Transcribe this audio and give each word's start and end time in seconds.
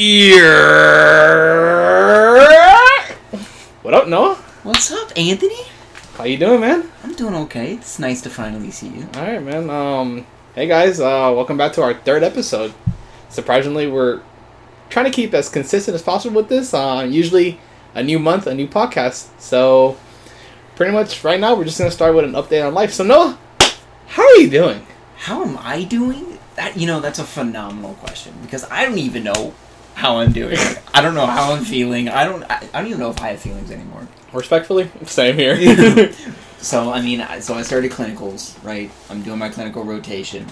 Yeah. 0.00 0.38
What 3.82 3.94
up, 3.94 4.06
Noah? 4.06 4.36
What's 4.62 4.92
up, 4.92 5.10
Anthony? 5.16 5.64
How 6.16 6.22
you 6.22 6.36
doing, 6.38 6.60
man? 6.60 6.88
I'm 7.02 7.16
doing 7.16 7.34
okay. 7.34 7.74
It's 7.74 7.98
nice 7.98 8.22
to 8.22 8.30
finally 8.30 8.70
see 8.70 8.90
you. 8.90 9.08
All 9.16 9.22
right, 9.22 9.42
man. 9.42 9.68
Um, 9.68 10.24
hey 10.54 10.68
guys, 10.68 11.00
uh, 11.00 11.32
welcome 11.34 11.56
back 11.56 11.72
to 11.72 11.82
our 11.82 11.94
third 11.94 12.22
episode. 12.22 12.74
Surprisingly, 13.28 13.88
we're 13.88 14.20
trying 14.88 15.06
to 15.06 15.10
keep 15.10 15.34
as 15.34 15.48
consistent 15.48 15.96
as 15.96 16.02
possible 16.02 16.36
with 16.36 16.48
this. 16.48 16.72
Uh, 16.72 17.04
usually 17.10 17.58
a 17.92 18.00
new 18.00 18.20
month, 18.20 18.46
a 18.46 18.54
new 18.54 18.68
podcast. 18.68 19.26
So, 19.40 19.96
pretty 20.76 20.92
much 20.92 21.24
right 21.24 21.40
now, 21.40 21.56
we're 21.56 21.64
just 21.64 21.76
gonna 21.78 21.90
start 21.90 22.14
with 22.14 22.24
an 22.24 22.34
update 22.34 22.64
on 22.64 22.72
life. 22.72 22.92
So, 22.92 23.02
Noah, 23.02 23.36
how 24.06 24.22
are 24.22 24.36
you 24.36 24.48
doing? 24.48 24.86
How 25.16 25.42
am 25.42 25.58
I 25.58 25.82
doing? 25.82 26.38
That 26.54 26.76
you 26.76 26.86
know, 26.86 27.00
that's 27.00 27.18
a 27.18 27.24
phenomenal 27.24 27.94
question 27.94 28.34
because 28.42 28.62
I 28.70 28.84
don't 28.84 28.98
even 28.98 29.24
know 29.24 29.54
how 29.98 30.18
I'm 30.18 30.32
doing. 30.32 30.56
I 30.94 31.02
don't 31.02 31.14
know 31.14 31.26
how 31.26 31.52
I'm 31.52 31.64
feeling. 31.64 32.08
I 32.08 32.24
don't. 32.24 32.44
I, 32.44 32.66
I 32.72 32.78
don't 32.78 32.86
even 32.86 33.00
know 33.00 33.10
if 33.10 33.20
I 33.20 33.30
have 33.30 33.40
feelings 33.40 33.70
anymore. 33.70 34.06
Respectfully, 34.32 34.90
same 35.04 35.36
here. 35.36 35.56
So 36.60 36.90
I 36.90 37.00
mean, 37.00 37.24
so 37.40 37.54
I 37.54 37.62
started 37.62 37.92
clinicals, 37.92 38.62
right? 38.64 38.90
I'm 39.08 39.22
doing 39.22 39.38
my 39.38 39.48
clinical 39.48 39.84
rotation. 39.84 40.44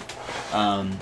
Um, 0.53 0.97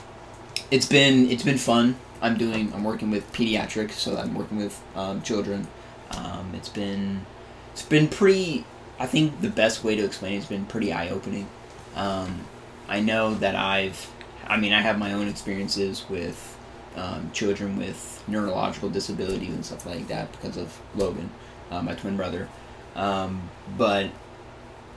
it's 0.72 0.88
been 0.88 1.30
it's 1.30 1.44
been 1.44 1.60
fun. 1.60 1.98
I'm 2.24 2.38
doing 2.38 2.74
I'm 2.74 2.84
working 2.84 3.12
with 3.12 3.32
pediatrics, 3.32 3.92
so 3.92 4.18
I'm 4.18 4.34
working 4.34 4.58
with 4.58 4.82
um, 4.96 5.22
children. 5.22 5.68
Um, 6.10 6.54
it's 6.56 6.70
been 6.70 7.26
it's 7.72 7.84
been 7.84 8.08
pretty. 8.08 8.66
I 8.98 9.06
think 9.06 9.42
the 9.42 9.50
best 9.50 9.84
way 9.84 9.96
to 9.96 10.04
explain 10.04 10.34
it 10.34 10.38
has 10.38 10.48
been 10.48 10.66
pretty 10.66 10.92
eye 10.92 11.10
opening. 11.10 11.48
Um, 11.96 12.42
I 12.88 13.00
know 13.00 13.36
that 13.36 13.56
I've. 13.56 14.12
I 14.48 14.58
mean, 14.58 14.74
I 14.74 14.82
have 14.82 14.98
my 14.98 15.14
own 15.14 15.28
experiences 15.28 16.06
with 16.10 16.55
um, 16.96 17.30
children 17.34 17.78
with 17.78 18.24
neurological 18.28 18.90
disabilities 18.90 19.54
and 19.54 19.66
stuff 19.66 19.86
like 19.86 20.08
that 20.08 20.32
because 20.32 20.58
of 20.58 20.80
Logan, 20.96 21.30
uh, 21.72 21.82
my 21.82 21.94
twin 21.94 22.16
brother. 22.18 22.48
Um, 22.96 23.50
but 23.78 24.10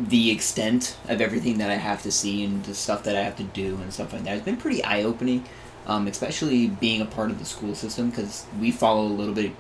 the 0.00 0.30
extent 0.30 0.96
of 1.08 1.20
everything 1.20 1.58
that 1.58 1.70
I 1.70 1.74
have 1.74 2.02
to 2.04 2.12
see 2.12 2.44
and 2.44 2.64
the 2.64 2.74
stuff 2.74 3.02
that 3.04 3.16
I 3.16 3.22
have 3.22 3.36
to 3.38 3.42
do 3.42 3.76
and 3.82 3.92
stuff 3.92 4.12
like 4.12 4.22
that 4.24 4.30
has 4.30 4.42
been 4.42 4.56
pretty 4.56 4.82
eye 4.84 5.02
opening, 5.02 5.44
um, 5.86 6.06
especially 6.06 6.68
being 6.68 7.00
a 7.00 7.06
part 7.06 7.30
of 7.30 7.38
the 7.40 7.44
school 7.44 7.74
system 7.74 8.10
because 8.10 8.46
we 8.60 8.70
follow 8.70 9.02
a 9.02 9.08
little 9.08 9.34
bit 9.34 9.52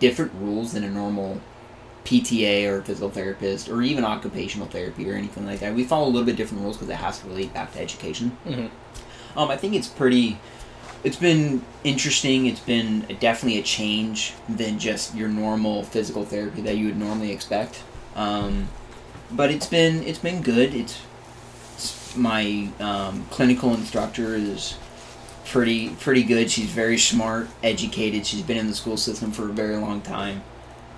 different 0.00 0.32
rules 0.40 0.72
than 0.72 0.82
a 0.82 0.90
normal 0.90 1.40
PTA 2.04 2.66
or 2.68 2.82
physical 2.82 3.08
therapist 3.10 3.68
or 3.68 3.82
even 3.82 4.04
occupational 4.04 4.66
therapy 4.66 5.08
or 5.10 5.14
anything 5.14 5.46
like 5.46 5.60
that. 5.60 5.74
We 5.74 5.84
follow 5.84 6.06
a 6.06 6.10
little 6.10 6.24
bit 6.26 6.36
different 6.36 6.62
rules 6.64 6.76
because 6.76 6.88
it 6.90 6.96
has 6.96 7.20
to 7.20 7.28
relate 7.28 7.54
back 7.54 7.72
to 7.74 7.80
education. 7.80 8.36
Mhm. 8.46 8.70
Um, 9.36 9.50
I 9.50 9.56
think 9.56 9.74
it's 9.74 9.88
pretty. 9.88 10.38
It's 11.04 11.16
been 11.16 11.62
interesting. 11.84 12.46
It's 12.46 12.60
been 12.60 13.00
definitely 13.20 13.58
a 13.58 13.62
change 13.62 14.32
than 14.48 14.78
just 14.78 15.14
your 15.14 15.28
normal 15.28 15.84
physical 15.84 16.24
therapy 16.24 16.62
that 16.62 16.78
you 16.78 16.86
would 16.86 16.96
normally 16.96 17.30
expect. 17.30 17.82
Um, 18.16 18.68
but 19.30 19.50
it's 19.50 19.66
been 19.66 20.02
it's 20.04 20.18
been 20.18 20.42
good. 20.42 20.74
It's, 20.74 21.00
it's 21.74 22.16
my 22.16 22.70
um, 22.80 23.26
clinical 23.30 23.74
instructor 23.74 24.34
is 24.34 24.78
pretty 25.44 25.90
pretty 25.90 26.22
good. 26.22 26.50
She's 26.50 26.70
very 26.70 26.98
smart, 26.98 27.48
educated. 27.62 28.26
She's 28.26 28.42
been 28.42 28.56
in 28.56 28.66
the 28.66 28.74
school 28.74 28.96
system 28.96 29.30
for 29.30 29.48
a 29.50 29.52
very 29.52 29.76
long 29.76 30.00
time. 30.00 30.42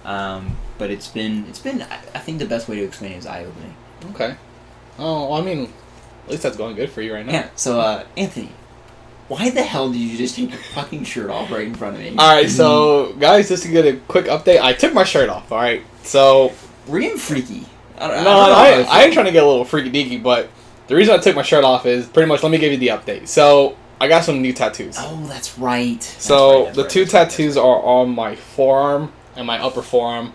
Um, 0.05 0.57
but 0.79 0.91
it's 0.91 1.09
been 1.09 1.47
it's 1.47 1.59
been 1.59 1.83
I, 1.83 1.99
I 2.15 2.19
think 2.21 2.39
the 2.39 2.47
best 2.47 2.69
way 2.69 2.77
to 2.77 2.85
explain 2.85 3.13
it 3.13 3.17
is 3.17 3.27
eye 3.27 3.45
opening. 3.45 3.75
okay. 4.15 4.37
Oh, 4.99 5.29
well, 5.29 5.41
I 5.41 5.45
mean, 5.45 5.73
at 6.25 6.31
least 6.31 6.43
that's 6.43 6.57
going 6.57 6.75
good 6.75 6.91
for 6.91 7.03
you 7.03 7.13
right 7.13 7.27
now. 7.27 7.33
Yeah. 7.33 7.49
So 7.55 7.81
uh, 7.81 8.07
Anthony, 8.17 8.51
why 9.29 9.51
the 9.51 9.63
hell 9.63 9.91
did 9.91 9.99
you 9.99 10.17
just 10.17 10.37
take 10.37 10.51
your 10.51 10.59
fucking 10.59 11.05
shirt 11.05 11.31
off 11.31 11.51
right 11.51 11.67
in 11.67 11.75
front 11.75 11.97
of 11.97 12.01
me? 12.03 12.15
All 12.19 12.35
right, 12.35 12.49
so 12.49 13.13
guys, 13.19 13.49
just 13.49 13.65
to 13.65 13.71
get 13.71 13.85
a 13.87 13.97
quick 14.09 14.27
update, 14.27 14.61
I 14.61 14.73
took 14.73 14.93
my 14.95 15.05
shirt 15.05 15.29
off. 15.29 15.51
All 15.51 15.59
right, 15.59 15.83
so 16.03 16.53
we're 16.87 17.01
getting 17.01 17.19
freaky. 17.19 17.67
I, 17.99 18.09
don't- 18.09 18.25
no, 18.25 18.31
I 18.31 18.47
don't 18.49 18.49
know 18.79 18.85
how 18.85 18.93
I. 18.93 19.01
I 19.01 19.05
ain't 19.05 19.13
trying 19.15 19.27
to 19.27 19.33
get 19.33 19.43
a 19.43 19.47
little 19.47 19.65
freaky 19.65 19.91
deaky, 19.91 20.23
but 20.23 20.49
the 20.87 20.95
reason 20.95 21.15
I 21.15 21.19
took 21.19 21.35
my 21.35 21.43
shirt 21.43 21.65
off 21.65 21.87
is 21.87 22.07
pretty 22.07 22.29
much. 22.29 22.43
Let 22.43 22.53
me 22.53 22.59
give 22.59 22.71
you 22.73 22.79
the 22.79 22.89
update. 22.89 23.27
So 23.29 23.77
I 24.01 24.07
got 24.09 24.25
some 24.25 24.43
new 24.43 24.53
tattoos. 24.53 24.97
Oh, 24.99 25.25
that's 25.27 25.59
right. 25.59 25.99
That's 25.99 26.23
so 26.25 26.59
right, 26.59 26.65
that's 26.67 26.77
the 26.77 26.83
right, 26.83 26.91
two 26.91 27.01
right, 27.03 27.11
tattoos 27.11 27.57
are 27.57 27.83
on 27.83 28.11
my 28.15 28.37
forearm 28.37 29.13
and 29.35 29.47
my 29.47 29.59
upper 29.63 29.83
forearm, 29.83 30.33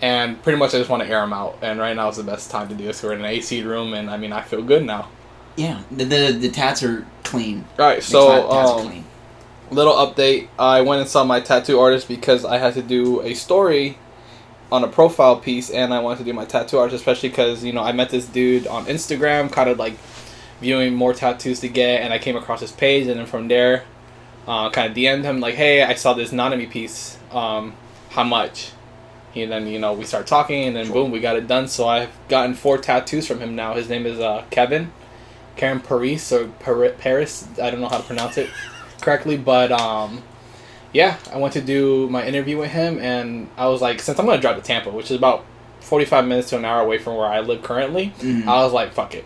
and 0.00 0.40
pretty 0.42 0.58
much 0.58 0.72
I 0.74 0.78
just 0.78 0.88
want 0.88 1.02
to 1.02 1.08
air 1.08 1.20
them 1.20 1.32
out. 1.32 1.58
And 1.62 1.78
right 1.78 1.94
now 1.94 2.08
is 2.08 2.16
the 2.16 2.22
best 2.22 2.50
time 2.50 2.68
to 2.68 2.74
do 2.74 2.84
this. 2.84 3.02
We're 3.02 3.12
in 3.12 3.20
an 3.20 3.26
AC 3.26 3.62
room, 3.62 3.92
and 3.94 4.08
I 4.08 4.16
mean 4.16 4.32
I 4.32 4.40
feel 4.42 4.62
good 4.62 4.84
now. 4.84 5.08
Yeah, 5.56 5.82
the, 5.90 6.04
the 6.04 6.32
the 6.32 6.48
tats 6.50 6.82
are 6.82 7.06
clean. 7.24 7.64
All 7.78 7.86
right, 7.86 8.02
so 8.02 8.50
um, 8.50 8.86
clean. 8.88 9.04
little 9.70 9.94
update. 9.94 10.48
I 10.58 10.80
went 10.80 11.00
and 11.00 11.10
saw 11.10 11.24
my 11.24 11.40
tattoo 11.40 11.78
artist 11.78 12.08
because 12.08 12.44
I 12.44 12.58
had 12.58 12.74
to 12.74 12.82
do 12.82 13.20
a 13.22 13.34
story 13.34 13.98
on 14.72 14.84
a 14.84 14.88
profile 14.88 15.36
piece, 15.36 15.70
and 15.70 15.92
I 15.92 16.00
wanted 16.00 16.18
to 16.18 16.24
do 16.24 16.32
my 16.32 16.44
tattoo 16.44 16.78
artist, 16.78 16.96
especially 16.96 17.28
because 17.28 17.64
you 17.64 17.72
know 17.72 17.82
I 17.82 17.92
met 17.92 18.10
this 18.10 18.26
dude 18.26 18.66
on 18.66 18.86
Instagram, 18.86 19.50
kind 19.50 19.68
of 19.68 19.78
like 19.78 19.94
viewing 20.60 20.94
more 20.94 21.14
tattoos 21.14 21.60
to 21.60 21.68
get, 21.68 22.02
and 22.02 22.12
I 22.12 22.18
came 22.18 22.36
across 22.36 22.60
his 22.60 22.72
page, 22.72 23.06
and 23.06 23.18
then 23.18 23.26
from 23.26 23.48
there, 23.48 23.84
uh, 24.46 24.70
kind 24.70 24.90
of 24.90 24.96
DM'd 24.96 25.24
him 25.24 25.40
like, 25.40 25.54
"Hey, 25.54 25.82
I 25.82 25.94
saw 25.94 26.12
this 26.14 26.30
Nanami 26.32 26.70
piece. 26.70 27.18
Um, 27.32 27.74
how 28.10 28.24
much?" 28.24 28.72
And 29.34 29.50
then 29.50 29.66
you 29.66 29.78
know 29.78 29.92
we 29.92 30.04
start 30.04 30.26
talking, 30.26 30.64
and 30.64 30.76
then 30.76 30.90
boom, 30.90 31.10
we 31.10 31.20
got 31.20 31.36
it 31.36 31.46
done. 31.46 31.68
So 31.68 31.88
I've 31.88 32.10
gotten 32.28 32.54
four 32.54 32.78
tattoos 32.78 33.26
from 33.26 33.40
him 33.40 33.54
now. 33.54 33.74
His 33.74 33.88
name 33.88 34.06
is 34.06 34.20
uh, 34.20 34.44
Kevin, 34.50 34.92
Karen 35.56 35.80
Paris 35.80 36.32
or 36.32 36.46
Par- 36.60 36.88
Paris. 36.98 37.46
I 37.62 37.70
don't 37.70 37.80
know 37.80 37.88
how 37.88 37.98
to 37.98 38.02
pronounce 38.04 38.38
it 38.38 38.50
correctly, 39.00 39.36
but 39.36 39.70
um, 39.72 40.22
yeah, 40.92 41.16
I 41.32 41.38
went 41.38 41.52
to 41.54 41.60
do 41.60 42.08
my 42.10 42.26
interview 42.26 42.58
with 42.58 42.70
him, 42.70 42.98
and 42.98 43.48
I 43.56 43.68
was 43.68 43.80
like, 43.80 44.00
since 44.00 44.18
I'm 44.18 44.26
gonna 44.26 44.40
drive 44.40 44.56
to 44.56 44.62
Tampa, 44.62 44.90
which 44.90 45.10
is 45.10 45.16
about 45.16 45.44
45 45.80 46.26
minutes 46.26 46.50
to 46.50 46.56
an 46.58 46.64
hour 46.64 46.80
away 46.80 46.98
from 46.98 47.16
where 47.16 47.26
I 47.26 47.40
live 47.40 47.62
currently, 47.62 48.12
Mhm. 48.20 48.46
I 48.46 48.62
was 48.64 48.72
like, 48.72 48.92
fuck 48.92 49.14
it, 49.14 49.24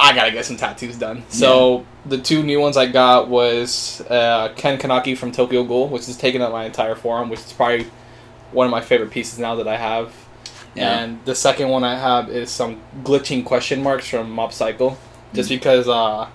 I 0.00 0.14
gotta 0.14 0.30
get 0.32 0.44
some 0.44 0.56
tattoos 0.56 0.96
done. 0.96 1.22
So 1.28 1.84
the 2.06 2.18
two 2.18 2.42
new 2.42 2.60
ones 2.60 2.76
I 2.76 2.86
got 2.86 3.28
was 3.28 4.00
uh, 4.10 4.52
Ken 4.56 4.78
Kaneki 4.78 5.16
from 5.16 5.30
Tokyo 5.32 5.62
Ghoul, 5.64 5.88
which 5.88 6.08
is 6.08 6.16
taking 6.16 6.42
up 6.42 6.52
my 6.52 6.64
entire 6.64 6.94
forearm, 6.94 7.28
which 7.28 7.40
is 7.40 7.52
probably 7.52 7.86
one 8.50 8.66
of 8.66 8.70
my 8.70 8.80
favorite 8.80 9.10
pieces 9.10 9.38
now 9.38 9.54
that 9.56 9.68
I 9.68 9.76
have. 9.76 10.12
Yeah. 10.74 11.00
And 11.02 11.24
the 11.26 11.34
second 11.34 11.68
one 11.68 11.84
I 11.84 11.96
have 11.96 12.28
is 12.30 12.50
some 12.50 12.80
glitching 13.04 13.44
question 13.44 13.82
marks 13.82 14.08
from 14.08 14.30
Mob 14.30 14.52
Psycho, 14.52 14.96
just 15.34 15.48
because 15.48 15.88
uh, 15.88 16.28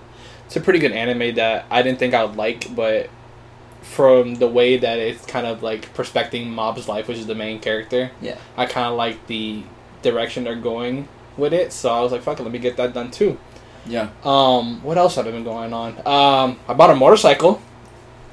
it's 0.46 0.56
a 0.56 0.60
pretty 0.60 0.78
good 0.78 0.92
anime 0.92 1.34
that 1.36 1.66
I 1.70 1.82
didn't 1.82 1.98
think 1.98 2.14
I 2.14 2.24
would 2.24 2.36
like, 2.36 2.74
but 2.74 3.10
from 3.82 4.34
the 4.36 4.46
way 4.48 4.76
that 4.76 4.98
it's 4.98 5.24
kind 5.26 5.46
of 5.46 5.62
like 5.62 5.92
prospecting 5.94 6.50
Mob's 6.50 6.88
life, 6.88 7.08
which 7.08 7.18
is 7.18 7.26
the 7.26 7.34
main 7.34 7.58
character, 7.60 8.10
Yeah. 8.20 8.36
I 8.56 8.66
kind 8.66 8.86
of 8.88 8.96
like 8.96 9.26
the 9.28 9.62
direction 10.02 10.44
they're 10.44 10.56
going 10.56 11.08
with 11.36 11.52
it. 11.52 11.72
So 11.72 11.90
I 11.92 12.00
was 12.00 12.12
like, 12.12 12.22
fuck 12.22 12.38
it, 12.40 12.42
let 12.42 12.52
me 12.52 12.58
get 12.58 12.76
that 12.76 12.92
done 12.92 13.10
too. 13.10 13.38
Yeah. 13.86 14.10
Um, 14.24 14.82
what 14.82 14.98
else 14.98 15.14
have 15.16 15.26
I 15.26 15.30
been 15.30 15.44
going 15.44 15.72
on? 15.72 15.96
Um, 16.06 16.58
I 16.68 16.74
bought 16.74 16.90
a 16.90 16.94
motorcycle. 16.96 17.62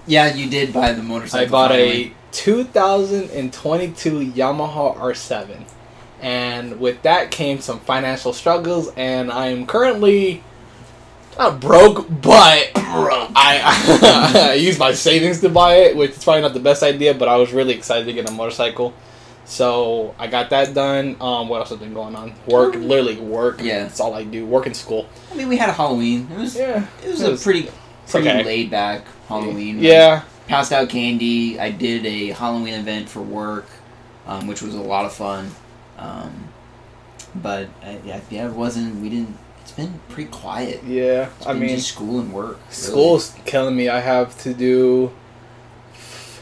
Yeah, 0.08 0.34
you 0.34 0.50
did 0.50 0.74
buy 0.74 0.92
the 0.92 1.02
motorcycle. 1.04 1.48
I 1.48 1.50
bought 1.50 1.72
finally. 1.72 2.08
a 2.08 2.14
2022 2.34 4.32
Yamaha 4.34 4.98
R7. 4.98 5.64
And 6.22 6.80
with 6.80 7.02
that 7.04 7.32
came 7.32 7.60
some 7.62 7.80
financial 7.80 8.34
struggles, 8.34 8.90
and 8.96 9.32
I 9.32 9.48
am 9.48 9.66
currently 9.66 10.44
not 11.38 11.60
broke, 11.60 12.08
but 12.22 12.72
I, 12.76 13.62
I 14.52 14.54
used 14.54 14.80
my 14.80 14.94
savings 14.94 15.42
to 15.42 15.50
buy 15.50 15.76
it, 15.76 15.96
which 15.96 16.12
is 16.12 16.24
probably 16.24 16.42
not 16.42 16.54
the 16.54 16.60
best 16.60 16.84
idea, 16.84 17.14
but 17.14 17.28
I 17.28 17.36
was 17.36 17.52
really 17.54 17.74
excited 17.74 18.06
to 18.06 18.14
get 18.14 18.30
a 18.30 18.32
motorcycle. 18.32 18.94
So 19.46 20.16
I 20.18 20.28
got 20.28 20.50
that 20.50 20.74
done. 20.74 21.18
Um, 21.22 21.48
what 21.50 21.60
else 21.60 21.70
has 21.70 21.78
been 21.78 21.94
going 21.94 22.16
on? 22.16 22.34
Work, 22.48 22.76
literally 22.76 23.18
work. 23.18 23.62
Yeah. 23.62 23.84
that's 23.84 24.00
all 24.00 24.14
I 24.14 24.24
do. 24.24 24.46
Work 24.46 24.66
and 24.66 24.76
school. 24.76 25.08
I 25.32 25.36
mean, 25.36 25.48
we 25.48 25.58
had 25.58 25.70
a 25.70 25.74
Halloween. 25.74 26.28
It 26.32 26.38
was 26.38 26.56
Yeah, 26.56 26.88
it 27.04 27.10
was 27.10 27.22
a 27.22 27.38
pretty 27.38 27.70
pretty 28.08 28.30
okay. 28.30 28.44
laid 28.44 28.72
back 28.72 29.06
Halloween. 29.28 29.80
Yeah, 29.80 30.24
passed 30.48 30.72
out 30.72 30.90
candy. 30.90 31.60
I 31.60 31.70
did 31.70 32.06
a 32.06 32.30
Halloween 32.30 32.74
event 32.74 33.08
for 33.08 33.22
work, 33.22 33.68
um, 34.26 34.48
which 34.48 34.64
was 34.64 34.74
a 34.74 34.82
lot 34.82 35.06
of 35.06 35.14
fun. 35.14 35.52
Um, 35.98 36.50
but 37.36 37.68
uh, 37.84 37.96
yeah, 38.04 38.22
yeah, 38.32 38.48
it 38.48 38.54
wasn't. 38.54 39.00
We 39.02 39.10
didn't. 39.10 39.38
Been 39.76 40.00
pretty 40.10 40.30
quiet. 40.30 40.84
yeah. 40.86 41.30
I 41.46 41.54
mean, 41.54 41.80
school 41.80 42.20
and 42.20 42.32
work. 42.32 42.58
really. 42.60 42.72
School's 42.72 43.36
killing 43.46 43.76
me. 43.76 43.90
I 43.90 44.00
have 44.00 44.38
to 44.44 44.54
do 44.54 45.12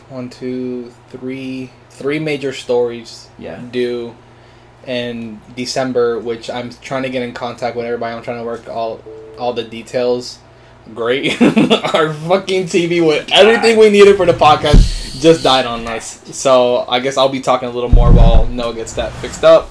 one, 0.09 0.29
two, 0.29 0.91
three, 1.09 1.71
three 1.89 2.19
major 2.19 2.53
stories 2.53 3.27
Yeah. 3.39 3.59
due 3.71 4.15
in 4.85 5.39
December, 5.55 6.19
which 6.19 6.49
I'm 6.49 6.69
trying 6.81 7.03
to 7.03 7.09
get 7.09 7.23
in 7.23 7.33
contact 7.33 7.75
with 7.75 7.85
everybody. 7.85 8.15
I'm 8.15 8.21
trying 8.23 8.39
to 8.39 8.43
work 8.45 8.67
all 8.69 9.01
all 9.39 9.53
the 9.53 9.63
details. 9.63 10.37
Great, 10.93 11.41
our 11.95 12.13
fucking 12.13 12.65
TV 12.65 13.05
with 13.05 13.29
everything 13.33 13.79
we 13.79 13.89
needed 13.89 14.17
for 14.17 14.25
the 14.25 14.33
podcast 14.33 15.21
just 15.21 15.41
died 15.41 15.65
on 15.65 15.87
us. 15.87 16.19
So 16.37 16.83
I 16.89 16.99
guess 16.99 17.15
I'll 17.17 17.29
be 17.29 17.39
talking 17.39 17.69
a 17.69 17.71
little 17.71 17.89
more 17.89 18.11
while 18.11 18.45
Noah 18.47 18.73
gets 18.75 18.93
that 18.93 19.13
fixed 19.13 19.45
up. 19.45 19.69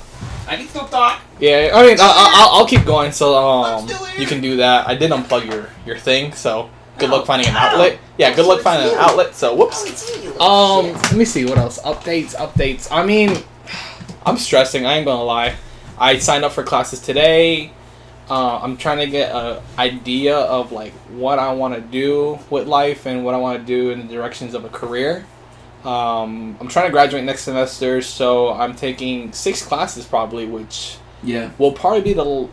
I 0.53 0.57
can 0.57 0.69
still 0.69 0.87
talk. 0.87 1.21
Yeah, 1.41 1.71
I 1.75 1.87
mean, 1.87 1.99
I, 2.01 2.05
I, 2.05 2.31
I'll- 2.43 2.59
I'll 2.61 2.67
keep 2.67 2.85
going. 2.85 3.13
So 3.13 3.35
um, 3.37 3.81
I'm 3.83 3.89
still 3.89 4.05
here. 4.05 4.21
you 4.21 4.27
can 4.27 4.41
do 4.41 4.57
that. 4.57 4.87
I 4.87 4.95
did 4.95 5.11
unplug 5.11 5.47
your 5.51 5.69
your 5.87 5.97
thing, 5.99 6.33
so 6.33 6.71
good 6.99 7.09
No, 7.11 7.17
luck 7.17 7.27
finding 7.27 7.49
an 7.49 7.57
outlet. 7.57 7.99
Yeah, 8.19 8.35
good 8.35 8.47
luck 8.47 8.61
finding 8.61 8.93
an 8.93 8.99
outlet. 8.99 9.35
So 9.35 9.55
whoops. 9.55 9.83
Oh, 9.85 9.89
it's 9.89 10.17
you, 10.25 10.33
you 10.33 10.41
Um, 10.41 10.93
let 10.93 11.15
me 11.17 11.25
see 11.25 11.45
what 11.45 11.59
else. 11.59 11.81
Updates, 11.83 12.35
updates. 12.37 12.89
I 12.91 13.05
mean, 13.05 13.37
I'm 14.27 14.37
stressing. 14.37 14.87
I 14.87 14.95
ain't 14.95 15.07
gonna 15.07 15.25
lie. 15.25 15.57
I 15.99 16.19
signed 16.19 16.45
up 16.45 16.53
for 16.53 16.63
classes 16.63 17.01
today. 17.01 17.73
Uh, 18.31 18.59
I'm 18.63 18.77
trying 18.77 18.99
to 18.99 19.07
get 19.07 19.35
a 19.35 19.63
idea 19.79 20.37
of 20.39 20.71
like 20.73 20.93
what 21.11 21.39
I 21.39 21.53
want 21.53 21.75
to 21.75 21.81
do 21.81 22.39
with 22.51 22.67
life 22.67 23.07
and 23.07 23.25
what 23.25 23.35
I 23.35 23.39
want 23.39 23.59
to 23.61 23.65
do 23.65 23.91
in 23.91 24.07
the 24.07 24.13
directions 24.15 24.55
of 24.55 24.65
a 24.65 24.69
career. 24.69 25.27
Um, 25.85 26.57
I'm 26.61 26.69
trying 26.69 26.87
to 26.87 26.93
graduate 26.93 27.25
next 27.25 27.43
semester, 27.43 28.01
so 28.03 28.53
I'm 28.53 28.75
taking 28.75 29.33
six 29.33 29.65
classes 29.65 30.05
probably, 30.05 30.47
which. 30.47 30.97
Yeah. 31.25 31.51
will 31.57 31.71
probably 31.73 32.01
be 32.01 32.15
the 32.15 32.49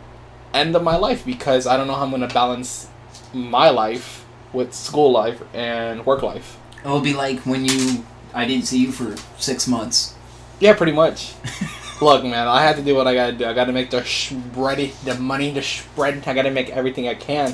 end 0.53 0.75
of 0.75 0.83
my 0.83 0.95
life 0.95 1.25
because 1.25 1.65
I 1.65 1.75
don't 1.75 1.87
know 1.87 1.95
how 1.95 2.03
I'm 2.03 2.11
gonna 2.11 2.27
balance 2.27 2.87
my 3.33 3.69
life 3.71 4.25
with 4.53 4.73
school 4.75 5.11
life 5.11 5.41
and 5.55 6.05
work 6.05 6.21
life. 6.21 6.57
It'll 6.85 7.01
be 7.01 7.13
like 7.13 7.39
when 7.47 7.65
you. 7.65 8.05
I 8.31 8.45
didn't 8.45 8.65
see 8.65 8.77
you 8.77 8.91
for 8.91 9.15
six 9.39 9.67
months. 9.67 10.13
Yeah, 10.59 10.73
pretty 10.75 10.91
much. 10.91 11.33
Look, 12.01 12.23
man, 12.23 12.47
I 12.47 12.61
had 12.61 12.75
to 12.77 12.83
do 12.83 12.95
what 12.95 13.07
I 13.07 13.15
gotta 13.15 13.33
do. 13.33 13.45
I 13.45 13.53
gotta 13.53 13.71
make 13.73 13.89
the 13.89 14.01
spready, 14.01 14.93
the 15.03 15.15
money 15.15 15.51
to 15.53 15.61
spread. 15.63 16.23
I 16.27 16.33
gotta 16.35 16.51
make 16.51 16.69
everything 16.69 17.07
I 17.07 17.15
can. 17.15 17.51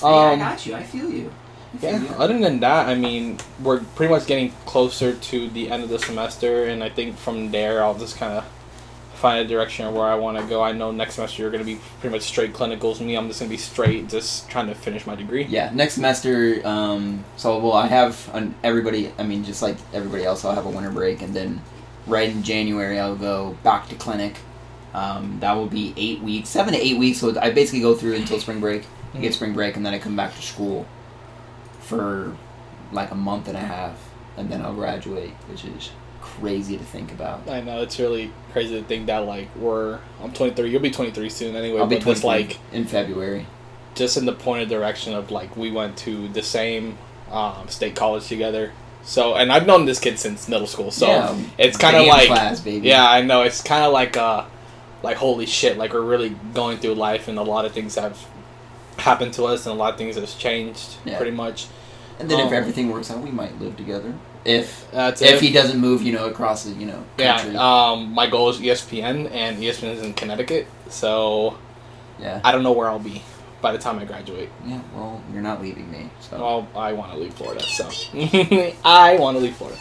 Hey, 0.00 0.06
I 0.06 0.32
Um, 0.34 0.38
got 0.38 0.66
you. 0.66 0.74
I 0.74 0.82
feel 0.82 1.10
you. 1.10 1.32
Yeah. 1.80 2.02
Other 2.18 2.38
than 2.38 2.60
that, 2.60 2.88
I 2.88 2.94
mean, 2.94 3.38
we're 3.62 3.80
pretty 3.80 4.12
much 4.12 4.26
getting 4.26 4.52
closer 4.66 5.14
to 5.14 5.48
the 5.48 5.70
end 5.70 5.82
of 5.82 5.88
the 5.88 5.98
semester, 5.98 6.64
and 6.64 6.82
I 6.84 6.90
think 6.90 7.16
from 7.16 7.50
there, 7.50 7.82
I'll 7.82 7.98
just 7.98 8.16
kind 8.16 8.34
of 8.34 8.44
find 9.14 9.38
a 9.38 9.48
direction 9.48 9.86
of 9.86 9.94
where 9.94 10.06
I 10.06 10.16
want 10.16 10.36
to 10.36 10.44
go. 10.44 10.62
I 10.62 10.72
know 10.72 10.90
next 10.90 11.14
semester 11.14 11.42
you're 11.42 11.50
gonna 11.52 11.64
be 11.64 11.78
pretty 12.00 12.14
much 12.14 12.22
straight 12.22 12.52
clinicals. 12.52 13.00
Me, 13.00 13.14
I'm 13.16 13.28
just 13.28 13.40
gonna 13.40 13.50
be 13.50 13.56
straight, 13.56 14.08
just 14.08 14.50
trying 14.50 14.66
to 14.66 14.74
finish 14.74 15.06
my 15.06 15.14
degree. 15.14 15.44
Yeah, 15.44 15.70
next 15.72 15.94
semester. 15.94 16.60
Um, 16.64 17.24
so 17.36 17.58
well, 17.58 17.72
I 17.72 17.86
have 17.86 18.28
an, 18.34 18.54
everybody. 18.64 19.12
I 19.18 19.22
mean, 19.22 19.44
just 19.44 19.62
like 19.62 19.76
everybody 19.94 20.24
else, 20.24 20.44
I'll 20.44 20.54
have 20.54 20.66
a 20.66 20.70
winter 20.70 20.90
break, 20.90 21.22
and 21.22 21.32
then 21.34 21.62
right 22.06 22.28
in 22.28 22.42
January, 22.42 22.98
I'll 22.98 23.16
go 23.16 23.56
back 23.62 23.88
to 23.88 23.94
clinic. 23.94 24.36
Um, 24.92 25.38
that 25.40 25.52
will 25.52 25.68
be 25.68 25.94
eight 25.96 26.20
weeks, 26.20 26.50
seven 26.50 26.74
to 26.74 26.80
eight 26.84 26.98
weeks. 26.98 27.18
So 27.18 27.38
I 27.40 27.50
basically 27.50 27.80
go 27.80 27.94
through 27.94 28.14
until 28.14 28.38
spring 28.40 28.60
break. 28.60 28.84
I 29.14 29.18
get 29.18 29.32
spring 29.34 29.54
break, 29.54 29.76
and 29.76 29.86
then 29.86 29.94
I 29.94 29.98
come 29.98 30.16
back 30.16 30.34
to 30.34 30.42
school 30.42 30.86
for 31.98 32.36
like 32.92 33.10
a 33.10 33.14
month 33.14 33.48
and 33.48 33.56
a 33.56 33.60
half, 33.60 33.96
and 34.36 34.50
then 34.50 34.62
I'll 34.62 34.74
graduate, 34.74 35.30
which 35.48 35.64
is 35.64 35.90
crazy 36.20 36.76
to 36.78 36.84
think 36.84 37.10
about. 37.12 37.48
I 37.48 37.60
know 37.60 37.82
it's 37.82 37.98
really 37.98 38.32
crazy 38.52 38.78
to 38.80 38.86
think 38.86 39.06
that 39.06 39.18
like 39.26 39.48
we're 39.56 39.98
I'm 40.22 40.32
23. 40.32 40.70
You'll 40.70 40.80
be 40.80 40.90
23 40.90 41.28
soon 41.28 41.56
anyway. 41.56 41.80
I'll 41.80 41.86
be 41.86 41.96
but 41.96 42.04
just 42.04 42.22
23 42.22 42.48
like 42.48 42.58
in 42.72 42.84
February. 42.86 43.46
just 43.94 44.16
in 44.16 44.24
the 44.26 44.32
point 44.32 44.62
of 44.62 44.68
direction 44.68 45.14
of 45.14 45.30
like 45.30 45.56
we 45.56 45.70
went 45.70 45.96
to 45.98 46.28
the 46.28 46.42
same 46.42 46.96
um, 47.30 47.66
state 47.68 47.96
college 47.96 48.26
together. 48.28 48.72
So 49.04 49.34
and 49.34 49.50
I've 49.52 49.66
known 49.66 49.84
this 49.84 49.98
kid 49.98 50.18
since 50.18 50.48
middle 50.48 50.66
school. 50.68 50.90
So 50.92 51.06
Yeah, 51.08 51.36
it's 51.58 51.76
kind 51.76 51.96
of 51.96 52.06
like 52.06 52.28
class, 52.28 52.60
baby. 52.60 52.86
yeah, 52.88 53.08
I 53.10 53.22
know 53.22 53.42
it's 53.42 53.60
kind 53.62 53.84
of 53.84 53.92
like 53.92 54.16
uh 54.16 54.44
like 55.02 55.16
holy 55.16 55.46
shit, 55.46 55.76
like 55.76 55.92
we're 55.92 56.02
really 56.02 56.36
going 56.54 56.78
through 56.78 56.94
life 56.94 57.26
and 57.26 57.36
a 57.36 57.42
lot 57.42 57.64
of 57.64 57.72
things 57.72 57.96
have 57.96 58.16
happened 58.98 59.34
to 59.34 59.44
us 59.44 59.66
and 59.66 59.74
a 59.74 59.76
lot 59.76 59.92
of 59.92 59.98
things 59.98 60.14
has 60.14 60.34
changed 60.34 60.94
Yeah. 61.04 61.16
pretty 61.16 61.32
much. 61.32 61.66
And 62.22 62.30
then 62.30 62.38
if 62.40 62.46
Um, 62.46 62.54
everything 62.54 62.90
works 62.90 63.10
out, 63.10 63.18
we 63.18 63.30
might 63.30 63.60
live 63.60 63.76
together. 63.76 64.14
If 64.44 64.86
if 64.94 65.20
it. 65.22 65.40
he 65.40 65.52
doesn't 65.52 65.78
move, 65.80 66.02
you 66.02 66.12
know, 66.12 66.26
across 66.26 66.64
the 66.64 66.70
you 66.72 66.86
know 66.86 67.04
country. 67.16 67.52
yeah, 67.54 67.90
um, 67.90 68.12
my 68.14 68.26
goal 68.28 68.48
is 68.50 68.58
ESPN, 68.58 69.30
and 69.32 69.58
ESPN 69.62 69.94
is 69.96 70.02
in 70.02 70.14
Connecticut, 70.14 70.66
so 70.88 71.56
yeah. 72.20 72.40
I 72.44 72.50
don't 72.52 72.62
know 72.62 72.72
where 72.72 72.88
I'll 72.88 72.98
be 72.98 73.22
by 73.60 73.70
the 73.72 73.78
time 73.78 73.98
I 73.98 74.04
graduate. 74.04 74.50
Yeah, 74.66 74.80
well, 74.94 75.20
you're 75.32 75.42
not 75.42 75.62
leaving 75.62 75.90
me. 75.90 76.10
So 76.20 76.38
Well, 76.38 76.68
I 76.76 76.92
want 76.92 77.12
to 77.12 77.18
leave 77.18 77.34
Florida, 77.34 77.62
so 77.62 77.84
I 78.84 79.16
want 79.20 79.36
to 79.36 79.42
leave 79.42 79.56
Florida. 79.56 79.78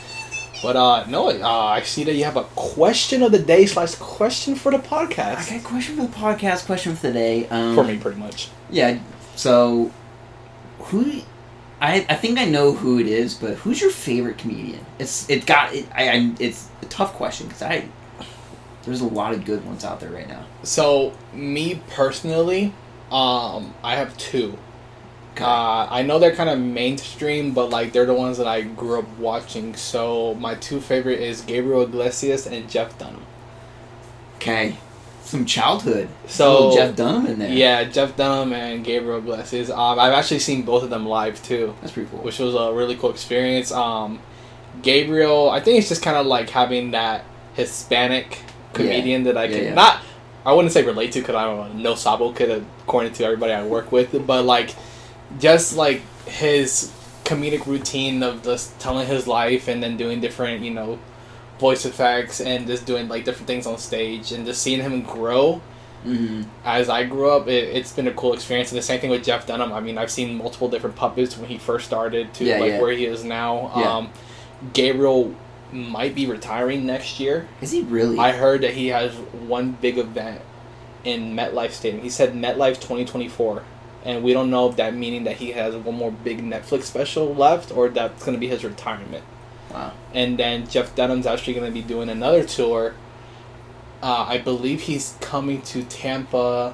But 0.62 0.76
uh, 0.76 1.06
no, 1.08 1.30
uh, 1.30 1.48
I 1.78 1.82
see 1.82 2.04
that 2.04 2.14
you 2.14 2.24
have 2.24 2.38
a 2.38 2.44
question 2.56 3.24
of 3.24 3.32
the 3.32 3.40
day 3.40 3.66
slash 3.66 3.96
question 3.96 4.54
for 4.54 4.72
the 4.72 4.78
podcast. 4.78 5.38
I 5.38 5.50
got 5.50 5.60
a 5.66 5.68
question 5.68 5.96
for 5.96 6.04
the 6.04 6.16
podcast. 6.16 6.66
Question 6.68 6.96
for 6.96 7.08
the 7.08 7.14
day. 7.14 7.48
Um, 7.50 7.74
for 7.74 7.84
me, 7.84 7.98
pretty 7.98 8.20
much. 8.20 8.50
Yeah. 8.70 9.00
So, 9.36 9.90
who? 10.80 11.22
I 11.82 12.06
I 12.10 12.16
think 12.16 12.40
I 12.40 12.46
know 12.46 12.74
who 12.74 13.00
it 13.00 13.08
is, 13.08 13.36
but 13.36 13.56
who's 13.58 13.82
your 13.82 13.92
favorite 13.92 14.38
comedian? 14.38 14.86
It's 15.00 15.30
it 15.30 15.46
got 15.46 15.74
it. 15.74 15.88
I, 15.94 16.10
I 16.10 16.36
it's 16.40 16.70
a 16.82 16.86
tough 16.86 17.14
question 17.14 17.48
because 17.48 17.64
I 17.64 17.90
there's 18.84 19.02
a 19.02 19.08
lot 19.08 19.34
of 19.34 19.46
good 19.46 19.66
ones 19.66 19.84
out 19.86 20.00
there 20.00 20.10
right 20.12 20.28
now. 20.28 20.46
So 20.64 21.14
me 21.34 21.82
personally, 21.90 22.74
um, 23.12 23.74
I 23.84 23.96
have 23.96 24.18
two. 24.18 24.58
Okay. 25.34 25.44
Uh, 25.46 25.88
I 25.90 26.04
know 26.04 26.20
they're 26.20 26.36
kind 26.36 26.50
of 26.50 26.60
mainstream, 26.60 27.54
but 27.54 27.70
like 27.70 27.94
they're 27.94 28.06
the 28.06 28.14
ones 28.14 28.38
that 28.38 28.48
I 28.48 28.62
grew 28.62 29.00
up 29.00 29.10
watching. 29.18 29.76
So 29.76 30.36
my 30.36 30.56
two 30.56 30.82
favorite 30.82 31.20
is 31.22 31.42
Gabriel 31.42 31.84
Iglesias 31.84 32.46
and 32.48 32.70
Jeff 32.70 32.98
Dunham. 32.98 33.26
okay. 34.36 34.78
Some 35.32 35.46
childhood. 35.46 36.10
So 36.28 36.76
Jeff 36.76 36.94
Dunham 36.98 37.26
in 37.26 37.40
there. 37.40 37.50
Yeah, 37.54 37.86
Jeff 37.86 38.18
Dunham 38.18 38.52
and 38.52 38.84
Gabriel 38.84 39.20
Iglesias. 39.20 39.70
Um, 39.70 39.98
I've 39.98 40.12
actually 40.12 40.40
seen 40.40 40.64
both 40.64 40.84
of 40.84 40.90
them 40.90 41.06
live 41.06 41.42
too. 41.42 41.74
That's 41.80 41.94
pretty 41.94 42.10
cool. 42.10 42.20
which 42.20 42.38
was 42.40 42.54
a 42.54 42.74
really 42.74 42.98
cool 42.98 43.12
experience. 43.12 43.72
Um, 43.72 44.20
Gabriel, 44.82 45.50
I 45.50 45.62
think 45.62 45.80
it's 45.80 45.88
just 45.88 46.02
kind 46.04 46.18
of 46.18 46.26
like 46.26 46.50
having 46.50 46.92
that 46.92 47.24
Hispanic 47.54 48.40
comedian 48.74 49.24
that 49.24 49.38
I 49.38 49.46
Yeah, 49.46 49.56
can 49.56 49.64
yeah. 49.64 49.74
not, 49.74 50.02
I 50.46 50.52
wouldn't 50.52 50.74
say 50.74 50.84
relate 50.84 51.14
to 51.14 51.20
because 51.22 51.36
I'm 51.36 51.60
a 51.72 51.74
no 51.76 51.96
sabo 51.96 52.34
kid 52.34 52.66
according 52.84 53.14
to 53.14 53.24
everybody 53.24 53.54
I 53.54 53.66
work 53.66 53.94
with, 53.94 54.26
but 54.28 54.44
like 54.44 54.76
just 55.40 55.78
like 55.78 56.02
his 56.26 56.92
comedic 57.24 57.66
routine 57.68 58.22
of 58.22 58.44
just 58.44 58.78
telling 58.80 59.08
his 59.08 59.28
life 59.28 59.70
and 59.70 59.82
then 59.82 59.96
doing 59.96 60.20
different, 60.20 60.62
you 60.64 60.72
know, 60.72 61.00
voice 61.62 61.86
effects 61.86 62.42
and 62.42 62.68
just 62.68 62.86
doing 62.86 63.08
like 63.08 63.24
different 63.24 63.48
things 63.48 63.66
on 63.68 63.78
stage 63.78 64.32
and 64.34 64.46
just 64.46 64.62
seeing 64.62 64.82
him 64.82 65.04
grow 65.04 65.62
hmm 66.04 66.42
as 66.66 66.90
I 66.90 67.04
grew 67.06 67.30
up, 67.30 67.48
it, 67.48 67.76
it's 67.78 67.94
been 67.94 68.08
a 68.08 68.14
cool 68.14 68.34
experience. 68.34 68.72
And 68.72 68.78
the 68.78 68.84
same 68.92 69.00
thing 69.00 69.12
with 69.12 69.24
Jeff 69.24 69.46
Dunham. 69.46 69.72
I 69.72 69.80
mean, 69.80 69.98
I've 70.00 70.12
seen 70.12 70.36
multiple 70.38 70.68
different 70.68 70.96
puppets 70.96 71.38
when 71.38 71.48
he 71.50 71.58
first 71.60 71.86
started 71.86 72.34
to 72.36 72.44
Yeah, 72.46 72.58
like 72.58 72.70
yeah. 72.72 72.82
where 72.82 72.92
he 72.92 73.06
is 73.06 73.24
now. 73.24 73.72
Yeah. 73.76 73.98
Um, 73.98 74.10
Gabriel 74.74 75.36
might 75.72 76.16
be 76.16 76.26
retiring 76.26 76.86
next 76.86 77.20
year. 77.20 77.48
Is 77.62 77.72
he 77.72 77.82
really? 77.84 78.18
I 78.18 78.32
heard 78.32 78.62
that 78.62 78.74
he 78.74 78.88
has 78.88 79.14
one 79.14 79.78
big 79.82 79.98
event 79.98 80.42
in 81.04 81.36
MetLife 81.36 81.72
Stadium. 81.72 82.04
He 82.04 82.10
said 82.10 82.34
MetLife 82.34 82.76
2024. 82.76 83.64
And 84.04 84.24
we 84.24 84.34
don't 84.34 84.50
know 84.50 84.70
if 84.70 84.76
that 84.78 84.96
meaning 84.96 85.26
that 85.26 85.38
he 85.38 85.52
has 85.52 85.76
one 85.76 85.96
more 85.96 86.12
big 86.12 86.42
Netflix 86.44 86.84
special 86.84 87.34
left 87.36 87.72
or 87.72 87.90
that's 87.90 88.24
going 88.26 88.36
to 88.36 88.40
be 88.40 88.48
his 88.48 88.64
retirement. 88.64 89.24
Wow. 89.74 89.94
And 90.14 90.38
then 90.38 90.68
Jeff 90.68 90.96
Dunham's 90.96 91.26
actually 91.26 91.54
going 91.54 91.66
to 91.66 91.74
be 91.74 91.82
doing 91.82 92.10
another 92.10 92.44
tour. 92.44 92.96
Uh, 94.02 94.26
I 94.28 94.38
believe 94.40 94.82
he's 94.82 95.16
coming 95.22 95.62
to 95.64 95.84
Tampa 95.84 96.74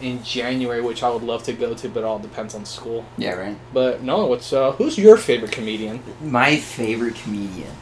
in 0.00 0.22
January, 0.22 0.80
which 0.80 1.02
I 1.02 1.10
would 1.10 1.22
love 1.22 1.42
to 1.44 1.52
go 1.52 1.74
to, 1.74 1.88
but 1.88 2.00
it 2.00 2.04
all 2.04 2.18
depends 2.18 2.54
on 2.54 2.64
school. 2.64 3.04
Yeah. 3.16 3.34
Right. 3.34 3.56
But 3.72 4.02
no, 4.02 4.26
what's 4.26 4.52
uh, 4.52 4.72
who's 4.72 4.98
your 4.98 5.16
favorite 5.16 5.52
comedian? 5.52 6.02
My 6.22 6.56
favorite 6.56 7.16
comedian. 7.16 7.72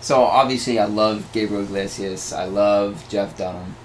So 0.00 0.22
obviously, 0.22 0.78
I 0.78 0.86
love 0.86 1.30
Gabriel 1.32 1.62
Iglesias. 1.62 2.32
I 2.32 2.44
love 2.46 3.08
Jeff 3.08 3.36
Dunham. 3.36 3.76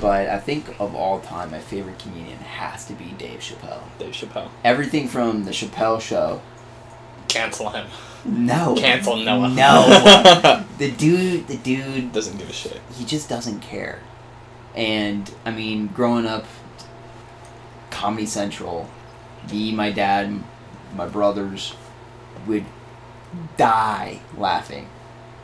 But 0.00 0.28
I 0.28 0.38
think 0.38 0.68
of 0.80 0.94
all 0.94 1.20
time, 1.20 1.50
my 1.50 1.60
favorite 1.60 1.98
comedian 1.98 2.38
has 2.38 2.86
to 2.86 2.94
be 2.94 3.14
Dave 3.18 3.40
Chappelle. 3.40 3.82
Dave 3.98 4.14
Chappelle. 4.14 4.48
Everything 4.64 5.08
from 5.08 5.44
the 5.44 5.50
Chappelle 5.50 6.00
Show. 6.00 6.40
Cancel 7.28 7.70
him. 7.70 7.86
No. 8.24 8.74
Cancel 8.76 9.16
Noah. 9.16 9.48
No. 9.50 10.64
The 10.78 10.90
dude, 10.90 11.46
the 11.46 11.58
dude, 11.58 12.12
Doesn't 12.12 12.38
give 12.38 12.50
a 12.50 12.52
shit. 12.52 12.80
he 12.94 13.04
just 13.04 13.28
doesn't 13.28 13.60
care. 13.60 14.00
And 14.74 15.30
I 15.44 15.52
mean, 15.52 15.88
growing 15.88 16.26
up, 16.26 16.44
Comedy 17.90 18.26
Central, 18.26 18.88
me, 19.50 19.70
my 19.72 19.92
dad, 19.92 20.42
my 20.96 21.06
brothers 21.06 21.74
would 22.46 22.64
die 23.56 24.20
laughing. 24.36 24.88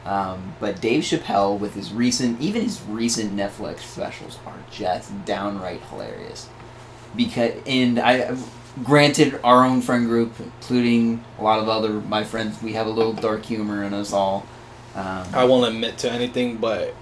Um, 0.05 0.55
but 0.59 0.81
Dave 0.81 1.05
Chappelle, 1.05 1.59
with 1.59 1.75
his 1.75 1.93
recent, 1.93 2.41
even 2.41 2.63
his 2.63 2.81
recent 2.89 3.37
Netflix 3.37 3.81
specials, 3.81 4.39
are 4.47 4.59
just 4.73 5.25
downright 5.25 5.83
hilarious. 5.83 6.49
Because, 7.15 7.53
and 7.67 7.99
I, 8.01 8.35
granted, 8.85 9.41
our 9.45 9.65
own 9.65 9.83
friend 9.83 10.07
group, 10.07 10.33
including 10.41 11.25
a 11.39 11.43
lot 11.43 11.59
of 11.59 11.69
other 11.69 11.91
my 12.01 12.25
friends, 12.25 12.63
we 12.63 12.75
have 12.75 12.87
a 12.87 12.91
little 12.91 13.13
dark 13.13 13.45
humor 13.45 13.83
in 13.85 13.95
us 13.95 14.13
all. 14.13 14.47
Um, 14.95 15.27
I 15.33 15.45
won't 15.45 15.73
admit 15.73 15.99
to 15.99 16.11
anything, 16.11 16.57
but 16.57 16.95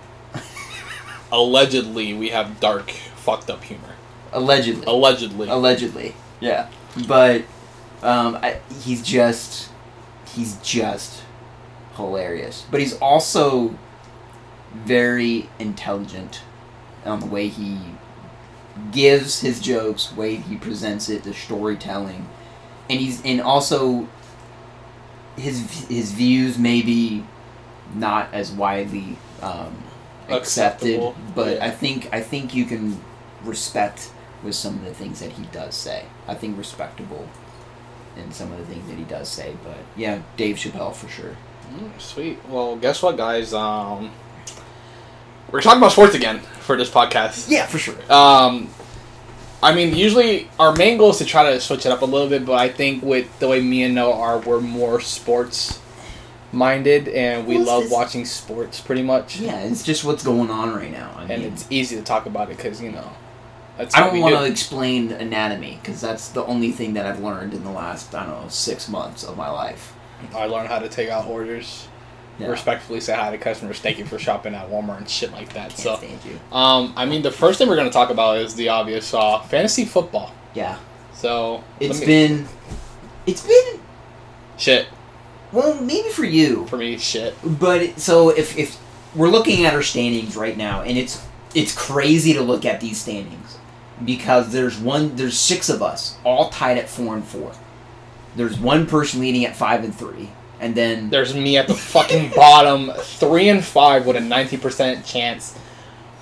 allegedly 1.32 2.14
we 2.14 2.30
have 2.30 2.60
dark, 2.60 2.90
fucked 2.90 3.50
up 3.50 3.64
humor. 3.64 3.94
allegedly. 4.32 4.84
Allegedly. 4.86 5.48
allegedly 5.48 6.14
yeah 6.40 6.68
but 7.08 7.42
um, 8.02 8.36
I, 8.36 8.60
he's 8.82 9.02
just 9.02 9.70
he's 10.28 10.56
just 10.58 11.22
hilarious 11.94 12.64
but 12.70 12.80
he's 12.80 12.94
also 12.98 13.76
very 14.74 15.48
intelligent 15.58 16.42
on 17.04 17.20
the 17.20 17.26
way 17.26 17.48
he 17.48 17.78
gives 18.92 19.40
his 19.40 19.60
jokes 19.60 20.14
way 20.14 20.36
he 20.36 20.56
presents 20.56 21.08
it 21.08 21.22
the 21.22 21.32
storytelling 21.32 22.28
and 22.90 23.00
he's 23.00 23.24
and 23.24 23.40
also 23.40 24.08
his 25.36 25.86
his 25.88 26.12
views 26.12 26.58
may 26.58 26.82
be 26.82 27.24
not 27.94 28.32
as 28.32 28.50
widely 28.50 29.16
um, 29.42 29.76
accepted, 30.28 31.14
but 31.34 31.56
yeah. 31.56 31.64
I 31.64 31.70
think 31.70 32.08
I 32.12 32.20
think 32.20 32.54
you 32.54 32.64
can 32.64 33.00
respect 33.44 34.10
with 34.42 34.54
some 34.54 34.74
of 34.74 34.84
the 34.84 34.94
things 34.94 35.20
that 35.20 35.32
he 35.32 35.44
does 35.46 35.74
say. 35.74 36.04
I 36.26 36.34
think 36.34 36.58
respectable 36.58 37.28
in 38.16 38.32
some 38.32 38.50
of 38.52 38.58
the 38.58 38.64
things 38.66 38.88
that 38.88 38.96
he 38.96 39.04
does 39.04 39.28
say, 39.28 39.54
but 39.62 39.78
yeah, 39.94 40.22
Dave 40.36 40.56
Chappelle 40.56 40.94
for 40.94 41.08
sure. 41.08 41.36
Mm, 41.74 42.00
Sweet. 42.00 42.38
Well, 42.48 42.76
guess 42.76 43.02
what, 43.02 43.16
guys? 43.16 43.52
Um, 43.52 44.10
we're 45.50 45.60
talking 45.60 45.78
about 45.78 45.92
sports 45.92 46.14
again 46.14 46.40
for 46.60 46.76
this 46.76 46.90
podcast. 46.90 47.50
Yeah, 47.50 47.66
for 47.66 47.78
sure. 47.78 47.94
Um, 48.12 48.68
I 49.62 49.74
mean, 49.74 49.94
usually 49.94 50.48
our 50.60 50.74
main 50.74 50.98
goal 50.98 51.10
is 51.10 51.18
to 51.18 51.24
try 51.24 51.50
to 51.52 51.60
switch 51.60 51.86
it 51.86 51.92
up 51.92 52.02
a 52.02 52.04
little 52.04 52.28
bit, 52.28 52.44
but 52.44 52.54
I 52.54 52.68
think 52.68 53.02
with 53.02 53.38
the 53.38 53.48
way 53.48 53.60
me 53.60 53.82
and 53.84 53.94
Noah 53.94 54.18
are, 54.18 54.38
we're 54.38 54.60
more 54.60 55.00
sports 55.00 55.80
minded, 56.52 57.08
and 57.08 57.46
we 57.46 57.56
it's 57.56 57.66
love 57.66 57.82
just- 57.84 57.92
watching 57.92 58.24
sports 58.24 58.80
pretty 58.80 59.02
much. 59.02 59.38
Yeah, 59.40 59.60
it's 59.60 59.82
just 59.82 60.04
what's 60.04 60.22
going 60.22 60.50
on 60.50 60.74
right 60.74 60.92
now. 60.92 61.12
I 61.16 61.22
And 61.22 61.42
mean, 61.42 61.52
it's 61.52 61.66
easy 61.70 61.96
to 61.96 62.02
talk 62.02 62.26
about 62.26 62.50
it 62.50 62.56
because 62.56 62.80
you 62.82 62.92
know. 62.92 63.10
That's 63.78 63.94
I 63.94 64.00
don't 64.00 64.20
want 64.20 64.34
do. 64.34 64.38
to 64.40 64.46
explain 64.50 65.12
anatomy 65.12 65.78
because 65.82 66.00
that's 66.00 66.28
the 66.28 66.42
only 66.46 66.72
thing 66.72 66.94
that 66.94 67.04
I've 67.04 67.20
learned 67.20 67.52
in 67.52 67.62
the 67.62 67.70
last 67.70 68.14
I 68.14 68.24
don't 68.24 68.42
know 68.42 68.48
six 68.48 68.88
months 68.88 69.22
of 69.22 69.36
my 69.36 69.50
life. 69.50 69.92
I 70.34 70.46
learned 70.46 70.68
how 70.68 70.78
to 70.78 70.88
take 70.88 71.10
out 71.10 71.26
orders. 71.26 71.86
Yeah. 72.38 72.48
Respectfully 72.48 73.00
say 73.00 73.14
hi 73.14 73.30
to 73.30 73.38
customers. 73.38 73.78
Thank 73.80 73.98
you 73.98 74.04
for 74.04 74.18
shopping 74.18 74.54
at 74.54 74.68
Walmart 74.68 74.98
and 74.98 75.08
shit 75.08 75.32
like 75.32 75.52
that. 75.54 75.72
So, 75.72 75.98
you. 76.02 76.38
um, 76.52 76.92
I 76.96 77.06
mean, 77.06 77.22
the 77.22 77.30
first 77.30 77.58
thing 77.58 77.66
we're 77.68 77.76
gonna 77.76 77.90
talk 77.90 78.10
about 78.10 78.36
is 78.38 78.54
the 78.54 78.68
obvious 78.68 79.14
uh, 79.14 79.40
fantasy 79.40 79.84
football. 79.86 80.32
Yeah, 80.54 80.76
So 81.14 81.64
it's 81.80 82.00
me- 82.00 82.06
been, 82.06 82.48
it's 83.26 83.46
been 83.46 83.80
shit 84.58 84.86
well 85.52 85.80
maybe 85.80 86.08
for 86.10 86.24
you, 86.24 86.66
for 86.66 86.76
me. 86.76 86.98
Shit. 86.98 87.34
but 87.42 87.82
it- 87.82 88.00
so 88.00 88.30
if 88.30 88.56
if 88.58 88.78
we're 89.14 89.28
looking 89.28 89.64
at 89.64 89.72
our 89.74 89.82
standings 89.82 90.36
right 90.36 90.56
now, 90.56 90.82
and 90.82 90.98
it's 90.98 91.22
it's 91.54 91.74
crazy 91.74 92.34
to 92.34 92.42
look 92.42 92.64
at 92.66 92.80
these 92.80 93.00
standings 93.00 93.56
because 94.04 94.52
there's 94.52 94.76
one 94.78 95.16
there's 95.16 95.38
six 95.38 95.68
of 95.70 95.82
us 95.82 96.18
all 96.24 96.50
tied 96.50 96.76
at 96.76 96.88
four 96.88 97.14
and 97.14 97.24
four. 97.26 97.52
There's 98.34 98.58
one 98.58 98.86
person 98.86 99.20
leading 99.20 99.46
at 99.46 99.56
five 99.56 99.84
and 99.84 99.94
three, 99.94 100.28
and 100.60 100.74
then 100.74 101.10
There's 101.10 101.34
me 101.34 101.56
at 101.56 101.66
the 101.68 101.74
fucking 101.74 102.32
bottom, 102.36 102.90
three 102.96 103.48
and 103.48 103.64
five 103.64 104.06
with 104.06 104.16
a 104.16 104.20
ninety 104.20 104.56
percent 104.56 105.04
chance 105.04 105.58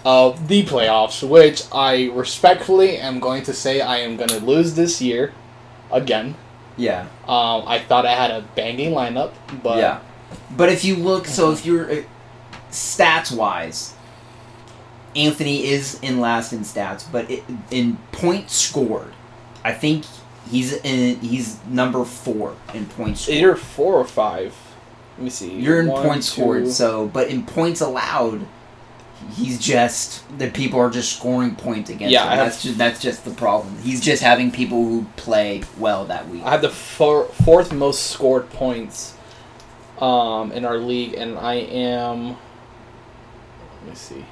of 0.05 0.49
the 0.49 0.65
playoffs, 0.65 1.27
which 1.27 1.63
I 1.73 2.11
respectfully 2.13 2.99
am 2.99 3.21
going 3.21 3.43
to 3.45 3.55
say 3.55 3.81
I 3.81 3.99
am 3.99 4.17
gonna 4.17 4.39
lose 4.39 4.75
this 4.75 5.01
year, 5.01 5.33
again. 5.91 6.35
yeah, 6.77 7.03
Um, 7.27 7.63
I 7.67 7.79
thought 7.79 8.05
I 8.05 8.15
had 8.15 8.31
a 8.31 8.43
banging 8.55 8.91
lineup, 8.93 9.33
but 9.63 9.79
yeah. 9.79 10.01
But 10.57 10.69
if 10.69 10.85
you 10.85 10.97
look, 10.97 11.27
so 11.27 11.53
if 11.53 11.65
you're 11.65 11.91
uh, 11.91 12.03
stats 12.71 13.35
wise, 13.35 13.95
Anthony 15.17 15.67
is 15.69 15.99
in 16.03 16.21
last 16.21 16.53
in 16.53 16.61
stats, 16.61 17.05
but 17.11 17.31
it, 17.31 17.45
in 17.71 17.97
points 18.13 18.55
scored, 18.57 19.13
I 19.65 19.73
think 19.73 20.05
he's 20.55 20.73
in 20.85 21.21
he's 21.21 21.59
number 21.67 22.05
four 22.05 22.57
in 22.73 22.87
points 22.87 23.23
scored. 23.23 23.39
you're 23.39 23.57
four 23.57 23.95
or 23.95 24.05
five. 24.05 24.55
Let 25.17 25.25
me 25.25 25.31
see. 25.31 25.55
You're 25.55 25.81
in 25.81 25.89
One, 25.89 26.03
points 26.07 26.27
scored, 26.33 26.69
so 26.69 27.07
but 27.07 27.29
in 27.29 27.45
points 27.47 27.81
allowed, 27.81 28.47
he's 29.35 29.59
just 29.61 30.23
the 30.39 30.51
people 30.51 30.81
are 30.81 30.91
just 30.91 31.17
scoring 31.17 31.55
points 31.55 31.89
against 31.91 32.13
Yeah, 32.13 32.29
him. 32.31 32.39
That's 32.39 32.63
just 32.63 32.79
that's 32.79 33.01
just 33.01 33.25
the 33.25 33.31
problem. 33.31 33.79
He's 33.79 34.01
just 34.01 34.23
having 34.23 34.51
people 34.51 34.85
who 34.85 35.07
play 35.17 35.63
well 35.79 36.05
that 36.07 36.29
week. 36.29 36.43
I 36.45 36.51
have 36.51 36.63
the 36.63 36.71
four, 36.71 37.27
fourth 37.27 37.73
most 37.73 38.09
scored 38.11 38.51
points 38.51 39.15
um, 40.01 40.51
in 40.53 40.65
our 40.65 40.79
league, 40.79 41.15
and 41.15 41.39
I 41.39 41.55
am. 41.55 42.29
Let 42.29 43.89
me 43.91 43.95
see. 43.95 44.25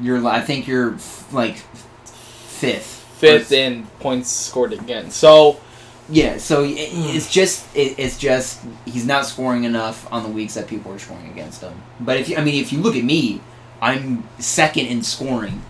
You're 0.00 0.24
I 0.26 0.40
think 0.40 0.66
you're 0.66 0.94
f- 0.94 1.32
like 1.32 1.56
fifth. 2.04 2.93
Fifth 3.18 3.52
in 3.52 3.86
points 4.00 4.30
scored 4.30 4.72
again. 4.72 5.10
So 5.10 5.60
Yeah, 6.08 6.36
so 6.36 6.64
it, 6.64 6.90
hmm. 6.90 7.16
it's 7.16 7.32
just 7.32 7.74
it, 7.74 7.98
it's 7.98 8.18
just 8.18 8.60
he's 8.84 9.06
not 9.06 9.24
scoring 9.26 9.64
enough 9.64 10.10
on 10.12 10.22
the 10.22 10.28
weeks 10.28 10.54
that 10.54 10.68
people 10.68 10.92
are 10.92 10.98
scoring 10.98 11.30
against 11.30 11.62
him. 11.62 11.74
But 12.00 12.18
if 12.18 12.28
you, 12.28 12.36
I 12.36 12.44
mean, 12.44 12.60
if 12.60 12.72
you 12.72 12.80
look 12.80 12.96
at 12.96 13.04
me, 13.04 13.40
I'm 13.80 14.28
second 14.38 14.86
in 14.86 15.02
scoring, 15.02 15.62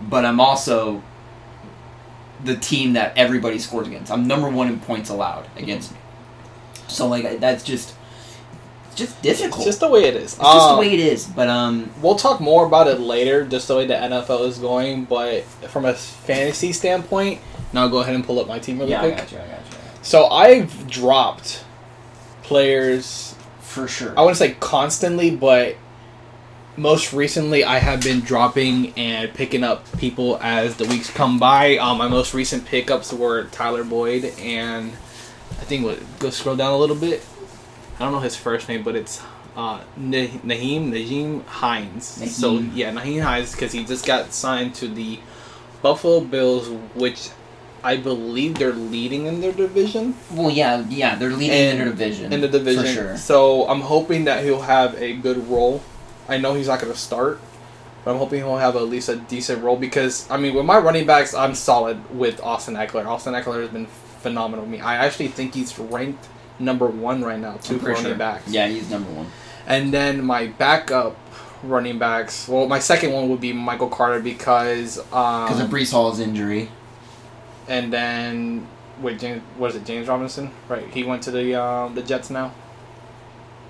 but 0.00 0.24
I'm 0.24 0.40
also 0.40 1.02
the 2.44 2.56
team 2.56 2.92
that 2.92 3.16
everybody 3.16 3.58
scores 3.58 3.88
against. 3.88 4.12
I'm 4.12 4.26
number 4.26 4.48
one 4.48 4.68
in 4.68 4.78
points 4.78 5.08
allowed 5.10 5.48
against 5.56 5.92
me. 5.92 5.98
So 6.88 7.06
like 7.08 7.40
that's 7.40 7.62
just 7.62 7.94
just 8.98 9.22
difficult. 9.22 9.56
it's 9.56 9.64
just 9.64 9.80
the 9.80 9.88
way 9.88 10.04
it 10.04 10.14
is. 10.16 10.34
It's 10.34 10.36
just 10.36 10.44
Um, 10.68 10.74
the 10.76 10.80
way 10.80 10.92
it 10.94 11.00
is. 11.00 11.24
But 11.26 11.48
um, 11.48 11.90
We'll 12.02 12.16
talk 12.16 12.40
more 12.40 12.66
about 12.66 12.86
it 12.88 13.00
later, 13.00 13.44
just 13.44 13.68
the 13.68 13.76
way 13.76 13.86
the 13.86 13.94
NFL 13.94 14.46
is 14.48 14.58
going. 14.58 15.04
But 15.04 15.44
from 15.68 15.84
a 15.84 15.94
fantasy 15.94 16.72
standpoint, 16.72 17.40
now 17.72 17.82
I'll 17.82 17.88
go 17.88 17.98
ahead 17.98 18.14
and 18.14 18.24
pull 18.24 18.38
up 18.40 18.46
my 18.48 18.58
team 18.58 18.78
really 18.78 18.90
yeah, 18.92 19.02
I 19.02 19.06
quick. 19.10 19.16
got 19.18 19.32
you. 19.32 19.38
I 19.38 19.46
got 19.46 19.58
you. 19.58 19.78
So 20.02 20.26
I've 20.26 20.88
dropped 20.88 21.64
players 22.42 23.34
For 23.60 23.86
sure. 23.88 24.14
I 24.16 24.22
wouldn't 24.22 24.38
say 24.38 24.56
constantly, 24.60 25.30
but 25.34 25.76
most 26.76 27.12
recently 27.12 27.64
I 27.64 27.78
have 27.78 28.02
been 28.02 28.20
dropping 28.20 28.94
and 28.96 29.32
picking 29.34 29.64
up 29.64 29.84
people 29.98 30.38
as 30.40 30.76
the 30.76 30.84
weeks 30.86 31.10
come 31.10 31.38
by. 31.38 31.76
Um, 31.76 31.98
my 31.98 32.08
most 32.08 32.32
recent 32.34 32.64
pickups 32.64 33.12
were 33.12 33.44
Tyler 33.46 33.84
Boyd 33.84 34.24
and 34.38 34.92
I 35.50 35.64
think 35.64 35.84
what 35.84 35.98
go 36.20 36.30
scroll 36.30 36.56
down 36.56 36.72
a 36.72 36.78
little 36.78 36.96
bit. 36.96 37.22
I 37.98 38.04
don't 38.04 38.12
know 38.12 38.20
his 38.20 38.36
first 38.36 38.68
name, 38.68 38.82
but 38.82 38.94
it's 38.94 39.20
uh, 39.56 39.80
Na- 39.96 40.18
Nyheim 40.44 40.90
Nyheim 40.92 41.44
Hines. 41.46 42.04
So 42.04 42.58
yeah, 42.58 42.92
Nyheim 42.92 43.22
Hines 43.22 43.52
because 43.52 43.72
he 43.72 43.84
just 43.84 44.06
got 44.06 44.32
signed 44.32 44.74
to 44.76 44.88
the 44.88 45.18
Buffalo 45.82 46.20
Bills, 46.20 46.68
which 46.94 47.30
I 47.82 47.96
believe 47.96 48.56
they're 48.58 48.72
leading 48.72 49.26
in 49.26 49.40
their 49.40 49.52
division 49.52 50.14
well, 50.32 50.50
yeah, 50.50 50.84
yeah, 50.88 51.14
they're 51.14 51.30
leading 51.30 51.56
in 51.56 51.70
And- 51.70 51.80
their 51.80 51.86
division. 51.90 52.32
in 52.32 52.40
the 52.40 52.48
division. 52.48 52.84
for 52.84 52.92
sure. 52.92 53.16
So 53.16 53.68
I'm 53.68 53.80
hoping 53.82 54.24
that 54.24 54.44
he'll 54.44 54.62
have 54.62 54.94
a 55.00 55.14
good 55.14 55.48
role. 55.48 55.82
I 56.28 56.38
know 56.38 56.54
he's 56.54 56.66
not 56.68 56.80
going 56.80 56.92
to 56.92 56.98
start, 56.98 57.40
but 58.04 58.10
I'm 58.12 58.18
hoping 58.18 58.40
he'll 58.40 58.56
have 58.58 58.76
at 58.76 58.82
least 58.82 59.08
a 59.08 59.16
decent 59.16 59.62
role 59.62 59.76
because 59.76 60.28
I 60.30 60.36
mean, 60.36 60.54
with 60.54 60.66
my 60.66 60.78
running 60.78 61.06
backs, 61.06 61.34
I'm 61.34 61.54
solid 61.54 61.98
with 62.14 62.40
Austin 62.42 62.74
Ekeler. 62.74 63.06
Austin 63.06 63.34
Ekeler 63.34 63.62
has 63.62 63.70
been 63.70 63.86
phenomenal 64.22 64.66
me. 64.66 64.80
I 64.80 64.96
actually 64.96 65.28
think 65.28 65.54
he's 65.54 65.76
ranked 65.78 66.26
number 66.58 66.86
one 66.86 67.22
right 67.22 67.38
now 67.38 67.56
too 67.56 67.78
for 67.78 67.86
running 67.86 68.02
sure. 68.02 68.14
backs. 68.14 68.48
Yeah, 68.50 68.68
he's 68.68 68.90
number 68.90 69.10
one. 69.12 69.26
And 69.66 69.92
then 69.92 70.24
my 70.24 70.46
backup 70.46 71.16
running 71.62 71.98
backs. 71.98 72.48
Well, 72.48 72.66
my 72.68 72.78
second 72.78 73.12
one 73.12 73.28
would 73.28 73.40
be 73.40 73.52
Michael 73.52 73.88
Carter 73.88 74.20
because 74.20 74.98
um, 75.12 75.46
Because 75.46 75.60
of 75.60 75.70
Breece 75.70 75.92
Hall's 75.92 76.20
injury. 76.20 76.70
and 77.68 77.92
then 77.92 78.66
wait, 79.00 79.18
James, 79.18 79.42
what 79.56 79.70
is 79.70 79.76
it? 79.76 79.84
James 79.84 80.08
Robinson, 80.08 80.50
right? 80.68 80.86
He 80.88 81.04
went 81.04 81.22
to 81.24 81.30
the 81.30 81.54
um, 81.60 81.94
the 81.94 82.02
Jets 82.02 82.30
now. 82.30 82.52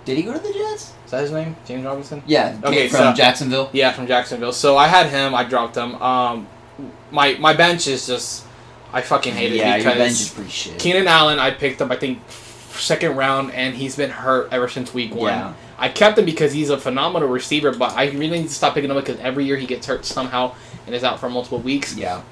Did 0.05 0.17
he 0.17 0.23
go 0.23 0.33
to 0.33 0.39
the 0.39 0.53
Jets? 0.53 0.95
Is 1.05 1.11
that 1.11 1.21
his 1.21 1.33
name? 1.33 1.55
James 1.67 1.85
Robinson. 1.85 2.23
Yeah. 2.27 2.59
Okay, 2.65 2.89
from 2.89 2.99
so- 2.99 3.13
Jacksonville. 3.13 3.69
Yeah, 3.73 3.93
from 3.93 4.07
Jacksonville. 4.07 4.53
So 4.53 4.77
I 4.77 4.87
had 4.87 5.07
him. 5.09 5.35
I 5.35 5.45
dropped 5.45 5.77
him. 5.77 5.95
Um, 6.01 6.47
my 7.11 7.35
my 7.35 7.55
bench 7.55 7.87
is 7.89 8.07
just 8.07 8.47
I 8.93 9.01
fucking 9.03 9.35
hate 9.35 9.53
it 9.53 9.57
yeah, 9.57 9.77
your 9.77 9.85
bench 9.95 10.13
is 10.13 10.19
because 10.29 10.35
pretty 10.35 10.51
shit. 10.51 10.79
Keenan 10.79 11.09
Allen 11.09 11.39
I 11.39 11.51
picked 11.51 11.83
up 11.83 11.91
I 11.91 11.97
think 11.97 12.21
second 12.69 13.17
round 13.17 13.53
and 13.53 13.75
he's 13.75 13.97
been 13.97 14.11
hurt 14.11 14.53
ever 14.53 14.69
since 14.69 14.93
week 14.95 15.15
one. 15.15 15.33
Yeah. 15.33 15.55
I 15.79 15.89
kept 15.89 16.19
him 16.19 16.25
because 16.25 16.53
he's 16.53 16.71
a 16.71 16.79
phenomenal 16.79 17.29
receiver, 17.29 17.73
but 17.73 17.93
I 17.93 18.07
really 18.11 18.41
need 18.41 18.49
to 18.49 18.55
stop 18.55 18.75
picking 18.75 18.91
him 18.91 18.97
up 18.97 19.05
because 19.05 19.21
every 19.21 19.45
year 19.45 19.57
he 19.57 19.67
gets 19.67 19.87
hurt 19.87 20.05
somehow 20.05 20.55
and 20.87 20.95
is 20.95 21.05
out 21.05 21.21
for 21.21 21.31
multiple 21.31 21.59
weeks. 21.61 21.97
Yeah. 21.97 22.23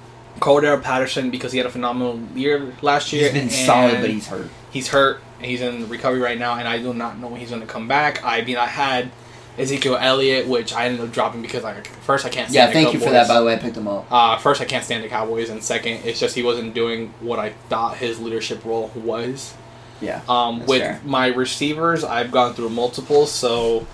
Cordarrelle 0.40 0.82
Patterson 0.82 1.30
because 1.30 1.52
he 1.52 1.58
had 1.58 1.66
a 1.66 1.70
phenomenal 1.70 2.20
year 2.34 2.72
last 2.82 3.12
year. 3.12 3.24
He's 3.24 3.32
been 3.32 3.42
and 3.42 3.52
solid, 3.52 4.00
but 4.00 4.10
he's 4.10 4.26
hurt. 4.26 4.48
he's 4.70 4.88
hurt. 4.88 5.20
and 5.38 5.46
He's 5.46 5.60
in 5.62 5.88
recovery 5.88 6.20
right 6.20 6.38
now, 6.38 6.56
and 6.56 6.68
I 6.68 6.78
do 6.78 6.92
not 6.92 7.18
know 7.18 7.28
when 7.28 7.40
he's 7.40 7.50
going 7.50 7.62
to 7.62 7.66
come 7.66 7.88
back. 7.88 8.22
I 8.24 8.42
mean, 8.42 8.56
I 8.56 8.66
had 8.66 9.10
Ezekiel 9.58 9.96
Elliott, 9.96 10.46
which 10.46 10.74
I 10.74 10.86
ended 10.86 11.00
up 11.00 11.12
dropping 11.12 11.40
because 11.40 11.62
like 11.62 11.86
first 11.86 12.26
I 12.26 12.28
can't. 12.28 12.50
Yeah, 12.50 12.68
stand 12.68 12.70
the 12.70 12.90
thank 12.90 12.94
you 12.94 13.00
for 13.00 13.10
that, 13.10 13.28
by 13.28 13.40
the 13.40 13.46
way. 13.46 13.54
I 13.54 13.56
picked 13.56 13.76
him 13.76 13.88
up. 13.88 14.06
Uh, 14.10 14.36
first, 14.38 14.60
I 14.60 14.66
can't 14.66 14.84
stand 14.84 15.04
the 15.04 15.08
Cowboys, 15.08 15.48
and 15.48 15.62
second, 15.62 16.00
it's 16.04 16.20
just 16.20 16.34
he 16.34 16.42
wasn't 16.42 16.74
doing 16.74 17.14
what 17.20 17.38
I 17.38 17.50
thought 17.68 17.96
his 17.96 18.20
leadership 18.20 18.64
role 18.64 18.90
was. 18.94 19.54
Yeah. 20.00 20.20
Um, 20.28 20.66
with 20.66 20.80
fair. 20.82 21.00
my 21.04 21.28
receivers, 21.28 22.04
I've 22.04 22.30
gone 22.30 22.54
through 22.54 22.70
multiple. 22.70 23.26
So, 23.26 23.86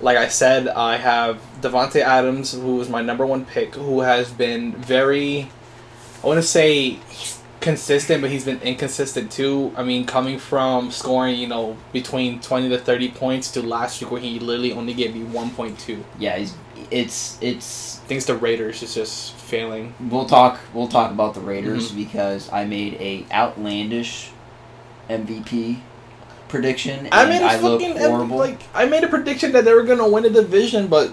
like 0.00 0.16
I 0.18 0.28
said, 0.28 0.68
I 0.68 0.96
have 0.96 1.40
Davante 1.60 2.00
Adams, 2.00 2.52
who 2.52 2.76
was 2.76 2.88
my 2.88 3.02
number 3.02 3.24
one 3.26 3.44
pick, 3.44 3.74
who 3.74 4.00
has 4.02 4.30
been 4.30 4.72
very, 4.72 5.50
I 6.22 6.26
want 6.26 6.38
to 6.38 6.42
say, 6.46 6.98
consistent, 7.60 8.20
but 8.22 8.30
he's 8.30 8.44
been 8.44 8.60
inconsistent 8.62 9.32
too. 9.32 9.72
I 9.76 9.82
mean, 9.82 10.04
coming 10.06 10.38
from 10.38 10.90
scoring, 10.90 11.36
you 11.36 11.48
know, 11.48 11.76
between 11.92 12.40
twenty 12.40 12.68
to 12.68 12.78
thirty 12.78 13.08
points 13.10 13.50
to 13.52 13.62
last 13.62 14.00
week 14.00 14.10
where 14.12 14.20
he 14.20 14.38
literally 14.38 14.72
only 14.72 14.94
gave 14.94 15.14
me 15.14 15.24
one 15.24 15.50
point 15.50 15.78
two. 15.78 16.04
Yeah, 16.18 16.36
he's 16.36 16.54
it's 16.90 17.36
it's 17.42 17.96
Thanks 18.08 18.24
to 18.26 18.36
Raiders 18.36 18.82
is 18.82 18.94
just 18.94 19.34
failing. 19.34 19.92
we'll 20.08 20.24
talk 20.24 20.58
we'll 20.72 20.88
talk 20.88 21.10
about 21.10 21.34
the 21.34 21.40
Raiders 21.40 21.90
Mhm. 21.92 21.96
because 21.96 22.50
I 22.52 22.64
made 22.64 22.94
a 23.00 23.26
outlandish 23.34 24.30
MVP 25.08 25.80
prediction, 26.48 27.06
and 27.06 27.14
I 27.14 27.24
I, 27.24 27.28
mean, 27.28 27.42
it's 27.42 27.62
look 27.62 27.80
fucking 27.82 28.30
like 28.30 28.62
I 28.74 28.86
made 28.86 29.04
a 29.04 29.08
prediction 29.08 29.52
that 29.52 29.64
they 29.64 29.72
were 29.72 29.84
gonna 29.84 30.08
win 30.08 30.22
the 30.22 30.30
division, 30.30 30.88
but 30.88 31.12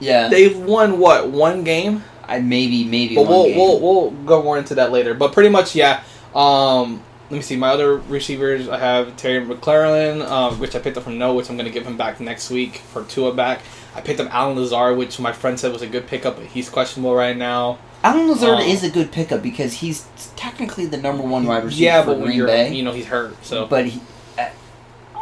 yeah, 0.00 0.28
they've 0.28 0.56
won 0.58 0.98
what 0.98 1.30
one 1.30 1.64
game. 1.64 2.04
I 2.26 2.40
maybe 2.40 2.84
maybe. 2.84 3.14
But 3.14 3.28
we'll 3.28 3.46
game. 3.46 3.56
we'll 3.56 3.80
we'll 3.80 4.10
go 4.10 4.42
more 4.42 4.58
into 4.58 4.74
that 4.76 4.92
later. 4.92 5.14
But 5.14 5.32
pretty 5.32 5.50
much, 5.50 5.74
yeah. 5.74 6.02
Um, 6.34 7.02
let 7.30 7.38
me 7.38 7.42
see. 7.42 7.56
My 7.56 7.70
other 7.70 7.96
receivers, 7.96 8.68
I 8.68 8.78
have 8.78 9.16
Terry 9.16 9.44
McLaurin, 9.44 10.26
um, 10.28 10.58
which 10.58 10.74
I 10.74 10.78
picked 10.78 10.96
up 10.96 11.04
from 11.04 11.18
No, 11.18 11.34
which 11.34 11.48
I'm 11.48 11.56
going 11.56 11.66
to 11.66 11.72
give 11.72 11.86
him 11.86 11.96
back 11.96 12.20
next 12.20 12.50
week 12.50 12.78
for 12.78 13.04
Tua 13.04 13.32
back. 13.32 13.60
I 13.94 14.00
picked 14.00 14.20
up 14.20 14.32
Allen 14.34 14.56
Lazard, 14.56 14.98
which 14.98 15.18
my 15.18 15.32
friend 15.32 15.58
said 15.58 15.72
was 15.72 15.82
a 15.82 15.86
good 15.86 16.06
pickup, 16.06 16.36
but 16.36 16.46
he's 16.46 16.68
questionable 16.68 17.14
right 17.14 17.36
now. 17.36 17.78
Allen 18.04 18.28
Lazard 18.28 18.60
Um, 18.60 18.68
is 18.68 18.84
a 18.84 18.90
good 18.90 19.10
pickup 19.10 19.42
because 19.42 19.72
he's 19.74 20.06
technically 20.36 20.86
the 20.86 20.98
number 20.98 21.22
one 21.24 21.44
wide 21.46 21.64
receiver 21.64 21.82
yeah, 21.84 22.02
for 22.02 22.06
but 22.08 22.18
when 22.18 22.26
Green 22.28 22.46
Bay. 22.46 22.72
you 22.74 22.82
know, 22.84 22.92
he's 22.92 23.06
hurt. 23.06 23.34
So 23.44 23.66
But 23.66 23.86
he, 23.86 24.00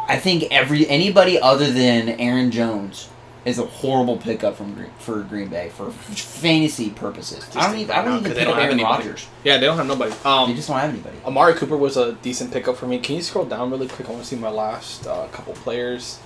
I 0.07 0.17
think 0.17 0.43
every 0.51 0.87
anybody 0.89 1.39
other 1.39 1.71
than 1.71 2.09
Aaron 2.09 2.51
Jones 2.51 3.07
is 3.45 3.57
a 3.59 3.65
horrible 3.65 4.17
pickup 4.17 4.55
from 4.57 4.73
Green, 4.73 4.89
for 4.99 5.21
Green 5.21 5.47
Bay 5.47 5.69
for 5.69 5.91
fantasy 5.91 6.89
purposes. 6.89 7.45
I 7.55 7.67
don't 7.67 7.79
even 7.79 7.95
I 7.95 8.03
don't 8.03 8.19
even 8.19 8.23
they 8.23 8.29
pick 8.39 8.47
don't 8.47 8.53
up 8.55 8.61
have 8.61 8.71
Aaron. 8.71 8.83
Rodgers. 8.83 9.27
yeah, 9.45 9.57
they 9.57 9.65
don't 9.65 9.77
have 9.77 9.87
nobody. 9.87 10.11
They 10.11 10.29
Um, 10.29 10.55
just 10.55 10.67
don't 10.67 10.77
have 10.79 10.89
anybody. 10.89 11.17
Amari 11.25 11.53
Cooper 11.53 11.77
was 11.77 11.95
a 11.97 12.13
decent 12.13 12.51
pickup 12.51 12.75
for 12.77 12.85
me. 12.85 12.99
Can 12.99 13.15
you 13.15 13.21
scroll 13.21 13.45
down 13.45 13.71
really 13.71 13.87
quick? 13.87 14.07
I 14.09 14.11
want 14.11 14.23
to 14.23 14.29
see 14.29 14.35
my 14.35 14.49
last 14.49 15.07
uh, 15.07 15.27
couple 15.31 15.53
players. 15.53 16.19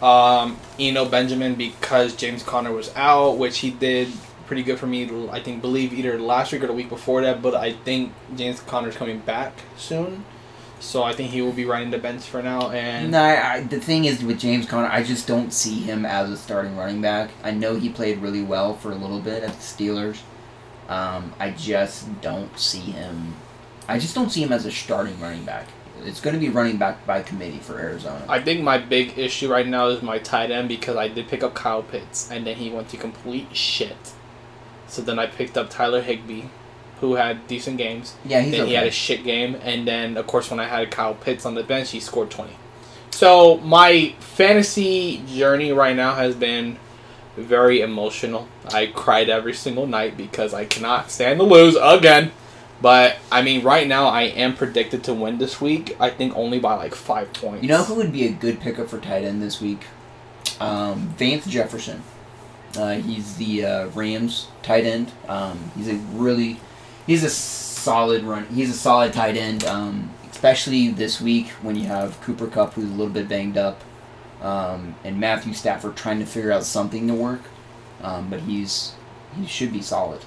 Um, 0.00 0.56
Eno 0.80 1.04
Benjamin 1.04 1.54
because 1.54 2.16
James 2.16 2.42
Conner 2.42 2.72
was 2.72 2.90
out, 2.96 3.38
which 3.38 3.58
he 3.58 3.70
did 3.70 4.08
pretty 4.52 4.62
good 4.62 4.78
for 4.78 4.86
me. 4.86 5.08
I 5.30 5.40
think 5.40 5.62
believe 5.62 5.94
either 5.94 6.18
last 6.18 6.52
week 6.52 6.62
or 6.62 6.66
the 6.66 6.74
week 6.74 6.90
before 6.90 7.22
that. 7.22 7.40
But 7.40 7.54
I 7.54 7.72
think 7.72 8.12
James 8.36 8.60
Conner's 8.60 8.94
coming 8.94 9.20
back 9.20 9.54
soon, 9.78 10.26
so 10.78 11.02
I 11.02 11.14
think 11.14 11.30
he 11.30 11.40
will 11.40 11.54
be 11.54 11.64
riding 11.64 11.90
the 11.90 11.96
bench 11.96 12.24
for 12.24 12.42
now. 12.42 12.70
And 12.70 13.12
No, 13.12 13.22
I, 13.22 13.54
I, 13.54 13.60
the 13.62 13.80
thing 13.80 14.04
is 14.04 14.22
with 14.22 14.38
James 14.38 14.66
Conner, 14.66 14.88
I 14.88 15.04
just 15.04 15.26
don't 15.26 15.54
see 15.54 15.80
him 15.80 16.04
as 16.04 16.28
a 16.28 16.36
starting 16.36 16.76
running 16.76 17.00
back. 17.00 17.30
I 17.42 17.52
know 17.52 17.76
he 17.76 17.88
played 17.88 18.18
really 18.18 18.42
well 18.42 18.76
for 18.76 18.92
a 18.92 18.94
little 18.94 19.20
bit 19.20 19.42
at 19.42 19.54
the 19.54 19.58
Steelers. 19.58 20.18
Um, 20.86 21.32
I 21.38 21.48
just 21.52 22.20
don't 22.20 22.58
see 22.58 22.80
him. 22.80 23.34
I 23.88 23.98
just 23.98 24.14
don't 24.14 24.28
see 24.28 24.42
him 24.42 24.52
as 24.52 24.66
a 24.66 24.70
starting 24.70 25.18
running 25.18 25.46
back. 25.46 25.66
It's 26.04 26.20
going 26.20 26.34
to 26.34 26.40
be 26.40 26.50
running 26.50 26.76
back 26.76 27.06
by 27.06 27.22
committee 27.22 27.60
for 27.60 27.78
Arizona. 27.78 28.22
I 28.28 28.42
think 28.42 28.62
my 28.62 28.76
big 28.76 29.18
issue 29.18 29.50
right 29.50 29.66
now 29.66 29.86
is 29.86 30.02
my 30.02 30.18
tight 30.18 30.50
end 30.50 30.68
because 30.68 30.96
I 30.96 31.08
did 31.08 31.28
pick 31.28 31.42
up 31.42 31.54
Kyle 31.54 31.82
Pitts 31.82 32.30
and 32.30 32.46
then 32.46 32.56
he 32.56 32.68
went 32.68 32.90
to 32.90 32.98
complete 32.98 33.56
shit. 33.56 34.12
So 34.92 35.00
then 35.00 35.18
I 35.18 35.26
picked 35.26 35.56
up 35.56 35.70
Tyler 35.70 36.02
Higbee, 36.02 36.42
who 37.00 37.14
had 37.14 37.46
decent 37.46 37.78
games. 37.78 38.14
yeah, 38.26 38.42
he's 38.42 38.52
then 38.52 38.60
okay. 38.60 38.68
he 38.68 38.74
had 38.74 38.86
a 38.86 38.90
shit 38.90 39.24
game, 39.24 39.56
and 39.62 39.88
then 39.88 40.18
of 40.18 40.26
course 40.26 40.50
when 40.50 40.60
I 40.60 40.66
had 40.66 40.90
Kyle 40.90 41.14
Pitts 41.14 41.46
on 41.46 41.54
the 41.54 41.62
bench, 41.62 41.92
he 41.92 41.98
scored 41.98 42.30
twenty. 42.30 42.52
So 43.10 43.56
my 43.60 44.14
fantasy 44.20 45.22
journey 45.26 45.72
right 45.72 45.96
now 45.96 46.14
has 46.14 46.34
been 46.34 46.78
very 47.38 47.80
emotional. 47.80 48.48
I 48.70 48.84
cried 48.84 49.30
every 49.30 49.54
single 49.54 49.86
night 49.86 50.18
because 50.18 50.52
I 50.52 50.66
cannot 50.66 51.10
stand 51.10 51.40
to 51.40 51.46
lose 51.46 51.74
again. 51.80 52.30
But 52.82 53.16
I 53.30 53.40
mean, 53.40 53.62
right 53.62 53.88
now 53.88 54.08
I 54.08 54.24
am 54.24 54.54
predicted 54.54 55.04
to 55.04 55.14
win 55.14 55.38
this 55.38 55.58
week. 55.58 55.96
I 55.98 56.10
think 56.10 56.36
only 56.36 56.58
by 56.58 56.74
like 56.74 56.94
five 56.94 57.32
points. 57.32 57.62
You 57.62 57.70
know 57.70 57.84
who 57.84 57.94
would 57.94 58.12
be 58.12 58.26
a 58.26 58.30
good 58.30 58.60
pickup 58.60 58.90
for 58.90 58.98
tight 58.98 59.24
end 59.24 59.40
this 59.40 59.58
week? 59.58 59.84
Um, 60.60 61.14
Vance 61.16 61.46
Jefferson. 61.46 62.02
Uh, 62.76 62.94
he's 62.94 63.36
the 63.36 63.64
uh, 63.64 63.86
Rams 63.88 64.48
tight 64.62 64.84
end. 64.84 65.12
Um, 65.28 65.70
he's 65.76 65.88
a 65.88 65.94
really, 66.14 66.58
he's 67.06 67.22
a 67.22 67.30
solid 67.30 68.22
run. 68.24 68.46
He's 68.46 68.70
a 68.70 68.74
solid 68.74 69.12
tight 69.12 69.36
end. 69.36 69.64
Um, 69.64 70.10
especially 70.30 70.88
this 70.88 71.20
week 71.20 71.48
when 71.62 71.76
you 71.76 71.84
have 71.84 72.20
Cooper 72.20 72.48
Kupp 72.48 72.74
who's 72.74 72.90
a 72.90 72.94
little 72.94 73.12
bit 73.12 73.28
banged 73.28 73.56
up, 73.56 73.80
um, 74.40 74.96
and 75.04 75.20
Matthew 75.20 75.52
Stafford 75.52 75.96
trying 75.96 76.18
to 76.18 76.26
figure 76.26 76.50
out 76.50 76.64
something 76.64 77.06
to 77.06 77.14
work. 77.14 77.42
Um, 78.02 78.28
but 78.28 78.40
he's 78.40 78.94
he 79.38 79.46
should 79.46 79.72
be 79.72 79.80
solid. 79.80 80.20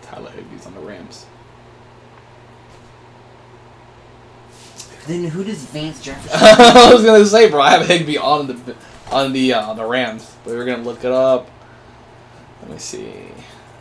Tyler 0.00 0.30
Higbee's 0.30 0.66
on 0.66 0.74
the 0.74 0.80
Rams. 0.80 1.26
Then 5.06 5.24
who 5.24 5.44
does 5.44 5.64
Vance 5.64 6.02
Jefferson? 6.02 6.30
I 6.40 6.92
was 6.94 7.04
gonna 7.04 7.26
say, 7.26 7.50
bro, 7.50 7.60
I 7.60 7.76
have 7.76 7.86
Higbee 7.86 8.16
on 8.16 8.46
the 8.46 8.74
on 9.14 9.32
the 9.32 9.54
uh, 9.54 9.72
the 9.74 9.84
Rams, 9.84 10.34
but 10.44 10.54
we're 10.54 10.64
gonna 10.64 10.82
look 10.82 11.04
it 11.04 11.12
up. 11.12 11.48
Let 12.62 12.70
me 12.72 12.78
see. 12.78 13.12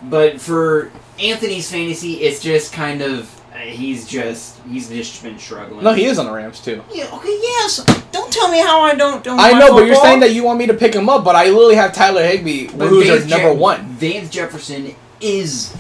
But 0.04 0.40
for 0.40 0.92
Anthony's 1.20 1.70
fantasy, 1.72 2.16
it's 2.22 2.42
just 2.42 2.72
kind 2.74 3.02
of 3.02 3.30
uh, 3.54 3.58
he's 3.58 4.08
just 4.08 4.60
he's 4.70 4.90
just 4.90 5.24
been 5.24 5.40
struggling. 5.40 5.84
No, 5.84 5.94
he 5.94 6.06
is 6.06 6.20
on 6.20 6.26
the 6.28 6.32
Rams 6.32 6.60
too. 6.60 6.84
Yeah. 6.94 7.10
Okay. 7.14 7.38
Yes. 7.42 7.84
Don't 8.12 8.32
tell 8.32 8.50
me 8.52 8.60
how 8.60 8.82
I 8.82 8.94
don't. 8.96 9.24
don't 9.24 9.40
I 9.40 9.52
know, 9.54 9.74
but 9.74 9.86
you're 9.86 9.96
saying 9.96 10.20
that 10.20 10.34
you 10.34 10.44
want 10.44 10.60
me 10.60 10.68
to 10.68 10.74
pick 10.74 10.94
him 10.94 11.10
up, 11.10 11.24
but 11.24 11.36
I 11.36 11.46
literally 11.46 11.76
have 11.76 11.94
Tyler 11.94 12.24
Higbee, 12.24 12.68
But 12.68 12.88
who's 12.90 13.08
Vance 13.08 13.30
number 13.30 13.54
Je- 13.54 13.58
one. 13.60 13.86
Vance 13.88 14.30
Jefferson 14.30 14.96
is 15.20 15.72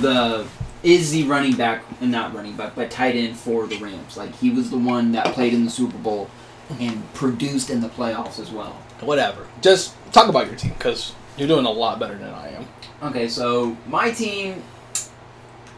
the 0.00 0.46
is 0.82 1.12
the 1.12 1.24
running 1.24 1.54
back, 1.56 1.82
and 2.00 2.10
not 2.10 2.34
running 2.34 2.56
back, 2.56 2.74
but 2.74 2.90
tight 2.90 3.16
end 3.16 3.36
for 3.36 3.66
the 3.66 3.78
Rams. 3.78 4.16
Like 4.16 4.34
he 4.36 4.50
was 4.50 4.70
the 4.70 4.78
one 4.78 5.12
that 5.12 5.32
played 5.34 5.54
in 5.54 5.64
the 5.64 5.70
Super 5.70 5.96
Bowl 5.98 6.28
and 6.80 7.12
produced 7.14 7.70
in 7.70 7.80
the 7.80 7.88
playoffs 7.88 8.38
as 8.38 8.50
well. 8.50 8.76
Whatever. 9.00 9.46
Just 9.62 9.94
talk 10.12 10.28
about 10.28 10.46
your 10.46 10.56
team 10.56 10.72
because 10.76 11.14
you're 11.36 11.48
doing 11.48 11.66
a 11.66 11.70
lot 11.70 11.98
better 11.98 12.16
than 12.16 12.32
I 12.32 12.48
am. 12.48 12.66
Okay, 13.02 13.28
so 13.28 13.76
my 13.86 14.10
team, 14.10 14.62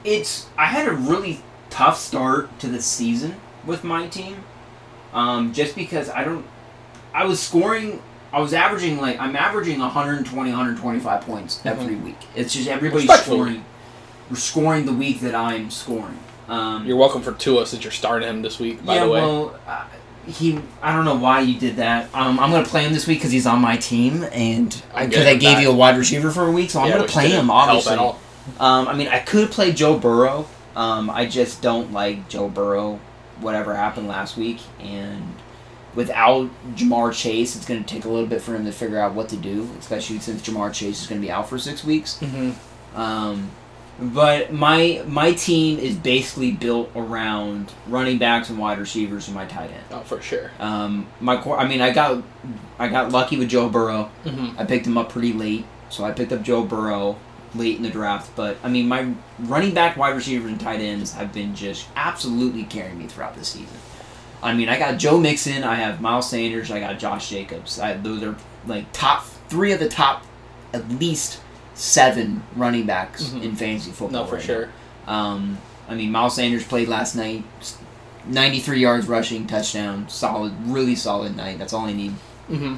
it's 0.05 0.47
I 0.57 0.67
had 0.67 0.89
a 0.89 0.93
really 0.93 1.43
tough 1.69 1.99
start 1.99 2.59
to 2.61 2.67
the 2.67 2.81
season 2.81 3.37
with 3.67 3.85
my 3.85 4.09
team, 4.09 4.43
um, 5.13 5.53
just 5.53 5.75
because 5.77 6.09
I 6.09 6.25
don't, 6.25 6.47
I 7.13 7.27
was 7.27 7.41
scoring, 7.41 8.03
I 8.33 8.41
was 8.41 8.55
averaging 8.55 8.99
like 8.99 9.19
I'm 9.21 9.37
averaging 9.37 9.79
120, 9.81 10.51
125 10.51 11.21
points 11.23 11.61
every 11.67 11.97
week. 11.97 12.19
It's 12.35 12.55
just 12.55 12.69
everybody's 12.69 13.13
scoring, 13.21 13.65
we're 14.31 14.37
scoring 14.37 14.87
the 14.87 14.93
week 14.95 15.21
that 15.21 15.35
I'm 15.35 15.71
scoring. 15.71 16.19
Um, 16.49 16.85
You're 16.85 16.97
welcome 16.97 17.23
for 17.23 17.33
Tua 17.33 17.65
since 17.67 17.85
you're 17.85 17.93
starting 17.93 18.29
him 18.29 18.43
this 18.43 18.59
week. 18.59 18.85
By 18.85 18.97
yeah, 18.97 19.05
the 19.05 19.11
way, 19.11 19.21
well, 19.21 19.61
uh, 19.69 19.85
he. 20.27 20.61
I 20.83 20.95
don't 20.95 21.05
know 21.05 21.17
why 21.17 21.41
you 21.41 21.59
did 21.59 21.77
that. 21.77 22.15
Um, 22.15 22.39
I'm 22.39 22.51
gonna 22.51 22.67
play 22.67 22.85
him 22.85 22.93
this 22.93 23.07
week 23.07 23.19
because 23.19 23.33
he's 23.33 23.47
on 23.47 23.61
my 23.61 23.77
team, 23.77 24.25
and 24.33 24.71
because 24.99 25.27
I 25.27 25.35
gave 25.35 25.57
that. 25.57 25.63
you 25.63 25.71
a 25.71 25.75
wide 25.75 25.97
receiver 25.97 26.31
for 26.31 26.47
a 26.47 26.53
week, 26.53 26.71
so 26.71 26.81
I'm 26.81 26.89
Yeah, 26.89 26.97
gonna 26.99 27.09
play 27.09 27.31
him. 27.31 27.51
Obviously, 27.51 27.97
um, 27.97 28.89
I 28.89 28.95
mean, 28.95 29.09
I 29.09 29.19
could 29.21 29.51
play 29.51 29.73
Joe 29.73 29.99
Burrow. 29.99 30.47
Um, 30.77 31.11
I 31.11 31.27
just 31.27 31.63
don't 31.63 31.93
like 31.93 32.29
Joe 32.29 32.49
Burrow. 32.49 33.01
Whatever 33.41 33.75
happened 33.75 34.07
last 34.09 34.37
week, 34.37 34.61
and 34.81 35.35
without 35.95 36.51
Ja'Marr 36.75 37.13
Chase, 37.13 37.57
it's 37.57 37.65
going 37.65 37.83
to 37.83 37.95
take 37.95 38.05
a 38.05 38.09
little 38.09 38.27
bit 38.29 38.43
for 38.43 38.55
him 38.55 38.65
to 38.65 38.73
figure 38.73 38.99
out 38.99 39.15
what 39.15 39.29
to 39.31 39.37
do, 39.37 39.69
especially 39.79 40.19
since 40.19 40.43
Ja'Marr 40.43 40.73
Chase 40.73 41.01
is 41.03 41.07
going 41.07 41.21
to 41.21 41.27
be 41.27 41.31
out 41.33 41.49
for 41.49 41.59
six 41.59 41.83
weeks. 41.85 42.19
Mm-hmm. 42.21 43.01
Um, 43.01 43.51
but 44.01 44.53
my 44.53 45.03
my 45.07 45.33
team 45.33 45.79
is 45.79 45.95
basically 45.95 46.53
built 46.53 46.91
around 46.97 47.73
running 47.87 48.19
backs 48.19 48.49
and 48.49 48.59
wide 48.59 48.79
receivers 48.79 49.29
and 49.29 49.35
my 49.35 49.47
tight 49.47 49.71
end. 49.71 49.85
Oh, 49.91 50.01
for 50.01 50.21
sure. 50.23 50.51
Um, 50.59 51.07
my 51.21 51.41
core. 51.41 51.59
I 51.59 51.69
mean, 51.69 51.81
I 51.81 51.93
got 51.93 52.23
I 52.79 52.89
got 52.89 53.13
lucky 53.13 53.37
with 53.37 53.49
Joe 53.49 53.69
Burrow. 53.69 54.11
Mm-hmm. 54.25 54.59
I 54.59 54.65
picked 54.65 54.87
him 54.87 54.97
up 54.97 55.11
pretty 55.11 55.33
late, 55.33 55.67
so 55.91 56.05
I 56.05 56.13
picked 56.13 56.33
up 56.33 56.43
Joe 56.43 56.65
Burrow 56.65 57.19
late 57.55 57.77
in 57.77 57.83
the 57.83 57.91
draft. 57.91 58.35
But 58.37 58.57
I 58.63 58.69
mean, 58.69 58.89
my 58.89 59.13
running 59.39 59.75
back, 59.75 59.97
wide 59.97 60.17
receivers, 60.17 60.51
and 60.51 60.61
tight 60.61 60.81
ends 60.81 61.13
have 61.13 61.33
been 61.33 61.55
just 61.55 61.87
absolutely 61.95 62.65
carrying 62.65 62.99
me 62.99 63.07
throughout 63.07 63.35
the 63.37 63.45
season. 63.45 63.77
I 64.43 64.55
mean, 64.55 64.71
I 64.71 64.79
got 64.79 64.99
Joe 64.99 65.19
Mixon, 65.19 65.65
I 65.65 65.75
have 65.75 66.01
Miles 66.01 66.31
Sanders, 66.31 66.71
I 66.71 66.81
got 66.81 66.99
Josh 66.99 67.29
Jacobs. 67.29 67.79
I, 67.79 67.95
those 67.95 68.23
are 68.23 68.35
like 68.67 68.91
top 68.93 69.27
three 69.49 69.73
of 69.73 69.81
the 69.81 69.89
top, 69.89 70.25
at 70.73 70.89
least 70.89 71.41
seven 71.81 72.43
running 72.57 72.85
backs 72.85 73.25
Mhm. 73.25 73.43
in 73.43 73.57
fantasy 73.57 73.91
football. 73.91 74.23
No, 74.23 74.27
for 74.27 74.37
right 74.37 74.45
sure. 74.45 74.69
Um, 75.07 75.59
I 75.89 75.95
mean, 75.95 76.13
Miles 76.13 76.35
Sanders 76.35 76.63
played 76.65 76.89
last 76.89 77.17
night, 77.17 77.43
ninety-three 78.27 78.81
yards 78.81 79.07
rushing, 79.09 79.47
touchdown, 79.47 80.07
solid, 80.09 80.53
really 80.67 80.95
solid 80.95 81.37
night. 81.37 81.59
That's 81.59 81.73
all 81.73 81.87
I 81.87 81.93
need. 81.93 82.15
Mm-hmm. 82.51 82.75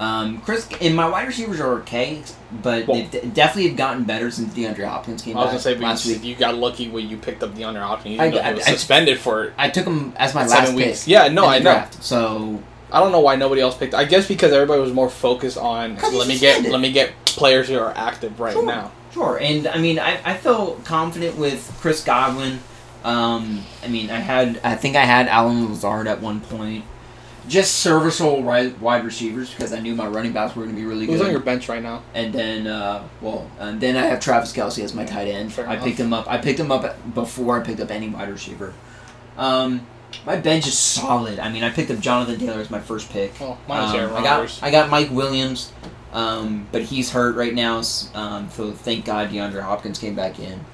Um, 0.00 0.38
Chris 0.44 0.66
and 0.80 0.96
my 0.96 1.08
wide 1.08 1.26
receivers 1.28 1.60
are 1.60 1.74
okay, 1.80 2.20
but 2.62 2.86
Well- 2.88 2.96
they 2.96 3.20
de- 3.20 3.26
definitely 3.28 3.68
have 3.68 3.76
gotten 3.76 4.02
better 4.04 4.28
since 4.30 4.52
DeAndre 4.52 4.88
Hopkins 4.88 5.22
came 5.22 5.36
I 5.36 5.40
was 5.40 5.44
back 5.46 5.50
gonna 5.52 5.60
say 5.62 5.74
last 5.76 6.04
because 6.06 6.20
week. 6.22 6.28
you 6.30 6.34
got 6.34 6.56
lucky 6.56 6.88
when 6.88 7.08
you 7.08 7.16
picked 7.16 7.42
up 7.44 7.54
DeAndre 7.54 7.80
Hopkins. 7.82 8.18
I- 8.18 8.24
I- 8.26 8.54
I- 8.54 8.58
suspended 8.60 9.18
for 9.20 9.52
I 9.56 9.68
took 9.68 9.86
him 9.86 10.12
as 10.16 10.34
my 10.34 10.46
last 10.46 10.72
weeks. 10.74 11.04
pick. 11.04 11.08
Yeah, 11.12 11.28
no, 11.28 11.46
I 11.46 11.58
know. 11.58 11.62
draft. 11.64 12.02
So 12.02 12.58
I 12.92 12.98
don't 13.00 13.12
know 13.12 13.20
why 13.20 13.36
nobody 13.36 13.60
else 13.60 13.76
picked. 13.76 13.94
I 13.94 14.04
guess 14.04 14.26
because 14.26 14.52
everybody 14.52 14.80
was 14.80 14.92
more 14.92 15.08
focused 15.10 15.58
on 15.58 15.96
let 16.12 16.26
me 16.26 16.38
get 16.38 16.68
let 16.70 16.80
me 16.80 16.90
get 16.90 17.12
players 17.34 17.68
who 17.68 17.78
are 17.78 17.92
active 17.96 18.38
right 18.40 18.52
Sure. 18.52 18.66
now. 18.66 18.92
sure, 19.12 19.38
and 19.40 19.66
I 19.66 19.78
mean, 19.78 19.98
I, 19.98 20.20
I 20.24 20.36
felt 20.36 20.84
confident 20.84 21.36
with 21.36 21.76
Chris 21.80 22.02
Godwin. 22.02 22.60
Um, 23.04 23.62
I 23.82 23.88
mean, 23.88 24.10
I 24.10 24.18
had 24.18 24.60
I 24.64 24.76
think 24.76 24.96
I 24.96 25.04
had 25.04 25.28
Allen 25.28 25.68
Lazard 25.68 26.06
at 26.06 26.20
one 26.20 26.40
point. 26.40 26.84
Just 27.46 27.74
serviceable 27.80 28.42
wide, 28.42 28.80
wide 28.80 29.04
receivers 29.04 29.50
because 29.50 29.74
I 29.74 29.78
knew 29.80 29.94
my 29.94 30.06
running 30.06 30.32
backs 30.32 30.56
were 30.56 30.62
going 30.64 30.74
to 30.74 30.80
be 30.80 30.86
really 30.86 31.04
Who's 31.04 31.18
good. 31.18 31.26
on 31.26 31.30
your 31.30 31.42
bench 31.42 31.68
right 31.68 31.82
now? 31.82 32.02
And 32.14 32.32
then, 32.32 32.66
uh, 32.66 33.06
well, 33.20 33.50
and 33.58 33.78
then 33.78 33.98
I 33.98 34.06
have 34.06 34.20
Travis 34.20 34.50
Kelce 34.54 34.82
as 34.82 34.94
my 34.94 35.04
tight 35.04 35.28
end. 35.28 35.52
Fair 35.52 35.68
I 35.68 35.74
enough. 35.74 35.84
picked 35.84 36.00
him 36.00 36.14
up. 36.14 36.26
I 36.26 36.38
picked 36.38 36.58
him 36.58 36.72
up 36.72 37.14
before 37.14 37.60
I 37.60 37.62
picked 37.62 37.80
up 37.80 37.90
any 37.90 38.08
wide 38.08 38.30
receiver. 38.30 38.72
Um, 39.36 39.86
My 40.26 40.36
bench 40.36 40.66
is 40.66 40.78
solid. 40.78 41.38
I 41.38 41.50
mean, 41.50 41.62
I 41.64 41.70
picked 41.70 41.90
up 41.90 42.00
Jonathan 42.00 42.38
Taylor 42.38 42.60
as 42.60 42.70
my 42.70 42.80
first 42.80 43.10
pick. 43.10 43.32
Oh, 43.40 43.58
mine's 43.68 43.92
Um, 43.92 44.00
Aaron 44.00 44.14
I 44.14 44.22
got 44.22 44.62
I 44.62 44.70
got 44.70 44.90
Mike 44.90 45.10
Williams, 45.10 45.72
um, 46.12 46.66
but 46.72 46.82
he's 46.82 47.10
hurt 47.10 47.36
right 47.36 47.54
now. 47.54 47.82
Um, 48.14 48.48
so 48.50 48.72
thank 48.72 49.04
God 49.04 49.30
DeAndre 49.30 49.62
Hopkins 49.62 49.98
came 49.98 50.14
back 50.14 50.38
in. 50.38 50.64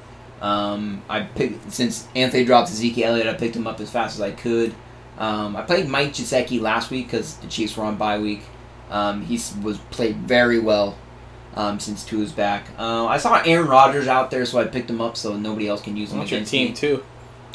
Um, 0.40 1.02
I 1.08 1.20
picked 1.20 1.72
since 1.72 2.08
Anthony 2.14 2.44
dropped 2.44 2.70
Ezekiel 2.70 3.10
Elliott. 3.10 3.26
I 3.26 3.34
picked 3.34 3.56
him 3.56 3.66
up 3.66 3.80
as 3.80 3.90
fast 3.90 4.14
as 4.16 4.20
I 4.20 4.30
could. 4.32 4.74
Um, 5.18 5.54
I 5.54 5.62
played 5.62 5.86
Mike 5.88 6.14
Gesicki 6.14 6.60
last 6.60 6.90
week 6.90 7.06
because 7.06 7.36
the 7.36 7.46
Chiefs 7.46 7.76
were 7.76 7.84
on 7.84 7.96
bye 7.96 8.18
week. 8.18 8.42
Um, 8.90 9.22
he 9.22 9.38
was 9.62 9.78
played 9.90 10.16
very 10.16 10.58
well 10.58 10.96
um, 11.54 11.78
since 11.80 12.10
is 12.12 12.32
back. 12.32 12.66
Uh, 12.78 13.06
I 13.06 13.18
saw 13.18 13.40
Aaron 13.44 13.68
Rodgers 13.68 14.08
out 14.08 14.30
there, 14.30 14.44
so 14.46 14.58
I 14.58 14.64
picked 14.64 14.90
him 14.90 15.00
up 15.00 15.16
so 15.16 15.36
nobody 15.36 15.68
else 15.68 15.82
can 15.82 15.96
use 15.96 16.12
him 16.12 16.18
What's 16.18 16.30
your 16.30 16.44
team 16.44 16.68
me. 16.68 16.74
too? 16.74 17.04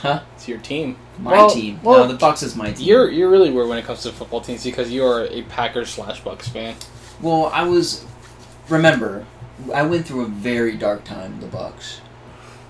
Huh? 0.02 0.22
It's 0.36 0.48
your 0.48 0.58
team. 0.60 0.98
My 1.20 1.32
Well- 1.32 1.50
team. 1.50 1.80
well, 1.84 2.00
no, 2.00 2.08
the 2.12 2.18
Bucks 2.18 2.44
is 2.44 2.56
my 2.56 2.72
team. 2.72 2.86
You're 2.88 3.10
you're 3.10 3.30
really 3.30 3.50
weird 3.50 3.68
when 3.70 3.78
it 3.78 3.86
comes 3.86 4.04
to 4.04 4.12
football 4.12 4.42
teams 4.42 4.64
because 4.64 4.92
you 4.92 5.06
are 5.06 5.26
a 5.26 5.42
Packers 5.44 5.90
slash 5.90 6.20
Bucks 6.22 6.48
fan. 6.48 6.76
Well, 7.22 7.50
I 7.54 7.64
was. 7.64 8.04
Remember, 8.70 9.26
I 9.74 9.84
went 9.84 10.06
through 10.08 10.22
a 10.24 10.28
very 10.28 10.76
dark 10.76 11.04
time. 11.06 11.40
The 11.40 11.48
Bucks, 11.48 12.02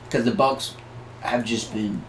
because 0.06 0.26
the 0.26 0.32
Bucks 0.32 0.76
have 1.22 1.44
just 1.44 1.74
been 1.74 2.04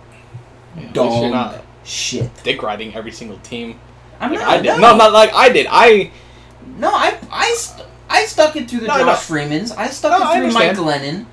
yeah, 0.77 0.89
dog 0.93 1.31
not 1.33 1.65
shit. 1.85 2.31
dick 2.45 2.63
riding 2.63 2.95
every 2.95 3.13
single 3.13 3.39
team 3.39 3.81
I'm 4.21 4.31
like 4.33 4.41
not. 4.41 4.49
I 4.49 4.57
did. 4.61 4.67
No, 4.67 4.77
No, 4.93 4.97
not 4.97 5.13
like 5.13 5.33
I 5.35 5.49
did. 5.49 5.67
I 5.71 6.11
no. 6.79 6.91
I 6.91 7.17
I 7.33 7.55
st- 7.57 7.87
I 8.11 8.25
stuck 8.27 8.55
it 8.57 8.69
through 8.69 8.81
the 8.81 8.87
No, 8.89 8.99
Josh 8.99 9.07
no. 9.07 9.15
Freemans. 9.15 9.73
I 9.73 9.89
stuck 9.89 10.13
No, 10.19 10.19
it 10.19 10.29
I 10.29 10.39
through 10.41 10.53
Mike. 10.53 10.77
Glennon. 10.77 11.27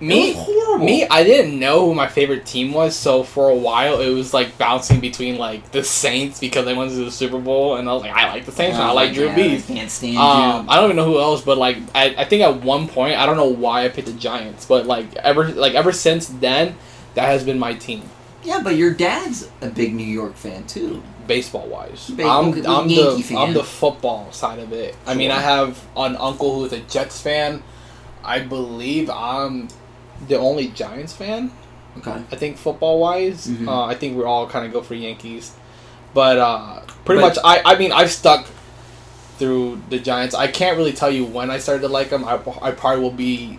Me 0.00 0.30
it 0.30 0.36
was 0.36 0.44
horrible. 0.46 0.84
me 0.86 1.06
I 1.08 1.22
didn't 1.24 1.58
know 1.58 1.84
who 1.86 1.94
my 1.94 2.08
favorite 2.08 2.46
team 2.46 2.72
was. 2.72 2.96
So 2.96 3.22
for 3.22 3.50
a 3.50 3.54
while 3.54 4.00
it 4.00 4.08
was 4.10 4.32
like 4.32 4.56
bouncing 4.58 5.00
between 5.00 5.36
like 5.38 5.70
the 5.72 5.84
Saints 5.84 6.40
because 6.40 6.64
they 6.64 6.74
went 6.74 6.90
to 6.92 7.04
the 7.04 7.10
Super 7.10 7.38
Bowl 7.38 7.76
and 7.76 7.88
I 7.88 7.92
was 7.92 8.02
like 8.02 8.12
I 8.12 8.32
like 8.32 8.46
the 8.46 8.52
Saints 8.52 8.74
and 8.76 8.82
I 8.84 8.90
Oh 8.90 8.94
like 8.94 9.12
Drew 9.12 9.26
God, 9.26 9.36
Brees. 9.38 9.70
I 9.70 9.74
can't 9.74 9.90
stand 9.90 10.16
Um, 10.16 10.64
you. 10.64 10.70
I 10.70 10.76
don't 10.76 10.84
even 10.86 10.96
know 10.96 11.04
who 11.04 11.18
else, 11.20 11.42
but 11.42 11.58
like 11.58 11.76
I, 11.94 12.14
I 12.16 12.24
think 12.24 12.42
at 12.42 12.62
one 12.62 12.88
point 12.88 13.16
I 13.18 13.26
don't 13.26 13.36
know 13.36 13.48
why 13.48 13.84
I 13.84 13.88
picked 13.90 14.06
the 14.08 14.14
Giants, 14.14 14.64
but 14.66 14.86
like 14.86 15.14
ever 15.16 15.48
like 15.48 15.74
ever 15.74 15.92
since 15.92 16.26
then, 16.28 16.76
that 17.14 17.26
has 17.26 17.44
been 17.44 17.58
my 17.58 17.74
team, 17.74 18.02
Yeah, 18.44 18.60
but 18.62 18.76
your 18.76 18.92
dad's 18.94 19.50
a 19.60 19.68
big 19.68 19.94
New 19.94 20.04
York 20.06 20.34
fan 20.36 20.66
too. 20.66 21.02
baseball 21.26 21.66
wise. 21.68 22.08
Big- 22.10 22.24
I'm 22.26 22.54
I'm 22.66 22.88
the 22.88 23.22
fan. 23.22 23.36
I'm 23.38 23.52
the 23.54 23.62
football 23.64 24.32
side 24.32 24.58
of 24.60 24.72
it. 24.72 24.96
I 25.06 25.14
mean, 25.14 25.30
I 25.30 25.40
have 25.40 25.78
an 25.96 26.16
uncle 26.16 26.54
who's 26.60 26.72
a 26.72 26.80
Jets 26.80 27.20
fan. 27.20 27.62
I 28.24 28.40
believe 28.40 29.08
I'm 29.10 29.68
the 30.28 30.38
only 30.38 30.68
Giants 30.68 31.12
fan. 31.12 31.50
Okay. 31.98 32.12
I 32.30 32.36
think 32.36 32.56
football 32.56 33.00
wise, 33.00 33.46
Mhm. 33.48 33.66
uh, 33.68 33.84
I 33.84 33.94
think 33.94 34.16
we're 34.16 34.26
all 34.26 34.46
kind 34.46 34.64
of 34.66 34.72
go 34.72 34.80
for 34.82 34.94
Yankees, 34.94 35.52
but 36.14 36.38
uh, 36.38 36.80
pretty 37.04 37.20
But- 37.20 37.34
much 37.36 37.38
I 37.44 37.62
I 37.64 37.78
mean 37.78 37.90
I've 37.92 38.10
stuck 38.12 38.46
through 39.38 39.80
the 39.88 39.98
Giants. 39.98 40.34
I 40.34 40.46
can't 40.48 40.76
really 40.76 40.92
tell 40.92 41.10
you 41.10 41.24
when 41.24 41.50
I 41.50 41.58
started 41.58 41.82
to 41.82 41.88
like 41.88 42.10
them. 42.10 42.24
I, 42.24 42.38
I 42.60 42.70
probably 42.72 43.00
will 43.02 43.10
be, 43.10 43.58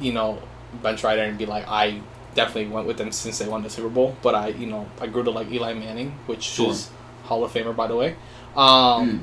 you 0.00 0.12
know, 0.12 0.38
bench 0.82 1.04
rider 1.04 1.22
and 1.22 1.38
be 1.38 1.46
like 1.46 1.66
I 1.68 2.00
definitely 2.34 2.66
went 2.72 2.86
with 2.88 2.96
them 2.98 3.12
since 3.12 3.38
they 3.38 3.46
won 3.46 3.62
the 3.62 3.70
Super 3.70 3.88
Bowl. 3.88 4.16
But 4.22 4.34
I 4.34 4.48
you 4.48 4.66
know 4.66 4.86
I 5.00 5.06
grew 5.06 5.22
to 5.22 5.30
like 5.30 5.50
Eli 5.50 5.72
Manning, 5.74 6.14
which 6.26 6.42
Sure. 6.42 6.70
is 6.70 6.90
Hall 7.24 7.44
of 7.44 7.52
Famer 7.52 7.74
by 7.74 7.86
the 7.86 7.96
way. 7.96 8.16
Um, 8.56 8.64
Mm. 8.66 9.20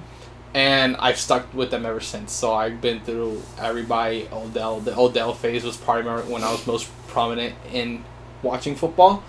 And 0.54 0.98
I've 0.98 1.18
stuck 1.18 1.54
with 1.54 1.72
them 1.72 1.86
ever 1.86 2.00
since. 2.00 2.34
So 2.34 2.54
I've 2.54 2.82
been 2.82 3.00
through 3.02 3.42
everybody. 3.60 4.28
Odell, 4.32 4.80
the 4.80 4.98
Odell 4.98 5.34
phase 5.34 5.64
was 5.64 5.78
probably 5.78 6.12
when 6.32 6.44
I 6.44 6.52
was 6.52 6.66
most 6.68 6.90
prominent 7.08 7.56
in 7.72 8.04
watching 8.44 8.76
football. 8.76 9.24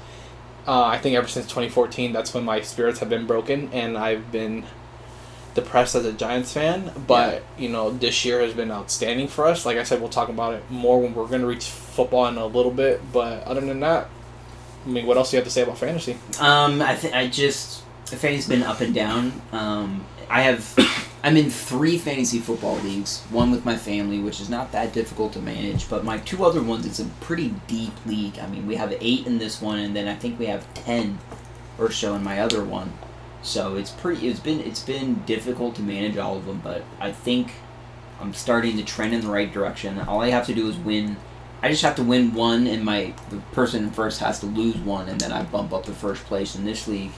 Uh, 0.66 0.84
I 0.84 0.98
think 0.98 1.16
ever 1.16 1.28
since 1.28 1.46
2014, 1.46 2.12
that's 2.12 2.34
when 2.34 2.44
my 2.44 2.60
spirits 2.60 3.00
have 3.00 3.08
been 3.08 3.26
broken, 3.26 3.68
and 3.72 3.98
I've 3.98 4.30
been 4.30 4.64
depressed 5.54 5.94
as 5.94 6.04
a 6.04 6.12
Giants 6.12 6.52
fan. 6.52 6.92
But 7.06 7.42
you 7.58 7.68
know, 7.68 7.90
this 7.90 8.24
year 8.24 8.40
has 8.40 8.54
been 8.54 8.70
outstanding 8.70 9.28
for 9.28 9.46
us. 9.46 9.66
Like 9.66 9.76
I 9.76 9.82
said, 9.82 10.00
we'll 10.00 10.08
talk 10.08 10.28
about 10.28 10.54
it 10.54 10.62
more 10.70 11.00
when 11.00 11.14
we're 11.14 11.26
going 11.26 11.40
to 11.40 11.46
reach 11.46 11.64
football 11.64 12.26
in 12.26 12.36
a 12.36 12.46
little 12.46 12.70
bit. 12.70 13.00
But 13.12 13.42
other 13.44 13.60
than 13.60 13.80
that, 13.80 14.08
I 14.84 14.88
mean, 14.88 15.06
what 15.06 15.16
else 15.16 15.30
do 15.30 15.36
you 15.36 15.38
have 15.38 15.46
to 15.46 15.50
say 15.50 15.62
about 15.62 15.78
fantasy? 15.78 16.16
Um, 16.40 16.80
I 16.80 16.94
think 16.94 17.14
I 17.14 17.28
just 17.28 17.82
fantasy's 18.06 18.48
been 18.48 18.62
up 18.62 18.80
and 18.80 18.94
down. 18.94 19.42
Um, 19.52 20.04
I 20.28 20.42
have 20.42 20.74
I'm 21.24 21.36
in 21.36 21.50
three 21.50 21.98
fantasy 21.98 22.40
football 22.40 22.76
leagues. 22.78 23.20
One 23.30 23.52
with 23.52 23.64
my 23.64 23.76
family, 23.76 24.18
which 24.18 24.40
is 24.40 24.50
not 24.50 24.72
that 24.72 24.92
difficult 24.92 25.32
to 25.34 25.38
manage, 25.38 25.88
but 25.88 26.04
my 26.04 26.18
two 26.18 26.44
other 26.44 26.62
ones 26.62 26.84
it's 26.84 26.98
a 26.98 27.04
pretty 27.20 27.54
deep 27.68 27.92
league. 28.06 28.40
I 28.40 28.48
mean, 28.48 28.66
we 28.66 28.74
have 28.74 28.92
eight 29.00 29.26
in 29.26 29.38
this 29.38 29.62
one, 29.62 29.78
and 29.78 29.94
then 29.94 30.08
I 30.08 30.16
think 30.16 30.38
we 30.38 30.46
have 30.46 30.72
ten 30.74 31.20
or 31.78 31.92
so 31.92 32.14
in 32.14 32.24
my 32.24 32.40
other 32.40 32.64
one. 32.64 32.92
So 33.42 33.76
it's 33.76 33.90
pretty. 33.90 34.28
It's 34.28 34.40
been 34.40 34.60
it's 34.60 34.82
been 34.82 35.22
difficult 35.24 35.76
to 35.76 35.82
manage 35.82 36.16
all 36.16 36.36
of 36.36 36.46
them, 36.46 36.60
but 36.62 36.84
I 37.00 37.12
think 37.12 37.52
I'm 38.20 38.34
starting 38.34 38.76
to 38.76 38.84
trend 38.84 39.14
in 39.14 39.20
the 39.20 39.28
right 39.28 39.52
direction. 39.52 40.00
All 40.00 40.22
I 40.22 40.30
have 40.30 40.46
to 40.46 40.54
do 40.54 40.68
is 40.68 40.76
win. 40.76 41.16
I 41.62 41.68
just 41.68 41.82
have 41.82 41.94
to 41.96 42.02
win 42.02 42.34
one, 42.34 42.66
and 42.66 42.84
my 42.84 43.14
the 43.30 43.38
person 43.52 43.92
first 43.92 44.18
has 44.18 44.40
to 44.40 44.46
lose 44.46 44.76
one, 44.76 45.08
and 45.08 45.20
then 45.20 45.30
I 45.30 45.44
bump 45.44 45.72
up 45.72 45.86
the 45.86 45.92
first 45.92 46.24
place 46.24 46.56
in 46.56 46.64
this 46.64 46.88
league. 46.88 47.12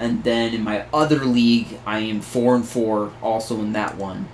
And 0.00 0.24
then 0.24 0.54
in 0.54 0.64
my 0.64 0.86
other 0.94 1.26
league, 1.26 1.78
I 1.84 1.98
am 1.98 2.22
four 2.22 2.56
and 2.56 2.66
four, 2.66 3.12
also 3.22 3.60
in 3.60 3.74
that 3.74 3.96
one. 3.96 4.28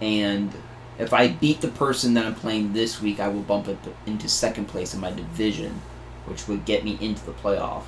And 0.00 0.52
if 1.00 1.12
I 1.12 1.26
beat 1.26 1.60
the 1.60 1.68
person 1.68 2.14
that 2.14 2.24
I'm 2.24 2.36
playing 2.36 2.74
this 2.74 3.02
week, 3.02 3.18
I 3.18 3.26
will 3.26 3.42
bump 3.42 3.66
up 3.66 3.78
into 4.06 4.28
second 4.28 4.66
place 4.66 4.94
in 4.94 5.00
my 5.00 5.10
division, 5.10 5.82
which 6.26 6.46
would 6.46 6.64
get 6.64 6.84
me 6.84 6.96
into 7.00 7.26
the 7.26 7.32
playoff. 7.32 7.82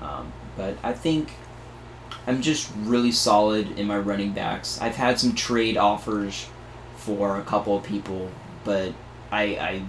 Um, 0.00 0.32
but 0.56 0.78
I 0.82 0.94
think 0.94 1.32
I'm 2.26 2.40
just 2.40 2.72
really 2.78 3.12
solid 3.12 3.78
in 3.78 3.86
my 3.86 3.98
running 3.98 4.32
backs. 4.32 4.80
I've 4.80 4.96
had 4.96 5.20
some 5.20 5.34
trade 5.34 5.76
offers 5.76 6.48
for 6.96 7.38
a 7.38 7.42
couple 7.42 7.76
of 7.76 7.84
people, 7.84 8.30
but 8.64 8.94
I 9.30 9.42
I, 9.42 9.82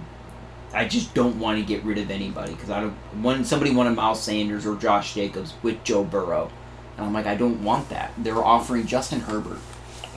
I 0.74 0.88
just 0.88 1.14
don't 1.14 1.38
want 1.38 1.58
to 1.58 1.64
get 1.64 1.82
rid 1.84 1.96
of 1.96 2.10
anybody 2.10 2.52
because 2.52 2.68
I 2.68 2.82
don't. 2.82 2.92
When 3.22 3.46
somebody 3.46 3.74
wanted 3.74 3.94
Miles 3.96 4.22
Sanders 4.22 4.66
or 4.66 4.76
Josh 4.76 5.14
Jacobs 5.14 5.54
with 5.62 5.82
Joe 5.82 6.04
Burrow, 6.04 6.50
and 6.96 7.06
I'm 7.06 7.12
like, 7.12 7.26
I 7.26 7.34
don't 7.34 7.62
want 7.62 7.88
that. 7.90 8.12
They're 8.18 8.44
offering 8.44 8.86
Justin 8.86 9.20
Herbert, 9.20 9.58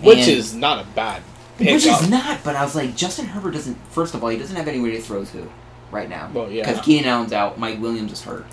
Which 0.01 0.19
And- 0.19 0.27
is 0.29 0.53
not 0.55 0.79
a 0.79 0.87
bad 0.95 1.21
which 1.57 1.83
pickup. 1.83 2.01
is 2.03 2.09
not. 2.09 2.43
But 2.43 2.55
I 2.55 2.63
was 2.63 2.73
like, 2.75 2.95
Justin 2.95 3.25
Herbert 3.25 3.51
doesn't. 3.51 3.77
First 3.91 4.13
of 4.13 4.23
all, 4.23 4.29
he 4.29 4.37
doesn't 4.37 4.55
have 4.55 4.67
anybody 4.67 4.93
to 4.95 5.01
throw 5.01 5.25
to 5.25 5.49
right 5.91 6.07
now 6.09 6.29
Well, 6.33 6.49
yeah. 6.51 6.65
because 6.69 6.83
Keenan 6.85 7.05
Allen's 7.09 7.33
out. 7.33 7.59
Mike 7.59 7.81
Williams 7.81 8.11
is 8.13 8.21
hurt. 8.21 8.45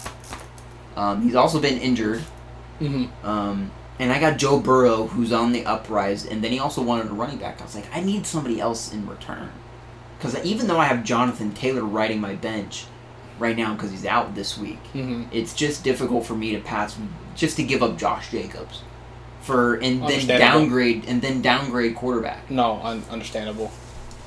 Um, 0.97 1.23
he's 1.23 1.35
also 1.35 1.61
been 1.61 1.79
injured. 1.79 2.21
hmm 2.79 3.07
Um, 3.25 3.71
and 3.99 4.13
I 4.13 4.19
got 4.21 4.39
Joe 4.39 4.59
Burrow, 4.61 5.07
who's 5.07 5.33
on 5.33 5.53
the 5.53 5.65
uprise, 5.65 6.27
and 6.27 6.43
then 6.45 6.53
he 6.53 6.59
also 6.59 6.83
wanted 6.83 7.07
a 7.07 7.15
running 7.15 7.39
back. 7.39 7.61
I 7.61 7.65
was 7.65 7.75
like, 7.75 7.87
I 7.95 8.01
need 8.01 8.27
somebody 8.27 8.61
else 8.61 8.93
in 8.93 9.07
return. 9.09 9.51
Because 10.19 10.43
even 10.45 10.67
though 10.67 10.79
I 10.79 10.85
have 10.87 11.05
Jonathan 11.05 11.53
Taylor 11.53 11.83
riding 11.85 12.21
my 12.21 12.35
bench 12.35 12.87
right 13.39 13.57
now 13.57 13.75
because 13.75 13.91
he's 13.91 14.05
out 14.07 14.35
this 14.35 14.57
week, 14.59 14.79
hmm 14.93 15.25
it's 15.31 15.55
just 15.55 15.85
difficult 15.85 16.25
for 16.27 16.35
me 16.35 16.53
to 16.53 16.61
pass, 16.61 16.97
just 17.37 17.57
to 17.57 17.63
give 17.63 17.83
up 17.83 17.97
Josh 17.97 18.31
Jacobs. 18.31 18.83
For 19.43 19.75
and 19.75 20.03
then 20.09 20.27
downgrade 20.27 21.05
and 21.07 21.23
then 21.23 21.41
downgrade 21.41 21.95
quarterback. 21.95 22.51
No, 22.51 22.81
un- 22.83 23.05
understandable. 23.09 23.71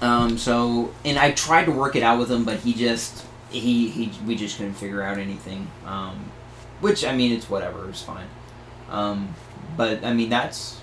Um, 0.02 0.38
so 0.38 0.94
and 1.04 1.20
I 1.20 1.32
tried 1.32 1.66
to 1.66 1.72
work 1.72 1.98
it 1.98 2.04
out 2.04 2.20
with 2.20 2.32
him, 2.32 2.46
but 2.46 2.60
he 2.60 2.74
just 2.74 3.26
he 3.50 3.90
he 3.90 4.12
we 4.26 4.36
just 4.38 4.56
couldn't 4.58 4.76
figure 4.76 5.02
out 5.04 5.18
anything. 5.18 5.68
Um, 5.86 6.32
which 6.80 7.04
I 7.04 7.14
mean, 7.14 7.34
it's 7.34 7.50
whatever, 7.50 7.90
it's 7.90 8.02
fine. 8.02 8.28
Um, 8.90 9.36
but 9.76 10.06
I 10.06 10.14
mean, 10.14 10.30
that's 10.30 10.80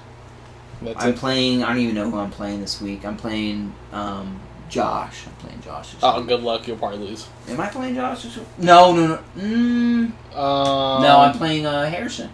That's 0.82 1.02
I'm 1.02 1.10
it. 1.14 1.16
playing. 1.16 1.64
I 1.64 1.68
don't 1.68 1.78
even 1.78 1.94
know 1.94 2.10
who 2.10 2.18
I'm 2.18 2.30
playing 2.30 2.60
this 2.60 2.78
week. 2.82 3.06
I'm 3.06 3.16
playing 3.16 3.72
um, 3.92 4.38
Josh. 4.68 5.26
I'm 5.26 5.32
playing 5.34 5.60
Josh. 5.62 5.94
Oh, 6.02 6.22
good 6.22 6.42
luck. 6.42 6.66
You'll 6.66 6.76
probably 6.78 6.98
lose. 6.98 7.28
Am 7.48 7.60
I 7.60 7.68
playing 7.68 7.94
Josh? 7.94 8.22
This 8.22 8.36
week? 8.36 8.46
No, 8.58 8.92
no, 8.94 9.06
no. 9.06 9.18
Mm, 9.38 10.36
Um, 10.36 11.02
no, 11.02 11.18
I'm 11.20 11.36
playing 11.36 11.66
uh, 11.66 11.88
Harrison. 11.88 12.30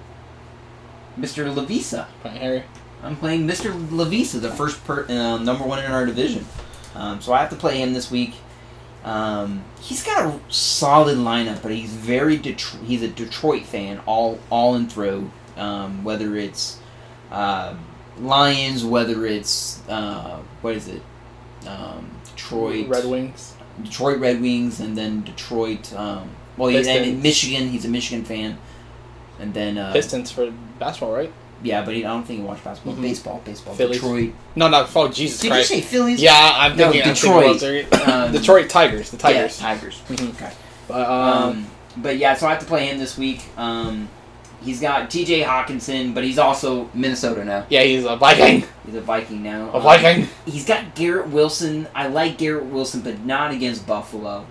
Mr. 1.19 1.53
Lavisa. 1.53 2.07
playing 2.23 2.39
Harry. 2.39 2.63
I'm 3.03 3.17
playing 3.17 3.47
Mr. 3.49 3.73
Lavisa, 3.89 4.41
the 4.41 4.51
first 4.51 4.83
per, 4.85 5.05
uh, 5.09 5.39
number 5.39 5.65
one 5.65 5.81
in 5.85 5.91
our 5.91 6.07
division. 6.07 6.47
Um, 6.95 7.21
so 7.21 7.33
I 7.33 7.41
have 7.41 7.51
to 7.51 7.57
play 7.57 7.79
him 7.83 7.93
this 7.93 8.11
week. 8.11 8.35
Um, 9.05 9.65
he's 9.81 10.05
got 10.05 10.25
a 10.25 10.39
solid 10.53 11.19
lineup, 11.19 11.61
but 11.63 11.73
he's 11.73 11.91
very 11.93 12.39
Detro- 12.39 12.83
he's 12.85 13.03
a 13.03 13.09
Detroit 13.09 13.65
fan 13.65 14.01
all 14.07 14.39
all 14.49 14.75
and 14.77 14.91
through. 14.91 15.31
Um, 15.57 16.05
whether 16.05 16.37
it's 16.37 16.79
uh, 17.33 17.75
Lions, 18.21 18.85
whether 18.85 19.27
it's 19.27 19.83
uh, 19.89 20.39
what 20.61 20.77
is 20.77 20.87
it, 20.87 21.03
um, 21.67 22.11
Detroit 22.43 22.89
Red 22.89 23.05
Wings. 23.07 23.55
Detroit 23.83 24.19
Red 24.19 24.41
Wings, 24.41 24.81
and 24.81 24.97
then 24.97 25.23
Detroit. 25.23 25.93
Um, 25.95 26.31
well, 26.57 26.69
he's 26.69 26.87
and. 26.87 27.23
Michigan. 27.23 27.69
He's 27.69 27.85
a 27.85 27.89
Michigan 27.89 28.25
fan, 28.25 28.59
and 29.41 29.55
then 29.55 29.79
uh, 29.79 29.93
Pistons 29.93 30.31
for 30.31 30.53
basketball, 30.79 31.13
right? 31.15 31.33
yeah, 31.65 31.85
but 31.85 31.95
he, 31.95 32.05
I 32.05 32.09
don't 32.09 32.25
think 32.25 32.41
he 32.41 32.45
watched 32.45 32.65
basketball. 32.65 32.95
Mhm. 32.97 33.03
Baseball, 33.03 33.41
baseball. 33.45 33.75
Phillies. 33.75 34.01
Detroit. 34.01 34.33
No, 34.57 34.69
not 34.69 34.91
oh 34.97 35.09
Jesus 35.09 35.41
Did 35.41 35.53
Christ. 35.53 35.71
you 35.71 35.77
say 35.77 35.83
Phillies? 35.83 36.21
Yeah, 36.21 36.33
I'm 36.57 36.77
No, 36.77 36.91
thinking 36.91 37.09
I'm 37.11 37.15
thinking 37.15 37.53
Detroit. 37.89 38.09
Um, 38.09 38.33
Detroit 38.33 38.69
Tigers. 38.69 39.11
The 39.11 39.17
Tigers. 39.17 39.61
Yeah, 39.61 39.67
Tigers. 39.75 40.03
Mhm. 40.09 40.31
Okay. 40.35 40.53
But 40.89 41.09
um, 41.09 41.43
Um, 41.51 41.67
but 41.99 42.17
yeah, 42.17 42.35
so 42.35 42.47
I 42.49 42.51
have 42.51 42.59
to 42.61 42.67
play 42.67 42.87
him 42.87 42.99
this 42.99 43.17
week. 43.17 43.43
Um, 43.57 44.09
he's 44.65 44.81
got 44.81 45.11
T.J. 45.11 45.43
Hockenson, 45.43 46.15
but 46.15 46.25
he's 46.25 46.39
also 46.39 46.89
Minnesota 46.95 47.45
now. 47.45 47.67
Yeah, 47.69 47.83
he's 47.83 48.05
a 48.05 48.17
Viking. 48.17 48.65
He's 48.87 48.95
a 48.95 49.01
Viking 49.01 49.43
now. 49.43 49.71
A 49.71 49.77
Um, 49.77 49.83
Viking. 49.83 50.29
he's 50.47 50.65
got 50.67 50.95
Garrett 50.95 51.29
Wilson. 51.29 51.87
I 51.95 52.07
like 52.09 52.39
Garrett 52.39 52.65
Wilson, 52.67 53.01
but 53.01 53.25
not 53.25 53.51
against 53.53 53.87
Buffalo. 53.87 54.47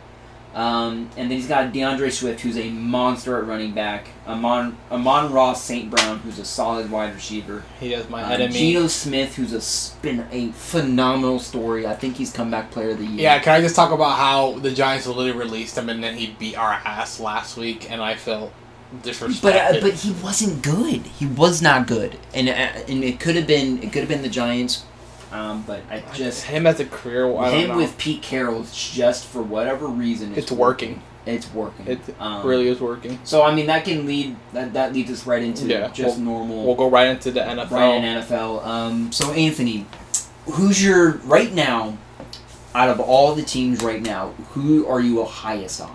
Um, 0.54 1.10
and 1.16 1.32
then 1.32 1.38
he's 1.38 1.48
got 1.48 1.72
D'Andre 1.72 2.10
Swift, 2.10 2.42
who's 2.42 2.58
a 2.58 2.70
monster 2.72 3.38
at 3.38 3.46
running 3.48 3.72
back. 3.72 4.08
Amon 4.28 4.76
Amon-Ra 4.92 5.54
St. 5.54 5.90
Brown, 5.90 6.20
who's 6.20 6.40
a 6.40 6.44
solid 6.46 6.92
wide 6.92 7.14
receiver. 7.16 7.64
He 7.80 7.94
is 7.94 8.10
my 8.10 8.22
Uh, 8.22 8.32
enemy. 8.32 8.54
Geno 8.60 8.88
Smith, 8.88 9.36
who's 9.36 9.54
a 9.54 9.62
spin 9.62 10.26
a 10.30 10.50
phenomenal 10.50 11.40
story. 11.40 11.88
I 11.88 11.96
think 11.96 12.18
he's 12.18 12.34
comeback 12.34 12.70
player 12.70 12.90
of 12.90 12.98
the 12.98 13.06
year. 13.06 13.22
Yeah, 13.22 13.40
can 13.40 13.54
I 13.54 13.62
just 13.62 13.78
talk 13.78 13.92
about 13.94 14.18
how 14.18 14.60
the 14.60 14.72
Giants 14.72 15.08
literally 15.08 15.32
released 15.32 15.78
him 15.78 15.88
and 15.88 16.04
then 16.04 16.18
he 16.18 16.36
beat 16.38 16.58
our 16.58 16.74
ass 16.84 17.22
last 17.22 17.56
week 17.56 17.90
and 17.90 18.02
I 18.02 18.16
felt 18.16 18.52
disrespected. 19.04 19.42
But 19.42 19.56
uh, 19.56 19.82
but 19.82 19.94
he 19.96 20.12
wasn't 20.24 20.62
good. 20.64 21.02
He 21.20 21.26
was 21.26 21.62
not 21.62 21.88
good, 21.88 22.18
and 22.34 22.50
uh, 22.50 22.52
and 22.52 23.04
it 23.04 23.20
could 23.20 23.36
have 23.36 23.48
been 23.48 23.82
it 23.84 23.92
could 23.92 24.00
have 24.02 24.10
been 24.10 24.22
the 24.22 24.30
Giants, 24.30 24.86
um, 25.32 25.64
but 25.68 25.82
I 25.90 26.04
just 26.14 26.44
him 26.46 26.68
as 26.68 26.80
a 26.80 26.86
career. 26.86 27.26
I 27.38 27.50
him 27.52 27.76
with 27.76 27.98
Pete 27.98 28.22
Carroll. 28.22 28.66
Just 28.74 29.26
for 29.28 29.42
whatever 29.42 29.88
reason. 29.88 30.34
it's 30.36 30.52
working. 30.52 31.02
It's 31.24 31.54
working. 31.54 31.86
It 31.88 32.00
Um, 32.20 32.46
really 32.46 32.68
is 32.68 32.82
working. 32.82 33.20
So 33.24 33.44
I 33.44 33.54
mean 33.54 33.68
that 33.68 33.86
can 33.86 34.08
lead 34.08 34.36
that 34.54 34.74
that 34.74 34.92
leads 34.94 35.12
us 35.12 35.28
right 35.28 35.44
into 35.44 35.66
Yeah, 35.66 35.90
just 35.90 36.18
normal 36.18 36.66
We'll 36.66 36.76
go 36.76 36.90
right 36.90 37.08
into 37.10 37.30
the 37.32 37.42
NFL. 37.42 37.70
right 37.72 37.94
in 37.96 38.04
NFL. 38.04 38.66
Um, 38.66 39.12
so 39.12 39.32
Anthony, 39.32 39.86
who's 40.46 40.84
your 40.84 41.12
right 41.26 41.54
now? 41.54 41.98
Out 42.74 42.88
of 42.90 43.02
all 43.02 43.36
the 43.36 43.44
teams 43.44 43.84
right 43.84 44.02
now, 44.02 44.30
who 44.52 44.88
are 44.88 45.02
you 45.02 45.20
a 45.22 45.26
highest 45.26 45.82
on? 45.82 45.94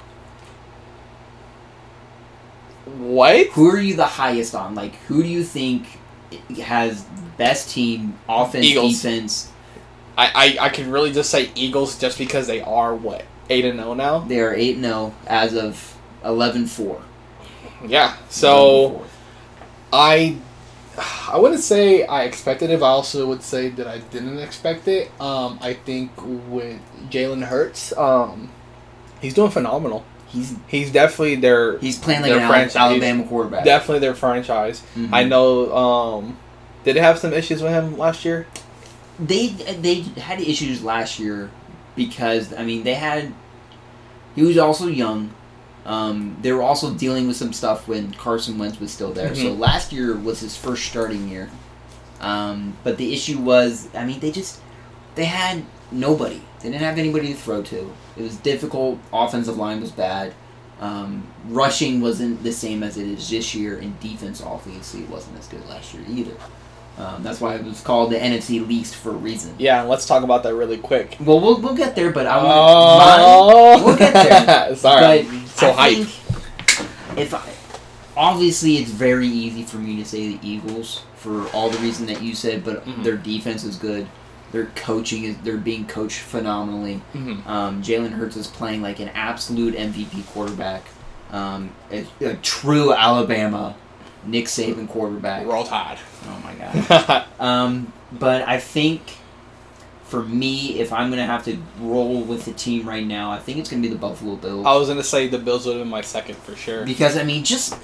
What? 2.87 3.49
Who 3.49 3.70
are 3.70 3.81
you 3.81 3.94
the 3.96 4.07
highest 4.07 4.55
on? 4.55 4.75
Like, 4.75 4.94
who 5.07 5.22
do 5.22 5.29
you 5.29 5.42
think 5.42 5.87
has 6.62 7.05
best 7.37 7.70
team, 7.70 8.18
offense, 8.29 8.64
Eagles. 8.64 8.94
defense? 8.94 9.53
I, 10.16 10.57
I 10.61 10.66
I 10.66 10.68
can 10.70 10.90
really 10.90 11.12
just 11.12 11.31
say 11.31 11.51
Eagles 11.55 11.99
just 11.99 12.16
because 12.16 12.46
they 12.46 12.61
are 12.62 12.94
what 12.94 13.25
eight 13.51 13.64
and 13.64 13.79
zero 13.79 13.94
now. 13.94 14.20
They 14.20 14.40
are 14.40 14.55
8 14.55 14.81
0 14.81 15.14
as 15.27 15.55
of 15.55 15.96
11 16.25 16.66
4. 16.66 17.03
Yeah. 17.87 18.16
So 18.29 19.05
I 19.92 20.37
I 21.31 21.38
wouldn't 21.38 21.61
say 21.62 22.05
I 22.07 22.25
expected 22.25 22.70
it, 22.70 22.81
but 22.81 22.87
I 22.87 22.90
also 22.90 23.27
would 23.29 23.42
say 23.42 23.68
that 23.70 23.87
I 23.87 23.99
didn't 23.99 24.38
expect 24.38 24.88
it. 24.88 25.11
Um, 25.20 25.59
I 25.61 25.75
think 25.75 26.11
with 26.49 26.81
Jalen 27.11 27.44
Hurts, 27.44 27.96
um, 27.96 28.51
he's 29.20 29.35
doing 29.35 29.51
phenomenal. 29.51 30.05
He's 30.28 30.54
He's 30.66 30.90
definitely 30.92 31.36
their 31.36 31.78
he's 31.78 31.98
playing 31.98 32.22
like 32.22 32.32
an 32.32 32.46
franchise. 32.48 32.76
Alabama 32.76 33.24
quarterback. 33.24 33.64
definitely 33.64 34.00
their 34.00 34.14
franchise. 34.14 34.82
Mhm. 34.96 35.08
I 35.12 35.24
know. 35.24 35.74
Um, 35.74 36.36
did 36.84 36.96
they 36.96 37.00
have 37.00 37.18
some 37.18 37.32
issues 37.32 37.62
with 37.62 37.72
him 37.72 37.96
last 37.96 38.24
year? 38.24 38.46
They 39.18 39.48
they 39.48 40.00
had 40.20 40.40
issues 40.40 40.82
last 40.82 41.18
year 41.18 41.50
because 41.94 42.52
I 42.52 42.64
mean 42.64 42.82
they 42.84 42.94
had 42.94 43.32
he 44.34 44.42
was 44.42 44.58
also 44.58 44.86
young. 44.86 45.30
Um, 45.86 46.36
they 46.42 46.50
were 46.52 46.62
also 46.62 46.92
dealing 46.92 47.28
with 47.28 47.36
some 47.36 47.52
stuff 47.52 47.86
when 47.86 48.12
Carson 48.14 48.58
Wentz 48.58 48.80
was 48.80 48.90
still 48.90 49.12
there. 49.12 49.34
So 49.34 49.42
Mhm. 49.54 49.58
last 49.60 49.92
year 49.92 50.16
was 50.16 50.40
his 50.40 50.56
first 50.56 50.84
starting 50.86 51.28
year. 51.28 51.48
Um, 52.20 52.74
but 52.82 52.96
the 52.96 53.12
issue 53.14 53.38
was, 53.38 53.88
I 53.94 54.04
mean, 54.04 54.18
they 54.20 54.32
just 54.32 54.58
they 55.14 55.26
had 55.26 55.62
nobody. 55.92 56.42
They 56.66 56.72
didn't 56.72 56.83
have 56.85 56.98
anybody 56.98 57.29
to 57.29 57.35
throw 57.35 57.62
to. 57.62 57.92
It 58.16 58.22
was 58.22 58.35
difficult. 58.38 58.98
Offensive 59.12 59.57
line 59.57 59.81
was 59.81 59.92
bad. 59.92 60.35
Um, 60.81 61.24
rushing 61.48 62.00
wasn't 62.00 62.42
the 62.42 62.50
same 62.52 62.83
as 62.83 62.96
it 62.98 63.07
is 63.07 63.31
this 63.31 63.55
year, 63.55 63.79
and 63.79 63.98
defense 64.00 64.42
obviously 64.42 65.05
wasn't 65.05 65.38
as 65.38 65.46
good 65.46 65.64
last 65.68 65.94
year 65.94 66.02
either. 66.09 66.33
Um, 66.98 67.22
that's 67.22 67.40
why 67.40 67.55
it 67.55 67.62
was 67.62 67.81
called 67.83 68.11
the 68.11 68.16
NFC 68.18 68.66
least 68.66 68.96
for 68.96 69.11
a 69.11 69.16
reason. 69.16 69.55
Yeah. 69.59 69.83
Let's 69.83 70.07
talk 70.07 70.24
about 70.24 70.42
that 70.42 70.57
really 70.57 70.76
quick. 70.79 71.16
Well, 71.20 71.38
we'll, 71.38 71.61
we'll 71.61 71.76
get 71.76 71.94
there, 71.94 72.11
but 72.11 72.26
I 72.26 72.37
want 72.42 72.48
Oh, 72.50 73.87
we'll 73.87 73.96
get 73.96 74.12
there. 74.12 74.74
Sorry, 74.76 75.22
But 75.22 75.46
so 75.46 75.70
I 75.70 75.72
hype. 75.94 76.07
think 76.09 77.18
if 77.18 77.33
I, 77.33 77.48
obviously 78.16 78.79
it's 78.79 78.90
very 78.90 79.29
easy 79.29 79.62
for 79.62 79.76
me 79.76 79.94
to 79.98 80.05
say 80.05 80.33
the 80.37 80.40
Eagles 80.48 81.05
for 81.14 81.46
all 81.50 81.70
the 81.70 81.79
reason 81.79 82.07
that 82.07 82.20
you 82.22 82.35
said, 82.35 82.64
but 82.64 82.85
Mhm. 82.85 83.05
their 83.05 83.16
defense 83.16 83.62
is 83.62 83.76
good. 83.76 84.09
Their 84.56 84.66
coaching 84.74 85.24
is 85.24 85.36
they're 85.44 85.58
being 85.58 85.86
coached 85.86 86.20
phenomenally. 86.20 87.02
Mhm. 87.14 87.46
Um, 87.46 87.82
Jalen 87.82 88.12
Hurts 88.12 88.36
is 88.36 88.46
playing 88.46 88.80
like 88.80 89.00
an 89.00 89.10
absolute 89.10 89.74
MVP 89.74 90.22
quarterback, 90.32 90.82
um, 91.30 91.68
a, 91.92 92.06
a 92.22 92.36
true 92.36 92.94
Alabama 92.94 93.74
Nick 94.24 94.46
Saban 94.46 94.88
quarterback. 94.88 95.44
We're 95.44 95.54
all 95.54 95.66
tied. 95.66 95.98
Oh 96.26 96.40
my 96.42 96.54
god. 96.54 97.26
Um, 97.38 97.92
but 98.10 98.48
I 98.48 98.58
think 98.58 99.02
for 100.04 100.22
me, 100.24 100.80
if 100.80 100.90
I'm 100.90 101.10
gonna 101.10 101.26
have 101.26 101.44
to 101.44 101.58
roll 101.78 102.22
with 102.22 102.46
the 102.46 102.52
team 102.54 102.88
right 102.88 103.06
now, 103.06 103.30
I 103.30 103.38
think 103.38 103.58
it's 103.58 103.68
gonna 103.68 103.82
be 103.82 103.88
the 103.88 103.94
Buffalo 103.96 104.36
Bills. 104.36 104.64
I 104.64 104.74
was 104.74 104.88
gonna 104.88 105.02
say 105.04 105.28
the 105.28 105.38
Bills 105.38 105.66
would 105.66 105.74
have 105.76 105.82
been 105.82 105.90
my 105.90 106.00
second 106.00 106.36
for 106.38 106.56
sure. 106.56 106.86
Because 106.86 107.18
I 107.18 107.24
mean, 107.24 107.44
just 107.44 107.76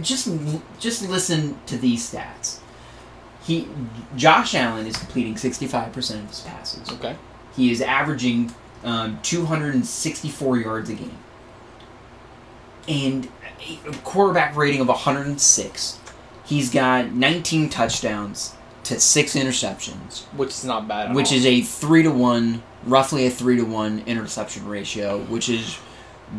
just 0.00 0.30
just 0.80 1.06
listen 1.06 1.58
to 1.66 1.76
these 1.76 2.10
stats. 2.10 2.60
He 3.48 3.66
Josh 4.14 4.54
Allen 4.54 4.86
is 4.86 4.96
completing 4.96 5.36
65 5.38 5.92
percent 5.92 6.22
of 6.24 6.28
his 6.28 6.40
passes. 6.42 6.88
Okay. 6.92 7.16
He 7.56 7.70
is 7.72 7.80
averaging 7.80 8.54
um, 8.84 9.18
264 9.22 10.58
yards 10.58 10.90
a 10.90 10.94
game, 10.94 11.18
and 12.86 13.28
a 13.86 13.92
quarterback 14.04 14.54
rating 14.54 14.80
of 14.82 14.88
106. 14.88 15.98
He's 16.44 16.70
got 16.70 17.12
19 17.12 17.68
touchdowns 17.70 18.54
to 18.84 19.00
six 19.00 19.34
interceptions, 19.34 20.24
Which 20.34 20.50
is 20.50 20.64
not 20.64 20.86
bad. 20.86 21.08
At 21.10 21.14
which 21.16 21.30
all. 21.32 21.38
is 21.38 21.46
a 21.46 21.62
three 21.62 22.02
to 22.02 22.10
one, 22.10 22.62
roughly 22.84 23.26
a 23.26 23.30
three 23.30 23.56
to 23.56 23.64
one 23.64 24.02
interception 24.06 24.66
ratio, 24.68 25.18
which 25.24 25.48
is 25.48 25.78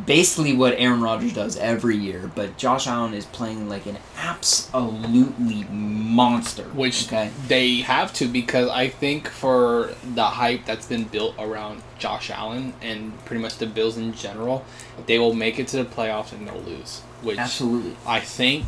basically 0.06 0.56
what 0.56 0.74
Aaron 0.78 1.02
Rodgers 1.02 1.34
does 1.34 1.58
every 1.58 1.98
year. 1.98 2.30
But 2.34 2.58
Josh 2.58 2.88
Allen 2.88 3.14
is 3.14 3.26
playing 3.26 3.70
like 3.70 3.86
an 3.86 3.98
absolutely 4.18 5.64
monster. 5.66 6.64
Which 6.64 7.08
okay, 7.08 7.32
they 7.48 7.78
have 7.78 8.14
to 8.14 8.28
because 8.28 8.70
I 8.70 8.90
think 8.90 9.28
for 9.28 9.94
the 10.16 10.26
hype 10.26 10.66
that's 10.66 10.88
been 10.88 11.06
built 11.06 11.36
around 11.40 11.82
Josh 11.98 12.30
Allen 12.30 12.74
and 12.82 13.18
pretty 13.26 13.42
much 13.42 13.58
the 13.58 13.68
Bills 13.68 13.98
in 13.98 14.14
general, 14.14 14.66
they 15.06 15.20
will 15.20 15.34
make 15.34 15.60
it 15.60 15.68
to 15.70 15.78
the 15.78 15.86
playoffs 15.86 16.32
and 16.32 16.48
they'll 16.48 16.62
lose. 16.62 17.02
Which 17.22 17.38
absolutely. 17.38 17.96
I 18.06 18.20
think 18.20 18.66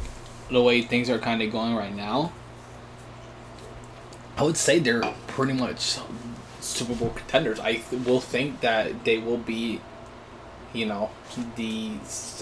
the 0.49 0.61
way 0.61 0.81
things 0.81 1.09
are 1.09 1.19
kind 1.19 1.41
of 1.41 1.51
going 1.51 1.75
right 1.75 1.95
now, 1.95 2.33
I 4.37 4.43
would 4.43 4.57
say 4.57 4.79
they're 4.79 5.01
pretty 5.27 5.53
much 5.53 5.97
Super 6.59 6.95
Bowl 6.95 7.09
contenders. 7.09 7.59
I 7.59 7.75
th- 7.75 8.05
will 8.05 8.19
think 8.21 8.61
that 8.61 9.05
they 9.05 9.17
will 9.17 9.37
be, 9.37 9.81
you 10.73 10.85
know, 10.85 11.09
the. 11.55 11.91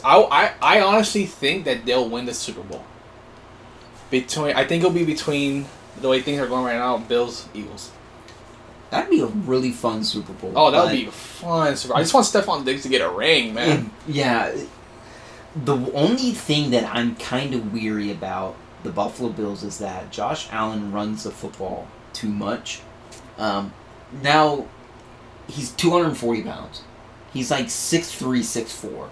I, 0.03 0.53
I, 0.61 0.77
I 0.77 0.81
honestly 0.81 1.25
think 1.25 1.65
that 1.65 1.85
they'll 1.85 2.07
win 2.09 2.25
the 2.25 2.33
Super 2.33 2.61
Bowl. 2.61 2.83
Between, 4.11 4.55
I 4.55 4.65
think 4.65 4.83
it'll 4.83 4.93
be 4.93 5.05
between 5.05 5.65
the 6.01 6.09
way 6.09 6.21
things 6.21 6.39
are 6.39 6.47
going 6.47 6.65
right 6.65 6.77
now, 6.77 6.97
Bills, 6.97 7.47
Eagles. 7.53 7.91
That'd 8.89 9.11
be 9.11 9.21
a 9.21 9.27
really 9.27 9.71
fun 9.71 10.03
Super 10.03 10.33
Bowl. 10.33 10.53
Oh, 10.55 10.71
that 10.71 10.83
would 10.85 10.91
be 10.91 11.05
fun. 11.07 11.75
Super- 11.75 11.95
I 11.95 12.01
just 12.01 12.13
want 12.13 12.25
Stefon 12.25 12.65
Diggs 12.65 12.83
to 12.83 12.89
get 12.89 13.01
a 13.01 13.09
ring, 13.09 13.53
man. 13.53 13.91
Yeah. 14.07 14.55
The 15.55 15.75
only 15.93 16.31
thing 16.31 16.71
that 16.71 16.85
I'm 16.95 17.15
kind 17.17 17.53
of 17.53 17.71
weary 17.71 18.11
about 18.11 18.55
the 18.83 18.89
Buffalo 18.89 19.29
Bills 19.29 19.63
is 19.63 19.77
that 19.79 20.11
Josh 20.11 20.47
Allen 20.51 20.91
runs 20.91 21.23
the 21.23 21.31
football 21.31 21.87
too 22.13 22.29
much. 22.29 22.81
Um, 23.37 23.73
now, 24.23 24.65
he's 25.47 25.71
240 25.71 26.43
pounds. 26.43 26.81
He's 27.33 27.51
like 27.51 27.67
6'3, 27.67 28.39
6'4. 28.39 29.09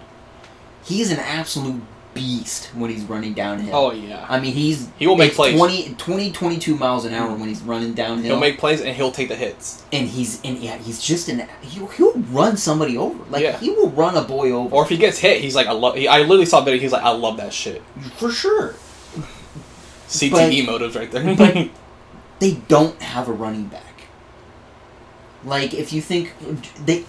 He's 0.84 1.10
an 1.12 1.18
absolute 1.18 1.82
beast 2.14 2.66
when 2.74 2.90
he's 2.90 3.04
running 3.04 3.32
downhill. 3.34 3.76
Oh 3.76 3.90
yeah, 3.92 4.26
I 4.28 4.40
mean, 4.40 4.52
he's 4.54 4.88
He 4.98 5.06
will 5.06 5.14
make 5.16 5.34
plays. 5.34 5.56
20, 5.56 5.94
20, 5.94 6.32
22 6.32 6.74
miles 6.76 7.04
an 7.04 7.14
hour 7.14 7.32
when 7.36 7.48
he's 7.48 7.60
running 7.60 7.92
downhill. 7.94 8.24
he'll 8.32 8.40
make 8.40 8.58
plays 8.58 8.80
and 8.80 8.96
he'll 8.96 9.12
take 9.12 9.28
the 9.28 9.36
hits. 9.36 9.84
and 9.92 10.08
he's 10.08 10.40
and 10.42 10.58
yeah, 10.58 10.76
he's 10.78 11.00
just 11.00 11.28
an 11.28 11.46
he'll, 11.60 11.86
he'll 11.88 12.14
run 12.32 12.56
somebody 12.56 12.96
over. 12.96 13.22
Like 13.30 13.42
Yeah. 13.42 13.58
he 13.58 13.70
will 13.70 13.90
run 13.90 14.16
a 14.16 14.22
boy 14.22 14.50
over. 14.50 14.74
Or 14.74 14.82
if 14.82 14.88
he 14.88 14.96
gets 14.96 15.18
hit, 15.18 15.42
he's 15.42 15.54
like, 15.54 15.66
I 15.68 15.72
love. 15.72 15.94
He, 15.96 16.08
I 16.08 16.20
literally 16.20 16.46
saw 16.46 16.60
a 16.60 16.64
video. 16.64 16.80
He's 16.80 16.92
like, 16.92 17.04
I 17.04 17.10
love 17.10 17.36
that 17.36 17.52
shit. 17.52 17.82
for 18.16 18.30
sure. 18.32 18.74
CTE 20.08 20.66
motives 20.66 20.96
right 20.96 21.10
there. 21.10 21.34
but- 21.36 21.68
They 22.40 22.52
don't 22.68 23.00
have 23.02 23.28
a 23.28 23.32
running 23.32 23.64
back. 23.66 23.82
Like 25.48 25.72
if 25.74 25.92
you 25.92 26.02
think 26.02 26.34
they 26.84 27.04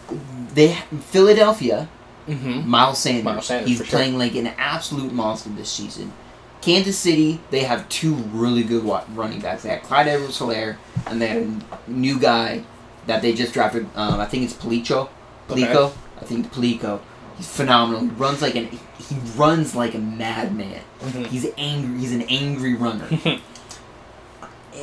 they 0.54 0.74
Philadelphia, 1.12 1.90
mm-hmm. 2.28 2.68
Miles 2.68 3.00
Sanders, 3.00 3.24
Miles 3.24 3.46
Sanders, 3.46 3.70
he's 3.70 3.78
for 3.80 3.86
sure. 3.86 4.00
playing 4.00 4.18
like 4.18 4.36
an 4.36 4.48
absolute 4.58 5.14
monster 5.14 5.50
this 5.50 5.70
season. 5.70 6.14
Kansas 6.62 6.98
City, 6.98 7.40
they 7.52 7.62
have 7.62 7.88
two 7.90 8.14
really 8.14 8.64
good 8.64 8.84
running 9.16 9.40
backs. 9.40 9.64
They 9.64 9.70
have 9.70 9.84
Clyde 9.84 10.10
Edwards-Helaire, 10.10 10.76
and 11.08 11.22
they 11.22 11.28
have 11.28 11.64
a 11.88 11.90
new 11.90 12.20
guy 12.20 12.64
that 13.08 13.22
they 13.22 13.34
just 13.34 13.54
drafted. 13.54 13.86
Um, 13.96 14.20
I 14.20 14.26
think 14.26 14.44
it's 14.44 14.54
Palico. 14.54 15.10
Okay. 15.50 15.94
I 16.22 16.26
think 16.26 16.52
Palico. 16.52 17.00
He's 17.38 17.48
phenomenal. 17.48 18.02
He 18.02 18.08
runs 18.08 18.42
like 18.42 18.56
an 18.56 18.68
he 18.68 19.16
runs 19.36 19.76
like 19.76 19.96
a 19.96 20.00
madman. 20.00 20.82
Mhm. 21.02 21.28
He's 21.28 21.48
angry. 21.58 22.00
He's 22.00 22.12
an 22.12 22.24
angry 22.24 22.76
runner. 22.76 23.08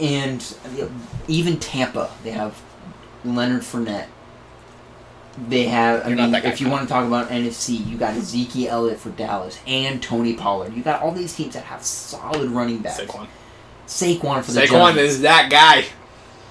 and 0.00 0.56
even 1.28 1.58
Tampa, 1.58 2.10
they 2.24 2.30
have 2.30 2.60
Leonard 3.24 3.62
Fournette. 3.62 4.07
They 5.48 5.64
have. 5.64 6.05
I 6.07 6.09
You're 6.09 6.16
mean, 6.16 6.35
if 6.35 6.61
you 6.61 6.70
want 6.70 6.83
to 6.83 6.88
talk 6.88 7.07
about 7.07 7.29
NFC, 7.29 7.87
you 7.87 7.98
got 7.98 8.14
Ezekiel 8.14 8.72
Elliott 8.72 8.98
for 8.98 9.11
Dallas 9.11 9.59
and 9.66 10.02
Tony 10.02 10.35
Pollard. 10.35 10.72
You 10.72 10.83
got 10.83 11.02
all 11.02 11.12
these 11.12 11.35
teams 11.35 11.55
that 11.55 11.64
have 11.64 11.83
solid 11.85 12.50
running 12.50 12.79
backs. 12.79 13.00
Saquon. 13.00 13.29
Saquon 13.87 14.42
for 14.42 14.52
the 14.52 14.62
Saquon 14.62 14.94
Giants. 14.94 14.98
is 14.98 15.20
that 15.22 15.50
guy. 15.50 15.85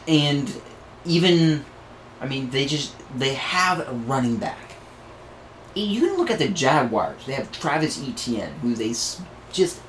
and 0.08 0.62
even, 1.04 1.66
I 2.22 2.28
mean, 2.28 2.50
they 2.52 2.66
just 2.68 2.94
they 3.18 3.34
have 3.34 3.88
a 3.88 3.92
running 3.92 4.38
back. 4.38 4.76
You 5.74 6.02
can 6.02 6.18
look 6.18 6.30
at 6.32 6.40
the 6.40 6.48
Jaguars. 6.48 7.26
They 7.26 7.34
have 7.34 7.52
Travis 7.52 8.02
Etienne, 8.08 8.54
who 8.62 8.76
they 8.76 8.90
just 9.52 9.82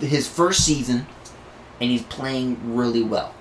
his 0.00 0.28
first 0.28 0.64
season, 0.64 1.06
and 1.80 1.90
he's 1.90 2.02
playing 2.02 2.74
really 2.74 3.02
well. 3.02 3.34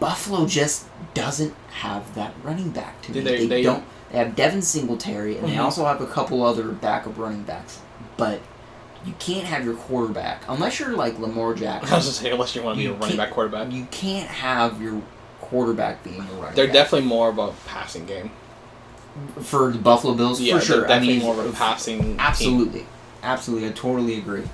Buffalo 0.00 0.46
just 0.46 0.86
doesn't 1.14 1.54
have 1.72 2.14
that 2.14 2.32
running 2.42 2.70
back 2.70 3.00
to 3.02 3.12
me. 3.12 3.20
they- 3.20 3.36
They, 3.38 3.46
they- 3.46 3.62
don't. 3.62 3.84
They 4.10 4.18
have 4.18 4.34
Devin 4.34 4.60
Singletary, 4.62 5.38
and 5.38 5.46
they 5.48 5.54
Mhm. 5.54 5.62
also 5.62 5.84
have 5.84 6.00
a 6.00 6.06
couple 6.06 6.42
other 6.44 6.64
backup 6.64 7.16
running 7.16 7.42
backs. 7.42 7.78
But 8.16 8.40
you 9.06 9.14
can't 9.20 9.44
have 9.46 9.64
your 9.64 9.74
quarterback 9.74 10.42
unless 10.48 10.80
you're 10.80 10.96
like 10.96 11.16
Lamar 11.20 11.54
Jackson. 11.54 11.92
I 11.92 11.96
was 11.96 12.06
just 12.06 12.20
saying, 12.20 12.32
unless 12.32 12.56
you 12.56 12.62
want 12.62 12.76
to 12.76 12.82
be 12.82 12.90
a 12.90 12.92
running 12.92 13.16
back 13.16 13.30
quarterback. 13.30 13.70
You 13.70 13.86
can't 13.92 14.28
have 14.28 14.82
your 14.82 15.00
quarterback 15.40 16.02
being 16.02 16.16
a 16.16 16.22
running 16.22 16.42
back. 16.42 16.54
They're 16.56 16.66
back. 16.66 16.74
definitely 16.74 17.06
more 17.06 17.28
of 17.28 17.38
a 17.38 17.52
passing 17.66 18.04
game. 18.06 18.30
for 19.42 19.70
the 19.72 19.78
Buffalo 19.78 20.14
Bills 20.14 20.40
Yeah, 20.40 20.58
for 20.58 20.64
sure. 20.64 20.80
definitely 20.86 21.14
I 21.14 21.16
mean, 21.18 21.22
more 21.26 21.40
of 21.44 21.50
a 21.50 21.52
passing. 21.52 22.00
team. 22.00 22.16
absolutely, 22.20 22.86
absolutely. 23.24 23.68
I 23.68 23.72
totally 23.72 24.16
agree. 24.18 24.44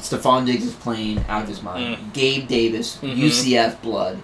Stefon 0.00 0.46
Diggs 0.46 0.64
is 0.64 0.74
playing 0.74 1.24
out 1.28 1.42
of 1.42 1.48
his 1.48 1.60
mind. 1.62 1.96
Mm. 1.96 2.12
Gabe 2.12 2.46
Davis, 2.48 2.98
Mhm. 3.02 3.16
UCF 3.16 3.82
blood, 3.82 4.18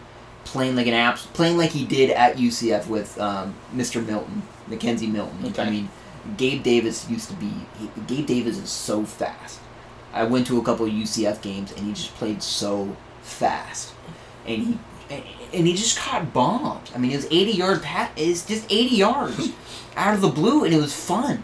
playing 0.53 0.77
like 0.77 0.87
an 0.87 0.93
abs, 0.93 1.25
playing 1.27 1.57
like 1.57 1.71
he 1.71 1.85
did 1.85 2.11
at 2.11 2.37
UCF 2.37 2.87
with 2.87 3.19
um, 3.19 3.55
Mr. 3.75 4.05
Milton, 4.05 4.43
McKenzie 4.69 5.11
Milton. 5.11 5.47
Okay. 5.47 5.62
I 5.62 5.71
mean, 5.71 5.88
Gabe 6.37 6.62
Davis 6.62 7.09
used 7.09 7.31
to 7.31 7.35
be. 7.37 7.51
He, 7.79 7.88
Gabe 8.07 8.27
Davis 8.27 8.59
is 8.59 8.71
so 8.71 9.05
fast. 9.05 9.61
I 10.12 10.25
went 10.25 10.47
to 10.49 10.59
a 10.59 10.62
couple 10.62 10.85
of 10.85 10.93
UCF 10.93 11.41
games 11.41 11.73
and 11.73 11.87
he 11.87 11.95
just 11.95 12.15
played 12.17 12.43
so 12.43 12.95
fast, 13.23 13.95
and 14.47 14.62
he 14.62 14.79
and 15.09 15.67
he 15.67 15.73
just 15.75 15.99
caught 15.99 16.33
bombs. 16.35 16.93
I 16.95 16.99
mean, 16.99 17.12
it 17.12 17.17
was 17.17 17.27
eighty 17.27 17.53
yard 17.53 17.83
pat. 17.83 18.12
It's 18.15 18.45
just 18.45 18.71
eighty 18.71 18.97
yards 18.97 19.53
out 19.97 20.15
of 20.15 20.21
the 20.21 20.29
blue, 20.29 20.65
and 20.65 20.75
it 20.75 20.81
was 20.81 20.95
fun. 20.95 21.43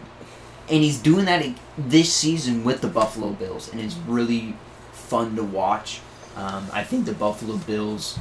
And 0.69 0.83
he's 0.83 0.99
doing 0.99 1.25
that 1.25 1.43
this 1.79 2.13
season 2.13 2.63
with 2.63 2.81
the 2.81 2.87
Buffalo 2.87 3.31
Bills, 3.31 3.71
and 3.71 3.81
it's 3.81 3.95
really 4.07 4.55
fun 4.91 5.35
to 5.35 5.43
watch. 5.43 6.01
Um, 6.35 6.67
I 6.71 6.83
think 6.83 7.05
the 7.05 7.13
Buffalo 7.13 7.57
Bills 7.57 8.19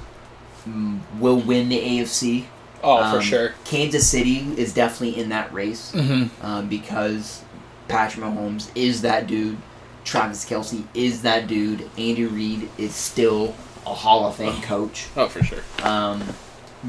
will 1.19 1.41
win 1.41 1.69
the 1.69 1.79
AFC. 1.81 2.45
Oh, 2.83 2.99
for 3.11 3.17
Um, 3.19 3.23
sure. 3.23 3.55
Kansas 3.65 4.09
City 4.09 4.47
is 4.57 4.73
definitely 4.73 5.21
in 5.21 5.31
that 5.31 5.53
race 5.53 5.93
Mm-hmm. 5.93 6.45
um, 6.47 6.69
because 6.69 7.43
Patrick 7.89 8.25
Mahomes 8.25 8.71
is 8.75 9.03
that 9.03 9.27
dude. 9.27 9.57
Travis 10.05 10.45
Kelce 10.45 10.85
is 10.95 11.23
that 11.23 11.47
dude. 11.49 11.83
Andy 11.99 12.25
Reid 12.25 12.69
is 12.79 12.95
still 12.95 13.55
a 13.85 13.93
Hall 13.95 14.27
of 14.27 14.37
Fame 14.37 14.61
coach. 14.63 15.07
Oh, 15.17 15.29
for 15.29 15.43
sure. 15.43 15.63
Um, 15.83 16.23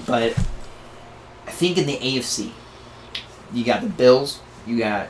but 0.06 0.38
I 1.48 1.52
think 1.52 1.78
in 1.78 1.86
the 1.88 1.98
AFC, 1.98 2.52
you 3.52 3.64
got 3.66 3.82
the 3.82 3.90
Bills, 3.90 4.40
you 4.68 4.78
got 4.78 5.08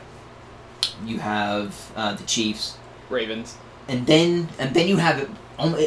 you 1.04 1.18
have 1.18 1.92
uh, 1.94 2.14
the 2.14 2.24
Chiefs, 2.24 2.78
Ravens. 3.10 3.56
and 3.86 4.06
then 4.06 4.48
and 4.58 4.74
then 4.74 4.88
you 4.88 4.96
have 4.96 5.18
it. 5.18 5.28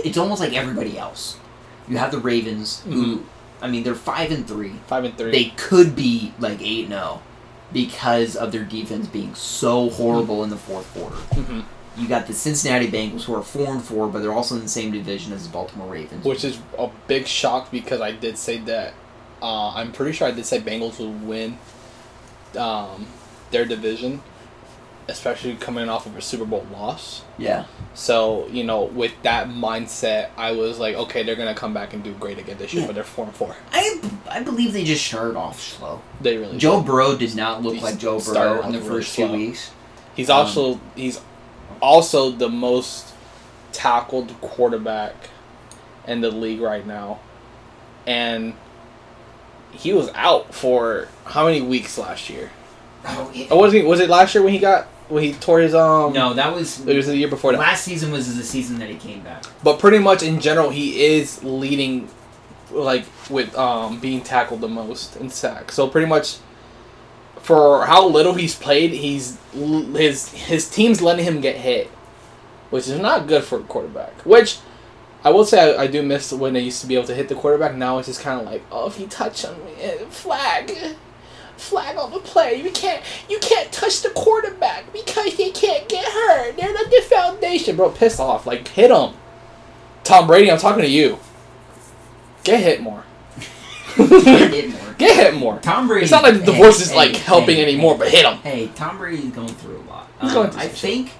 It's 0.06 0.18
almost 0.20 0.40
like 0.40 0.54
everybody 0.54 0.98
else. 1.00 1.38
You 1.88 1.98
have 1.98 2.12
the 2.12 2.19
Ravens, 2.19 2.82
who 2.82 3.24
I 3.62 3.67
mean 3.67 3.84
they're 3.84 3.96
five 3.96 4.32
and 4.32 4.48
three. 4.48 4.74
Five 4.88 5.06
and 5.06 5.17
3 5.17 5.32
They 5.32 5.46
could 5.58 5.96
be 5.96 6.34
like 6.39 6.62
eight 6.62 6.88
zero 6.88 7.22
because 7.72 8.36
of 8.36 8.52
their 8.52 8.63
defense 8.63 9.08
being 9.08 9.34
so 9.36 9.89
horrible 9.89 10.43
in 10.43 10.50
the 10.50 10.58
fourth 10.58 10.91
quarter. 10.93 11.15
hmm 11.15 11.62
You 12.00 12.08
got 12.08 12.28
the 12.28 12.34
Cincinnati 12.34 12.88
Bengals 12.89 13.24
who 13.24 13.36
are 13.36 13.41
four 13.43 13.67
and 13.74 13.84
four, 13.84 14.08
but 14.08 14.22
they're 14.22 14.34
also 14.34 14.56
in 14.56 14.62
the 14.62 14.67
same 14.69 14.91
division 14.91 15.34
as 15.34 15.48
the 15.48 15.54
Baltimore 15.54 15.91
Ravens. 15.91 16.24
Which 16.26 16.43
is 16.43 16.60
a 16.78 16.89
big 17.08 17.26
shock 17.28 17.72
because 17.72 18.02
I 18.02 18.12
did 18.12 18.38
say 18.38 18.58
that. 18.60 18.93
Uh, 19.41 19.69
I'm 19.76 19.91
pretty 19.91 20.13
sure 20.13 20.28
I 20.28 20.32
did 20.32 20.46
say 20.46 20.60
Bengals 20.62 21.00
would 21.00 21.22
win 21.28 21.58
um, 22.58 23.08
their 23.52 23.65
division, 23.65 24.22
especially 25.08 25.56
coming 25.56 25.89
off 25.89 26.06
of 26.06 26.16
a 26.18 26.22
Super 26.22 26.46
Bowl 26.46 26.66
loss. 26.72 27.24
yeah. 27.38 27.66
So 27.94 28.48
you 28.48 28.63
know, 28.63 28.84
with 28.86 29.12
that 29.24 29.48
mindset, 29.50 30.30
I 30.38 30.54
was 30.54 30.80
like, 30.80 30.96
okay, 30.96 31.24
they're 31.24 31.36
gonna 31.36 31.54
come 31.56 31.74
back 31.74 31.94
and 31.94 32.04
do 32.04 32.13
great 32.13 32.39
again 32.39 32.58
this 32.58 32.74
year, 32.74 32.82
Yeah. 32.82 32.88
but 32.88 32.96
they're 32.96 33.04
four 33.04 33.26
and 33.26 33.36
four. 33.36 33.56
I 33.72 34.02
I 34.30 34.42
believe 34.42 34.74
they 34.74 34.84
just 34.84 35.06
started 35.06 35.36
off 35.38 35.60
slow. 35.62 36.02
They 36.22 36.38
really. 36.38 36.58
Joe 36.58 36.78
did. 36.78 36.88
Burrow 36.88 37.16
did 37.18 37.36
not 37.36 37.62
look 37.62 37.76
He 37.76 37.82
like 37.82 37.98
Joe 38.00 38.20
Burrow 38.20 38.62
in 38.63 38.72
the 38.72 38.80
really 38.80 38.89
first 38.89 39.16
two 39.16 39.28
slow. 39.28 39.36
weeks. 39.36 39.72
He's 40.16 40.30
um, 40.30 40.38
also 40.39 40.80
he's 40.96 41.20
also 41.82 42.32
the 42.32 42.50
most 42.50 43.13
tackled 43.74 44.39
quarterback 44.42 45.16
in 46.08 46.22
the 46.22 46.32
league 46.32 46.62
right 46.62 46.86
now, 46.86 47.20
and 48.08 48.54
he 49.72 49.92
was 49.94 50.10
out 50.13 50.54
for 50.54 51.08
how 51.26 51.46
many 51.46 51.62
weeks 51.62 51.98
last 51.98 52.30
year? 52.30 52.52
Oh, 53.06 53.32
it- 53.34 53.52
Or 53.52 53.60
was 53.60 53.74
he? 53.74 53.82
Was 53.82 54.00
it 54.00 54.10
last 54.10 54.34
year 54.36 54.44
when 54.44 54.54
he 54.54 54.60
got 54.60 54.88
when 55.10 55.24
he 55.24 55.34
tore 55.34 55.60
his 55.60 55.76
um? 55.76 56.13
no, 56.13 56.34
that 56.34 56.54
was 56.54 56.86
it 56.86 56.96
was 56.96 57.08
the 57.08 57.18
year 57.18 57.28
before 57.28 57.52
that. 57.52 57.60
last 57.60 57.84
season 57.84 58.12
was 58.12 58.36
the 58.36 58.44
season 58.44 58.80
that 58.80 58.89
he 58.89 58.96
came 58.96 59.22
back. 59.22 59.44
But 59.63 59.80
pretty 59.80 60.00
much 60.00 60.24
in 60.24 60.39
general, 60.39 60.70
he 60.70 61.04
is 61.04 61.44
leading, 61.44 62.10
like 62.72 63.06
with 63.30 63.56
um 63.56 64.00
being 64.00 64.22
tackled 64.22 64.62
the 64.62 64.68
most 64.68 65.16
in 65.18 65.30
sacks. 65.30 65.76
So 65.76 65.88
pretty 65.88 66.08
much, 66.08 66.38
for 67.39 67.86
how 67.86 68.08
little 68.08 68.34
he's 68.34 68.56
played, 68.56 68.92
he's 68.92 69.38
his 69.54 70.30
his 70.30 70.70
team's 70.70 71.02
letting 71.02 71.26
him 71.26 71.42
get 71.42 71.58
hit, 71.58 71.88
which 72.70 72.88
is 72.88 73.00
not 73.00 73.28
good 73.28 73.44
for 73.44 73.60
a 73.60 73.63
quarterback. 73.63 74.22
Which 74.22 74.60
I 75.24 75.30
will 75.30 75.46
say 75.46 75.76
I, 75.76 75.84
I 75.84 75.88
do 75.88 76.04
miss 76.04 76.34
when 76.34 76.54
they 76.54 76.60
used 76.60 76.82
to 76.82 76.88
be 76.88 76.96
able 76.96 77.08
to 77.08 77.16
hit 77.16 77.30
the 77.30 77.36
quarterback. 77.36 77.76
Now 77.76 77.98
it's 77.98 78.08
just 78.08 78.22
kind 78.22 78.39
of 78.39 78.46
like, 78.46 78.63
oh, 78.72 78.88
if 78.88 78.98
he 78.98 79.06
touch 79.08 79.46
on 79.46 79.63
me, 79.66 79.72
eh, 79.82 80.06
flag. 80.10 80.96
Flag 81.58 81.98
on 81.98 82.12
the 82.12 82.20
play. 82.20 82.62
You 82.62 82.72
can't 82.72 83.02
you 83.30 83.39
can't 83.39 83.72
touch 83.72 84.02
the 84.02 84.10
quarterback 84.10 84.92
because 84.92 85.36
they 85.38 85.52
can't 85.52 85.88
get 85.88 86.06
hurt. 86.06 86.58
They're 86.58 86.74
not 86.74 86.89
the 86.89 87.02
foundation, 87.10 87.76
bro. 87.76 87.89
Piss 87.92 88.20
off. 88.20 88.46
Like 88.46 88.68
hit 88.68 88.92
him. 88.92 89.13
Tom 90.04 90.28
Brady, 90.28 90.52
I'm 90.52 90.58
talking 90.58 90.84
to 90.84 90.89
you. 90.89 91.20
Get 92.44 92.60
hit 92.62 92.82
more. 92.82 93.04
get 93.96 94.52
Hit 94.54 94.70
more. 94.70 94.94
Get 94.98 95.16
hit 95.16 95.34
more. 95.36 95.60
Tom 95.60 95.88
Brady. 95.88 96.04
It's 96.04 96.12
not 96.12 96.24
like 96.24 96.34
the 96.36 96.39
hey, 96.42 96.46
divorce 96.46 96.82
is 96.82 96.89
hey, 96.92 96.96
like 96.96 97.16
helping 97.16 97.56
hey, 97.58 97.63
anymore, 97.63 97.98
but 97.98 98.10
hit 98.10 98.26
him. 98.26 98.38
Hey, 98.39 98.70
Tom 98.76 98.98
Brady's 98.98 99.32
going 99.32 99.48
through 99.48 99.78
a 99.78 99.86
lot. 99.89 100.08
He's 100.22 100.30
Um, 100.32 100.36
going 100.36 100.52
through 100.52 100.62
I 100.62 100.68
think. 100.68 101.12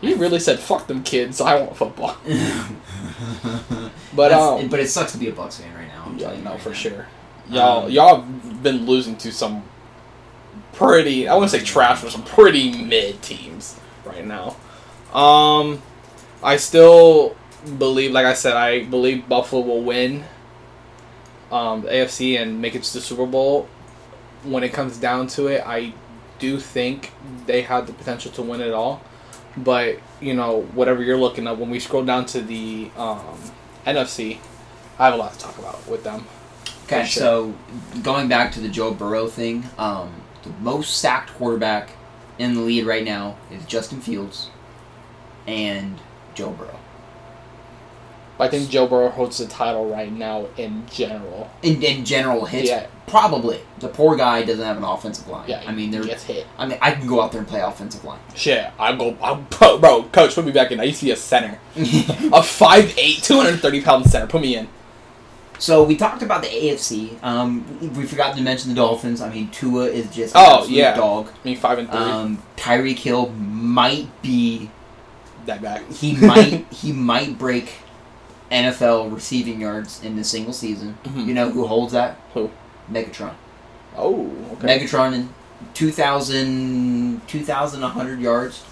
He 0.00 0.14
really 0.14 0.40
said, 0.40 0.58
"Fuck 0.60 0.86
them 0.88 1.02
kids. 1.02 1.40
I 1.40 1.58
want 1.60 1.76
football." 1.76 2.16
but 2.26 3.90
But 4.14 4.32
um, 4.32 4.68
but 4.68 4.80
it 4.80 4.88
sucks 4.88 5.12
to 5.12 5.18
be 5.18 5.28
a 5.28 5.32
Bucks 5.32 5.58
fan 5.58 5.74
right 5.74 5.88
now. 5.88 6.04
I'm 6.06 6.14
yeah, 6.18 6.24
telling 6.24 6.38
you 6.38 6.44
no, 6.44 6.50
right 6.52 6.60
for 6.60 6.68
now. 6.70 6.74
sure. 6.74 7.06
Y'all, 7.50 7.84
Um, 7.84 7.90
y'all 7.90 8.20
have 8.20 8.62
been 8.62 8.86
losing 8.86 9.16
to 9.18 9.32
some 9.32 9.62
pretty. 10.72 11.28
I 11.28 11.34
wouldn't 11.34 11.50
say 11.50 11.60
trash, 11.60 12.02
but 12.02 12.10
some 12.12 12.24
pretty 12.24 12.82
mid 12.84 13.22
teams 13.22 13.78
right 14.04 14.24
now. 14.24 14.56
Um, 15.18 15.82
I 16.42 16.56
still 16.56 17.36
believe, 17.78 18.12
like 18.12 18.26
I 18.26 18.34
said, 18.34 18.54
I 18.54 18.84
believe 18.84 19.28
Buffalo 19.28 19.62
will 19.62 19.82
win. 19.82 20.24
Um, 21.50 21.82
the 21.82 21.88
AFC 21.88 22.40
and 22.40 22.60
make 22.60 22.74
it 22.74 22.82
to 22.82 22.92
the 22.92 23.00
Super 23.00 23.26
Bowl. 23.26 23.68
When 24.42 24.62
it 24.62 24.72
comes 24.72 24.98
down 24.98 25.28
to 25.28 25.46
it, 25.46 25.62
I 25.66 25.92
do 26.38 26.58
think 26.60 27.12
they 27.46 27.62
have 27.62 27.86
the 27.86 27.92
potential 27.92 28.30
to 28.32 28.42
win 28.42 28.60
it 28.60 28.72
all. 28.72 29.02
But 29.56 29.98
you 30.20 30.34
know, 30.34 30.62
whatever 30.74 31.02
you're 31.02 31.16
looking 31.16 31.46
at, 31.46 31.56
when 31.58 31.70
we 31.70 31.80
scroll 31.80 32.04
down 32.04 32.26
to 32.26 32.40
the 32.42 32.90
um, 32.96 33.38
NFC, 33.86 34.38
I 34.98 35.06
have 35.06 35.14
a 35.14 35.16
lot 35.16 35.32
to 35.32 35.38
talk 35.38 35.56
about 35.58 35.86
with 35.88 36.04
them. 36.04 36.26
Okay, 36.86 37.04
sure. 37.04 37.20
so 37.22 37.54
going 38.02 38.28
back 38.28 38.52
to 38.52 38.60
the 38.60 38.68
Joe 38.68 38.92
Burrow 38.94 39.26
thing, 39.26 39.64
um, 39.78 40.22
the 40.42 40.50
most 40.60 40.98
sacked 40.98 41.30
quarterback 41.34 41.90
in 42.38 42.54
the 42.54 42.60
lead 42.60 42.86
right 42.86 43.04
now 43.04 43.36
is 43.50 43.64
Justin 43.66 44.00
Fields 44.00 44.50
and 45.46 45.98
Joe 46.34 46.50
Burrow. 46.50 46.78
I 48.38 48.48
think 48.48 48.68
Joe 48.68 48.86
Burrow 48.86 49.08
holds 49.08 49.38
the 49.38 49.46
title 49.46 49.88
right 49.90 50.12
now 50.12 50.46
in 50.58 50.84
general. 50.90 51.50
In, 51.62 51.82
in 51.82 52.04
general 52.04 52.44
hits, 52.44 52.68
Yeah. 52.68 52.86
probably 53.06 53.60
the 53.78 53.88
poor 53.88 54.14
guy 54.14 54.42
doesn't 54.44 54.62
have 54.64 54.76
an 54.76 54.84
offensive 54.84 55.26
line. 55.26 55.48
Yeah, 55.48 55.62
I 55.66 55.72
mean, 55.72 55.86
he 55.90 55.96
they're. 55.98 56.04
gets 56.06 56.24
hit. 56.24 56.46
I 56.58 56.66
mean, 56.66 56.76
I 56.82 56.90
can 56.90 57.06
go 57.06 57.22
out 57.22 57.32
there 57.32 57.38
and 57.40 57.48
play 57.48 57.60
offensive 57.60 58.04
line. 58.04 58.20
Shit, 58.34 58.70
I 58.78 58.94
go, 58.94 59.16
I, 59.22 59.34
bro, 59.58 59.78
bro, 59.78 60.02
coach, 60.12 60.34
put 60.34 60.44
me 60.44 60.52
back 60.52 60.70
in. 60.70 60.78
I 60.80 60.84
used 60.84 60.98
to 61.00 61.06
be 61.06 61.12
a 61.12 61.16
center, 61.16 61.58
a 61.76 61.80
5'8", 61.80 63.22
230 63.24 63.80
pound 63.80 64.04
center. 64.10 64.26
Put 64.26 64.42
me 64.42 64.54
in. 64.56 64.68
So 65.58 65.82
we 65.84 65.96
talked 65.96 66.22
about 66.22 66.42
the 66.42 66.48
AFC. 66.48 67.22
Um, 67.22 67.64
we 67.96 68.04
forgot 68.06 68.36
to 68.36 68.42
mention 68.42 68.68
the 68.70 68.76
Dolphins. 68.76 69.20
I 69.20 69.30
mean, 69.32 69.48
Tua 69.50 69.86
is 69.86 70.14
just 70.14 70.34
Oh, 70.36 70.66
yeah. 70.68 70.94
dog. 70.96 71.28
I 71.28 71.48
mean, 71.48 71.56
five 71.56 71.78
and 71.78 71.88
three. 71.90 71.98
Um, 71.98 72.42
Tyreek 72.56 72.98
Hill 72.98 73.30
might 73.30 74.08
be 74.22 74.70
that 75.46 75.62
guy. 75.62 75.82
he 75.92 76.16
might 76.16 76.66
he 76.72 76.92
might 76.92 77.38
break 77.38 77.70
NFL 78.50 79.12
receiving 79.14 79.60
yards 79.60 80.02
in 80.04 80.18
a 80.18 80.24
single 80.24 80.52
season. 80.52 80.98
Mhm. 81.04 81.26
You 81.26 81.34
know 81.34 81.50
who 81.50 81.66
holds 81.66 81.92
that? 81.92 82.18
Who? 82.34 82.50
Megatron. 82.90 83.32
Oh, 83.96 84.30
okay. 84.52 84.78
Megatron 84.78 85.14
in 85.14 85.30
2,000, 85.74 87.22
2,100 87.26 88.20
yards 88.20 88.62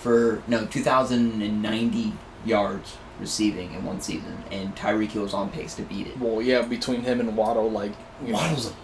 for 0.00 0.42
no 0.46 0.66
2,090 0.66 2.12
yards 2.44 2.96
receiving 3.20 3.72
in 3.74 3.84
one 3.84 4.00
season, 4.00 4.44
and 4.50 4.74
Tyreek 4.76 5.10
Hill 5.10 5.24
is 5.24 5.34
on 5.34 5.50
pace 5.50 5.74
to 5.74 5.82
beat 5.82 6.06
it. 6.06 6.18
Well, 6.18 6.40
yeah, 6.42 6.62
between 6.62 7.02
him 7.02 7.20
and 7.20 7.36
Waddle, 7.36 7.70
like 7.70 7.92
you 8.24 8.32
know. 8.32 8.38
Waddle's 8.38 8.70
a 8.70 8.74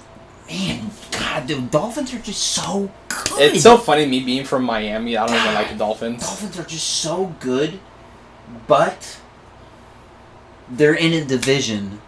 man. 0.51 0.91
God, 1.13 1.49
the 1.49 1.61
Dolphins 1.61 2.13
are 2.15 2.19
just 2.19 2.43
so 2.43 2.91
good. 3.09 3.55
It's 3.55 3.63
so 3.63 3.77
funny 3.77 4.07
me 4.07 4.25
being 4.25 4.45
from 4.45 4.65
Miami. 4.65 5.17
I 5.17 5.27
don't 5.27 5.37
even 5.37 5.55
like 5.55 5.71
the 5.71 5.77
Dolphins. 5.77 6.23
Dolphins 6.23 6.59
are 6.59 6.65
just 6.65 6.87
so 6.87 7.35
good, 7.41 7.81
but 8.67 9.19
they're 10.69 10.95
in 10.95 11.13
a 11.13 11.25
division 11.25 12.01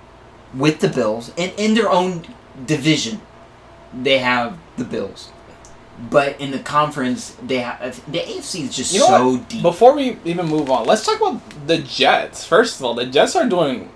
with 0.54 0.80
the 0.80 0.88
Bills, 0.88 1.32
and 1.36 1.52
in 1.56 1.74
their 1.74 1.90
own 1.90 2.26
division, 2.64 3.20
they 3.92 4.18
have 4.18 4.58
the 4.76 4.84
Bills. 4.84 5.30
But 6.10 6.38
in 6.40 6.50
the 6.50 6.58
conference, 6.58 7.36
they 7.42 7.58
have 7.58 7.80
the 8.12 8.18
AFC 8.18 8.62
is 8.64 8.76
just 8.76 8.92
You 8.92 9.00
know 9.00 9.06
so 9.06 9.36
deep. 9.48 9.62
Before 9.62 9.94
we 9.94 10.18
even 10.26 10.46
move 10.46 10.70
on, 10.70 10.86
let's 10.86 11.06
talk 11.06 11.16
about 11.20 11.40
the 11.66 11.78
Jets. 11.78 12.44
First 12.44 12.78
of 12.78 12.84
all, 12.84 12.94
the 12.94 13.06
Jets 13.06 13.34
are 13.34 13.48
doing. 13.48 13.90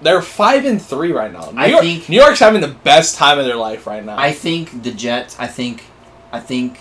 They're 0.00 0.20
five 0.20 0.64
and 0.64 0.82
three 0.82 1.12
right 1.12 1.32
now. 1.32 1.50
New, 1.52 1.60
I 1.60 1.66
York, 1.66 1.82
think- 1.84 2.08
New 2.08 2.16
York's 2.16 2.40
having 2.40 2.60
the 2.60 2.74
best 2.82 3.14
time 3.16 3.38
of 3.38 3.44
their 3.44 3.54
life 3.56 3.86
right 3.86 4.04
now. 4.04 4.18
I 4.18 4.32
think 4.32 4.82
the 4.82 4.90
Jets. 4.90 5.36
I 5.38 5.46
think, 5.46 5.84
I 6.32 6.40
think. 6.40 6.78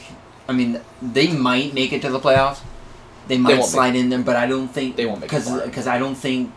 I 0.50 0.54
mean, 0.54 0.82
they 1.04 1.28
might 1.32 1.74
make 1.76 1.94
it 1.94 2.02
to 2.02 2.10
the 2.10 2.20
playoffs. 2.20 2.62
They 3.28 3.38
might 3.38 3.60
won't 3.60 3.70
slide 3.70 3.96
in 3.96 4.10
there, 4.10 4.20
but 4.20 4.36
I 4.36 4.48
don't 4.48 4.68
think 4.70 4.96
They 4.96 5.06
won't 5.06 5.20
make 5.20 5.30
because 5.30 5.62
because 5.62 5.86
I 5.86 6.00
don't 6.00 6.16
think. 6.16 6.52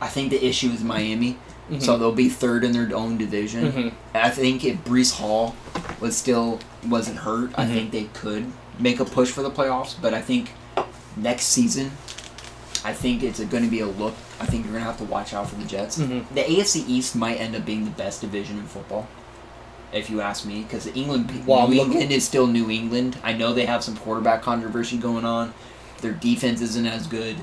I 0.00 0.08
think 0.08 0.30
the 0.30 0.44
issue 0.44 0.70
is 0.70 0.82
Miami, 0.82 1.38
Mhm. 1.70 1.82
so 1.82 1.96
they'll 1.96 2.12
be 2.12 2.28
third 2.28 2.62
in 2.64 2.72
their 2.72 2.94
own 2.94 3.16
division. 3.16 3.72
Mhm. 3.72 3.92
I 4.14 4.30
think 4.30 4.64
if 4.64 4.84
Breece 4.84 5.12
Hall 5.14 5.54
was 6.00 6.16
still 6.16 6.58
wasn't 6.86 7.18
hurt, 7.18 7.50
I 7.56 7.64
Mhm. 7.64 7.72
think 7.74 7.90
they 7.92 8.04
could 8.12 8.46
make 8.78 9.00
a 9.00 9.04
push 9.04 9.30
for 9.30 9.42
the 9.42 9.50
playoffs. 9.50 9.94
But 10.00 10.12
I 10.14 10.20
think 10.20 10.50
next 11.16 11.46
season, 11.46 11.92
I 12.84 12.92
think 12.92 13.22
it's 13.22 13.40
going 13.40 13.64
to 13.64 13.70
be 13.70 13.80
a 13.80 13.86
look. 13.86 14.14
I 14.40 14.44
think 14.46 14.64
you're 14.64 14.72
going 14.72 14.84
to 14.84 14.90
have 14.90 14.98
to 14.98 15.04
watch 15.04 15.32
out 15.32 15.48
for 15.48 15.56
the 15.56 15.64
Jets. 15.64 15.98
Mhm. 15.98 16.24
The 16.34 16.42
AFC 16.50 16.84
East 16.86 17.16
might 17.16 17.36
end 17.40 17.56
up 17.56 17.64
being 17.64 17.84
the 17.84 17.90
best 17.92 18.20
division 18.20 18.58
in 18.58 18.66
football, 18.66 19.06
if 19.92 20.10
you 20.10 20.20
ask 20.20 20.44
me, 20.44 20.66
because 20.68 20.86
England, 20.94 21.44
Well, 21.46 21.66
New 21.68 21.80
England 21.80 22.12
is 22.12 22.24
still 22.24 22.46
New 22.46 22.68
England. 22.70 23.16
I 23.24 23.32
know 23.32 23.54
they 23.54 23.64
have 23.64 23.82
some 23.82 23.96
quarterback 23.96 24.42
controversy 24.42 24.98
going 24.98 25.24
on. 25.24 25.54
Their 26.02 26.12
defense 26.12 26.60
isn't 26.60 26.86
as 26.86 27.06
good. 27.06 27.36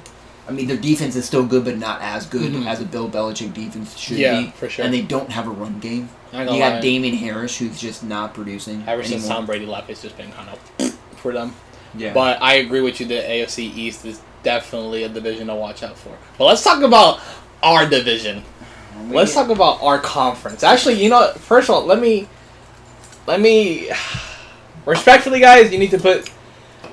I 0.51 0.53
mean, 0.53 0.67
their 0.67 0.75
defense 0.77 1.15
is 1.15 1.23
still 1.25 1.45
good, 1.45 1.63
but 1.63 1.77
not 1.77 2.01
as 2.01 2.25
good 2.25 2.51
Mhm. 2.51 2.67
as 2.67 2.81
a 2.81 2.85
Bill 2.85 3.07
Belichick 3.09 3.53
defense 3.53 3.97
should 3.97 4.17
Yeah, 4.17 4.41
be. 4.41 4.53
for 4.57 4.67
sure. 4.69 4.83
And 4.83 4.93
they 4.93 5.01
don't 5.01 5.31
have 5.31 5.47
a 5.47 5.49
run 5.51 5.79
game. 5.79 6.09
You 6.33 6.45
got. 6.45 6.81
Damien 6.81 7.15
Harris, 7.15 7.57
who's 7.57 7.79
just 7.79 8.03
not 8.03 8.33
producing 8.33 8.83
Ever 8.85 9.03
since. 9.03 9.27
Tom 9.27 9.45
Brady 9.45 9.65
left, 9.65 9.89
it's 9.89 10.01
just 10.01 10.17
been 10.17 10.31
kind 10.33 10.49
of 10.49 10.93
for 11.17 11.31
them. 11.31 11.53
yeah. 11.97 12.11
But 12.13 12.41
I 12.41 12.55
agree 12.55 12.81
with 12.81 12.99
you. 12.99 13.05
that 13.07 13.29
AFC 13.29 13.63
East 13.75 14.05
is 14.05 14.19
definitely 14.43 15.03
a 15.03 15.09
division 15.09 15.47
to 15.47 15.55
watch 15.55 15.83
out 15.83 15.97
for. 15.97 16.11
But 16.37 16.45
let's 16.45 16.63
talk 16.63 16.81
about 16.83 17.19
our 17.63 17.85
division. 17.85 18.43
Let's 19.09 19.33
talk 19.33 19.49
about 19.49 19.81
our 19.81 19.99
conference. 19.99 20.63
Actually, 20.63 21.01
you 21.03 21.09
know, 21.09 21.31
first 21.33 21.69
of 21.69 21.75
all, 21.75 21.85
let 21.85 21.99
me, 22.01 22.27
let 23.25 23.39
me, 23.39 23.89
respectfully, 24.85 25.39
guys, 25.39 25.71
you 25.71 25.79
need 25.79 25.91
to 25.91 25.97
put 25.99 26.29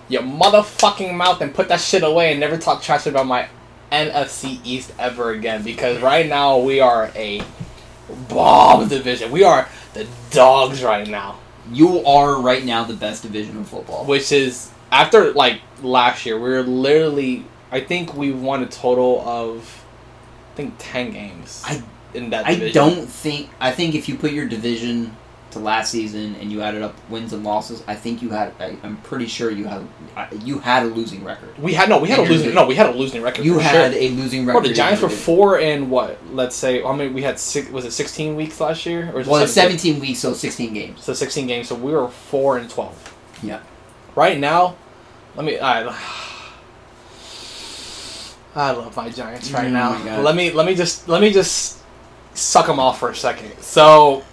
your 0.08 0.22
motherfucking 0.22 1.14
mouth 1.14 1.40
and 1.40 1.54
put 1.54 1.68
that 1.68 1.80
shit 1.80 2.02
away 2.02 2.30
and 2.30 2.40
never 2.40 2.56
talk 2.56 2.82
trash 2.82 3.06
about 3.06 3.26
my 3.26 3.48
NFC 3.92 4.60
East 4.64 4.92
ever 4.98 5.30
again. 5.32 5.62
Because 5.62 6.00
right 6.02 6.26
now 6.26 6.58
we 6.58 6.80
are 6.80 7.10
a 7.14 7.42
bomb 8.28 8.88
division. 8.88 9.30
We 9.30 9.44
are 9.44 9.68
the 9.94 10.06
dogs 10.30 10.82
right 10.82 11.06
now. 11.08 11.38
you 11.70 12.04
are 12.06 12.40
right 12.40 12.64
now 12.64 12.84
the 12.84 12.94
best 12.94 13.22
division 13.22 13.58
of 13.58 13.68
football. 13.68 14.04
which 14.06 14.32
is 14.32 14.70
after 14.90 15.32
like 15.32 15.60
last 15.82 16.24
year, 16.24 16.36
we 16.38 16.48
were 16.48 16.62
literally. 16.62 17.44
I 17.70 17.80
think 17.80 18.14
we 18.14 18.32
won 18.32 18.62
a 18.62 18.66
total 18.66 19.20
of, 19.28 19.84
I 20.54 20.56
think 20.56 20.74
ten 20.78 21.10
games. 21.12 21.62
I- 21.66 21.82
in 22.14 22.30
that 22.30 22.46
I 22.46 22.70
don't 22.70 23.06
think. 23.06 23.50
I 23.60 23.70
think 23.70 23.94
if 23.94 24.08
you 24.08 24.16
put 24.16 24.32
your 24.32 24.46
division 24.46 25.14
to 25.52 25.58
last 25.58 25.90
season 25.90 26.34
and 26.36 26.52
you 26.52 26.60
added 26.60 26.82
up 26.82 26.94
wins 27.08 27.32
and 27.32 27.42
losses, 27.42 27.82
I 27.86 27.94
think 27.94 28.20
you 28.20 28.30
had. 28.30 28.52
I, 28.60 28.76
I'm 28.82 28.98
pretty 28.98 29.26
sure 29.26 29.50
you 29.50 29.66
had. 29.66 29.86
You 30.42 30.58
had 30.58 30.82
a 30.82 30.86
losing 30.86 31.24
record. 31.24 31.56
We 31.58 31.72
had 31.74 31.88
no. 31.88 31.98
We 31.98 32.08
had 32.08 32.18
a 32.18 32.22
losing. 32.22 32.54
No, 32.54 32.66
we 32.66 32.74
had 32.74 32.86
a 32.86 32.92
losing 32.92 33.22
record. 33.22 33.44
You 33.44 33.58
had 33.58 33.92
Sure. 33.92 34.00
a 34.02 34.08
losing 34.10 34.44
record. 34.44 34.60
Bro, 34.60 34.68
the 34.68 34.74
Giants 34.74 35.00
were 35.02 35.08
four 35.08 35.58
and 35.60 35.90
what? 35.90 36.18
Let's 36.32 36.54
say. 36.56 36.82
I 36.82 36.94
mean, 36.94 37.14
we 37.14 37.22
had 37.22 37.38
six. 37.38 37.70
Was 37.70 37.84
it 37.84 37.92
sixteen 37.92 38.36
weeks 38.36 38.60
last 38.60 38.84
year, 38.84 39.10
or 39.10 39.18
was 39.18 39.26
Well, 39.26 39.40
it 39.40 39.44
it's 39.44 39.52
17 39.54 40.00
weeks, 40.00 40.18
so 40.18 40.32
16 40.34 40.74
games. 40.74 41.02
So 41.02 41.12
sixteen 41.14 41.46
games. 41.46 41.68
So 41.68 41.74
we 41.74 41.92
were 41.92 42.08
four 42.08 42.58
and 42.58 42.68
twelve. 42.68 43.14
Yeah. 43.42 43.60
Right 44.14 44.38
now, 44.38 44.76
let 45.36 45.46
me. 45.46 45.58
I, 45.58 45.84
I 48.54 48.72
love 48.72 48.96
my 48.96 49.08
Giants 49.08 49.50
right 49.52 49.66
Oh 49.66 49.70
now. 49.70 50.20
Let 50.20 50.34
me 50.34 50.50
let 50.50 50.66
me 50.66 50.74
just 50.74 51.08
let 51.08 51.20
me 51.20 51.32
just 51.32 51.78
suck 52.34 52.66
them 52.66 52.80
off 52.80 52.98
for 52.98 53.10
a 53.10 53.14
second. 53.14 53.52
So, 53.60 54.24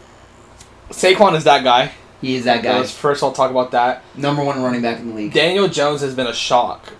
Saquon 0.95 1.35
is 1.35 1.43
that 1.43 1.63
guy. 1.63 1.91
He 2.21 2.35
is 2.35 2.45
that 2.45 2.63
guy. 2.63 2.83
First 2.83 3.21
I'll 3.23 3.31
talk 3.33 3.51
about 3.51 3.71
that. 3.71 4.03
Number 4.15 4.43
one 4.43 4.61
running 4.61 4.81
back 4.81 4.99
in 4.99 5.09
the 5.09 5.15
league. 5.15 5.33
Daniel 5.33 5.67
Jones 5.67 6.01
has 6.01 6.15
been 6.15 6.27
a 6.27 6.33
shock 6.33 6.93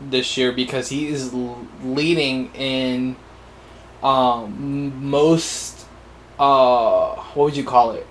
this 0.00 0.36
year 0.36 0.52
because 0.52 0.88
he 0.88 1.08
is 1.08 1.34
leading 1.82 2.50
in 2.54 3.16
um, 4.02 5.10
most 5.10 5.86
uh, 6.38 7.14
what 7.34 7.44
would 7.44 7.56
you 7.56 7.64
call 7.64 7.90
it? 7.92 8.06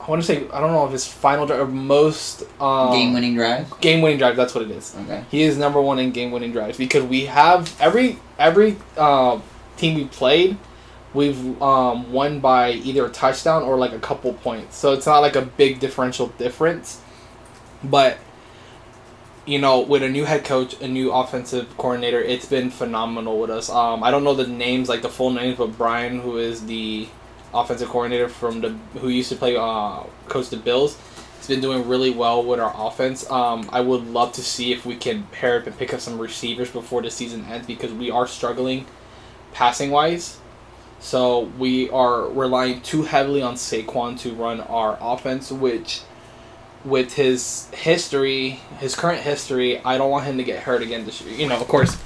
I 0.00 0.10
want 0.10 0.22
to 0.22 0.26
say 0.26 0.48
I 0.52 0.60
don't 0.60 0.72
know 0.72 0.86
if 0.86 0.92
it's 0.92 1.06
final 1.06 1.46
drive 1.46 1.60
or 1.60 1.66
most 1.66 2.42
um, 2.60 2.92
Game 2.92 3.12
winning 3.14 3.34
drive. 3.34 3.80
game 3.80 4.02
winning 4.02 4.18
drive. 4.18 4.36
That's 4.36 4.54
what 4.54 4.64
it 4.64 4.70
is. 4.70 4.94
Okay. 5.04 5.24
He 5.30 5.42
is 5.42 5.56
number 5.56 5.80
one 5.80 5.98
in 5.98 6.12
game 6.12 6.30
winning 6.30 6.52
drives 6.52 6.76
because 6.78 7.02
we 7.04 7.26
have 7.26 7.74
every 7.80 8.18
every 8.38 8.76
uh, 8.96 9.40
team 9.78 9.94
we 9.94 10.04
played, 10.04 10.58
we've 11.14 11.60
um, 11.62 12.12
won 12.12 12.40
by 12.40 12.72
either 12.72 13.06
a 13.06 13.08
touchdown 13.08 13.62
or 13.62 13.76
like 13.76 13.92
a 13.92 13.98
couple 13.98 14.32
points. 14.34 14.76
So 14.76 14.92
it's 14.92 15.06
not 15.06 15.20
like 15.20 15.36
a 15.36 15.42
big 15.42 15.80
differential 15.80 16.28
difference, 16.38 17.00
but 17.82 18.18
you 19.46 19.60
know, 19.60 19.80
with 19.80 20.02
a 20.02 20.08
new 20.08 20.24
head 20.24 20.44
coach, 20.44 20.80
a 20.80 20.88
new 20.88 21.12
offensive 21.12 21.76
coordinator, 21.76 22.20
it's 22.20 22.46
been 22.46 22.68
phenomenal 22.68 23.38
with 23.38 23.50
us. 23.50 23.70
Um, 23.70 24.02
I 24.02 24.10
don't 24.10 24.24
know 24.24 24.34
the 24.34 24.46
names, 24.46 24.88
like 24.88 25.02
the 25.02 25.08
full 25.08 25.30
names, 25.30 25.56
but 25.56 25.78
Brian, 25.78 26.20
who 26.20 26.36
is 26.38 26.66
the 26.66 27.06
offensive 27.54 27.88
coordinator 27.88 28.28
from 28.28 28.60
the 28.60 28.70
who 28.98 29.08
used 29.08 29.28
to 29.30 29.36
play 29.36 29.56
uh, 29.56 30.02
coach 30.26 30.50
the 30.50 30.56
Bills, 30.56 30.98
has 31.38 31.46
been 31.46 31.60
doing 31.60 31.88
really 31.88 32.10
well 32.10 32.42
with 32.42 32.58
our 32.58 32.74
offense. 32.76 33.30
Um, 33.30 33.68
I 33.72 33.80
would 33.80 34.06
love 34.08 34.32
to 34.32 34.42
see 34.42 34.72
if 34.72 34.84
we 34.84 34.96
can 34.96 35.22
pair 35.30 35.60
up 35.60 35.66
and 35.68 35.78
pick 35.78 35.94
up 35.94 36.00
some 36.00 36.18
receivers 36.18 36.70
before 36.70 37.00
the 37.00 37.10
season 37.10 37.44
ends 37.44 37.68
because 37.68 37.92
we 37.92 38.10
are 38.10 38.26
struggling 38.26 38.84
passing 39.52 39.90
wise. 39.90 40.38
So 40.98 41.50
we 41.58 41.90
are 41.90 42.22
relying 42.28 42.80
too 42.80 43.02
heavily 43.02 43.42
on 43.42 43.54
Saquon 43.54 44.18
to 44.20 44.34
run 44.34 44.60
our 44.60 44.98
offense, 45.00 45.52
which 45.52 46.00
with 46.84 47.14
his 47.14 47.68
history, 47.70 48.60
his 48.78 48.94
current 48.94 49.20
history, 49.20 49.80
I 49.84 49.98
don't 49.98 50.10
want 50.10 50.24
him 50.24 50.36
to 50.38 50.44
get 50.44 50.62
hurt 50.62 50.82
again 50.82 51.04
this 51.04 51.20
year. 51.20 51.34
You 51.34 51.48
know, 51.48 51.56
of 51.60 51.68
course, 51.68 51.98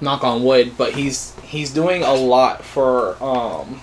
knock 0.00 0.24
on 0.24 0.44
wood, 0.44 0.76
but 0.76 0.94
he's 0.94 1.34
he's 1.40 1.72
doing 1.72 2.02
a 2.02 2.12
lot 2.12 2.64
for 2.64 3.22
um 3.22 3.80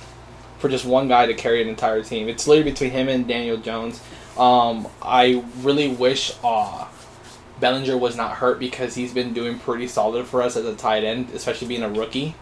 for 0.59 0.69
just 0.69 0.85
one 0.85 1.07
guy 1.07 1.25
to 1.25 1.33
carry 1.33 1.61
an 1.61 1.67
entire 1.67 2.03
team. 2.03 2.29
It's 2.29 2.47
literally 2.47 2.71
between 2.71 2.91
him 2.91 3.09
and 3.09 3.27
Daniel 3.27 3.57
Jones. 3.57 4.01
Um, 4.37 4.87
I 5.01 5.43
really 5.61 5.87
wish 5.87 6.33
uh 6.43 6.87
Bellinger 7.59 7.97
was 7.97 8.15
not 8.15 8.31
hurt 8.33 8.59
because 8.59 8.95
he's 8.95 9.13
been 9.13 9.33
doing 9.33 9.59
pretty 9.59 9.87
solid 9.87 10.25
for 10.25 10.41
us 10.41 10.57
as 10.57 10.65
a 10.65 10.75
tight 10.75 11.03
end, 11.03 11.29
especially 11.33 11.67
being 11.67 11.83
a 11.83 11.89
rookie. 11.89 12.35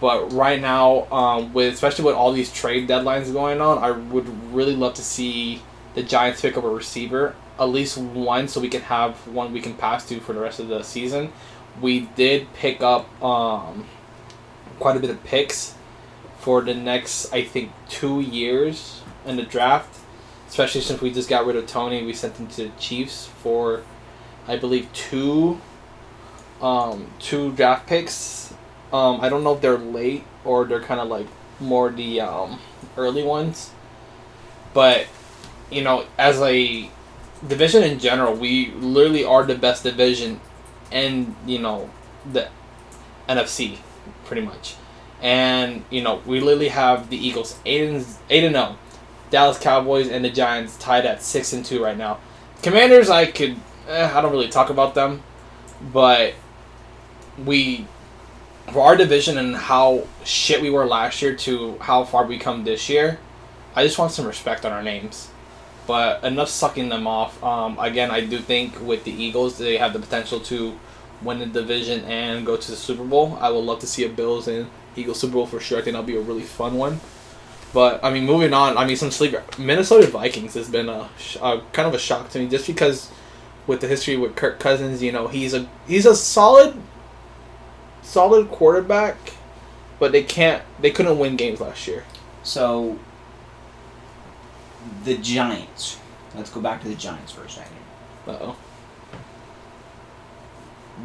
But 0.00 0.32
right 0.32 0.60
now, 0.60 1.10
um, 1.10 1.52
with 1.54 1.72
especially 1.72 2.04
with 2.04 2.14
all 2.14 2.32
these 2.32 2.52
trade 2.52 2.88
deadlines 2.88 3.32
going 3.32 3.60
on, 3.60 3.78
I 3.78 3.92
would 3.92 4.28
really 4.52 4.76
love 4.76 4.94
to 4.94 5.02
see 5.02 5.62
the 5.94 6.02
Giants 6.02 6.42
pick 6.42 6.56
up 6.58 6.64
a 6.64 6.68
receiver, 6.68 7.34
at 7.58 7.64
least 7.64 7.96
one, 7.96 8.48
so 8.48 8.60
we 8.60 8.68
can 8.68 8.82
have 8.82 9.14
one 9.26 9.52
we 9.52 9.60
can 9.60 9.74
pass 9.74 10.06
to 10.08 10.20
for 10.20 10.34
the 10.34 10.40
rest 10.40 10.60
of 10.60 10.68
the 10.68 10.82
season. 10.82 11.32
We 11.80 12.00
did 12.00 12.52
pick 12.54 12.82
up 12.82 13.22
um, 13.22 13.86
quite 14.78 14.96
a 14.96 15.00
bit 15.00 15.10
of 15.10 15.22
picks 15.24 15.74
for 16.38 16.60
the 16.60 16.74
next, 16.74 17.32
I 17.32 17.42
think, 17.44 17.72
two 17.88 18.20
years 18.20 19.02
in 19.24 19.36
the 19.36 19.42
draft. 19.42 19.98
Especially 20.48 20.80
since 20.80 21.00
we 21.00 21.10
just 21.12 21.28
got 21.28 21.44
rid 21.44 21.56
of 21.56 21.66
Toney, 21.66 22.04
we 22.04 22.12
sent 22.12 22.36
him 22.36 22.46
to 22.48 22.64
the 22.64 22.72
Chiefs 22.78 23.26
for, 23.26 23.82
I 24.46 24.56
believe, 24.56 24.92
two, 24.92 25.60
um, 26.62 27.08
two 27.18 27.52
draft 27.52 27.88
picks. 27.88 28.45
Um, 28.92 29.20
I 29.20 29.28
don't 29.28 29.44
know 29.44 29.54
if 29.54 29.60
they're 29.60 29.78
late 29.78 30.24
or 30.44 30.64
they're 30.64 30.80
kind 30.80 31.00
of 31.00 31.08
like 31.08 31.26
more 31.60 31.90
the 31.90 32.20
um, 32.20 32.60
early 32.96 33.22
ones. 33.22 33.70
But 34.74 35.06
you 35.70 35.82
know, 35.82 36.06
as 36.18 36.40
a 36.40 36.88
division 37.46 37.82
in 37.82 37.98
general, 37.98 38.34
we 38.34 38.70
literally 38.72 39.24
are 39.24 39.44
the 39.44 39.54
best 39.56 39.82
division, 39.82 40.40
in 40.90 41.34
you 41.46 41.58
know 41.58 41.90
the 42.30 42.48
NFC, 43.28 43.78
pretty 44.24 44.42
much. 44.42 44.76
And 45.22 45.84
you 45.90 46.02
know, 46.02 46.22
we 46.26 46.40
literally 46.40 46.68
have 46.68 47.10
the 47.10 47.16
Eagles 47.16 47.58
eight 47.64 47.88
and 47.88 48.06
eight 48.30 48.44
and 48.44 48.54
zero, 48.54 48.76
Dallas 49.30 49.58
Cowboys 49.58 50.08
and 50.08 50.24
the 50.24 50.30
Giants 50.30 50.76
tied 50.76 51.06
at 51.06 51.22
six 51.22 51.52
and 51.52 51.64
two 51.64 51.82
right 51.82 51.96
now. 51.96 52.18
Commanders, 52.62 53.10
I 53.10 53.26
could, 53.26 53.56
eh, 53.88 54.10
I 54.12 54.20
don't 54.20 54.32
really 54.32 54.48
talk 54.48 54.70
about 54.70 54.94
them, 54.94 55.22
but 55.92 56.34
we, 57.44 57.86
for 58.72 58.82
our 58.82 58.96
division 58.96 59.38
and 59.38 59.54
how 59.54 60.06
shit 60.24 60.60
we 60.60 60.70
were 60.70 60.86
last 60.86 61.22
year 61.22 61.34
to 61.34 61.78
how 61.78 62.04
far 62.04 62.26
we 62.26 62.38
come 62.38 62.64
this 62.64 62.88
year, 62.88 63.18
I 63.74 63.84
just 63.84 63.98
want 63.98 64.12
some 64.12 64.26
respect 64.26 64.64
on 64.64 64.72
our 64.72 64.82
names. 64.82 65.30
But 65.86 66.24
enough 66.24 66.48
sucking 66.48 66.88
them 66.88 67.06
off. 67.06 67.42
Um, 67.44 67.78
again, 67.78 68.10
I 68.10 68.20
do 68.20 68.38
think 68.38 68.80
with 68.80 69.04
the 69.04 69.12
Eagles, 69.12 69.58
they 69.58 69.76
have 69.76 69.92
the 69.92 70.00
potential 70.00 70.40
to 70.40 70.76
win 71.22 71.38
the 71.38 71.46
division 71.46 72.04
and 72.04 72.44
go 72.44 72.56
to 72.56 72.70
the 72.70 72.76
Super 72.76 73.04
Bowl. 73.04 73.38
I 73.40 73.50
would 73.50 73.64
love 73.64 73.78
to 73.80 73.86
see 73.86 74.04
a 74.04 74.08
Bills 74.08 74.48
and 74.48 74.68
Eagles 74.96 75.20
Super 75.20 75.34
Bowl 75.34 75.46
for 75.46 75.60
sure. 75.60 75.78
I 75.78 75.82
think 75.82 75.94
that'll 75.94 76.06
be 76.06 76.16
a 76.16 76.20
really 76.20 76.42
fun 76.42 76.74
one. 76.74 77.00
But 77.72 78.02
I 78.02 78.10
mean, 78.10 78.24
moving 78.24 78.52
on. 78.52 78.76
I 78.76 78.86
mean, 78.86 78.96
some 78.96 79.10
sleeper 79.10 79.44
Minnesota 79.58 80.06
Vikings 80.08 80.54
has 80.54 80.68
been 80.68 80.88
a, 80.88 81.08
a 81.42 81.62
kind 81.72 81.86
of 81.86 81.94
a 81.94 81.98
shock 81.98 82.30
to 82.30 82.38
me, 82.38 82.48
just 82.48 82.66
because 82.66 83.10
with 83.66 83.80
the 83.80 83.88
history 83.88 84.16
with 84.16 84.34
Kirk 84.34 84.58
Cousins, 84.58 85.02
you 85.02 85.12
know, 85.12 85.28
he's 85.28 85.52
a 85.54 85.68
he's 85.86 86.06
a 86.06 86.16
solid, 86.16 86.74
solid 88.06 88.48
quarterback, 88.50 89.16
but 89.98 90.12
they 90.12 90.22
can't 90.22 90.62
they 90.80 90.90
couldn't 90.90 91.18
win 91.18 91.36
games 91.36 91.60
last 91.60 91.86
year. 91.86 92.04
So, 92.42 92.98
the 95.04 95.16
Giants. 95.18 95.98
Let's 96.34 96.50
go 96.50 96.60
back 96.60 96.82
to 96.82 96.88
the 96.88 96.94
Giants 96.94 97.32
for 97.32 97.42
a 97.44 97.48
second. 97.50 97.76
Uh 98.26 98.36
oh. 98.40 98.56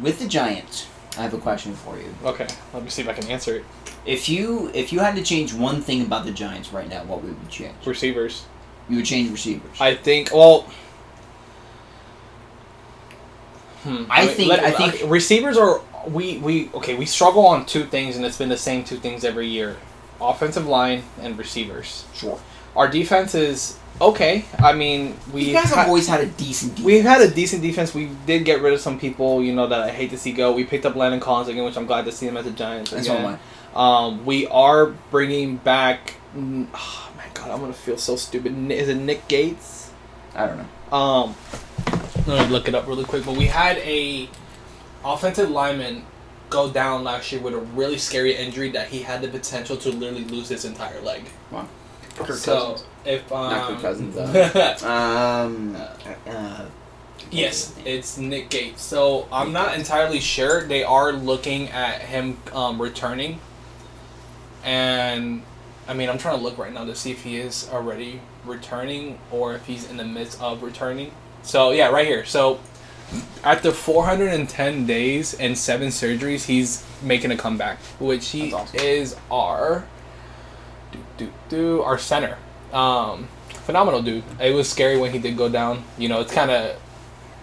With 0.00 0.18
the 0.20 0.26
Giants, 0.28 0.86
I 1.18 1.22
have 1.22 1.34
a 1.34 1.38
question 1.38 1.74
for 1.74 1.98
you. 1.98 2.14
Okay, 2.24 2.46
let 2.72 2.82
me 2.82 2.88
see 2.90 3.02
if 3.02 3.08
I 3.08 3.12
can 3.12 3.30
answer 3.30 3.56
it. 3.56 3.64
If 4.06 4.28
you 4.28 4.70
if 4.74 4.92
you 4.92 5.00
had 5.00 5.16
to 5.16 5.22
change 5.22 5.52
one 5.52 5.80
thing 5.82 6.02
about 6.02 6.24
the 6.24 6.32
Giants 6.32 6.72
right 6.72 6.88
now, 6.88 7.04
what 7.04 7.22
would 7.22 7.30
you 7.42 7.48
change? 7.50 7.74
Receivers. 7.86 8.44
You 8.88 8.96
would 8.96 9.04
change 9.06 9.30
receivers. 9.30 9.80
I 9.80 9.94
think. 9.94 10.30
Well. 10.32 10.66
Hmm, 13.84 14.04
I 14.10 14.26
think- 14.28 14.52
I 14.52 14.70
think- 14.70 14.94
okay, 14.94 15.08
receivers 15.08 15.56
are 15.58 15.80
we 16.08 16.38
we 16.38 16.70
okay 16.74 16.94
we 16.94 17.06
struggle 17.06 17.46
on 17.46 17.66
two 17.66 17.84
things 17.84 18.16
and 18.16 18.24
it's 18.24 18.38
been 18.38 18.48
the 18.48 18.56
same 18.56 18.84
two 18.84 18.96
things 18.98 19.24
every 19.24 19.46
year, 19.46 19.76
offensive 20.20 20.66
line 20.66 21.02
and 21.20 21.38
receivers. 21.38 22.04
sure. 22.14 22.38
Our 22.74 22.88
defense 22.88 23.34
is 23.34 23.78
okay. 24.00 24.44
I 24.58 24.72
mean 24.72 25.16
we 25.32 25.44
You 25.44 25.52
guys 25.52 25.70
ha- 25.70 25.76
have 25.76 25.88
always 25.88 26.08
had 26.08 26.20
a 26.20 26.26
decent 26.26 26.72
defense. 26.76 26.86
We've 26.86 27.04
had 27.04 27.20
a 27.20 27.30
decent 27.30 27.62
defense. 27.62 27.94
We 27.94 28.10
did 28.26 28.44
get 28.44 28.62
rid 28.62 28.72
of 28.72 28.80
some 28.80 28.98
people, 28.98 29.42
you 29.42 29.52
know, 29.54 29.66
that 29.66 29.80
I 29.80 29.90
hate 29.90 30.10
to 30.10 30.18
see 30.18 30.32
go. 30.32 30.52
We 30.52 30.64
picked 30.64 30.86
up 30.86 30.94
Landon 30.96 31.20
Collins 31.20 31.48
again, 31.48 31.64
which 31.64 31.76
I'm 31.76 31.86
glad 31.86 32.04
to 32.06 32.12
see 32.12 32.26
him 32.26 32.36
at 32.36 32.44
the 32.44 32.50
Giants 32.50 32.90
That's 32.90 33.06
again. 33.06 33.24
all 33.24 33.30
mine. 33.30 33.38
Um, 34.18 34.24
we 34.26 34.46
are 34.48 34.86
bringing 35.10 35.56
back. 35.56 36.14
Oh 36.36 36.40
my 37.16 37.24
god, 37.34 37.50
I'm 37.50 37.60
gonna 37.60 37.72
feel 37.72 37.98
so 37.98 38.16
stupid. 38.16 38.70
Is 38.70 38.88
it 38.88 38.96
Nick 38.96 39.28
Gates? 39.28 39.90
I 40.34 40.46
don't 40.46 40.58
know. 40.58 40.96
Um, 40.96 41.34
let 42.26 42.46
me 42.48 42.52
look 42.52 42.68
it 42.68 42.74
up 42.74 42.86
really 42.86 43.04
quick. 43.04 43.24
But 43.24 43.36
we 43.36 43.46
had 43.46 43.76
a 43.78 44.28
offensive 45.04 45.50
lineman 45.50 46.04
go 46.50 46.70
down 46.70 47.02
last 47.02 47.32
year 47.32 47.40
with 47.40 47.54
a 47.54 47.58
really 47.58 47.98
scary 47.98 48.34
injury 48.34 48.70
that 48.70 48.88
he 48.88 49.00
had 49.00 49.22
the 49.22 49.28
potential 49.28 49.76
to 49.78 49.90
literally 49.90 50.24
lose 50.24 50.48
his 50.48 50.64
entire 50.64 51.00
leg. 51.00 51.24
Wow. 51.50 51.66
Kirk 52.14 52.36
so 52.36 52.76
if 53.06 53.30
um, 53.32 53.50
Not 53.50 53.68
Kirk 53.68 53.80
Cousins, 53.80 54.16
uh, 54.16 54.76
Um. 55.46 55.76
Uh, 56.26 56.66
Yes, 57.32 57.74
it's 57.86 58.18
Nick 58.18 58.50
Gates. 58.50 58.82
So 58.82 59.26
I'm 59.32 59.52
not 59.52 59.74
entirely 59.74 60.20
sure. 60.20 60.66
They 60.66 60.84
are 60.84 61.12
looking 61.12 61.70
at 61.70 62.02
him 62.02 62.36
um, 62.52 62.80
returning, 62.80 63.40
and 64.62 65.42
I 65.88 65.94
mean 65.94 66.10
I'm 66.10 66.18
trying 66.18 66.36
to 66.36 66.44
look 66.44 66.58
right 66.58 66.72
now 66.72 66.84
to 66.84 66.94
see 66.94 67.10
if 67.10 67.22
he 67.22 67.38
is 67.38 67.70
already 67.72 68.20
returning 68.44 69.18
or 69.30 69.54
if 69.54 69.66
he's 69.66 69.88
in 69.88 69.96
the 69.96 70.04
midst 70.04 70.42
of 70.42 70.62
returning. 70.62 71.12
So 71.42 71.70
yeah, 71.70 71.88
right 71.88 72.06
here. 72.06 72.26
So 72.26 72.60
after 73.44 73.72
410 73.72 74.86
days 74.86 75.34
and 75.34 75.56
seven 75.56 75.88
surgeries, 75.88 76.44
he's 76.46 76.84
making 77.02 77.30
a 77.30 77.36
comeback, 77.36 77.78
which 77.98 78.28
he 78.30 78.52
awesome. 78.52 78.78
is 78.78 79.16
our 79.30 79.84
do 80.92 80.98
do 81.16 81.32
do 81.48 81.82
our 81.82 81.98
center. 81.98 82.36
Um, 82.72 83.28
phenomenal 83.48 84.02
dude. 84.02 84.24
It 84.40 84.54
was 84.54 84.68
scary 84.68 84.98
when 84.98 85.12
he 85.12 85.18
did 85.18 85.36
go 85.36 85.48
down. 85.48 85.84
You 85.98 86.08
know, 86.08 86.20
it's 86.20 86.32
kind 86.32 86.50
of 86.50 86.80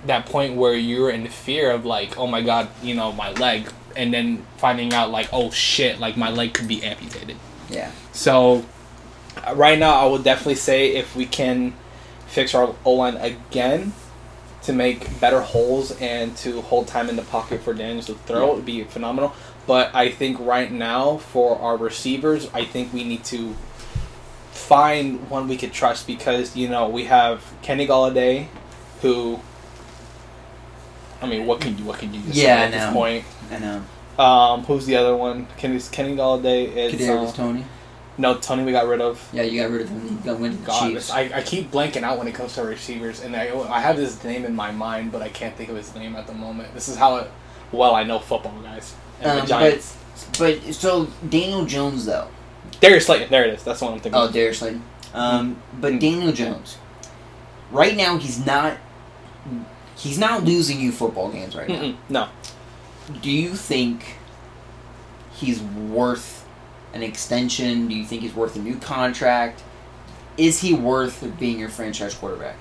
that 0.06 0.26
point 0.26 0.56
where 0.56 0.74
you're 0.74 1.10
in 1.10 1.28
fear 1.28 1.72
of 1.72 1.86
like, 1.86 2.18
oh 2.18 2.28
my 2.28 2.42
god, 2.42 2.70
you 2.82 2.96
know, 2.96 3.12
my 3.12 3.32
leg, 3.34 3.70
and 3.96 4.14
then 4.14 4.46
finding 4.58 4.94
out 4.94 5.12
like, 5.12 5.30
oh 5.34 5.52
shit, 5.52 6.00
like 6.00 6.18
my 6.18 6.30
leg 6.30 6.54
could 6.54 6.68
be 6.68 6.84
amputated. 6.84 7.38
yeah. 7.70 7.92
So 8.12 8.66
right 9.54 9.78
now, 9.78 9.94
I 9.94 10.06
would 10.06 10.24
definitely 10.24 10.56
say 10.56 10.96
if 10.96 11.16
we 11.16 11.26
can 11.26 11.74
fix 12.28 12.54
our 12.54 12.76
O 12.86 12.94
line 12.94 13.18
again 13.18 13.94
to 14.64 14.74
make 14.74 15.20
better 15.20 15.42
holes 15.42 15.92
and 16.00 16.36
to 16.38 16.62
hold 16.62 16.88
time 16.88 17.10
in 17.10 17.16
the 17.16 17.22
pocket 17.24 17.62
for 17.62 17.74
Daniels 17.74 18.08
to 18.08 18.14
throw, 18.14 18.52
it 18.52 18.56
would 18.56 18.66
be 18.66 18.84
phenomenal. 18.84 19.34
But 19.66 19.94
I 19.94 20.10
think 20.10 20.40
right 20.40 20.72
now 20.72 21.18
for 21.18 21.58
our 21.60 21.78
receivers, 21.78 22.50
I 22.54 22.66
think 22.66 22.92
we 22.92 23.04
need 23.04 23.24
to 23.26 23.56
find 24.52 25.30
one 25.30 25.48
we 25.48 25.58
could 25.58 25.72
trust 25.72 26.06
because 26.08 26.56
you 26.56 26.70
know 26.70 26.90
we 26.90 27.06
have 27.06 27.44
Kenny 27.62 27.88
Golladay, 27.88 28.48
who. 29.02 29.40
I 31.22 31.28
mean, 31.28 31.46
what 31.46 31.60
can 31.62 31.78
you 31.78 31.84
what 31.86 32.00
can 32.00 32.14
you 32.14 32.22
say 32.32 32.44
Yeah, 32.44 32.56
at 32.62 32.72
this 32.72 32.94
point? 32.94 33.26
I 33.52 33.60
know. 33.60 33.84
Um, 34.24 34.64
who's 34.66 34.86
the 34.86 34.96
other 34.96 35.16
one? 35.16 35.48
Kenny 35.58 35.80
Kenny 35.92 36.16
Golladay 36.16 36.76
is 36.76 36.94
Kadarius 36.94 37.30
uh, 37.30 37.34
Toney. 37.34 37.66
No 38.20 38.36
Toney. 38.38 38.64
We 38.66 38.72
got 38.74 38.86
rid 38.88 39.00
of. 39.02 39.28
Yeah, 39.34 39.44
you 39.44 39.62
got 39.62 39.72
rid 39.72 39.82
of 39.82 39.90
him. 39.90 40.10
He 40.10 40.16
got 40.26 40.40
went 40.40 40.54
to 40.56 40.60
the 40.60 40.68
God, 40.68 40.90
Chiefs. 40.92 41.10
I, 41.10 41.32
I 41.34 41.42
keep 41.42 41.72
blanking 41.72 42.04
out 42.04 42.18
when 42.18 42.28
it 42.28 42.36
comes 42.36 42.54
to 42.56 42.64
receivers, 42.64 43.24
and 43.24 43.36
I 43.36 43.50
I 43.70 43.80
have 43.80 43.96
his 43.98 44.22
name 44.24 44.44
in 44.46 44.54
my 44.56 44.72
mind, 44.72 45.12
but 45.12 45.22
I 45.22 45.30
can't 45.30 45.56
think 45.56 45.70
of 45.70 45.78
his 45.78 45.96
name 45.96 46.16
at 46.16 46.28
the 46.28 46.34
moment. 46.34 46.74
This 46.74 46.90
is 46.90 46.98
how 46.98 47.16
it, 47.18 47.32
well 47.72 47.96
I 47.96 48.04
know 48.04 48.20
football, 48.20 48.60
guys. 48.62 48.94
And 49.22 49.38
the 49.38 49.42
Um, 49.42 49.48
Giants. 49.48 49.98
but 50.38 50.62
so 50.74 51.08
Daniel 51.30 51.66
Jones 51.66 52.06
though. 52.06 52.28
Darius 52.82 53.06
Slayton, 53.08 53.30
there 53.30 53.46
it 53.46 53.54
is. 53.54 53.64
That's 53.64 53.80
the 53.80 53.86
one 53.86 53.94
I'm 53.96 54.00
thinking. 54.02 54.20
Oh. 54.22 54.30
Darius 54.32 54.60
Slayton. 54.60 54.84
Um, 55.14 55.58
but 55.80 55.94
Mm. 55.94 56.00
Daniel 56.02 56.32
Jones. 56.34 56.78
Right 57.72 57.96
now, 57.96 58.18
he's 58.18 58.46
not. 58.46 58.78
He's 59.96 60.18
not 60.20 60.44
losing 60.44 60.80
you 60.80 60.92
football 60.92 61.30
games 61.32 61.56
right 61.56 61.68
now. 61.68 61.76
Mm-mm, 61.82 61.96
no, 62.10 62.28
Do 63.22 63.30
you 63.32 63.54
think 63.56 64.18
he's 65.34 65.62
worth 65.62 66.39
an 66.94 67.04
extension? 67.04 67.88
Do 67.88 67.96
you 67.96 68.06
think 68.06 68.22
he's 68.22 68.34
worth 68.34 68.56
a 68.56 68.60
new 68.60 68.78
contract? 68.78 69.64
Is 70.38 70.62
he 70.62 70.74
worth 70.74 71.26
being 71.40 71.60
your 71.60 71.70
franchise 71.70 72.14
quarterback? 72.14 72.56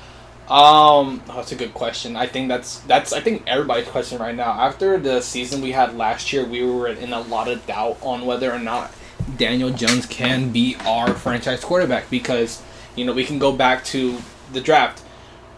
Um, 0.48 1.22
that's 1.26 1.52
a 1.52 1.56
good 1.56 1.74
question. 1.74 2.16
I 2.16 2.26
think 2.26 2.48
that's 2.48 2.80
that's 2.80 3.12
I 3.12 3.20
think 3.20 3.42
everybody's 3.46 3.86
question 3.88 4.18
right 4.18 4.34
now. 4.34 4.50
After 4.50 4.98
the 4.98 5.20
season 5.20 5.60
we 5.60 5.72
had 5.72 5.96
last 5.96 6.32
year, 6.32 6.44
we 6.44 6.64
were 6.64 6.88
in 6.88 7.12
a 7.12 7.20
lot 7.20 7.48
of 7.48 7.66
doubt 7.66 7.98
on 8.00 8.24
whether 8.24 8.50
or 8.50 8.58
not 8.58 8.90
Daniel 9.36 9.70
Jones 9.70 10.06
can 10.06 10.50
be 10.50 10.76
our 10.86 11.12
franchise 11.12 11.62
quarterback 11.62 12.08
because 12.08 12.62
you 12.96 13.04
know 13.04 13.12
we 13.12 13.24
can 13.24 13.38
go 13.38 13.52
back 13.52 13.84
to 13.86 14.18
the 14.52 14.60
draft. 14.60 15.02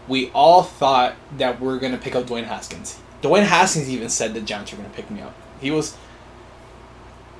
We 0.09 0.29
all 0.31 0.63
thought 0.63 1.15
that 1.37 1.61
we 1.61 1.69
are 1.69 1.77
gonna 1.77 1.97
pick 1.97 2.15
up 2.15 2.25
Dwayne 2.25 2.43
Haskins. 2.43 2.99
Dwayne 3.21 3.45
Haskins 3.45 3.89
even 3.89 4.09
said 4.09 4.33
the 4.33 4.41
Giants 4.41 4.71
were 4.73 4.77
gonna 4.77 4.89
pick 4.89 5.09
me 5.09 5.21
up. 5.21 5.33
He 5.61 5.71
was 5.71 5.95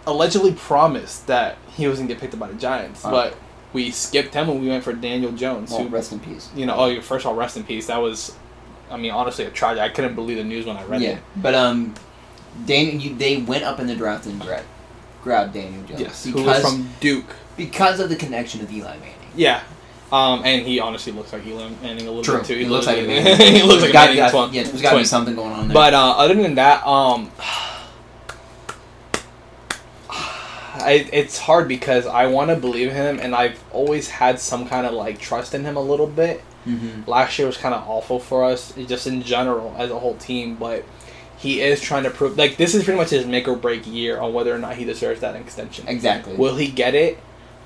allegedly 0.07 0.53
promised 0.53 1.27
that 1.27 1.57
he 1.75 1.87
was 1.87 1.99
gonna 1.99 2.07
get 2.07 2.19
picked 2.19 2.33
up 2.33 2.39
by 2.39 2.47
the 2.47 2.55
Giants, 2.55 3.03
Huh. 3.03 3.11
but 3.11 3.37
we 3.73 3.91
skipped 3.91 4.33
him 4.33 4.49
and 4.49 4.61
we 4.61 4.67
went 4.67 4.83
for 4.83 4.93
Daniel 4.93 5.31
Jones, 5.31 5.71
Well, 5.71 5.83
who 5.83 5.87
rest 5.89 6.11
in 6.11 6.19
peace. 6.19 6.49
you 6.55 6.65
know, 6.65 6.75
oh, 6.75 6.87
your 6.87 7.01
first 7.01 7.25
of 7.25 7.29
all, 7.31 7.35
rest 7.35 7.55
in 7.57 7.63
peace. 7.63 7.87
That 7.87 8.01
was, 8.01 8.35
I 8.89 8.97
mean, 8.97 9.11
honestly, 9.11 9.45
a 9.45 9.49
tragedy. 9.49 9.81
I 9.81 9.89
couldn't 9.89 10.15
believe 10.15 10.37
the 10.37 10.43
news 10.43 10.65
when 10.65 10.75
I 10.77 10.83
read 10.83 11.01
Yeah, 11.01 11.09
it. 11.11 11.19
but 11.37 11.55
um, 11.55 11.93
Daniel, 12.65 12.95
you, 13.01 13.15
they 13.15 13.37
went 13.37 13.63
up 13.63 13.79
in 13.79 13.87
the 13.87 13.95
draft 13.95 14.25
and 14.25 14.41
grabbed, 14.41 14.65
grabbed 15.23 15.53
Daniel 15.53 15.83
Jones. 15.83 16.01
Yes, 16.01 16.25
who 16.25 16.33
because 16.33 16.63
was 16.63 16.73
from 16.73 16.89
Duke. 16.99 17.35
because 17.55 17.99
of 17.99 18.09
the 18.09 18.15
connection 18.17 18.61
of 18.61 18.71
Eli 18.71 18.97
Manning. 18.97 19.13
Yeah, 19.35 19.61
um, 20.11 20.41
and 20.43 20.65
he 20.67 20.81
honestly 20.81 21.13
looks 21.13 21.31
like 21.31 21.45
Eli 21.45 21.69
Manning 21.81 22.07
a 22.07 22.11
little 22.11 22.23
True, 22.23 22.39
bit 22.39 22.47
too. 22.47 22.55
he 22.57 22.65
looks 22.65 22.87
like 22.87 22.97
a 22.97 23.01
he 23.03 23.07
Manning. 23.07 23.63
looks 23.65 23.81
like 23.83 23.91
a 23.91 23.93
There's 23.93 23.93
got- 23.93 24.09
Manning 24.15 24.31
got-. 24.33 24.53
Yeah, 24.53 24.63
there's 24.63 24.81
got 24.81 24.91
to 24.91 24.97
be 24.97 25.03
something 25.05 25.35
going 25.35 25.53
on 25.53 25.67
there. 25.69 25.73
But 25.75 25.93
uh, 25.93 26.11
other 26.17 26.33
than 26.35 26.55
that, 26.55 26.85
um, 26.85 27.31
I, 30.81 30.91
it's 31.13 31.37
hard 31.37 31.67
because 31.67 32.05
I 32.07 32.25
want 32.27 32.49
to 32.49 32.55
believe 32.55 32.91
him, 32.91 33.19
and 33.19 33.33
I've 33.35 33.61
always 33.71 34.09
had 34.09 34.39
some 34.39 34.67
kind 34.67 34.85
of 34.85 34.93
like 34.93 35.19
trust 35.19 35.53
in 35.53 35.63
him 35.63 35.77
a 35.77 35.81
little 35.81 36.07
bit. 36.07 36.41
hmm 36.63 37.01
last 37.07 37.37
year 37.39 37.47
was 37.47 37.57
kind 37.57 37.73
of 37.73 37.87
awful 37.87 38.19
for 38.19 38.43
us, 38.43 38.73
just 38.87 39.07
in 39.07 39.21
general 39.23 39.73
as 39.77 39.89
a 39.91 39.99
whole 39.99 40.15
team. 40.15 40.55
But 40.55 40.83
he 41.37 41.61
is 41.61 41.81
trying 41.81 42.03
to 42.03 42.09
prove 42.11 42.37
like 42.37 42.57
this 42.57 42.75
is 42.75 42.83
pretty 42.83 42.97
much 42.99 43.09
his 43.11 43.25
make 43.25 43.47
or 43.47 43.55
break 43.55 43.87
year 43.87 44.19
on 44.19 44.33
whether 44.33 44.53
or 44.53 44.59
not 44.59 44.75
he 44.75 44.85
deserves 44.85 45.21
that 45.21 45.35
extension. 45.35 45.87
Exactly. 45.87 46.35
Will 46.35 46.55
he 46.55 46.67
get 46.67 46.93
it? 46.95 47.19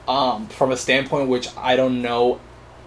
Um, 0.08 0.48
from 0.48 0.72
a 0.72 0.78
standpoint 0.78 1.30
which 1.30 1.50
I 1.58 1.76
don't 1.76 2.02
know 2.04 2.40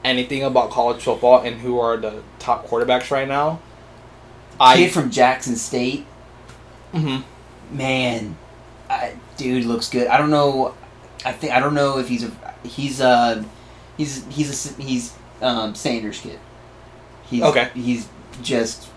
anything 0.05 0.45
about 0.45 0.71
college 0.71 1.03
football 1.03 1.41
and 1.43 1.61
who 1.61 1.81
are 1.81 1.97
the 1.97 2.23
top 2.39 2.67
quarterbacks 2.69 3.11
right 3.11 3.27
now. 3.27 3.59
Kid 4.53 4.87
I 4.87 4.89
from 4.89 5.11
Jackson 5.11 5.57
State, 5.57 6.07
Mhm. 6.95 7.25
man, 7.71 8.37
I, 8.89 9.13
dude 9.39 9.65
looks 9.65 9.89
good. 9.89 10.09
I 10.09 10.19
don't 10.19 10.31
know. 10.31 10.75
I 11.25 11.33
think 11.33 11.55
I 11.55 11.61
don't 11.61 11.75
know 11.75 11.99
if 11.99 12.09
he's 12.09 12.25
a 12.25 12.31
he's 12.65 13.01
a 13.01 13.45
he's 13.97 14.27
he's 14.27 14.79
a 14.79 14.83
he's 14.83 15.15
um 15.41 15.75
Sanders 15.75 16.21
kid. 16.21 16.39
He's 17.31 17.43
Okay. 17.43 17.71
He's 17.75 18.09
just 18.43 18.91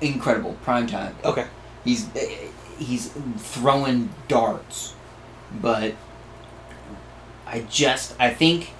incredible. 0.00 0.56
Prime 0.62 0.86
time. 0.86 1.16
okay. 1.24 1.46
He's 1.84 2.08
he's 2.78 3.12
throwing 3.38 4.10
darts, 4.28 4.94
but 5.60 5.94
I 7.46 7.60
just 7.68 8.14
I 8.20 8.30
think 8.32 8.70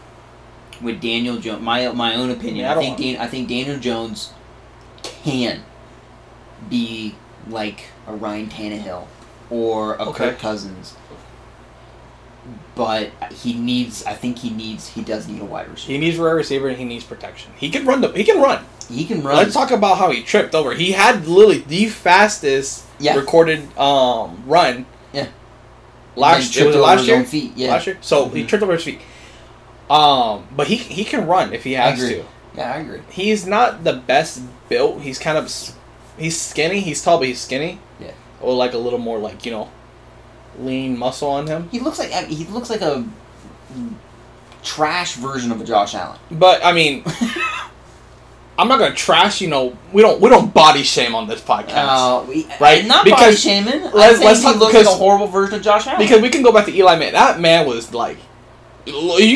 with 0.80 1.00
Daniel 1.00 1.38
Jones, 1.38 1.62
my 1.62 1.88
my 1.92 2.14
own 2.14 2.30
opinion, 2.30 2.58
Yeah, 2.58 2.74
I 2.74 2.76
I, 2.76 2.78
think 2.80 2.98
Dan, 2.98 3.16
I 3.18 3.26
think 3.26 3.48
Daniel 3.48 3.78
Jones 3.78 4.32
can 5.02 5.64
be 6.70 7.14
like 7.48 7.86
a 8.06 8.14
Ryan 8.14 8.48
Tannehill 8.48 9.06
or 9.52 9.94
a 9.96 10.02
Okay. 10.08 10.30
Kirk 10.30 10.38
Cousins, 10.38 10.94
but 12.74 13.10
he 13.30 13.52
needs. 13.54 14.04
I 14.06 14.14
think 14.14 14.38
he 14.38 14.50
needs. 14.50 14.88
He 14.88 15.02
does 15.02 15.28
need 15.28 15.40
a 15.40 15.44
wide 15.44 15.68
receiver. 15.68 15.92
He 15.92 15.98
needs 15.98 16.18
a 16.18 16.22
wide 16.22 16.30
receiver 16.30 16.68
and 16.68 16.78
he 16.78 16.84
needs 16.84 17.04
protection. 17.04 17.52
He 17.56 17.68
can 17.70 17.84
run 17.86 18.00
the 18.00 18.08
he 18.12 18.24
can 18.24 18.40
run. 18.40 18.64
He 18.90 19.04
can 19.04 19.22
run. 19.22 19.36
Let's 19.36 19.54
talk 19.54 19.70
about 19.70 19.98
how 19.98 20.10
he 20.10 20.22
tripped 20.22 20.54
over. 20.54 20.74
He 20.74 20.92
had 20.92 21.26
literally 21.26 21.58
the 21.58 21.86
fastest 21.86 22.84
Yeah. 22.98 23.16
recorded 23.16 23.76
um, 23.78 24.42
run. 24.46 24.86
Yeah. 25.12 25.26
Last 26.16 26.36
year, 26.36 26.44
was 26.44 26.52
tripped 26.54 26.68
it 26.70 26.74
over 26.78 26.80
last 26.86 27.06
year? 27.06 27.24
feet. 27.24 27.52
Yeah. 27.56 27.70
Last 27.72 27.86
year. 27.86 27.98
So 28.00 28.28
he 28.30 28.42
Mhm. 28.42 28.48
tripped 28.48 28.62
over 28.64 28.72
his 28.72 28.84
feet. 28.84 29.00
Um, 29.90 30.44
but 30.56 30.66
he 30.68 30.76
he 30.76 31.04
can 31.04 31.26
run 31.26 31.52
if 31.52 31.64
he 31.64 31.74
has 31.74 31.98
to. 31.98 32.24
Yeah, 32.56 32.72
I 32.72 32.76
agree. 32.78 33.00
He's 33.10 33.46
not 33.46 33.84
the 33.84 33.92
best 33.94 34.40
built. 34.68 35.02
He's 35.02 35.18
kind 35.18 35.36
of 35.38 35.52
he's 36.18 36.40
skinny. 36.40 36.80
He's 36.80 37.02
tall, 37.02 37.18
but 37.18 37.28
he's 37.28 37.40
skinny. 37.40 37.78
Or 38.42 38.54
like 38.54 38.74
a 38.74 38.78
little 38.78 38.98
more 38.98 39.18
like 39.18 39.46
you 39.46 39.52
know, 39.52 39.70
lean 40.58 40.98
muscle 40.98 41.30
on 41.30 41.46
him. 41.46 41.68
He 41.70 41.78
looks 41.80 41.98
like 41.98 42.10
he 42.26 42.44
looks 42.46 42.68
like 42.70 42.80
a 42.82 43.04
trash 44.62 45.14
version 45.14 45.52
of 45.52 45.60
a 45.60 45.64
Josh 45.64 45.94
Allen. 45.94 46.18
But 46.30 46.64
I 46.64 46.72
mean, 46.72 47.04
I'm 48.58 48.68
not 48.68 48.78
gonna 48.78 48.94
trash. 48.94 49.40
You 49.40 49.48
know, 49.48 49.76
we 49.92 50.02
don't 50.02 50.20
we 50.20 50.28
don't 50.28 50.52
body 50.52 50.82
shame 50.82 51.14
on 51.14 51.26
this 51.26 51.40
podcast. 51.40 51.70
Uh, 51.88 52.24
we, 52.28 52.46
Right, 52.60 52.84
not 52.86 53.04
body 53.04 53.10
because- 53.16 53.40
shaming. 53.42 53.82
let's- 53.92 54.20
let's 54.22 54.40
he 54.40 54.44
talk- 54.46 54.56
looks 54.60 54.74
like 54.74 54.86
a 54.86 54.90
horrible 54.90 55.26
version 55.26 55.54
of 55.56 55.62
Josh 55.62 55.86
Allen. 55.86 55.98
Because 56.00 56.20
we 56.20 56.28
can 56.28 56.42
go 56.42 56.52
back 56.52 56.66
to 56.66 56.72
Eli 56.74 56.96
Man. 56.96 57.12
That 57.12 57.40
man 57.40 57.66
was 57.66 57.92
like, 57.94 58.18
you 58.86 58.92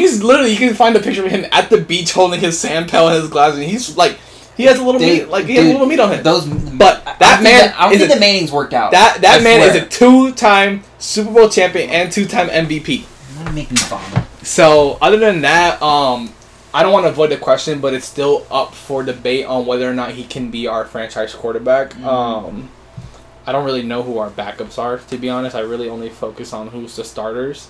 can 0.09 0.21
literally 0.27 0.51
you 0.53 0.59
can 0.59 0.75
find 0.75 0.95
a 0.97 1.01
picture 1.01 1.25
of 1.25 1.31
him 1.31 1.47
at 1.53 1.71
the 1.71 1.81
beach 1.81 2.13
holding 2.13 2.41
his 2.41 2.59
sand 2.59 2.89
pail 2.89 3.09
and 3.09 3.21
his 3.21 3.31
glasses. 3.31 3.61
And 3.61 3.69
he's 3.71 3.97
like, 3.97 4.19
he 4.57 4.65
has 4.65 4.79
a 4.79 4.83
little 4.85 5.01
Dude, 5.01 5.21
meat, 5.23 5.29
like 5.29 5.47
he 5.47 5.57
has 5.57 5.67
a 5.67 5.73
little 5.73 5.87
meat 5.87 6.01
on 6.01 6.13
him. 6.13 6.23
those, 6.23 6.45
But 6.47 7.03
I- 7.07 7.11
I 7.13 7.17
that 7.19 7.43
man 7.43 7.61
think 7.61 7.81
I 7.81 7.89
don't 7.89 7.99
think 7.99 8.11
a- 8.11 8.15
the 8.15 8.21
Mannings 8.21 8.53
worked 8.53 8.75
out. 8.75 8.91
that 8.93 9.21
that 9.23 9.41
I 9.41 9.45
man 9.45 9.61
is 9.63 9.77
a 9.77 9.87
two-time 9.87 10.83
Super 10.99 11.31
Bowl 11.31 11.49
champion 11.49 11.91
and 11.91 12.11
two-time 12.13 12.49
MVP. 12.51 13.05
Gonna 13.39 13.53
make 13.53 13.71
me 13.71 13.77
vomit. 13.79 14.25
So 14.43 14.97
other 15.03 15.19
than 15.19 15.43
that, 15.43 15.81
um, 15.83 16.33
I 16.73 16.83
don't 16.83 16.93
want 16.93 17.05
to 17.07 17.11
avoid 17.11 17.31
the 17.31 17.37
question, 17.37 17.81
but 17.81 17.95
it's 17.95 18.07
still 18.07 18.47
up 18.51 18.75
for 18.75 19.03
debate 19.03 19.47
on 19.47 19.67
whether 19.67 19.89
or 19.91 19.95
not 19.95 20.11
he 20.13 20.25
can 20.25 20.51
be 20.51 20.67
our 20.67 20.85
franchise 20.85 21.35
quarterback. 21.35 21.95
Mhm. 21.95 22.05
Um, 22.07 22.69
I 23.47 23.53
don't 23.53 23.65
really 23.65 23.83
know 23.83 24.03
who 24.03 24.19
our 24.19 24.29
backups 24.31 24.79
are, 24.79 24.99
to 24.99 25.17
be 25.17 25.29
honest. 25.31 25.55
I 25.57 25.61
really 25.61 25.89
only 25.89 26.09
focus 26.11 26.53
on 26.53 26.69
who's 26.69 26.97
the 26.97 27.05
starters. 27.05 27.69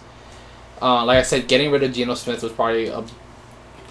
Uh, 0.82 1.04
like 1.04 1.18
I 1.18 1.22
said, 1.22 1.48
getting 1.48 1.70
rid 1.70 1.82
of 1.82 1.92
Geno 1.92 2.14
Smith 2.14 2.42
was 2.42 2.52
probably 2.52 2.88
a 2.88 3.02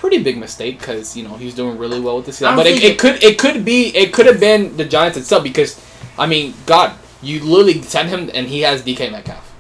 pretty 0.08 0.24
big 0.24 0.38
mistake 0.38 0.78
because 0.80 1.18
you 1.18 1.24
know 1.24 1.36
he's 1.36 1.56
doing 1.56 1.78
really 1.78 2.00
well 2.00 2.18
with 2.18 2.26
the 2.26 2.32
I 2.32 2.34
season. 2.36 2.56
But 2.56 2.68
it, 2.68 2.78
it 2.78 2.84
it- 2.84 3.00
could 3.00 3.24
it 3.24 3.40
could 3.40 3.66
be 3.66 3.88
it 3.96 4.14
could 4.14 4.26
have 4.28 4.40
been 4.40 4.78
the 4.78 4.86
Giants 4.86 5.18
itself 5.18 5.44
because 5.44 5.80
I 6.18 6.28
mean, 6.28 6.54
God, 6.66 6.94
you 7.22 7.40
literally 7.44 7.82
send 7.82 8.10
him 8.10 8.30
and 8.34 8.48
he 8.48 8.62
has 8.62 8.82
DK 8.84 9.12
Metcalf. 9.12 9.52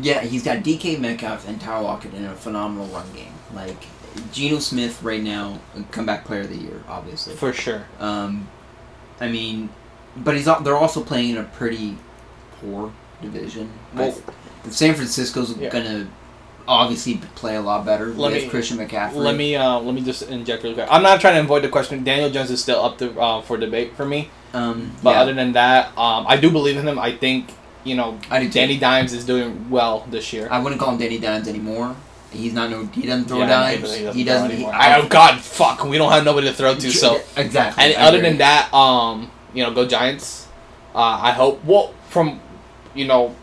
Yeah, 0.00 0.20
he's 0.20 0.42
got 0.44 0.58
DK 0.58 0.98
Metcalf 1.00 1.48
and 1.48 1.60
Tyler 1.60 1.82
Lockett 1.84 2.14
in 2.14 2.24
a 2.24 2.34
phenomenal 2.34 2.86
run 2.88 3.10
game. 3.12 3.32
Like 3.54 3.86
Geno 4.32 4.58
Smith 4.58 5.02
right 5.02 5.22
now, 5.22 5.58
comeback 5.90 6.24
player 6.24 6.42
of 6.42 6.50
the 6.50 6.56
year, 6.56 6.82
obviously. 6.88 7.34
For 7.34 7.52
sure. 7.52 7.86
Um, 7.98 8.48
I 9.20 9.28
mean, 9.28 9.70
but 10.16 10.36
he's 10.36 10.46
al- 10.48 10.60
they're 10.60 10.76
also 10.76 11.02
playing 11.02 11.30
in 11.30 11.38
a 11.38 11.44
pretty 11.44 11.96
poor 12.60 12.92
division. 13.22 13.70
Well- 13.94 14.16
I- 14.66 14.70
San 14.70 14.94
Francisco's 14.94 15.56
Yeah. 15.56 15.68
gonna 15.70 16.08
obviously 16.68 17.16
play 17.34 17.56
a 17.56 17.60
lot 17.60 17.84
better 17.84 18.06
Let 18.06 18.32
with 18.32 18.42
me- 18.44 18.48
Christian 18.48 18.78
McCaffrey. 18.78 19.14
Let 19.16 19.36
me 19.36 19.56
uh, 19.56 19.78
let 19.80 19.94
me 19.94 20.02
just 20.02 20.22
inject 20.22 20.62
real 20.64 20.74
quick. 20.74 20.88
I'm 20.90 21.02
not 21.02 21.20
trying 21.20 21.34
to 21.36 21.40
avoid 21.40 21.62
the 21.62 21.68
question. 21.68 22.04
Daniel 22.04 22.30
Jones 22.30 22.50
is 22.50 22.62
still 22.62 22.82
up 22.84 22.98
to 22.98 23.18
uh, 23.20 23.40
for 23.42 23.56
debate 23.56 23.96
for 23.96 24.04
me. 24.06 24.30
Um, 24.54 24.92
But 25.02 25.10
yeah, 25.10 25.20
other 25.22 25.34
than 25.34 25.52
that, 25.52 25.96
um, 25.98 26.24
I 26.28 26.36
do 26.36 26.50
believe 26.50 26.76
in 26.76 26.86
him. 26.86 26.98
I 26.98 27.12
think 27.12 27.50
you 27.84 27.94
know. 27.94 28.18
Danny 28.30 28.78
Dimes 28.78 29.12
is 29.12 29.24
doing 29.24 29.68
well 29.70 30.06
this 30.10 30.32
year. 30.32 30.48
I 30.50 30.58
wouldn't 30.60 30.80
call 30.80 30.92
him 30.92 30.98
Danny 30.98 31.18
Dimes 31.18 31.46
anymore. 31.48 31.94
He's 32.32 32.52
not 32.52 32.70
no. 32.70 32.84
He 32.86 33.06
doesn't 33.06 33.26
throw 33.26 33.38
Yeah, 33.38 33.46
dimes. 33.48 33.76
He 33.94 34.02
doesn't. 34.04 34.14
he 34.18 34.24
doesn't. 34.24 34.50
anymore. 34.50 34.72
he- 34.72 34.78
I, 34.78 35.00
oh 35.00 35.08
God, 35.08 35.40
fuck. 35.40 35.84
We 35.84 35.96
don't 35.98 36.10
have 36.10 36.24
nobody 36.24 36.48
to 36.48 36.54
throw 36.54 36.74
to. 36.74 36.90
So 36.90 37.20
exactly. 37.36 37.84
and 37.84 37.94
I 37.94 38.06
other 38.06 38.18
agree. 38.18 38.30
than 38.30 38.38
that, 38.38 38.72
um, 38.74 39.30
you 39.54 39.62
know, 39.62 39.72
go 39.72 39.86
Giants. 39.86 40.48
Uh, 40.94 40.98
I 41.22 41.30
hope. 41.32 41.64
Well, 41.64 41.94
from 42.08 42.40
you 42.94 43.06
know, 43.06 43.34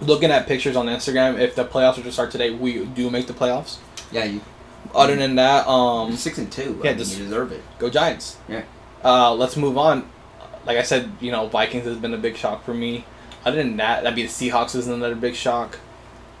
looking 0.00 0.30
at 0.30 0.46
pictures 0.46 0.76
on 0.76 0.86
Instagram, 0.86 1.38
if 1.38 1.54
the 1.54 1.64
playoffs 1.64 1.96
were 1.96 2.02
to 2.04 2.12
start 2.12 2.30
today, 2.30 2.50
we 2.50 2.84
do 2.86 3.10
make 3.10 3.26
the 3.26 3.32
playoffs. 3.34 3.76
yeah, 4.12 4.24
you. 4.24 4.40
Other 4.94 5.16
than 5.16 5.34
that, 5.34 5.66
um, 5.68 6.14
six 6.16 6.38
and 6.38 6.50
two. 6.50 6.80
yeah, 6.82 6.90
I 6.90 6.94
mean, 6.94 6.98
just- 6.98 7.18
you 7.18 7.24
deserve 7.24 7.52
it. 7.52 7.62
go 7.78 7.90
Giants. 7.90 8.36
Yeah. 8.48 8.62
Uh, 9.04 9.34
let's 9.34 9.56
move 9.56 9.76
on. 9.76 10.08
Like 10.64 10.78
I 10.78 10.82
said, 10.82 11.10
you 11.20 11.30
know, 11.32 11.46
Vikings 11.48 11.84
has 11.84 11.96
been 11.98 12.14
a 12.14 12.18
big 12.18 12.36
shock 12.36 12.64
for 12.64 12.74
me. 12.74 13.04
Other 13.44 13.56
than 13.58 13.76
that, 13.78 14.02
that'd 14.02 14.16
be 14.16 14.22
the 14.22 14.28
Seahawks 14.28 14.74
is 14.74 14.86
another 14.88 15.14
big 15.14 15.34
shock. 15.34 15.78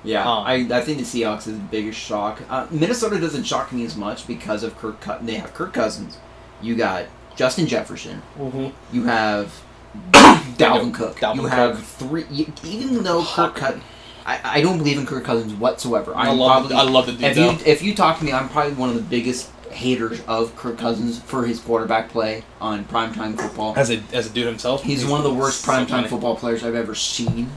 Yeah, 0.04 0.22
Um, 0.22 0.44
I, 0.46 0.54
I 0.70 0.80
think 0.82 0.98
the 0.98 1.04
Seahawks 1.04 1.40
is 1.48 1.54
the 1.58 1.64
biggest 1.70 1.98
shock. 1.98 2.40
Uh, 2.48 2.66
Minnesota 2.70 3.18
doesn't 3.20 3.44
shock 3.44 3.72
me 3.72 3.84
as 3.84 3.96
much 3.96 4.26
because 4.26 4.62
of 4.62 4.76
Kirk. 4.78 5.04
They 5.22 5.34
have 5.34 5.52
Kirk 5.54 5.72
Cousins. 5.72 6.18
You 6.62 6.76
got 6.76 7.06
Justin 7.36 7.66
Jefferson. 7.66 8.22
Mm-hmm. 8.38 8.68
You 8.94 9.04
have 9.04 9.52
Dalvin 10.12 10.92
Cook. 10.94 11.16
Dalvin 11.18 11.36
you 11.36 11.42
Cook. 11.42 11.50
have 11.50 11.84
three. 11.84 12.24
You, 12.30 12.52
even 12.64 13.02
though 13.02 13.24
Kirk 13.24 13.54
Cousins, 13.54 13.82
I, 14.26 14.40
I 14.44 14.60
don't 14.60 14.78
believe 14.78 14.98
in 14.98 15.06
Kirk 15.06 15.24
Cousins 15.24 15.54
whatsoever. 15.54 16.14
I 16.14 16.30
love 16.32 16.68
probably 16.68 16.76
I 16.76 16.82
love 16.82 17.06
the 17.06 17.12
dude 17.12 17.22
if 17.22 17.34
though. 17.36 17.50
you 17.52 17.58
if 17.64 17.82
you 17.82 17.94
talk 17.94 18.18
to 18.18 18.24
me, 18.24 18.32
I'm 18.32 18.48
probably 18.48 18.74
one 18.74 18.88
of 18.90 18.94
the 18.96 19.02
biggest 19.02 19.50
haters 19.70 20.20
of 20.26 20.54
Kirk 20.56 20.78
Cousins 20.78 21.20
for 21.20 21.44
his 21.46 21.60
quarterback 21.60 22.08
play 22.08 22.42
on 22.60 22.84
primetime 22.86 23.38
football. 23.38 23.74
as 23.76 23.90
a 23.90 24.02
as 24.12 24.26
a 24.26 24.30
dude 24.30 24.46
himself, 24.46 24.82
He's 24.82 25.04
one 25.06 25.18
of 25.18 25.24
the 25.24 25.34
worst 25.34 25.60
so 25.62 25.72
primetime 25.72 25.86
funny. 25.88 26.08
football 26.08 26.36
players 26.36 26.64
I've 26.64 26.74
ever 26.74 26.94
seen. 26.94 27.50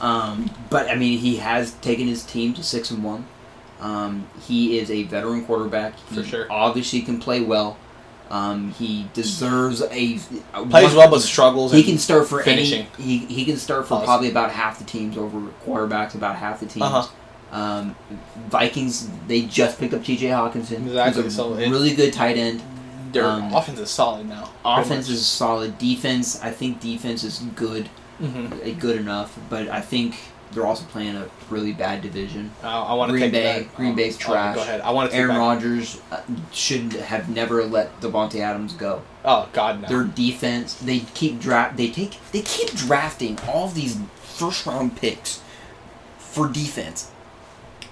Um, 0.00 0.50
but 0.68 0.90
I 0.90 0.96
mean, 0.96 1.18
he 1.18 1.36
has 1.36 1.72
taken 1.74 2.08
his 2.08 2.24
team 2.24 2.54
to 2.54 2.64
six 2.64 2.90
and 2.90 3.04
one. 3.04 3.26
Um, 3.80 4.26
he 4.46 4.78
is 4.78 4.90
a 4.90 5.04
veteran 5.04 5.44
quarterback. 5.44 5.94
He 6.08 6.16
For 6.16 6.24
sure. 6.24 6.46
Obviously, 6.50 7.02
can 7.02 7.18
play 7.20 7.40
well. 7.40 7.76
Um, 8.32 8.70
he 8.72 9.06
deserves 9.12 9.82
a 9.82 9.86
Plays 9.88 10.28
one- 10.64 10.96
well, 10.96 11.10
but 11.10 11.20
struggles. 11.20 11.70
He 11.72 11.80
in 11.80 11.84
can 11.86 11.98
start 11.98 12.26
for 12.26 12.42
finishing. 12.42 12.86
any. 12.98 13.04
He, 13.04 13.18
he 13.26 13.44
can 13.44 13.56
start 13.58 13.86
for 13.86 13.96
Pause. 13.96 14.04
probably 14.06 14.30
about 14.30 14.50
half 14.50 14.78
the 14.78 14.84
teams 14.84 15.16
over 15.18 15.38
quarterbacks. 15.66 16.14
About 16.14 16.36
half 16.36 16.58
the 16.60 16.66
teams. 16.66 16.82
Uh-huh. 16.82 17.08
Um, 17.54 17.94
Vikings. 18.48 19.08
They 19.28 19.42
just 19.42 19.78
picked 19.78 19.92
up 19.94 20.02
T.J. 20.02 20.28
Hockenson. 20.28 20.86
Exactly, 20.86 21.22
Who's 21.24 21.34
a 21.34 21.36
so 21.36 21.54
really 21.54 21.94
good 21.94 22.12
tight 22.12 22.36
end. 22.38 22.62
Their 23.12 23.26
um, 23.26 23.52
offense 23.54 23.78
is 23.78 23.90
solid 23.90 24.26
now. 24.26 24.50
Offense 24.64 25.10
is 25.10 25.26
solid. 25.26 25.76
Defense. 25.76 26.42
I 26.42 26.50
think 26.50 26.80
defense 26.80 27.24
is 27.24 27.40
good 27.54 27.88
Mm-hmm. 28.20 28.52
uh, 28.70 28.80
good 28.80 28.98
enough, 29.00 29.36
but 29.50 29.68
I 29.68 29.80
think 29.80 30.14
they're 30.52 30.66
also 30.66 30.84
playing 30.86 31.16
a 31.16 31.28
really 31.50 31.72
bad 31.72 32.02
division. 32.02 32.50
Uh, 32.62 32.84
I 32.84 32.94
want 32.94 33.08
to 33.10 33.12
Green 33.12 33.22
take 33.24 33.32
Bay- 33.32 33.62
That. 33.64 33.74
Green 33.76 33.94
Bay's 33.94 34.16
trash. 34.16 34.54
go 34.54 34.62
ahead. 34.62 34.80
I 34.82 34.90
want 34.90 35.10
to 35.10 35.16
Aaron 35.16 35.36
Rodgers 35.36 36.00
uh, 36.10 36.20
should 36.52 36.92
have 36.94 37.28
never 37.28 37.64
let 37.64 38.00
Davante 38.00 38.40
Adams 38.40 38.72
go. 38.74 39.02
Oh 39.24 39.48
God, 39.52 39.82
no. 39.82 39.88
Their 39.88 40.04
defense, 40.04 40.74
they 40.74 41.00
keep 41.00 41.40
draft, 41.40 41.76
they 41.76 41.90
take, 41.90 42.18
they 42.32 42.42
keep 42.42 42.70
drafting 42.70 43.38
all 43.48 43.68
these 43.68 43.98
first 44.20 44.66
round 44.66 44.96
picks 44.96 45.40
for 46.18 46.48
defense, 46.48 47.10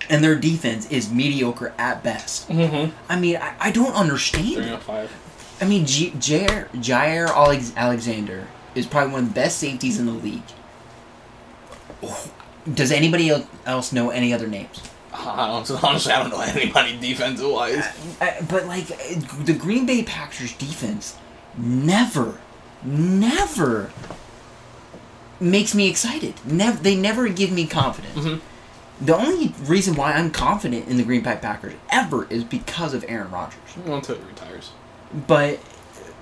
and 0.08 0.24
their 0.24 0.34
defense 0.36 0.90
is 0.90 1.12
mediocre 1.12 1.72
at 1.78 2.02
best. 2.02 2.48
mm-hmm. 2.48 2.94
I 3.08 3.18
mean, 3.20 3.36
I, 3.36 3.54
I 3.61 3.70
don't 3.70 3.94
understand. 3.94 4.54
Three 4.54 4.76
five. 4.78 5.11
I 5.61 5.66
mean, 5.66 5.84
J- 5.86 6.11
Jaire, 6.12 6.68
Jaire 6.76 7.28
Alex- 7.28 7.72
Alexander 7.76 8.46
is 8.74 8.86
probably 8.86 9.12
one 9.12 9.22
of 9.24 9.28
the 9.28 9.34
best 9.34 9.58
safeties 9.58 9.98
in 10.00 10.06
the 10.06 10.12
league. 10.12 10.42
Does 12.74 12.92
anybody 12.92 13.30
else 13.66 13.92
know 13.92 14.11
any 14.11 14.32
other 14.32 14.46
names? 14.46 14.80
Honestly, 15.12 15.76
honestly, 15.82 16.12
I 16.12 16.20
don't 16.22 16.30
know 16.30 16.40
anybody 16.40 16.96
defensive 16.98 17.50
wise. 17.50 17.84
Uh, 18.20 18.30
but 18.48 18.66
like 18.66 18.90
uh, 18.92 19.20
the 19.44 19.52
Green 19.52 19.84
Bay 19.84 20.02
Packers 20.04 20.52
defense 20.52 21.16
never, 21.58 22.38
never 22.84 23.90
makes 25.40 25.74
me 25.74 25.88
excited. 25.88 26.34
Never, 26.44 26.80
they 26.82 26.94
never 26.94 27.28
give 27.28 27.50
me 27.50 27.66
confidence. 27.66 28.14
Mhm. 28.16 28.40
The 29.00 29.16
only 29.16 29.54
reason 29.62 29.94
why 29.96 30.12
I'm 30.12 30.30
confident 30.30 30.86
in 30.88 30.96
the 30.96 31.02
Green 31.02 31.22
Bay 31.22 31.38
Packers 31.40 31.74
ever 31.90 32.26
is 32.30 32.44
because 32.44 32.94
of 32.94 33.04
Aaron 33.08 33.30
Rodgers. 33.30 33.58
Until 33.86 34.16
he 34.16 34.22
retires. 34.24 34.70
But 35.26 35.58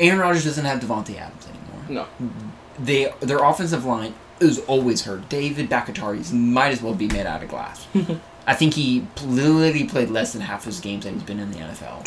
Aaron 0.01 0.21
Rodgers 0.21 0.45
doesn't 0.45 0.65
have 0.65 0.81
Davante 0.81 1.19
Adams 1.19 1.47
anymore. 1.47 2.07
No. 2.21 2.31
They 2.79 3.13
their 3.21 3.39
offensive 3.45 3.85
line 3.85 4.15
is 4.41 4.59
always 4.61 5.05
hurt. 5.05 5.29
David 5.29 5.69
Bakhtiari's 5.69 6.33
might 6.33 6.71
as 6.73 6.83
well 6.83 6.95
be 6.95 7.09
made 7.09 7.27
out 7.27 7.43
of 7.43 7.49
glass. 7.49 7.87
I 8.47 8.55
think 8.55 8.75
he 8.75 9.07
literally 9.25 9.85
played 9.85 10.11
less 10.11 10.33
than 10.33 10.43
half 10.43 10.65
his 10.65 10.81
games 10.81 11.05
that 11.05 11.13
he's 11.13 11.23
been 11.23 11.39
in 11.39 11.51
the 11.53 11.59
NFL. 11.59 12.07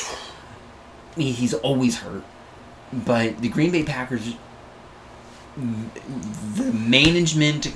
He- 1.15 1.31
He's 1.31 1.53
always 1.53 1.99
hurt. 1.99 2.23
But 2.93 3.39
the 3.41 3.49
Green 3.49 3.71
Bay 3.71 3.83
Packers, 3.83 4.35
the 5.57 6.71
management, 6.71 7.71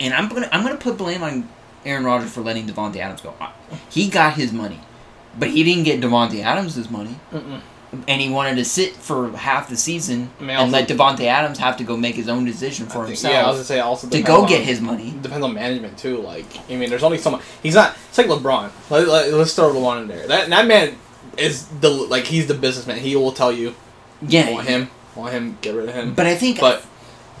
and 0.00 0.14
I'm 0.14 0.28
gonna 0.28 0.48
I'm 0.52 0.62
gonna 0.62 0.76
put 0.76 0.96
blame 0.96 1.22
on 1.22 1.48
Aaron 1.84 2.04
Rodgers 2.04 2.32
for 2.32 2.40
letting 2.40 2.66
Davante 2.66 2.96
Adams 2.96 3.20
go. 3.20 3.34
He 3.90 4.08
got 4.08 4.34
his 4.34 4.52
money, 4.52 4.80
but 5.38 5.50
he 5.50 5.62
didn't 5.64 5.84
get 5.84 6.00
Davante 6.00 6.42
Adams 6.42 6.76
money 6.90 7.16
Mm-mm. 7.32 7.60
And 8.06 8.20
he 8.20 8.28
wanted 8.28 8.56
to 8.56 8.66
sit 8.66 8.96
for 8.96 9.30
half 9.30 9.70
the 9.70 9.76
season 9.76 10.30
I 10.38 10.42
mean, 10.42 10.50
and 10.58 10.70
let 10.70 10.88
Davante 10.88 11.22
Adams 11.24 11.56
have 11.58 11.78
to 11.78 11.84
go 11.84 11.96
make 11.96 12.16
his 12.16 12.28
own 12.28 12.44
decision 12.44 12.84
for 12.86 12.98
think- 12.98 13.06
himself 13.08 13.32
Yeah, 13.32 13.44
I 13.44 13.46
was 13.48 13.56
gonna 13.56 13.64
say 13.64 13.80
also 13.80 14.08
to 14.08 14.22
go 14.22 14.42
on- 14.42 14.48
get 14.48 14.62
his 14.62 14.80
money. 14.82 15.14
Depends 15.22 15.42
on 15.42 15.54
management 15.54 15.96
too. 15.96 16.18
Like, 16.18 16.44
I 16.70 16.76
mean, 16.76 16.90
there's 16.90 17.02
only 17.02 17.16
so 17.16 17.30
much. 17.30 17.42
He's 17.62 17.74
not. 17.74 17.96
It's 18.10 18.18
like 18.18 18.26
LeBron. 18.26 18.70
Let, 18.90 19.08
let, 19.08 19.32
us 19.32 19.54
throw 19.54 19.72
LeBron 19.72 20.02
in 20.02 20.08
there. 20.08 20.26
That 20.26 20.50
that 20.50 20.66
man 20.66 20.96
is 21.38 21.66
the 21.80 21.88
like 21.88 22.24
he's 22.24 22.46
the 22.46 22.54
businessman. 22.54 22.98
He 22.98 23.16
will 23.16 23.32
tell 23.32 23.50
you 23.50 23.74
Yeah, 24.20 24.50
want 24.50 24.66
him, 24.68 24.90
want 25.14 25.32
him, 25.32 25.56
get 25.62 25.74
rid 25.74 25.88
of 25.88 25.94
him. 25.94 26.12
but 26.14 26.26
I 26.26 26.34
think 26.34 26.60
But 26.60 26.82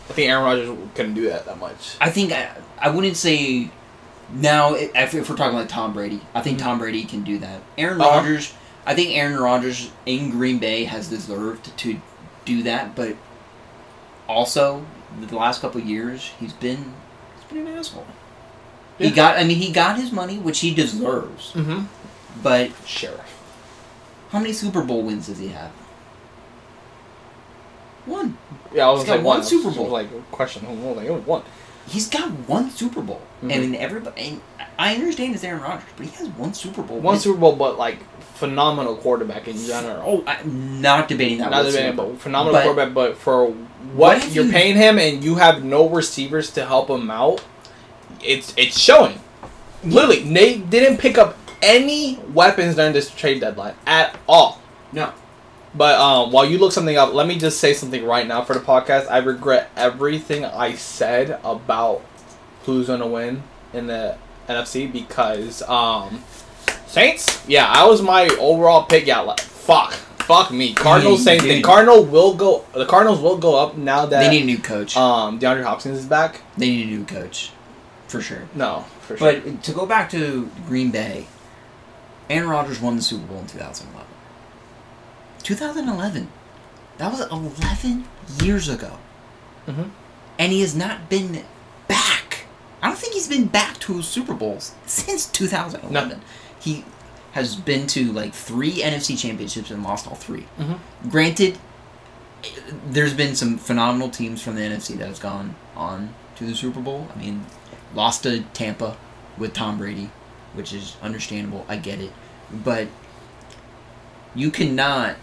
I 0.08 0.12
think 0.14 0.30
Aaron 0.30 0.44
Rodgers 0.44 0.78
couldn't 0.94 1.12
do 1.14 1.28
that 1.28 1.44
that 1.44 1.58
much. 1.58 1.96
I 2.00 2.08
think 2.08 2.32
I, 2.32 2.48
I 2.78 2.88
wouldn't 2.88 3.18
say 3.18 3.70
now 4.32 4.72
if, 4.74 5.14
if 5.14 5.28
we're 5.28 5.36
talking 5.36 5.58
like 5.58 5.68
Tom 5.68 5.92
Brady. 5.92 6.20
I 6.34 6.40
think. 6.40 6.58
Tom 6.58 6.78
Brady 6.78 7.04
can 7.04 7.22
do 7.22 7.38
that. 7.40 7.60
Aaron 7.76 8.00
Uh-huh. 8.00 8.22
I 8.88 8.94
think 8.94 9.14
Aaron 9.14 9.38
Rodgers 9.38 9.90
in 10.06 10.30
Green 10.30 10.58
Bay 10.58 10.84
has 10.84 11.10
deserved 11.10 11.76
to 11.76 12.00
do 12.46 12.62
that, 12.62 12.96
but 12.96 13.16
also 14.26 14.86
the 15.20 15.36
last 15.36 15.60
couple 15.60 15.78
of 15.82 15.86
years 15.86 16.32
he's 16.40 16.54
been 16.54 16.94
he's 17.36 17.44
been 17.52 17.66
an 17.66 17.76
asshole. 17.76 18.06
Yeah. 18.98 19.08
He 19.08 19.14
got. 19.14 19.36
I 19.38 19.44
mean, 19.44 19.58
he 19.58 19.72
got 19.72 19.98
his 19.98 20.10
money, 20.10 20.38
which 20.38 20.60
he 20.60 20.72
deserves. 20.72 21.52
Mm-hmm. 21.52 21.84
But 22.42 22.70
Sheriff. 22.86 23.42
how 24.30 24.38
many 24.38 24.54
Super 24.54 24.82
Bowl 24.82 25.02
wins 25.02 25.26
does 25.26 25.38
he 25.38 25.48
have? 25.48 25.70
One. 28.06 28.38
Yeah, 28.72 28.88
I 28.88 28.90
was 28.92 29.02
He's 29.02 29.10
like 29.10 29.18
got 29.18 29.26
one 29.26 29.38
one 29.38 29.46
Super 29.46 29.70
Bowl. 29.70 29.88
Like 29.88 30.30
question. 30.30 30.64
Like 30.96 31.10
was 31.10 31.26
one. 31.26 31.42
He's 31.86 32.08
got 32.08 32.30
one 32.48 32.70
Super 32.70 33.02
Bowl. 33.02 33.20
Mhm. 33.42 33.54
I 33.54 33.58
mean, 33.58 33.74
everybody. 33.74 34.22
And 34.22 34.40
I 34.78 34.94
understand 34.94 35.34
it's 35.34 35.44
Aaron 35.44 35.60
Rodgers, 35.60 35.88
but 35.96 36.06
he 36.06 36.12
has 36.16 36.28
one 36.28 36.54
Super 36.54 36.82
Bowl. 36.82 36.96
One 36.96 37.14
win. 37.14 37.20
Super 37.20 37.38
Bowl, 37.38 37.54
but 37.54 37.76
like 37.76 37.98
phenomenal 38.38 38.96
quarterback 38.96 39.48
in 39.48 39.56
general. 39.56 40.02
Oh, 40.04 40.24
I'm 40.26 40.80
not 40.80 41.08
debating 41.08 41.38
that. 41.38 41.50
Not 41.50 41.64
debating, 41.66 41.96
but 41.96 42.18
phenomenal 42.20 42.52
But- 42.54 42.62
quarterback. 42.64 42.94
But 42.94 43.16
for 43.18 43.46
What 43.46 43.54
what, 43.94 44.32
you're 44.32 44.44
you- 44.44 44.52
paying 44.52 44.76
him, 44.76 44.98
and 44.98 45.22
you 45.22 45.36
have 45.36 45.64
no 45.64 45.88
receivers 45.88 46.50
to 46.52 46.64
help 46.66 46.88
him 46.90 47.10
out, 47.10 47.40
it's 48.22 48.52
it's 48.56 48.78
showing. 48.78 49.20
Literally, 49.84 50.24
Nate 50.24 50.68
didn't 50.70 50.98
pick 50.98 51.18
up 51.18 51.36
any 51.62 52.18
weapons 52.34 52.74
during 52.76 52.92
this 52.92 53.10
trade 53.10 53.40
deadline 53.40 53.74
at 53.86 54.16
all. 54.28 54.60
No. 54.92 55.12
But 55.74 56.00
um, 56.00 56.32
while 56.32 56.44
you 56.46 56.58
look 56.58 56.72
something 56.72 56.96
up, 56.96 57.12
let 57.12 57.26
me 57.26 57.38
just 57.38 57.60
say 57.60 57.74
something 57.74 58.04
right 58.04 58.26
now 58.26 58.42
for 58.42 58.54
the 58.54 58.60
podcast. 58.60 59.06
I 59.10 59.18
regret 59.18 59.70
everything 59.76 60.44
I 60.44 60.74
said 60.74 61.38
about 61.44 62.02
who's 62.64 62.86
gonna 62.88 63.06
win 63.06 63.42
in 63.72 63.86
the 63.86 64.16
NFC 64.48 64.90
because 64.90 65.62
um, 65.62 66.24
Saints. 66.88 67.46
Yeah, 67.46 67.66
I 67.70 67.84
was 67.86 68.02
my 68.02 68.26
overall 68.40 68.84
pick. 68.84 69.06
Yeah, 69.06 69.20
like, 69.20 69.40
fuck, 69.40 69.92
fuck 69.92 70.50
me. 70.50 70.74
Cardinals. 70.74 71.20
you 71.20 71.24
Saints. 71.24 71.44
The 71.44 71.50
did. 71.56 71.64
Cardinal 71.64 72.04
will 72.04 72.34
go. 72.34 72.64
The 72.72 72.86
Cardinals 72.86 73.20
will 73.20 73.36
go 73.38 73.56
up 73.56 73.76
now 73.76 74.06
that 74.06 74.20
They 74.20 74.30
need 74.30 74.42
a 74.42 74.46
new 74.46 74.58
coach. 74.58 74.96
um 74.96 75.38
DeAndre 75.38 75.62
Hopkins 75.64 75.98
is 75.98 76.06
back. 76.06 76.40
they 76.56 76.66
need 76.70 76.88
a 76.88 76.90
new 76.90 77.04
coach, 77.04 77.50
for 78.08 78.20
sure. 78.20 78.48
No, 78.54 78.84
for 79.02 79.16
sure. 79.16 79.32
But 79.40 79.62
to 79.64 79.72
go 79.72 79.86
back 79.86 80.10
to 80.10 80.50
Green 80.66 80.90
Bay, 80.90 81.26
Aaron 82.30 82.48
Rodgers 82.48 82.80
won 82.80 82.96
the 82.96 83.02
Super 83.02 83.26
Bowl 83.26 83.38
in 83.40 83.46
2011. 83.46 84.06
2011. 85.42 86.28
That 86.98 87.10
was 87.12 87.20
11 87.20 88.06
years 88.42 88.68
ago. 88.68 88.98
Mhm. 89.66 89.90
And 90.38 90.52
he 90.52 90.60
has 90.62 90.74
not 90.74 91.08
been 91.08 91.44
back. 91.86 92.46
I 92.82 92.88
don't 92.88 92.98
think 92.98 93.14
he's 93.14 93.28
been 93.28 93.46
back 93.46 93.78
to 93.80 94.02
Super 94.02 94.34
Bowls 94.34 94.72
since 94.86 95.26
2011. 95.26 96.20
He 96.60 96.84
has 97.32 97.54
been 97.56 97.86
to 97.88 98.12
like 98.12 98.34
three 98.34 98.82
NFC 98.82 99.16
championships 99.16 99.70
and 99.70 99.82
lost 99.82 100.06
all 100.08 100.14
3 100.14 100.46
Mhm. 100.58 100.78
Granted, 101.10 101.58
there's 102.88 103.14
been 103.14 103.34
some 103.36 103.58
phenomenal 103.58 104.08
teams 104.10 104.40
from 104.42 104.54
the 104.56 104.62
NFC 104.62 104.96
that 104.96 105.06
has 105.08 105.18
gone 105.18 105.54
on 105.76 106.14
to 106.36 106.44
the 106.44 106.54
Super 106.54 106.80
Bowl. 106.80 107.08
I 107.14 107.18
mean, 107.18 107.44
lost 107.94 108.22
to 108.24 108.40
Tampa 108.54 108.96
with 109.36 109.52
Tom 109.52 109.78
Brady, 109.78 110.10
which 110.54 110.72
is 110.72 110.96
understandable. 111.02 111.64
I 111.68 111.76
get 111.76 112.00
it. 112.00 112.12
But 112.50 112.88
you 114.34 114.50
cannot 114.50 115.16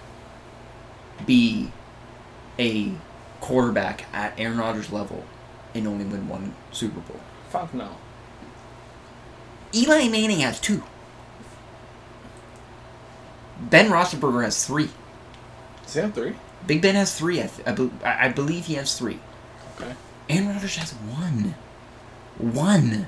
be 1.25 1.71
a 2.59 2.91
quarterback 3.41 4.05
at 4.13 4.33
Aaron 4.38 4.57
Rodgers' 4.57 4.91
level 4.91 5.25
and 5.73 5.88
only 5.88 6.05
win 6.05 6.27
one 6.27 6.53
Super 6.71 6.99
Bowl. 7.01 7.19
fuck 7.49 7.73
no. 7.73 7.89
Eli 9.73 10.07
Manning 10.07 10.39
has 10.41 10.59
two. 10.59 10.83
Ben 13.59 13.89
Roethlisberger 13.89 14.43
has 14.43 14.65
three. 14.65 14.89
Does 15.83 15.93
he 15.93 15.99
have 16.01 16.13
three? 16.13 16.35
Big 16.67 16.81
Ben 16.81 16.95
has 16.95 17.17
three. 17.17 17.41
I, 17.41 17.47
th- 17.47 17.67
I, 17.67 17.71
be- 17.73 17.91
I 18.03 18.29
believe 18.29 18.65
he 18.65 18.73
has 18.75 18.97
three. 18.97 19.19
Okay. 19.79 19.93
Aaron 20.29 20.49
Rodgers 20.49 20.75
has 20.77 20.91
one. 20.93 21.55
One. 22.37 23.07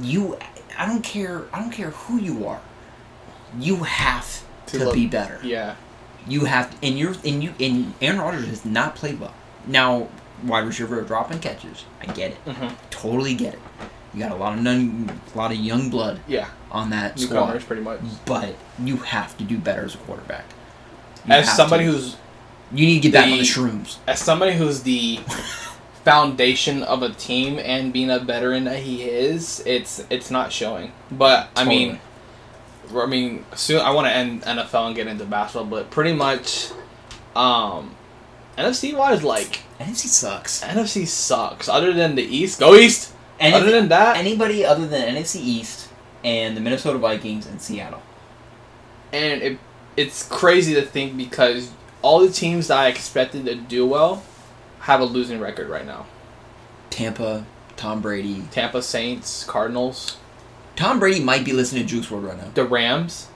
You. 0.00 0.38
I 0.78 0.86
don't 0.86 1.02
care. 1.02 1.44
I 1.52 1.60
don't 1.60 1.70
care 1.70 1.90
who 1.90 2.18
you 2.18 2.46
are. 2.46 2.60
You 3.58 3.76
have 3.84 4.42
To 4.66 4.78
to, 4.78 4.84
look- 4.86 4.94
be 4.94 5.06
better. 5.06 5.38
Yeah. 5.42 5.76
You 6.26 6.44
have, 6.44 6.76
and 6.84 6.96
you're, 6.96 7.14
and 7.24 7.42
you, 7.42 7.52
and 7.58 7.94
Aaron 8.00 8.20
Rodgers 8.20 8.46
has 8.46 8.64
not 8.64 8.94
played 8.94 9.18
well. 9.18 9.34
Now, 9.66 10.06
wide 10.44 10.64
receiver 10.66 11.00
dropping 11.02 11.40
catches. 11.40 11.84
I 12.00 12.06
get 12.06 12.30
it. 12.32 12.44
Mm-hmm. 12.44 12.74
Totally 12.90 13.34
get 13.34 13.54
it. 13.54 13.60
You 14.14 14.20
got 14.20 14.32
a 14.32 14.36
lot 14.36 14.58
of 14.58 14.66
a 14.66 15.38
lot 15.38 15.52
of 15.52 15.56
young 15.58 15.88
blood 15.90 16.20
Yeah. 16.28 16.46
on 16.70 16.90
that 16.90 17.16
Newcomers, 17.18 17.62
squad, 17.62 17.66
pretty 17.66 17.82
much. 17.82 18.00
but 18.26 18.54
you 18.82 18.96
have 18.98 19.36
to 19.38 19.44
do 19.44 19.56
better 19.58 19.84
as 19.84 19.94
a 19.94 19.98
quarterback. 19.98 20.44
You 21.26 21.32
As 21.34 21.54
somebody 21.56 21.84
to. 21.86 21.92
who's 21.92 22.16
you 22.74 22.86
need 22.86 23.02
to 23.02 23.08
get 23.08 23.12
back 23.14 23.24
on 23.24 23.30
the 23.32 23.38
the- 23.38 23.42
shrooms. 23.44 23.96
as 24.06 24.18
somebody 24.20 24.54
who's 24.54 24.82
the 24.82 25.20
foundation 26.04 26.82
of 26.82 27.02
a 27.02 27.10
team 27.10 27.58
and 27.58 27.92
being 27.92 28.10
a 28.10 28.18
veteran 28.18 28.64
that 28.64 28.80
he 28.80 29.02
is, 29.04 29.62
it's 29.66 30.04
it's 30.10 30.30
not 30.30 30.52
showing. 30.52 30.92
But 31.10 31.48
I 31.56 31.64
mean, 31.64 32.00
I 32.94 33.06
mean, 33.06 33.44
soon 33.54 33.80
I 33.80 33.90
want 33.90 34.06
to 34.08 34.12
end 34.12 34.42
NFL 34.42 34.88
and 34.88 34.96
get 34.96 35.06
into 35.06 35.24
basketball, 35.24 35.66
but 35.66 35.90
pretty 35.90 36.12
much, 36.12 36.68
um, 37.36 37.94
NFC 38.58 38.94
wise, 38.94 39.22
like 39.22 39.60
NFC 39.80 40.06
sucks. 40.08 40.60
NFC 40.62 41.06
sucks. 41.06 41.68
Other 41.68 41.92
than 41.92 42.14
the 42.16 42.22
East, 42.22 42.60
go 42.60 42.74
East. 42.74 43.12
And 43.42 43.54
Other 43.56 43.72
than 43.72 43.88
that, 43.88 44.16
anybody 44.16 44.64
other 44.64 44.86
than 44.86 45.16
NFC 45.16 45.36
East 45.40 45.88
and 46.24 46.56
the 46.56 46.60
Minnesota 46.60 46.96
Vikings 46.96 47.44
and 47.46 47.60
Seattle. 47.60 48.00
and 49.12 49.42
it 49.42 49.58
it's 49.96 50.26
crazy 50.28 50.72
to 50.74 50.82
think 50.82 51.16
because 51.16 51.72
all 52.00 52.20
the 52.20 52.32
teams 52.32 52.68
that 52.68 52.78
I 52.78 52.88
expected 52.88 53.44
to 53.46 53.54
do 53.56 53.84
well 53.84 54.22
have 54.80 55.00
a 55.00 55.04
losing 55.04 55.38
record 55.40 55.68
right 55.68 55.84
now. 55.84 56.06
Tampa, 56.88 57.44
Tom 57.76 58.00
Brady. 58.00 58.44
Tampa 58.50 58.80
Saints, 58.80 59.44
Cardinals, 59.44 60.16
Tom 60.76 60.98
Brady 60.98 61.20
might 61.20 61.44
be 61.44 61.52
listening 61.52 61.82
to 61.82 61.88
Juice 61.88 62.06
WRLD 62.06 62.28
right 62.28 62.38
now. 62.38 62.50
the 62.54 62.64
Rams. 62.64 63.28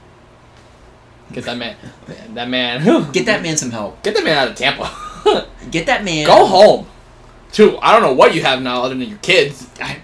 Get 1.33 1.45
that 1.45 1.59
man, 1.59 1.77
man 2.07 2.35
that 2.35 2.49
man. 2.49 3.11
Get 3.13 3.27
that 3.27 3.43
man 3.43 3.57
some 3.57 3.73
help. 3.73 4.03
Get 4.05 4.15
that 4.15 4.25
man 4.25 4.39
out 4.39 4.49
of 4.49 4.55
Tampa. 4.55 5.49
Get 5.71 5.87
that 5.87 6.05
man. 6.05 6.27
Go 6.27 6.47
home. 6.47 6.87
Too. 7.53 7.79
I 7.81 7.93
don't 7.93 8.03
know 8.03 8.13
what 8.13 8.35
you 8.35 8.43
have 8.43 8.61
now 8.63 8.83
other 8.83 8.95
than 8.95 9.09
your 9.09 9.19
kids. 9.19 9.69
I, 9.81 10.01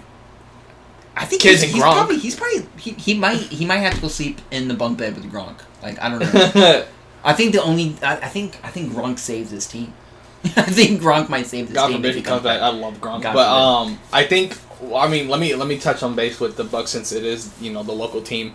I 1.14 1.24
think 1.26 1.43
Kids 1.43 1.61
he's, 1.61 1.70
and 1.70 1.72
he's 1.74 1.82
Gronk. 1.82 1.93
probably 1.93 2.18
he's 2.18 2.36
probably 2.36 2.66
he, 2.78 2.93
he 2.93 3.14
might 3.18 3.38
he 3.38 3.66
might 3.66 3.78
have 3.78 3.95
to 3.95 4.01
go 4.01 4.09
sleep 4.09 4.40
in 4.51 4.68
the 4.68 4.74
bunk 4.74 4.99
bed 4.99 5.14
with 5.14 5.30
Gronk. 5.30 5.59
Like 5.82 6.01
I 6.01 6.09
don't 6.09 6.20
know. 6.20 6.86
I 7.24 7.32
think 7.34 7.53
the 7.53 7.62
only 7.62 7.97
I, 8.03 8.16
I 8.16 8.28
think 8.28 8.59
I 8.64 8.68
think 8.68 8.93
Gronk 8.93 9.18
saves 9.18 9.51
his 9.51 9.66
team. 9.66 9.93
I 10.45 10.62
think 10.62 11.01
Gronk 11.01 11.28
might 11.28 11.47
save 11.47 11.66
his 11.66 11.74
God 11.74 11.88
team 11.88 11.97
forbid 11.99 12.09
if 12.11 12.16
he 12.16 12.22
comes 12.22 12.43
back. 12.43 12.61
I 12.62 12.70
love 12.70 12.95
Gronk, 12.95 13.22
God 13.22 13.34
but 13.34 13.45
forbid. 13.45 13.93
um, 13.95 13.99
I 14.12 14.24
think. 14.24 14.57
well, 14.80 14.97
I 14.97 15.09
mean, 15.09 15.28
let 15.28 15.38
me 15.38 15.55
let 15.55 15.68
me 15.68 15.78
touch 15.78 16.03
on 16.03 16.16
base 16.16 16.40
with 16.40 16.57
the 16.57 16.64
Bucks 16.64 16.90
since 16.90 17.12
it 17.12 17.24
is 17.24 17.53
you 17.61 17.72
know 17.72 17.82
the 17.82 17.93
local 17.93 18.22
team. 18.22 18.55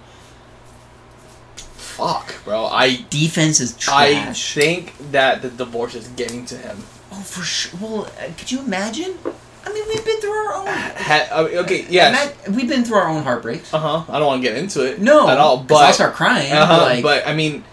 Fuck, 1.55 2.43
bro. 2.43 2.65
I 2.65 3.05
Defense 3.09 3.59
is 3.59 3.77
I 3.87 4.33
think 4.33 4.95
that 5.11 5.41
the 5.41 5.49
divorce 5.49 5.95
is 5.95 6.07
getting 6.09 6.45
to 6.45 6.55
him. 6.57 6.77
Oh, 7.17 7.21
for 7.21 7.41
sure. 7.43 7.79
Well, 7.81 8.05
uh, 8.05 8.31
could 8.37 8.51
you 8.51 8.59
imagine? 8.59 9.17
I 9.65 9.73
mean, 9.73 9.83
we've 9.87 10.05
been 10.05 10.19
through 10.21 10.31
our 10.31 10.53
own. 10.53 10.67
Ha- 10.67 11.27
I 11.31 11.43
mean, 11.43 11.57
okay, 11.57 11.85
yes. 11.89 12.33
Ima- 12.47 12.55
we've 12.55 12.69
been 12.69 12.83
through 12.83 12.97
our 12.97 13.07
own 13.09 13.23
heartbreaks. 13.23 13.73
Uh 13.73 13.79
huh. 13.79 14.03
I 14.11 14.19
don't 14.19 14.27
want 14.27 14.41
to 14.43 14.47
get 14.47 14.57
into 14.57 14.85
it. 14.85 15.01
No, 15.01 15.27
at 15.27 15.37
all. 15.37 15.57
But 15.57 15.75
I'll 15.85 15.93
start 15.93 16.13
crying. 16.13 16.51
Uh-huh, 16.53 16.77
like, 16.83 17.03
but 17.03 17.27
I 17.27 17.33
mean, 17.33 17.63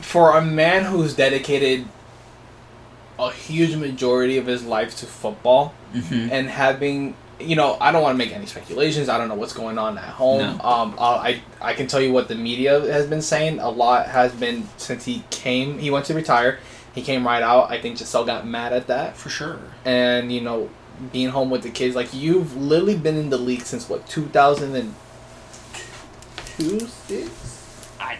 for 0.00 0.36
a 0.36 0.42
man 0.44 0.84
who's 0.84 1.14
dedicated 1.14 1.86
a 3.18 3.30
huge 3.30 3.76
majority 3.76 4.38
of 4.38 4.46
his 4.46 4.64
life 4.64 4.96
to 4.98 5.06
football 5.06 5.72
Mhm. 5.94 6.30
and 6.32 6.48
having, 6.50 7.14
you 7.38 7.54
know, 7.56 7.76
I 7.80 7.92
don't 7.92 8.02
want 8.02 8.14
to 8.14 8.18
make 8.18 8.34
any 8.34 8.46
speculations. 8.46 9.08
I 9.08 9.18
don't 9.18 9.28
know 9.28 9.36
what's 9.36 9.52
going 9.52 9.78
on 9.78 9.96
at 9.98 10.04
home. 10.04 10.58
No. 10.58 10.64
Um, 10.64 10.94
uh, 10.98 11.16
I 11.18 11.40
I 11.60 11.74
can 11.74 11.86
tell 11.86 12.00
you 12.00 12.12
what 12.12 12.28
the 12.28 12.34
media 12.34 12.80
has 12.92 13.06
been 13.06 13.22
saying. 13.22 13.60
A 13.60 13.68
lot 13.70 14.06
has 14.08 14.32
been 14.32 14.68
since 14.78 15.04
he 15.04 15.22
came. 15.30 15.78
He 15.78 15.90
went 15.90 16.06
to 16.06 16.14
retire. 16.14 16.58
He 16.94 17.02
came 17.02 17.26
right 17.26 17.42
out. 17.42 17.70
I 17.70 17.80
think 17.80 17.98
Gisele 17.98 18.24
got 18.24 18.46
mad 18.46 18.72
at 18.72 18.86
that, 18.86 19.16
for 19.16 19.28
sure. 19.28 19.58
and 19.84 20.30
you 20.32 20.40
know, 20.40 20.70
being 21.12 21.30
home 21.30 21.50
with 21.50 21.62
the 21.62 21.70
kids. 21.70 21.96
Like 21.96 22.14
you've 22.14 22.56
literally 22.56 22.96
been 22.96 23.16
in 23.16 23.30
the 23.30 23.38
league 23.38 23.62
since 23.62 23.88
what 23.88 24.06
two 24.08 24.26
thousand 24.26 24.76
and 24.76 24.94
two 26.56 26.80
six. 26.80 27.90
I, 28.00 28.18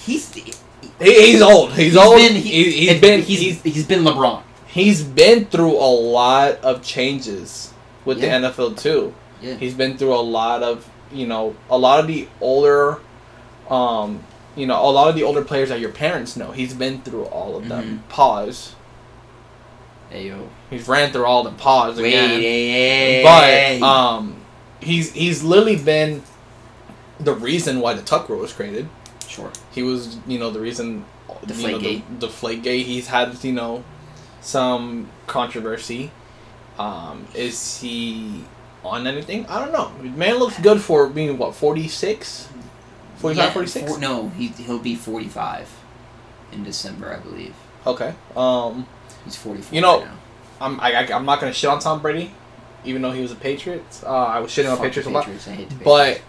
he's 0.00 0.32
he, 0.34 0.52
He, 1.00 1.32
he's 1.32 1.42
old. 1.42 1.72
He's, 1.72 1.96
old. 1.96 2.16
been 2.16 2.34
he, 2.34 2.70
he, 2.72 2.86
has 2.88 3.00
been 3.00 3.22
he's, 3.22 3.40
he's 3.40 3.62
he's 3.62 3.86
been 3.86 4.04
LeBron. 4.04 4.42
he's 4.66 5.02
been 5.02 5.46
through 5.46 5.72
a 5.76 5.88
lot 5.90 6.56
of 6.62 6.82
changes 6.82 7.72
with 8.04 8.22
Yeah. 8.22 8.38
the 8.40 8.48
NFL 8.48 8.78
too. 8.80 9.14
Yeah. 9.40 9.54
He's 9.54 9.74
been 9.74 9.96
through 9.96 10.14
a 10.14 10.20
lot 10.20 10.62
of 10.62 10.88
you 11.12 11.26
know 11.26 11.56
a 11.70 11.78
lot 11.78 12.00
of 12.00 12.06
the 12.06 12.28
older, 12.40 13.00
um, 13.70 14.22
you 14.56 14.66
know 14.66 14.80
a 14.80 14.90
lot 14.90 15.08
of 15.08 15.14
the 15.14 15.22
older 15.22 15.42
players 15.42 15.68
that 15.70 15.80
your 15.80 15.92
parents 15.92 16.36
know. 16.36 16.52
He's 16.52 16.74
been 16.74 17.02
through 17.02 17.24
all 17.24 17.56
of 17.56 17.68
them. 17.68 17.84
Mm-hmm. 17.84 18.08
Pause. 18.08 18.74
Hey 20.10 20.28
yo. 20.28 20.48
He's 20.70 20.86
ran 20.88 21.12
through 21.12 21.24
all 21.24 21.42
the 21.42 21.52
pause 21.52 21.98
Wait, 21.98 22.08
again. 22.08 22.40
hey, 22.40 23.22
hey, 23.22 23.80
but 23.80 23.86
um, 23.86 24.36
he's 24.80 25.12
he's 25.12 25.42
literally 25.42 25.76
been 25.76 26.22
the 27.20 27.34
reason 27.34 27.80
why 27.80 27.94
the 27.94 28.02
tuck 28.02 28.28
rule 28.28 28.40
was 28.40 28.52
created. 28.52 28.88
sure. 29.26 29.50
He 29.70 29.82
was, 29.82 30.18
you 30.26 30.38
know, 30.38 30.50
the 30.50 30.60
reason. 30.60 31.04
The 31.44 31.54
you 31.54 31.68
know, 31.68 31.78
Deflategate. 31.78 32.20
The, 32.20 32.26
Deflategate. 32.28 32.84
He's 32.84 33.06
had, 33.06 33.42
you 33.42 33.52
know, 33.52 33.84
some 34.40 35.08
controversy. 35.26 36.10
Um, 36.78 37.26
is 37.34 37.80
he 37.80 38.44
on 38.84 39.06
anything? 39.06 39.46
I 39.46 39.58
don't 39.58 39.72
know. 39.72 39.90
Man 40.16 40.36
looks 40.36 40.58
good 40.60 40.80
for 40.80 41.08
being 41.08 41.38
what 41.38 41.54
46? 41.54 42.48
45, 43.22 43.44
Yeah, 43.46 43.52
46? 43.52 43.88
four- 43.90 43.98
no, 43.98 44.28
he 44.30 44.48
he'll 44.48 44.78
be 44.78 44.94
forty 44.94 45.28
five 45.28 45.68
in 46.52 46.62
December, 46.64 47.12
I 47.12 47.16
believe. 47.18 47.54
Okay. 47.86 48.14
Um, 48.36 48.86
He's 49.24 49.36
forty 49.36 49.62
four. 49.62 49.74
You 49.74 49.80
know, 49.80 50.00
right. 50.00 50.08
I'm 50.60 50.80
I, 50.80 50.92
I, 50.94 51.12
I'm 51.16 51.24
not 51.24 51.40
gonna 51.40 51.52
shit 51.54 51.70
on 51.70 51.78
Tom 51.78 52.02
Brady, 52.02 52.32
even 52.84 53.00
though 53.02 53.12
he 53.12 53.22
was 53.22 53.32
a 53.32 53.36
Patriot. 53.36 53.84
Uh, 54.04 54.08
I 54.14 54.38
was 54.40 54.50
shitting 54.50 54.70
on 54.70 54.76
Fuck 54.76 54.86
Patriots 54.86 55.08
a 55.08 55.10
lot. 55.12 55.24
Patriots, 55.26 55.74
the 55.74 55.84
But 55.84 56.20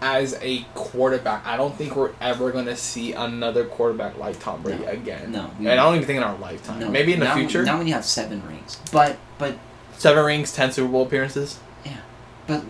as 0.00 0.38
a 0.40 0.62
quarterback, 0.74 1.44
I 1.46 1.56
don't 1.58 1.76
think 1.76 1.94
we're 1.94 2.12
ever 2.22 2.50
gonna 2.52 2.76
see 2.76 3.12
another 3.12 3.66
quarterback 3.66 4.16
like 4.16 4.40
Tom 4.40 4.62
Brady 4.62 4.84
No. 4.84 4.90
again. 4.90 5.32
No, 5.32 5.50
and 5.58 5.68
I 5.68 5.74
don't 5.76 5.96
even 5.96 6.06
think 6.06 6.16
in 6.16 6.22
our 6.22 6.38
lifetime. 6.38 6.80
No, 6.80 6.88
Maybe 6.88 7.12
in 7.12 7.18
the 7.20 7.26
not- 7.26 7.36
future. 7.36 7.62
Not 7.64 7.76
when 7.78 7.86
you 7.86 7.92
have 7.94 8.04
seven 8.04 8.42
rings, 8.46 8.78
but 8.92 9.16
but 9.38 9.56
Seven 9.98 10.24
rings, 10.24 10.50
ten 10.54 10.72
Super 10.72 10.90
Bowl 10.90 11.02
appearances, 11.02 11.58
Yeah. 11.84 11.98
but 12.46 12.62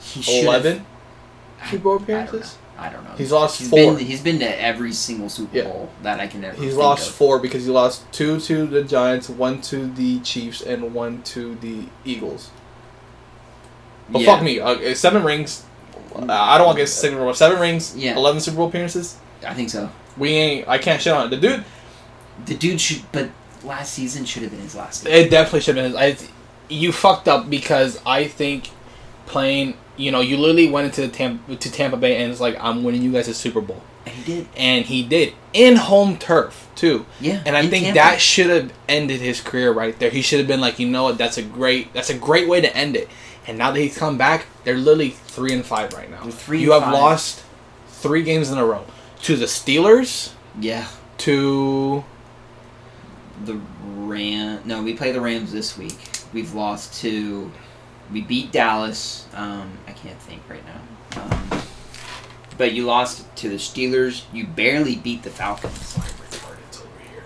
he 0.00 0.22
should 0.22 0.44
eleven 0.44 0.78
have- 0.78 0.86
Super 1.70 1.82
Bowl 1.82 1.94
I 1.94 1.98
don't 1.98 2.08
know. 2.08 2.14
appearances. 2.24 2.58
I 2.76 2.88
don't 2.90 3.04
know. 3.04 3.10
He's 3.16 3.30
lost 3.30 3.58
He's 3.60 3.68
four. 3.70 3.94
been 3.94 4.04
he's 4.04 4.20
been 4.20 4.38
to 4.40 4.62
every 4.62 4.92
single 4.92 5.28
Super 5.28 5.56
Yeah. 5.58 5.64
Bowl 5.64 5.90
that 6.02 6.18
I 6.20 6.26
can 6.26 6.44
ever. 6.44 6.56
He's 6.56 6.70
think 6.72 6.82
lost 6.82 7.08
of. 7.10 7.14
four 7.14 7.38
because 7.38 7.64
he 7.64 7.70
lost 7.70 8.02
two 8.12 8.40
to 8.40 8.66
the 8.66 8.82
Giants, 8.82 9.28
one 9.28 9.60
to 9.62 9.86
the 9.86 10.18
Chiefs, 10.20 10.60
and 10.60 10.92
one 10.92 11.22
to 11.22 11.54
the 11.56 11.84
Eagles. 12.04 12.50
But 14.10 14.22
Yeah. 14.22 14.34
fuck 14.34 14.42
me, 14.42 14.60
uh, 14.60 14.94
seven 14.94 15.22
rings. 15.22 15.62
uh, 16.16 16.26
I 16.30 16.58
don't 16.58 16.66
want 16.66 16.76
to 16.78 16.82
get 16.82 16.88
sick 16.88 17.12
of 17.12 17.36
seven 17.36 17.60
rings. 17.60 17.94
Yeah. 17.96 18.16
eleven 18.16 18.40
Super 18.40 18.56
Bowl 18.58 18.68
appearances. 18.68 19.16
I 19.46 19.54
think 19.54 19.70
so. 19.70 19.90
We 20.16 20.30
ain't. 20.30 20.68
I 20.68 20.78
can't 20.78 21.00
shit 21.00 21.12
on 21.12 21.26
it. 21.26 21.30
The 21.30 21.36
dude. 21.36 21.64
The 22.46 22.54
dude 22.54 22.80
should, 22.80 23.02
but 23.12 23.30
last 23.62 23.94
season 23.94 24.24
should 24.24 24.42
have 24.42 24.50
been 24.50 24.60
his 24.60 24.74
last 24.74 25.02
season. 25.02 25.12
It 25.16 25.30
definitely 25.30 25.60
should 25.60 25.76
have 25.76 25.92
been. 25.92 26.00
I, 26.00 26.16
you 26.68 26.90
fucked 26.92 27.28
up 27.28 27.48
because 27.48 28.00
I 28.04 28.26
think 28.26 28.70
playing. 29.26 29.74
You 29.96 30.10
know, 30.10 30.20
you 30.20 30.36
literally 30.36 30.68
went 30.70 30.86
into 30.86 31.02
the 31.02 31.08
Tampa 31.08 31.54
to 31.56 31.70
Tampa 31.72 31.96
Bay 31.96 32.20
and 32.22 32.30
it's 32.32 32.40
like 32.40 32.56
I'm 32.60 32.82
winning 32.82 33.02
you 33.02 33.12
guys 33.12 33.28
a 33.28 33.34
Super 33.34 33.60
Bowl, 33.60 33.82
And 34.06 34.14
he 34.16 34.24
did. 34.34 34.48
and 34.56 34.84
he 34.86 35.02
did 35.04 35.34
in 35.52 35.76
home 35.76 36.18
turf 36.18 36.68
too. 36.74 37.06
Yeah. 37.20 37.42
And 37.46 37.56
I 37.56 37.66
think 37.68 37.84
Tampa. 37.84 37.98
that 38.00 38.20
should 38.20 38.50
have 38.50 38.72
ended 38.88 39.20
his 39.20 39.40
career 39.40 39.70
right 39.72 39.96
there. 39.98 40.10
He 40.10 40.20
should 40.22 40.40
have 40.40 40.48
been 40.48 40.60
like, 40.60 40.78
you 40.80 40.88
know 40.88 41.04
what, 41.04 41.18
that's 41.18 41.38
a 41.38 41.42
great 41.42 41.92
that's 41.92 42.10
a 42.10 42.18
great 42.18 42.48
way 42.48 42.60
to 42.60 42.76
end 42.76 42.96
it. 42.96 43.08
And 43.46 43.56
now 43.58 43.70
that 43.70 43.78
he's 43.78 43.96
come 43.96 44.18
back, 44.18 44.46
they're 44.64 44.76
literally 44.76 45.10
three 45.10 45.52
and 45.52 45.64
five 45.64 45.92
right 45.92 46.10
now. 46.10 46.22
They're 46.22 46.32
three 46.32 46.60
you 46.60 46.72
have 46.72 46.82
five. 46.84 46.92
lost 46.94 47.44
three 47.88 48.22
games 48.22 48.50
in 48.50 48.58
a 48.58 48.64
row 48.64 48.84
to 49.22 49.36
the 49.36 49.46
Steelers, 49.46 50.32
Yeah. 50.58 50.88
to 51.18 52.02
The 53.44 53.60
Ram. 53.96 54.60
No, 54.64 54.82
we 54.82 54.94
play 54.94 55.12
the 55.12 55.20
Rams 55.20 55.52
this 55.52 55.78
week. 55.78 55.96
We've 56.32 56.52
lost 56.54 57.00
to. 57.02 57.50
We 58.14 58.20
beat 58.22 58.52
Dallas. 58.52 59.26
Um, 59.34 59.72
I 59.88 59.92
can't 59.92 60.18
think 60.20 60.40
right 60.48 60.62
now. 60.64 61.20
Um, 61.22 61.62
but 62.56 62.72
you 62.72 62.86
lost 62.86 63.26
to 63.38 63.48
the 63.48 63.56
Steelers. 63.56 64.22
You 64.32 64.46
barely 64.46 64.94
beat 64.94 65.24
the 65.24 65.30
Falcons. 65.30 65.94
retardeds 65.96 66.80
over 66.80 66.88
here. 67.10 67.24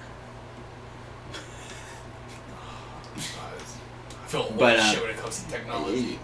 I 3.16 4.28
feel 4.28 4.40
old 4.40 4.58
But, 4.58 4.78
uh, 4.78 4.92
shit 4.92 5.02
when 5.02 5.10
it 5.10 5.18
comes 5.18 5.42
to 5.44 5.50
technology. 5.50 6.18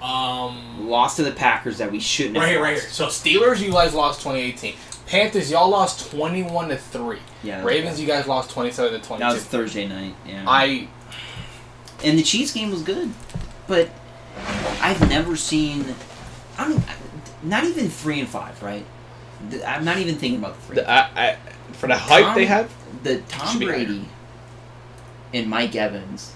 Um, 0.00 0.88
Lost 0.88 1.16
to 1.16 1.24
the 1.24 1.32
Packers 1.32 1.78
that 1.78 1.90
we 1.90 1.98
shouldn't 1.98 2.36
have. 2.36 2.44
right 2.44 2.50
here, 2.52 2.62
right 2.62 2.74
here. 2.74 2.82
lost. 2.84 2.94
So 2.94 3.06
Steelers, 3.08 3.58
you 3.60 3.72
guys 3.72 3.94
lost 3.94 4.20
2018. 4.20 4.74
Panthers, 5.06 5.50
y'all 5.50 5.68
lost 5.68 6.08
21 6.12 6.68
to 6.68 6.76
three. 6.76 7.18
Yeah. 7.42 7.64
Ravens, 7.64 7.94
bad. 7.96 8.00
you 8.00 8.06
guys 8.06 8.28
lost 8.28 8.50
27 8.50 8.92
to 9.00 9.04
22. 9.04 9.18
That 9.28 9.34
was 9.34 9.44
Thursday 9.44 9.88
night. 9.88 10.14
Yeah. 10.24 10.44
I 10.46 10.86
and 12.04 12.16
the 12.16 12.22
Chiefs 12.22 12.52
game 12.52 12.70
was 12.70 12.82
good, 12.82 13.10
but 13.68 13.88
I've 14.80 15.08
never 15.08 15.36
seen. 15.36 15.84
I 16.58 16.68
don't. 16.68 16.82
Even 17.68 17.88
three 17.88 18.18
and 18.18 18.28
five, 18.28 18.60
right? 18.62 18.84
I'm 19.64 19.84
not 19.84 19.98
even 19.98 20.16
thinking 20.16 20.40
about 20.40 20.56
the 20.56 20.60
three. 20.62 20.74
The, 20.76 20.90
I, 20.90 21.10
I, 21.14 21.36
for 21.72 21.86
the 21.86 21.96
hype 21.96 22.24
Tom- 22.24 22.34
they 22.34 22.46
have, 22.46 22.72
the 23.04 23.20
Tom 23.28 23.46
Should 23.48 23.60
be 23.60 23.66
higher. 23.66 23.76
Brady 23.76 24.04
and 25.32 25.48
Mike 25.48 25.76
Evans 25.76 26.32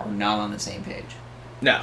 are 0.00 0.10
not 0.10 0.38
on 0.38 0.50
the 0.52 0.58
same 0.58 0.82
page. 0.82 1.04
no, 1.60 1.82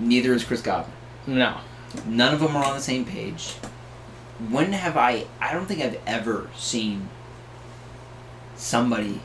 Neither 0.00 0.32
is 0.32 0.42
Chris 0.44 0.62
Godwin. 0.62 0.92
no. 1.26 1.58
None 2.06 2.34
of 2.34 2.40
them 2.40 2.54
are 2.56 2.64
on 2.64 2.74
the 2.76 2.82
same 2.82 3.04
page. 3.06 3.52
When 4.50 4.72
have 4.72 4.96
I? 4.96 5.26
I 5.40 5.52
don't 5.54 5.66
think 5.66 5.80
I've 5.80 5.98
ever 6.06 6.50
seen 6.56 7.08
somebody 8.56 9.20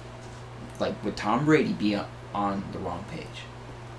like 0.80 1.04
with 1.04 1.16
Tom 1.16 1.46
Brady 1.46 1.74
be 1.74 1.98
on 2.34 2.64
the 2.72 2.80
wrong 2.80 3.04
page. 3.12 3.43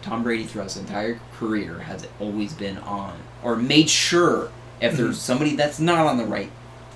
Tom 0.05 0.23
Brady 0.23 0.45
throughout 0.45 0.65
his 0.65 0.77
entire 0.77 1.19
career 1.39 1.79
has 1.79 2.07
always 2.21 2.53
been 2.53 2.77
on 2.79 3.17
or 3.43 3.57
made 3.57 3.89
sure 3.89 4.51
if 4.81 4.97
there's 4.99 5.19
somebody 5.19 5.57
that's 5.57 5.81
not 5.81 6.07
on 6.07 6.19
the 6.19 6.25
right 6.27 6.51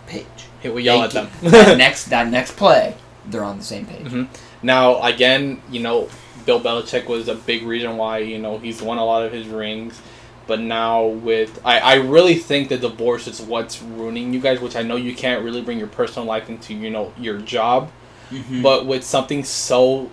page. 0.07 0.27
Hey, 0.61 0.69
we 0.69 0.83
yell 0.83 1.03
at 1.03 1.13
them. 1.13 1.31
that 1.43 1.79
next 1.85 2.05
that 2.07 2.29
next 2.29 2.57
play, 2.57 2.95
they're 3.27 3.43
on 3.45 3.57
the 3.57 3.65
same 3.65 3.87
page. 3.87 4.07
Mhm. 4.09 4.29
Now, 4.63 5.01
again, 5.03 5.63
you 5.71 5.81
know, 5.81 6.09
Bill 6.45 6.61
Belichick 6.61 7.07
was 7.07 7.29
a 7.29 7.35
big 7.35 7.63
reason 7.63 7.97
why 7.97 8.19
you 8.19 8.39
know 8.39 8.59
he's 8.59 8.83
won 8.83 8.99
a 8.99 9.05
lot 9.05 9.25
of 9.25 9.33
his 9.33 9.47
rings. 9.49 10.01
But 10.47 10.61
now 10.61 11.07
with 11.07 11.61
I, 11.65 11.79
I 11.79 11.95
really 11.95 12.35
think 12.35 12.69
the 12.69 12.77
divorce 12.79 13.27
is 13.27 13.41
what's 13.41 13.81
ruining 13.83 14.35
you 14.35 14.41
guys, 14.41 14.61
which 14.61 14.77
I 14.77 14.83
know 14.83 14.97
you 14.97 15.15
can't 15.15 15.43
really 15.43 15.63
bring 15.63 15.79
your 15.79 15.89
personal 15.89 16.27
life 16.29 16.51
into 16.51 16.75
you 16.75 16.91
know 16.91 17.13
your 17.19 17.39
job. 17.39 17.91
Mhm. 18.31 18.63
but 18.63 18.85
with 18.85 19.05
something 19.05 19.43
so 19.43 20.11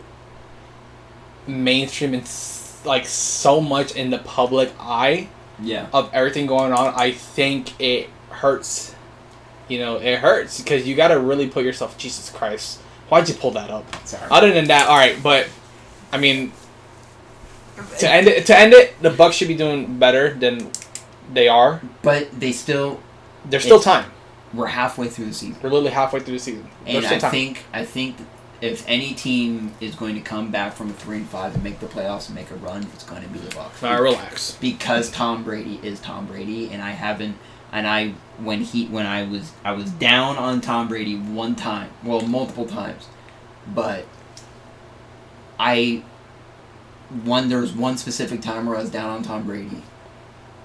mainstream 1.48 2.14
and 2.14 2.26
like 2.86 3.06
so 3.06 3.60
much 3.62 3.96
in 3.96 4.10
the 4.10 4.20
public 4.20 4.72
eye 4.80 5.28
yeah, 5.62 5.88
of 5.94 6.10
everything 6.14 6.46
going 6.48 6.74
on, 6.74 6.94
I 6.96 7.12
think 7.12 7.80
it 7.80 8.10
hurts. 8.30 8.94
You 9.68 9.80
know, 9.80 9.96
it 9.98 10.20
hurts 10.20 10.62
because 10.62 10.88
you 10.88 10.96
got 10.96 11.08
to 11.10 11.20
really 11.20 11.48
put 11.50 11.64
yourself. 11.66 11.98
Jesus 11.98 12.30
Christ, 12.30 12.80
why'd 13.10 13.28
you 13.30 13.36
pull 13.36 13.52
that 13.52 13.70
up? 13.72 13.86
sorry. 14.06 14.28
Other 14.30 14.52
than 14.54 14.66
that, 14.68 14.88
all 14.88 14.98
right, 14.98 15.18
but 15.24 15.48
I 16.12 16.18
mean, 16.18 16.52
to 18.00 18.10
end 18.10 18.28
it, 18.28 18.46
to 18.48 18.58
end 18.58 18.74
it, 18.74 18.94
the 19.02 19.10
Bucks 19.10 19.36
should 19.36 19.48
be 19.48 19.56
doing 19.56 19.98
better 19.98 20.34
than 20.34 20.72
they 21.34 21.48
are. 21.48 21.82
but 22.04 22.30
they 22.40 22.52
still 22.52 23.02
There's 23.46 23.64
still 23.64 23.80
time. 23.80 24.12
we're 24.54 24.68
halfway 24.68 25.08
through 25.08 25.26
the 25.28 25.34
season. 25.34 25.58
We're 25.62 25.70
literally 25.70 25.92
halfway 25.92 26.20
through 26.20 26.36
the 26.36 26.40
season. 26.40 26.68
There's 26.86 27.06
And 27.06 27.16
I 27.16 27.18
time. 27.20 27.32
think 27.32 27.64
I 27.74 27.84
think 27.86 28.18
if 28.62 28.84
any 28.88 29.14
team 29.14 29.74
is 29.82 29.96
going 29.96 30.16
to 30.16 30.22
come 30.22 30.50
back 30.52 30.74
from 30.74 30.90
a 30.90 30.94
three 30.94 31.18
and 31.18 31.28
five 31.28 31.54
and 31.56 31.64
make 31.64 31.80
the 31.80 31.86
playoffs 31.88 32.28
and 32.28 32.36
make 32.36 32.50
a 32.52 32.56
run, 32.56 32.84
it's 32.94 33.04
going 33.04 33.22
to 33.22 33.28
be 33.30 33.40
the 33.40 33.54
Bucks. 33.56 33.84
all 33.84 33.92
right, 33.92 34.00
relax. 34.02 34.58
Because 34.62 35.12
Tom 35.12 35.44
Brady 35.44 35.80
is 35.84 36.00
Tom 36.00 36.26
Brady, 36.26 36.70
and 36.72 36.82
I 36.82 36.92
haven't. 36.92 37.38
And 37.72 37.86
I 37.88 38.14
when 38.38 38.62
he 38.62 38.86
when 38.88 39.06
I 39.06 39.24
was 39.24 39.52
I 39.66 39.74
was 39.74 39.90
down 39.92 40.38
on 40.38 40.62
Tom 40.62 40.88
Brady 40.88 41.16
one 41.18 41.56
time, 41.56 41.90
well 42.04 42.22
multiple 42.22 42.66
times, 42.66 43.08
but 43.68 44.06
I 45.60 46.04
one 47.24 47.50
there 47.50 47.60
was 47.60 47.74
one 47.74 47.98
specific 47.98 48.42
time 48.42 48.66
where 48.66 48.78
I 48.78 48.82
was 48.82 48.90
down 48.90 49.10
on 49.10 49.24
Tom 49.24 49.44
Brady, 49.44 49.82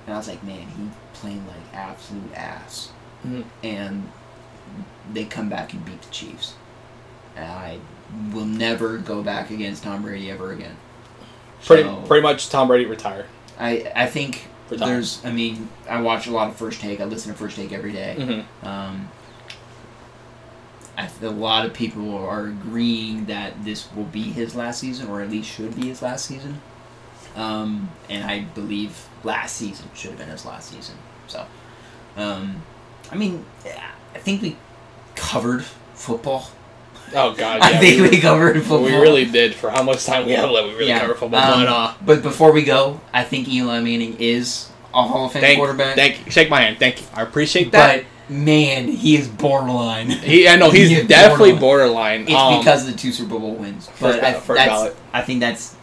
and 0.06 0.14
I 0.14 0.16
was 0.16 0.28
like, 0.28 0.42
man, 0.44 0.66
he 0.68 0.88
playing 1.14 1.44
like 1.46 1.74
absolute 1.74 2.32
ass, 2.34 2.90
Mhm. 3.26 3.44
and 3.62 4.10
they 5.12 5.24
come 5.24 5.48
back 5.48 5.72
and 5.72 5.84
beat 5.84 6.00
the 6.02 6.10
Chiefs. 6.10 6.54
I 7.42 7.78
will 8.32 8.44
never 8.46 8.98
go 8.98 9.22
back 9.22 9.50
against 9.50 9.82
Tom 9.84 10.02
Brady 10.02 10.30
ever 10.30 10.52
again. 10.52 10.76
Pretty 11.64 11.82
So- 11.84 12.02
pretty 12.06 12.22
much 12.22 12.48
Tom 12.48 12.68
Brady 12.68 12.86
retire. 12.86 13.26
I 13.58 13.90
I 13.94 14.06
think 14.06 14.46
Retired. 14.70 14.88
there's. 14.88 15.24
I 15.24 15.30
mean, 15.32 15.68
I 15.88 16.00
watch 16.00 16.26
a 16.26 16.30
lot 16.30 16.48
of 16.48 16.56
First 16.56 16.80
Take. 16.80 17.00
I 17.00 17.04
listen 17.04 17.32
to 17.32 17.38
First 17.38 17.56
Take 17.56 17.72
every 17.72 17.92
day. 17.92 18.16
Mm-hmm. 18.18 18.66
Um, 18.66 19.08
I 20.96 21.08
a 21.22 21.28
lot 21.30 21.64
of 21.66 21.72
people 21.74 22.16
are 22.16 22.46
agreeing 22.46 23.26
that 23.26 23.64
this 23.64 23.92
will 23.94 24.04
be 24.04 24.22
his 24.22 24.54
last 24.54 24.80
season, 24.80 25.08
or 25.08 25.20
at 25.20 25.30
least 25.30 25.48
should 25.50 25.74
be 25.76 25.88
his 25.88 26.02
last 26.02 26.26
season. 26.26 26.60
Um, 27.36 27.90
and 28.08 28.24
I 28.24 28.40
believe 28.54 29.06
last 29.24 29.56
season 29.56 29.88
should 29.94 30.10
have 30.10 30.18
been 30.18 30.28
his 30.28 30.44
last 30.44 30.70
season. 30.70 30.96
So, 31.26 31.46
um, 32.16 32.62
I 33.10 33.14
mean, 33.14 33.44
I 34.14 34.18
think 34.18 34.42
we 34.42 34.56
covered 35.14 35.64
football. 35.94 36.50
Oh 37.14 37.34
God, 37.34 37.60
I 37.60 37.78
think 37.78 38.02
we, 38.02 38.10
we, 38.10 38.20
covered 38.20 38.56
football. 38.60 38.82
we 38.82 38.94
really 38.94 39.24
did 39.24 39.54
for 39.54 39.70
how 39.70 39.82
much 39.82 40.04
time 40.04 40.26
we 40.26 40.32
had 40.32 40.48
left. 40.48 40.68
We 40.68 40.74
really 40.74 40.88
Yeah. 40.88 41.00
covered 41.00 41.18
football. 41.18 41.40
Um, 41.40 41.64
but, 41.64 41.68
uh, 41.72 41.92
But 42.04 42.22
before 42.22 42.52
we 42.52 42.62
go, 42.62 43.00
I 43.12 43.24
think 43.24 43.48
Eli 43.48 43.80
Manning 43.80 44.16
is 44.18 44.68
a 44.94 45.02
Hall 45.02 45.26
of 45.26 45.32
Fame 45.32 45.42
thank, 45.42 45.58
quarterback. 45.58 45.96
thank 45.96 46.24
you. 46.24 46.30
Shake 46.32 46.50
my 46.50 46.60
hand. 46.60 46.78
Thank 46.78 47.00
you. 47.00 47.06
I 47.14 47.22
appreciate 47.22 47.72
that. 47.72 48.04
But 48.28 48.34
man, 48.34 48.88
he 48.88 49.16
is 49.16 49.26
borderline. 49.28 50.10
he, 50.10 50.48
I 50.48 50.56
know 50.56 50.70
he's 50.72 50.88
He 50.88 50.96
is 50.96 51.08
definitely 51.08 51.54
borderline. 51.54 52.22
It's 52.22 52.32
um, 52.32 52.58
because 52.58 52.86
of 52.86 52.92
the 52.92 52.98
two 52.98 53.12
Super 53.12 53.38
Bowl 53.38 53.54
wins. 53.54 53.86
But 54.00 54.14
First 54.14 54.22
I, 54.22 54.32
first 54.34 54.46
that's, 54.58 54.68
ballot. 54.68 54.96
I 55.12 55.22
think 55.22 55.40
that's, 55.40 55.74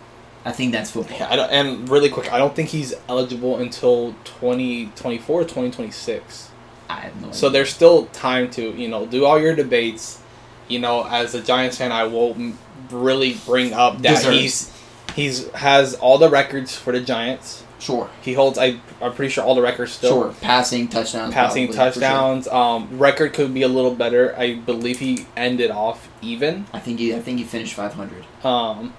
I 0.45 0.51
think 0.53 0.71
that's 0.71 0.91
football. 0.91 1.17
Yeah, 1.17 1.27
I 1.29 1.35
don't, 1.35 1.49
and 1.49 1.89
really 1.89 2.09
quick, 2.09 2.31
I 2.31 2.37
don't 2.37 2.55
think 2.55 2.69
he's 2.69 2.93
eligible 3.09 3.57
until 3.57 4.13
2024 4.23 5.41
2026. 5.43 6.49
I 6.89 7.01
have 7.01 7.21
no. 7.21 7.31
So 7.31 7.49
there's 7.49 7.69
still 7.69 8.05
time 8.07 8.49
to, 8.51 8.71
you 8.71 8.87
know, 8.87 9.05
do 9.05 9.25
all 9.25 9.39
your 9.39 9.55
debates. 9.55 10.19
You 10.67 10.79
know, 10.79 11.05
as 11.07 11.33
a 11.33 11.41
Giants 11.41 11.77
fan, 11.77 11.91
I 11.91 12.03
will 12.05 12.31
m- 12.33 12.57
really 12.91 13.37
bring 13.45 13.73
up 13.73 13.99
that 14.01 14.17
Deserves. 14.23 14.37
he's 14.37 14.73
he's 15.15 15.49
has 15.51 15.95
all 15.95 16.17
the 16.17 16.29
records 16.29 16.75
for 16.75 16.91
the 16.93 16.99
Giants. 17.01 17.63
sure, 17.79 18.09
He 18.21 18.33
holds, 18.33 18.57
I, 18.57 18.79
I'm 19.01 19.13
pretty 19.13 19.31
sure, 19.31 19.43
all 19.43 19.55
the 19.55 19.61
records 19.61 19.91
still. 19.93 20.23
sure, 20.23 20.33
passing 20.41 20.87
touchdowns, 20.87 21.33
Passing 21.33 21.67
probably, 21.67 21.91
for 21.91 21.99
sure. 21.99 22.01
touchdowns. 22.01 22.47
Um, 22.47 22.97
record 22.99 23.33
could 23.33 23.53
be 23.53 23.61
a 23.61 23.67
little 23.67 23.93
better. 23.95 24.35
I 24.37 24.55
believe 24.55 24.99
he 24.99 25.25
ended 25.37 25.71
off 25.71 26.09
even. 26.21 26.65
I 26.73 26.79
think 26.79 26.99
he, 26.99 27.15
I 27.15 27.19
think 27.19 27.37
he 27.39 27.43
finished 27.45 27.73
500. 27.75 28.25
Um, 28.45 28.93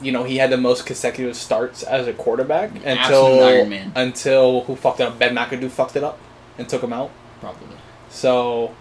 you 0.00 0.12
know, 0.12 0.24
he 0.24 0.38
had 0.38 0.50
the 0.50 0.56
most 0.56 0.86
consecutive 0.86 1.36
starts 1.36 1.82
as 1.82 2.06
a 2.08 2.12
quarterback 2.12 2.70
Absolute 2.84 2.88
until 2.88 3.44
Iron 3.44 3.68
Man. 3.68 3.92
until 3.94 4.62
who 4.64 4.76
fucked 4.76 5.00
it 5.00 5.04
up? 5.06 5.18
Ben 5.18 5.34
McAdoo 5.34 5.70
fucked 5.70 5.96
it 5.96 6.02
up 6.04 6.18
and 6.58 6.68
took 6.68 6.82
him 6.82 6.92
out. 6.92 7.10
Probably. 7.40 7.76
So, 8.10 8.74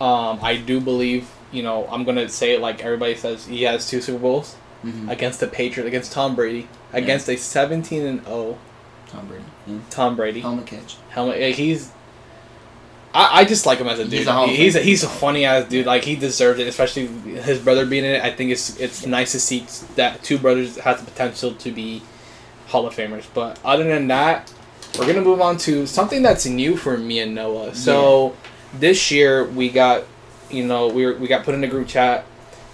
um, 0.00 0.38
I 0.42 0.56
do 0.56 0.80
believe. 0.80 1.28
You 1.52 1.62
know, 1.62 1.86
I'm 1.88 2.04
gonna 2.04 2.28
say 2.28 2.54
it 2.54 2.60
like 2.60 2.82
everybody 2.84 3.14
says. 3.14 3.46
He 3.46 3.62
has 3.62 3.88
two 3.88 4.00
Super 4.00 4.18
Bowls 4.18 4.54
hmm 4.82 5.08
against 5.08 5.40
the 5.40 5.46
Patriots, 5.46 5.88
against 5.88 6.12
Tom 6.12 6.34
Brady, 6.36 6.68
against 6.92 7.28
a 7.28 7.36
17 7.36 8.02
and 8.04 8.24
0 8.24 8.58
Tom 9.08 9.26
Brady. 9.26 9.44
Yeah. 9.66 9.78
Tom 9.90 10.16
Brady. 10.16 10.40
Helmet 10.40 10.66
catch. 10.66 10.96
Helmet. 11.10 11.40
yeah, 11.40 11.48
He's. 11.48 11.92
I, 13.14 13.40
I 13.40 13.44
just 13.44 13.64
like 13.64 13.78
him 13.78 13.86
as 13.86 13.98
a 13.98 14.02
He's 14.02 14.10
dude. 14.10 14.26
a 14.28 14.32
Hall 14.32 14.46
he's 14.48 14.76
a, 14.76 14.80
he's 14.80 15.02
a 15.02 15.08
funny 15.08 15.44
ass 15.46 15.66
dude. 15.68 15.86
Like 15.86 16.04
he 16.04 16.16
deserves 16.16 16.60
it, 16.60 16.66
especially 16.66 17.06
his 17.06 17.58
brother 17.58 17.86
being 17.86 18.04
in 18.04 18.10
it. 18.16 18.22
I 18.22 18.30
think 18.32 18.50
it's 18.50 18.78
it's 18.78 19.06
nice 19.06 19.32
to 19.32 19.40
see 19.40 19.66
that 19.94 20.22
two 20.22 20.36
brothers 20.38 20.76
have 20.78 21.02
the 21.04 21.10
potential 21.10 21.54
to 21.54 21.70
be 21.72 22.02
Hall 22.66 22.86
of 22.86 22.94
Famers. 22.94 23.24
But 23.32 23.58
other 23.64 23.84
than 23.84 24.08
that, 24.08 24.52
we're 24.98 25.06
gonna 25.06 25.22
move 25.22 25.40
on 25.40 25.56
to 25.58 25.86
something 25.86 26.22
that's 26.22 26.44
new 26.44 26.76
for 26.76 26.98
me 26.98 27.20
and 27.20 27.34
Noah. 27.34 27.74
So 27.74 28.36
this 28.78 29.10
year 29.10 29.44
we 29.44 29.68
got, 29.70 30.04
you 30.50 30.64
know, 30.66 30.88
we 30.88 31.06
were, 31.06 31.14
we 31.14 31.26
got 31.28 31.44
put 31.44 31.54
in 31.54 31.62
a 31.64 31.68
group 31.68 31.88
chat, 31.88 32.24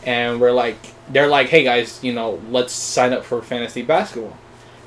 and 0.04 0.40
we're 0.40 0.52
like, 0.52 0.76
they're 1.08 1.28
like, 1.28 1.48
hey 1.48 1.64
guys, 1.64 2.02
you 2.02 2.12
know, 2.12 2.40
let's 2.50 2.72
sign 2.72 3.12
up 3.12 3.24
for 3.24 3.40
fantasy 3.42 3.82
basketball. 3.82 4.36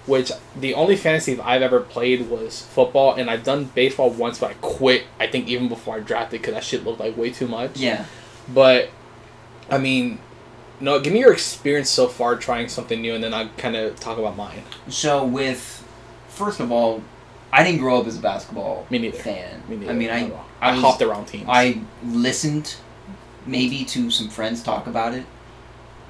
Which 0.05 0.32
the 0.55 0.76
only 0.76 0.95
fantasy 0.97 1.39
I've 1.39 1.63
ever 1.63 1.80
played 1.80 2.30
was 2.30 2.61
football, 2.61 3.16
and 3.16 3.28
I've 3.30 3.43
done 3.43 3.66
baseball 3.66 4.11
once, 4.11 4.38
but 4.38 4.51
I 4.51 4.53
quit. 4.61 5.05
I 5.20 5.26
think 5.26 5.47
even 5.47 5.68
before 5.68 5.95
I 5.95 5.99
drafted 5.99 6.41
because 6.41 6.53
that 6.53 6.63
shit 6.63 6.84
looked 6.86 6.99
like 6.99 7.18
way 7.18 7.32
too 7.32 7.47
much. 7.47 7.78
Yeah. 7.78 8.05
But 8.53 8.89
I 9.68 9.80
mean, 9.80 10.20
no, 10.80 10.99
give 10.99 11.11
me 11.11 11.22
your 11.22 11.34
experience 11.34 11.89
so 11.89 12.07
far 12.07 12.36
trying 12.36 12.70
something 12.70 13.01
new, 13.01 13.16
and 13.16 13.24
then 13.24 13.34
I'll 13.34 13.49
kind 13.57 13.76
of 13.76 13.99
talk 13.99 14.20
about 14.20 14.38
mine. 14.38 14.61
So 14.89 15.26
with, 15.26 15.84
first 16.28 16.59
of 16.59 16.72
all, 16.72 17.01
I 17.51 17.63
didn't 17.63 17.80
grow 17.80 17.99
up 17.99 18.05
as 18.05 18.18
a 18.20 18.22
basketball 18.22 18.86
Me 18.91 18.99
neither. 18.99 19.18
fan. 19.18 19.63
Me 19.68 19.76
neither. 19.78 19.91
I 19.91 19.95
mean, 19.95 20.11
I. 20.11 20.32
I, 20.66 20.70
I 20.70 20.74
was- 20.74 20.82
hopped 20.84 21.01
around 21.01 21.26
teams. 21.26 21.45
I 21.47 21.80
listened 22.03 22.76
maybe 23.45 23.86
to 23.86 24.09
some 24.09 24.30
friends 24.30 24.63
talk 24.63 24.88
about 24.88 25.13
it, 25.13 25.26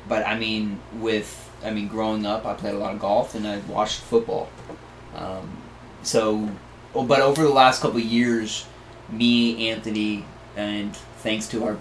but 0.08 0.26
I 0.26 0.38
mean, 0.38 0.80
with 0.99 1.41
I 1.64 1.72
mean, 1.72 1.88
growing 1.88 2.26
up, 2.26 2.45
I 2.45 2.53
played 2.53 2.76
a 2.76 2.78
lot 2.78 2.93
of 2.93 2.99
golf 2.99 3.34
and 3.36 3.47
I 3.47 3.58
watched 3.68 4.01
football. 4.01 4.49
Um, 5.16 5.49
so, 6.03 6.49
oh, 6.93 7.03
but 7.03 7.22
over 7.22 7.41
the 7.43 7.49
last 7.49 7.82
couple 7.82 7.97
of 7.97 8.03
years, 8.06 8.66
me, 9.10 9.70
Anthony, 9.70 10.26
and 10.56 10.95
thanks 11.20 11.47
to 11.49 11.64
our 11.66 11.78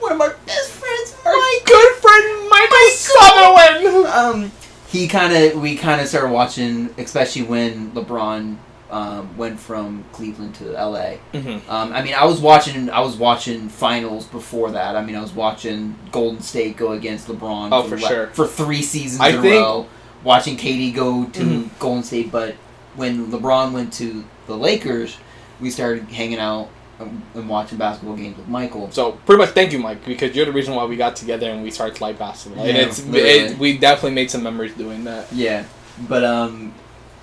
one 0.00 0.12
of 0.12 0.20
our 0.20 0.34
best 0.46 0.70
friends, 0.70 1.14
Mike, 1.24 1.64
good 1.66 1.94
friend 1.96 2.48
Michael 2.48 2.90
Sutherland. 2.90 4.06
um, 4.08 4.52
he 4.88 5.06
kind 5.06 5.32
of 5.32 5.60
we 5.60 5.76
kind 5.76 6.00
of 6.00 6.08
started 6.08 6.30
watching, 6.32 6.92
especially 6.98 7.42
when 7.42 7.92
LeBron 7.92 8.56
um, 8.90 9.36
went 9.36 9.58
from 9.60 10.04
Cleveland 10.12 10.54
to 10.56 10.72
LA. 10.72 11.16
Mm-hmm. 11.32 11.70
Um, 11.70 11.92
I 11.92 12.02
mean, 12.02 12.14
I 12.14 12.24
was 12.24 12.40
watching. 12.40 12.90
I 12.90 13.00
was 13.00 13.16
watching 13.16 13.68
finals 13.68 14.26
before 14.26 14.70
that. 14.72 14.96
I 14.96 15.04
mean, 15.04 15.16
I 15.16 15.20
was 15.20 15.32
watching 15.32 15.96
Golden 16.10 16.40
State 16.42 16.76
go 16.76 16.92
against 16.92 17.28
LeBron. 17.28 17.68
Oh, 17.72 17.84
for 17.88 17.98
sure. 17.98 18.26
For 18.28 18.46
three 18.46 18.82
seasons 18.82 19.20
I 19.20 19.28
in 19.30 19.36
a 19.38 19.42
row, 19.42 19.86
watching 20.24 20.56
KD 20.56 20.94
go 20.94 21.24
to 21.24 21.40
Mhm. 21.40 21.78
Golden 21.78 22.02
State. 22.02 22.32
But 22.32 22.56
when 22.96 23.28
LeBron 23.30 23.72
went 23.72 23.92
to 23.94 24.24
the 24.46 24.56
Lakers, 24.56 25.16
we 25.60 25.70
started 25.70 26.04
hanging 26.08 26.38
out 26.40 26.68
and, 26.98 27.22
and 27.34 27.48
watching 27.48 27.78
basketball 27.78 28.16
games 28.16 28.36
with 28.36 28.48
Michael. 28.48 28.90
So 28.90 29.12
pretty 29.12 29.38
much, 29.40 29.50
thank 29.50 29.72
you, 29.72 29.78
Mike, 29.78 30.04
because 30.04 30.34
you're 30.36 30.44
the 30.46 30.52
reason 30.52 30.74
why 30.74 30.84
we 30.84 30.96
got 30.96 31.16
together 31.16 31.48
and 31.50 31.62
we 31.62 31.70
started 31.70 31.94
to 31.96 32.02
like 32.02 32.18
basketball. 32.18 32.64
and 32.66 32.76
Yeah, 32.76 32.82
it's 32.84 32.98
it, 32.98 33.58
we 33.58 33.78
definitely 33.78 34.12
made 34.16 34.30
some 34.30 34.42
memories 34.42 34.74
doing 34.74 35.04
that. 35.04 35.32
Yeah, 35.32 35.64
but 36.08 36.24
um, 36.24 36.74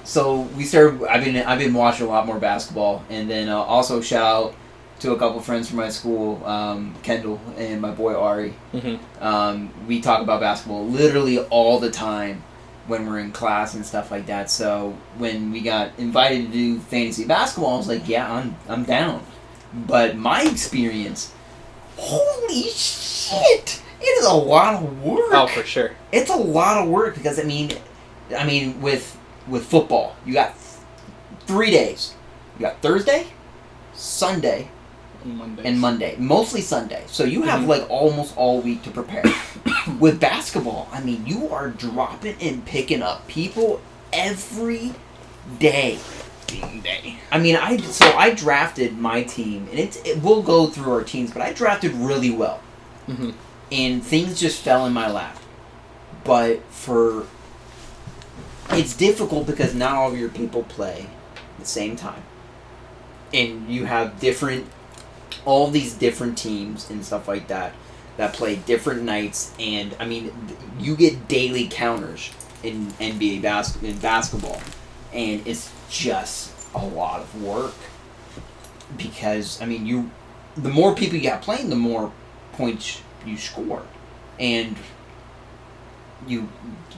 so 0.08 0.44
we 0.56 0.64
started. 0.64 1.06
I've 1.06 1.26
been 1.26 1.36
I've 1.36 1.60
been 1.60 1.74
watching 1.74 2.06
a 2.06 2.10
lot 2.10 2.26
more 2.26 2.40
basketball, 2.40 3.04
and 3.10 3.30
then 3.30 3.50
uh, 3.50 3.58
also 3.58 4.00
shout 4.00 4.26
out 4.26 4.56
to 5.00 5.12
a 5.12 5.20
couple 5.20 5.42
friends 5.42 5.68
from 5.68 5.78
my 5.80 5.90
school, 5.90 6.44
um, 6.46 6.96
Kendall 7.04 7.42
and 7.58 7.82
my 7.82 7.92
boy 7.92 8.16
Ari. 8.16 8.54
Mm-hmm. 8.74 9.22
Um, 9.24 9.70
we 9.86 10.00
talk 10.00 10.22
about 10.22 10.40
basketball 10.40 10.88
literally 10.88 11.40
all 11.40 11.78
the 11.80 11.92
time 11.92 12.42
when 12.88 13.06
we're 13.06 13.20
in 13.20 13.34
class 13.34 13.74
and 13.74 13.86
stuff 13.86 14.10
like 14.10 14.28
that. 14.28 14.50
So 14.50 14.98
when 15.18 15.52
we 15.52 15.60
got 15.60 15.92
invited 15.98 16.46
to 16.46 16.52
do 16.54 16.80
fantasy 16.80 17.26
basketball, 17.26 17.74
I 17.74 17.78
was 17.78 17.90
like, 17.90 18.08
yeah, 18.08 18.34
I'm 18.34 18.56
I'm 18.70 18.86
down. 18.86 19.26
But 19.74 20.16
my 20.16 20.44
experience, 20.44 21.34
holy 21.98 22.70
shit, 22.70 23.82
it 24.00 24.06
is 24.06 24.26
a 24.26 24.34
lot 24.34 24.76
of 24.76 25.04
work. 25.04 25.32
Oh, 25.34 25.48
for 25.48 25.64
sure. 25.64 25.92
It's 26.14 26.30
a 26.30 26.38
lot 26.38 26.82
of 26.82 26.88
work 26.88 27.16
because 27.16 27.42
I 27.42 27.44
mean, 27.44 27.72
I 28.36 28.46
mean 28.46 28.82
with 28.82 29.17
with 29.48 29.66
football, 29.66 30.16
you 30.26 30.34
got 30.34 30.54
three 31.46 31.72
days. 31.72 32.14
You 32.58 32.62
got 32.66 32.82
Thursday, 32.82 33.28
Sunday, 33.94 34.70
Monday 35.26 35.64
and 35.66 35.80
Monday, 35.80 36.16
mostly 36.18 36.62
Sunday. 36.62 37.04
So 37.08 37.24
you 37.24 37.42
have 37.44 37.62
Mhm. 37.62 37.68
like 37.68 37.86
almost 37.90 38.36
all 38.38 38.62
week 38.62 38.84
to 38.84 38.92
prepare. 38.92 39.24
With 40.00 40.20
basketball, 40.20 40.88
I 40.92 41.02
mean, 41.02 41.24
you 41.26 41.50
are 41.52 41.70
dropping 41.70 42.36
and 42.42 42.64
picking 42.66 43.02
up 43.02 43.28
people 43.28 43.80
every 44.14 44.94
day. 45.60 46.00
day. 46.82 47.16
I 47.32 47.40
mean, 47.40 47.56
I 47.58 47.76
so 47.78 48.06
I 48.18 48.30
drafted 48.32 48.98
my 48.98 49.24
team, 49.24 49.68
and 49.70 49.80
it's 49.80 49.98
it 50.06 50.22
we'll 50.24 50.42
go 50.42 50.68
through 50.68 50.92
our 50.94 51.04
teams, 51.04 51.32
but 51.32 51.42
I 51.42 51.52
drafted 51.54 51.94
really 51.94 52.32
well, 52.32 52.60
Mm-hmm. 53.10 53.32
and 53.72 54.04
things 54.04 54.40
just 54.40 54.62
fell 54.62 54.86
in 54.86 54.94
my 54.94 55.10
lap. 55.12 55.38
But 56.24 56.62
for 56.70 57.26
it's 58.72 58.96
difficult 58.96 59.48
because 59.48 59.74
not 59.74 59.94
all 59.96 60.12
of 60.12 60.18
your 60.18 60.30
people 60.30 60.64
play 60.64 61.08
at 61.36 61.60
the 61.60 61.66
same 61.66 61.96
time, 61.96 62.24
and 63.34 63.70
you 63.70 63.86
have 63.86 64.20
different, 64.20 64.68
all 65.46 65.70
these 65.70 65.94
different 65.94 66.38
teams 66.38 66.90
and 66.90 67.06
stuff 67.06 67.28
like 67.28 67.48
that 67.48 67.74
that 68.18 68.34
play 68.34 68.56
different 68.56 69.04
nights, 69.04 69.54
and 69.60 69.96
I 70.00 70.06
mean, 70.06 70.34
you 70.80 70.96
get 70.96 71.28
daily 71.28 71.68
counters 71.68 72.32
in 72.64 72.88
NBA 73.00 73.42
bas- 73.44 73.82
in 73.82 73.98
basketball, 74.00 74.60
and 75.14 75.46
it's 75.48 75.72
just 75.90 76.52
a 76.74 76.84
lot 76.84 77.22
of 77.22 77.42
work. 77.44 77.76
Because 78.98 79.62
I 79.62 79.66
mean, 79.66 79.86
you 79.86 80.12
the 80.56 80.70
more 80.70 80.96
people 80.96 81.18
you 81.18 81.24
got 81.24 81.42
playing, 81.42 81.70
the 81.70 81.76
more 81.76 82.12
points 82.54 83.02
you 83.26 83.38
score. 83.38 83.84
and 84.40 84.76
you 86.28 86.50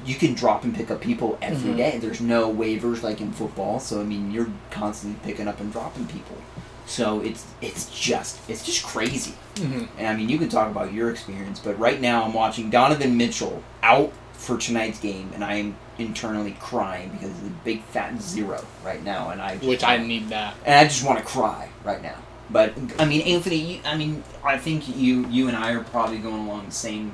you 0.06 0.16
can 0.16 0.34
drop 0.34 0.64
and 0.64 0.76
pick 0.76 0.89
up 0.91 1.02
people 1.02 1.38
every 1.41 1.72
Mhm. 1.74 1.78
day. 1.78 1.97
There's 2.00 2.22
no 2.22 2.52
waivers 2.54 3.04
like 3.04 3.22
in 3.22 3.32
football, 3.32 3.80
so 3.80 4.00
I 4.02 4.04
mean 4.04 4.32
you're 4.32 4.50
constantly 4.72 5.20
picking 5.24 5.47
up 5.47 5.60
and 5.60 5.72
dropping 5.72 6.06
people. 6.08 6.38
So 6.86 7.20
it's 7.22 7.45
it's 7.62 7.86
just 7.97 8.39
it's 8.47 8.66
just 8.66 8.84
crazy. 8.84 9.34
Mm-hmm. 9.56 9.86
And 9.97 10.08
I 10.08 10.16
mean 10.16 10.30
you 10.30 10.38
can 10.38 10.50
talk 10.50 10.70
about 10.72 10.93
your 10.93 11.10
experience, 11.12 11.60
but 11.60 11.78
right 11.80 12.00
now 12.02 12.24
I'm 12.24 12.34
watching 12.34 12.70
Donovan 12.70 13.16
Mitchell 13.18 13.62
out 13.84 14.12
for 14.34 14.58
tonight's 14.58 15.00
game, 15.00 15.30
and 15.36 15.43
I 15.43 15.56
am 15.56 15.76
internally 15.97 16.56
crying 16.62 17.10
because 17.10 17.30
of 17.32 17.43
the 17.43 17.50
big 17.66 17.84
fat 17.84 18.22
zero 18.22 18.64
right 18.86 19.04
now, 19.04 19.30
and 19.32 19.41
I 19.41 19.56
just 19.56 19.68
Which 19.68 19.84
I 19.84 19.97
need 19.97 20.30
that. 20.30 20.54
and 20.66 20.76
I 20.76 20.86
just 20.86 21.04
want 21.06 21.20
to 21.20 21.26
cry 21.26 21.68
right 21.84 22.02
now. 22.02 22.16
But 22.50 22.74
I 22.97 23.06
mean, 23.06 23.22
Anthony, 23.22 23.58
you, 23.58 23.80
I 23.86 23.95
mean, 23.97 24.24
I 24.43 24.58
think 24.58 24.88
you 24.97 25.28
you 25.30 25.50
and 25.50 25.58
I 25.58 25.72
are 25.74 25.84
probably 25.84 26.18
going 26.18 26.47
along 26.47 26.66
the 26.68 26.72
same 26.72 27.12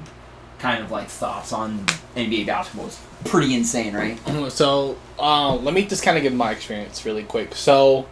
kind 0.66 0.84
of 0.84 0.89
like 0.89 1.07
thoughts 1.07 1.53
on 1.53 1.78
NBA 2.16 2.47
basketball. 2.47 2.88
It's 2.88 2.99
pretty 3.26 3.53
insane, 3.53 3.93
right? 3.93 4.18
So, 4.51 4.97
uh, 5.20 5.55
let 5.57 5.76
me 5.76 5.86
just 5.86 6.01
kind 6.01 6.18
of 6.18 6.24
give 6.24 6.34
my 6.34 6.51
experience 6.53 7.05
really 7.05 7.22
quick. 7.22 7.53
So, 7.53 8.07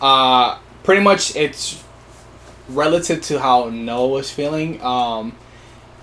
uh, 0.00 0.58
pretty 0.82 1.00
much 1.00 1.36
it's 1.36 1.80
relative 2.68 3.20
to 3.22 3.38
how 3.38 3.68
Noah 3.68 4.08
was 4.08 4.32
feeling. 4.32 4.82
Um, 4.82 5.36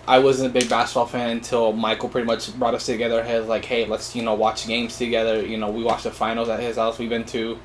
I 0.08 0.20
wasn't 0.20 0.50
a 0.50 0.54
big 0.54 0.70
basketball 0.70 1.06
fan 1.06 1.32
until 1.32 1.74
Michael 1.74 2.08
pretty 2.08 2.26
much 2.26 2.58
brought 2.58 2.76
us 2.76 2.86
together. 2.86 3.22
He 3.22 3.34
was 3.34 3.48
like, 3.48 3.66
"Hey, 3.66 3.86
let's 3.86 4.16
you 4.16 4.24
know 4.24 4.36
watch 4.36 4.68
games 4.68 4.98
together." 4.98 5.46
You 5.46 5.58
know, 5.58 5.70
we 5.70 5.84
watched 5.84 6.06
the 6.06 6.12
finals 6.12 6.48
at 6.48 6.62
his 6.62 6.78
house. 6.78 6.98
We've 6.98 7.10
been 7.10 7.26
to, 7.26 7.60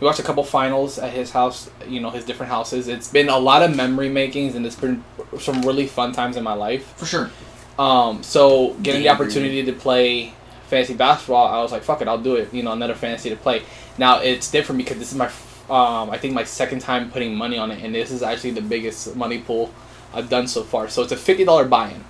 we 0.00 0.04
watched 0.04 0.18
a 0.18 0.24
couple 0.24 0.42
finals 0.42 0.98
at 0.98 1.12
his 1.12 1.30
house. 1.30 1.70
You 1.88 2.00
know, 2.00 2.10
his 2.10 2.24
different 2.24 2.50
houses. 2.50 2.88
It's 2.88 3.08
been 3.08 3.28
a 3.28 3.38
lot 3.38 3.62
of 3.62 3.76
memory 3.76 4.08
makings, 4.08 4.56
and 4.56 4.66
it's 4.66 4.74
been 4.74 5.04
some 5.38 5.62
really 5.62 5.86
fun 5.86 6.10
times 6.10 6.36
in 6.36 6.42
my 6.42 6.54
life. 6.54 6.84
For 6.96 7.06
sure. 7.06 7.30
Um, 7.78 8.22
so 8.22 8.74
getting 8.82 9.02
the 9.02 9.10
opportunity 9.10 9.62
to 9.64 9.72
play 9.72 10.32
fantasy 10.68 10.94
basketball, 10.94 11.46
I 11.46 11.60
was 11.62 11.72
like, 11.72 11.82
"Fuck 11.82 12.00
it, 12.02 12.08
I'll 12.08 12.18
do 12.18 12.36
it." 12.36 12.52
You 12.52 12.62
know, 12.62 12.72
another 12.72 12.94
fantasy 12.94 13.30
to 13.30 13.36
play. 13.36 13.62
Now 13.98 14.20
it's 14.20 14.50
different 14.50 14.78
because 14.78 14.98
this 14.98 15.12
is 15.12 15.18
my, 15.18 15.26
um, 15.68 16.10
I 16.10 16.18
think 16.18 16.34
my 16.34 16.44
second 16.44 16.80
time 16.80 17.10
putting 17.10 17.34
money 17.34 17.58
on 17.58 17.70
it, 17.70 17.82
and 17.84 17.94
this 17.94 18.10
is 18.10 18.22
actually 18.22 18.52
the 18.52 18.62
biggest 18.62 19.14
money 19.16 19.38
pool 19.38 19.70
I've 20.14 20.28
done 20.30 20.46
so 20.48 20.62
far. 20.62 20.88
So 20.88 21.02
it's 21.02 21.12
a 21.12 21.16
fifty 21.16 21.44
dollar 21.44 21.66
buy-in. 21.66 22.02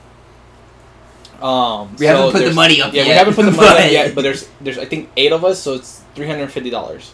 Um, 1.43 1.93
We 1.99 2.07
so 2.07 2.17
haven't 2.17 2.33
put 2.33 2.45
the 2.45 2.55
money 2.55 2.81
up 2.81 2.93
Yeah, 2.95 3.03
yet. 3.03 3.09
we 3.09 3.15
haven't 3.15 3.35
put 3.35 3.45
the 3.45 3.51
money 3.53 3.69
up 3.87 3.93
yet, 3.93 4.15
but 4.15 4.23
there's 4.23 4.49
there's 4.61 4.79
I 4.79 4.87
think 4.87 5.11
eight 5.17 5.33
of 5.33 5.45
us, 5.45 5.59
so 5.61 5.75
it's 5.75 6.03
three 6.15 6.27
hundred 6.27 6.51
fifty 6.51 6.71
dollars. 6.71 7.13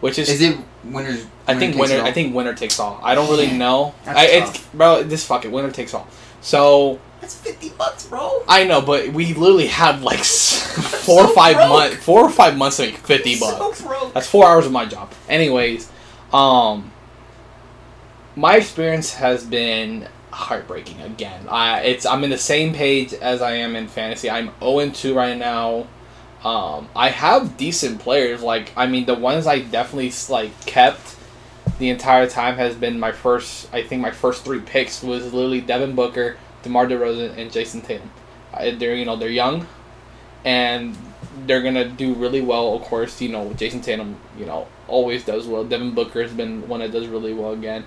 Which 0.00 0.18
is, 0.18 0.28
Is 0.28 0.42
it 0.42 0.58
winners? 0.84 1.26
I 1.48 1.54
think 1.58 1.74
takes 1.74 1.88
winner. 1.88 2.02
all? 2.02 2.06
I 2.06 2.12
think 2.12 2.34
winner 2.34 2.54
takes 2.54 2.78
all. 2.78 3.00
I 3.02 3.14
don't 3.16 3.28
really 3.30 3.50
know. 3.50 3.94
I, 4.06 4.26
it's 4.26 4.58
bro, 4.74 5.02
this 5.02 5.24
fuck 5.24 5.44
it, 5.44 5.50
winner 5.50 5.72
takes 5.72 5.92
all. 5.94 6.06
So 6.40 7.00
that's 7.20 7.34
fifty 7.36 7.70
bucks, 7.70 8.06
bro. 8.06 8.42
I 8.48 8.64
know, 8.64 8.80
but 8.80 9.08
we 9.08 9.34
literally 9.34 9.66
have 9.68 10.02
like 10.02 10.18
four 10.24 10.24
so 10.24 11.30
or 11.30 11.34
five 11.34 11.56
months, 11.56 11.96
four 11.96 12.20
or 12.22 12.30
five 12.30 12.56
months 12.56 12.76
to 12.78 12.84
make 12.84 12.96
fifty 12.96 13.34
So 13.34 13.58
bucks. 13.58 13.82
broke. 13.82 14.14
That's 14.14 14.28
four 14.28 14.46
hours 14.46 14.66
of 14.66 14.72
my 14.72 14.84
job. 14.86 15.12
Anyways, 15.28 15.90
um, 16.32 16.90
my 18.36 18.56
experience 18.56 19.14
has 19.14 19.44
been 19.44 20.08
heartbreaking 20.30 21.00
again. 21.02 21.46
I 21.48 21.80
it's 21.80 22.06
I'm 22.06 22.22
in 22.24 22.30
the 22.30 22.38
same 22.38 22.72
page 22.74 23.12
as 23.14 23.42
I 23.42 23.52
am 23.54 23.74
in 23.76 23.88
fantasy. 23.88 24.30
I'm 24.30 24.50
0 24.60 24.90
2 24.90 25.14
right 25.14 25.36
now. 25.36 25.86
Um, 26.44 26.88
I 26.94 27.08
have 27.10 27.56
decent 27.56 27.98
players. 28.00 28.42
Like 28.42 28.72
I 28.76 28.86
mean, 28.86 29.06
the 29.06 29.14
ones 29.14 29.46
I 29.46 29.60
definitely 29.60 30.12
like 30.32 30.52
kept 30.66 31.16
the 31.78 31.88
entire 31.90 32.28
time 32.28 32.56
has 32.56 32.74
been 32.76 32.98
my 33.00 33.10
first. 33.12 33.72
I 33.74 33.82
think 33.82 34.00
my 34.02 34.10
first 34.12 34.44
three 34.44 34.60
picks 34.60 35.02
was 35.02 35.32
literally 35.32 35.60
Devin 35.60 35.94
Booker, 35.96 36.36
DeMar 36.62 36.86
DeRozan, 36.86 37.36
and 37.36 37.50
Jayson 37.50 37.82
Tatum. 37.82 38.10
Uh, 38.52 38.70
they're 38.76 38.94
you 38.94 39.04
know 39.04 39.16
they're 39.16 39.28
young, 39.28 39.66
and 40.44 40.96
they're 41.46 41.62
gonna 41.62 41.88
do 41.88 42.14
really 42.14 42.40
well. 42.40 42.74
Of 42.74 42.82
course, 42.82 43.20
you 43.20 43.28
know 43.28 43.50
Jayson 43.50 43.82
Tatum, 43.82 44.16
you 44.38 44.46
know 44.46 44.66
always 44.88 45.24
does 45.24 45.46
well. 45.46 45.64
Devin 45.64 45.94
Booker 45.94 46.22
has 46.22 46.32
been 46.32 46.66
one 46.68 46.80
that 46.80 46.92
does 46.92 47.06
really 47.06 47.34
well 47.34 47.52
again. 47.52 47.84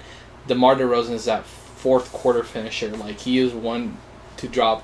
DeMar 0.47 0.75
DeRozan 0.75 1.11
is 1.11 1.25
that 1.25 1.45
fourth 1.45 2.11
quarter 2.11 2.43
finisher. 2.43 2.89
Like 2.89 3.19
he 3.19 3.39
is 3.39 3.53
one 3.53 3.97
to 4.37 4.47
drop, 4.47 4.83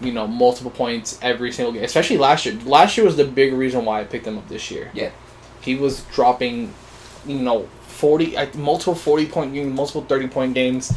you 0.00 0.12
know, 0.12 0.26
multiple 0.26 0.70
points 0.72 1.18
every 1.22 1.52
single 1.52 1.72
game. 1.72 1.84
Especially 1.84 2.18
last 2.18 2.46
year. 2.46 2.54
Last 2.64 2.96
year 2.96 3.06
was 3.06 3.16
the 3.16 3.24
big 3.24 3.52
reason 3.52 3.84
why 3.84 4.00
I 4.00 4.04
picked 4.04 4.26
him 4.26 4.38
up 4.38 4.48
this 4.48 4.70
year. 4.70 4.90
Yeah. 4.92 5.10
he 5.60 5.76
was 5.76 6.02
dropping, 6.12 6.74
you 7.26 7.38
know, 7.38 7.68
forty, 7.82 8.36
multiple 8.56 8.94
forty 8.94 9.26
point 9.26 9.54
games, 9.54 9.74
multiple 9.74 10.02
thirty 10.02 10.26
point 10.28 10.54
games. 10.54 10.92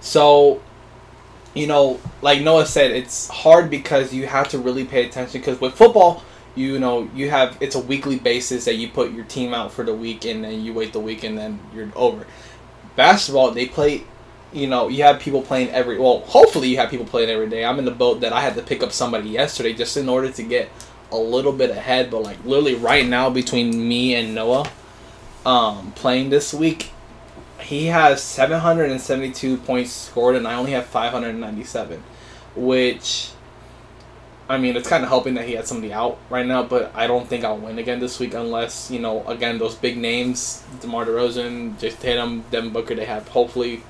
So, 0.00 0.62
you 1.56 1.66
know, 1.66 1.98
like 2.20 2.42
Noah 2.42 2.66
said, 2.66 2.90
it's 2.90 3.28
hard 3.28 3.70
because 3.70 4.12
you 4.12 4.26
have 4.26 4.48
to 4.50 4.58
really 4.58 4.84
pay 4.84 5.06
attention. 5.06 5.40
Because 5.40 5.58
with 5.58 5.72
football, 5.72 6.22
you 6.54 6.78
know, 6.78 7.08
you 7.14 7.30
have 7.30 7.56
it's 7.60 7.74
a 7.74 7.80
weekly 7.80 8.18
basis 8.18 8.66
that 8.66 8.76
you 8.76 8.88
put 8.88 9.12
your 9.12 9.24
team 9.24 9.54
out 9.54 9.72
for 9.72 9.82
the 9.82 9.94
week, 9.94 10.26
and 10.26 10.44
then 10.44 10.62
you 10.62 10.74
wait 10.74 10.92
the 10.92 11.00
week, 11.00 11.24
and 11.24 11.36
then 11.36 11.58
you're 11.74 11.90
over. 11.96 12.26
Basketball, 12.94 13.52
they 13.52 13.66
play. 13.66 14.04
You 14.52 14.68
know, 14.68 14.88
you 14.88 15.02
have 15.02 15.18
people 15.18 15.40
playing 15.40 15.70
every. 15.70 15.98
Well, 15.98 16.20
hopefully, 16.20 16.68
you 16.68 16.76
have 16.76 16.90
people 16.90 17.06
playing 17.06 17.30
every 17.30 17.48
day. 17.48 17.64
I'm 17.64 17.78
in 17.78 17.86
the 17.86 17.90
boat 17.90 18.20
that 18.20 18.34
I 18.34 18.42
had 18.42 18.54
to 18.56 18.62
pick 18.62 18.82
up 18.82 18.92
somebody 18.92 19.30
yesterday 19.30 19.72
just 19.72 19.96
in 19.96 20.10
order 20.10 20.30
to 20.30 20.42
get 20.42 20.68
a 21.10 21.16
little 21.16 21.52
bit 21.52 21.70
ahead. 21.70 22.10
But 22.10 22.22
like 22.22 22.44
literally 22.44 22.74
right 22.74 23.06
now, 23.06 23.30
between 23.30 23.88
me 23.88 24.14
and 24.14 24.34
Noah, 24.34 24.70
um, 25.46 25.92
playing 25.92 26.28
this 26.28 26.52
week, 26.52 26.90
he 27.60 27.86
has 27.86 28.22
772 28.22 29.56
points 29.58 29.92
scored, 29.92 30.36
and 30.36 30.46
I 30.46 30.54
only 30.54 30.72
have 30.72 30.86
597, 30.86 32.02
which. 32.54 33.30
I 34.48 34.58
mean, 34.58 34.76
it's 34.76 34.88
kind 34.88 35.02
of 35.02 35.08
helping 35.08 35.34
that 35.34 35.44
he 35.48 35.54
had 35.54 35.66
somebody 35.66 35.92
out 35.92 36.18
right 36.30 36.46
now, 36.46 36.62
but 36.62 36.92
I 36.94 37.08
don't 37.08 37.26
think 37.28 37.42
I'll 37.42 37.58
win 37.58 37.80
again 37.80 37.98
this 37.98 38.20
week 38.20 38.32
unless, 38.32 38.92
you 38.92 39.00
know, 39.00 39.26
again, 39.26 39.58
those 39.58 39.74
big 39.74 39.96
names, 39.98 40.62
DeMar 40.80 41.04
DeRozan, 41.04 41.76
Jayson 41.80 41.98
Tatum, 42.00 42.44
Devin 42.52 42.70
Booker, 42.70 42.94
they 42.94 43.06
have 43.06 43.26
hopefully 43.26 43.82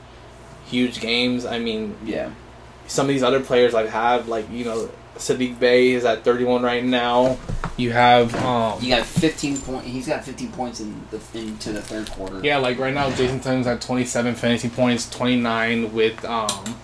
huge 0.64 0.98
games. 1.00 1.44
I 1.44 1.58
mean, 1.58 1.94
Yeah. 2.06 2.30
some 2.86 3.04
of 3.04 3.08
these 3.08 3.22
other 3.22 3.40
players 3.40 3.74
I 3.74 3.86
have, 3.86 4.28
like, 4.28 4.50
you 4.50 4.64
know, 4.64 4.88
Saddiq 5.18 5.58
Bey 5.58 5.92
is 5.92 6.04
at 6.04 6.24
31 6.24 6.62
right 6.62 6.84
now. 6.84 7.38
You 7.76 7.92
have, 7.92 8.34
um, 8.36 8.82
You 8.82 8.88
got 8.96 9.04
fifteen 9.04 9.58
point. 9.58 9.84
He's 9.84 10.06
got 10.06 10.24
fifteen 10.24 10.50
points 10.52 10.80
in 10.80 10.98
the 11.10 11.20
into 11.38 11.72
the 11.72 11.82
third 11.82 12.10
quarter. 12.10 12.40
yeah, 12.42 12.56
like 12.56 12.78
right 12.78 12.94
now, 12.94 13.10
Jayson 13.10 13.40
Tatum's 13.40 13.66
at 13.66 13.82
27 13.82 14.34
fantasy 14.34 14.70
points, 14.70 15.10
29 15.10 15.92
with, 15.92 16.24
um, 16.24 16.76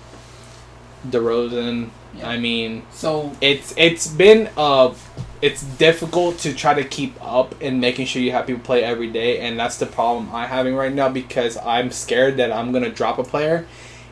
DeRozan. 1.08 1.88
Yeah. 2.14 2.28
I 2.28 2.38
mean, 2.38 2.82
So 2.92 3.32
it's 3.40 3.72
it's 3.78 4.06
been 4.06 4.50
uh 4.56 4.92
it's 5.40 5.62
difficult 5.64 6.38
to 6.40 6.52
try 6.54 6.74
to 6.74 6.84
keep 6.84 7.14
up 7.24 7.54
and 7.62 7.80
making 7.80 8.04
sure 8.06 8.20
you 8.22 8.32
have 8.32 8.46
people 8.46 8.62
play 8.62 8.84
every 8.84 9.08
day 9.10 9.40
and 9.40 9.58
that's 9.58 9.78
the 9.78 9.86
problem 9.86 10.32
i'm 10.32 10.48
having 10.48 10.72
right 10.76 10.92
now 10.92 11.08
because 11.08 11.56
i'm 11.56 11.90
scared 11.90 12.36
that 12.36 12.52
i'm 12.52 12.70
going 12.70 12.84
to 12.84 12.90
drop 12.90 13.18
a 13.18 13.24
player 13.24 13.66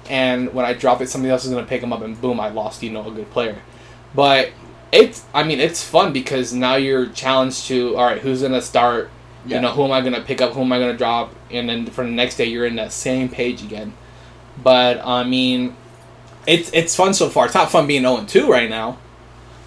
and 0.09 0.53
when 0.53 0.65
i 0.65 0.73
drop 0.73 1.01
it 1.01 1.09
somebody 1.09 1.31
else 1.31 1.45
is 1.45 1.53
going 1.53 1.63
to 1.65 1.69
pick 1.69 1.81
him 1.83 1.93
up 1.93 2.01
and 2.03 2.21
boom 2.21 2.41
i 2.41 2.49
lost 2.49 2.83
you 2.83 2.91
know 2.91 3.07
a 3.07 3.13
good 3.13 3.31
player 3.31 3.57
but 4.15 4.51
it's 4.93 5.25
i 5.35 5.43
mean 5.43 5.61
it's 5.61 5.83
fun 5.85 6.13
because 6.13 6.53
now 6.53 6.75
you're 6.75 7.07
challenged 7.07 7.67
to 7.69 7.97
all 7.97 8.05
right 8.07 8.21
who's 8.21 8.41
going 8.41 8.53
to 8.53 8.63
start 8.63 9.09
Yeah. 9.47 9.57
you 9.57 9.63
know 9.63 9.71
who 9.73 9.85
am 9.85 9.93
i 9.93 10.01
going 10.01 10.15
to 10.15 10.21
pick 10.23 10.41
up? 10.41 10.53
Who 10.53 10.63
am 10.63 10.73
i 10.73 10.79
going 10.79 10.91
to 10.93 10.99
drop? 10.99 11.33
And 11.51 11.69
then 11.69 11.87
for 11.87 12.05
the 12.05 12.11
next 12.11 12.37
day 12.37 12.47
you're 12.47 12.67
in 12.67 12.77
that 12.77 12.93
same 12.93 13.29
page 13.29 13.63
again. 13.63 13.93
But 14.63 15.01
i 15.07 15.23
mean 15.25 15.77
it's 16.47 16.71
it's 16.73 16.97
fun 16.97 17.15
so 17.15 17.29
far. 17.29 17.47
It's 17.47 17.55
not 17.55 17.71
fun 17.71 17.87
being 17.87 18.03
0 18.03 18.25
2 18.27 18.51
right 18.51 18.69
now, 18.71 18.99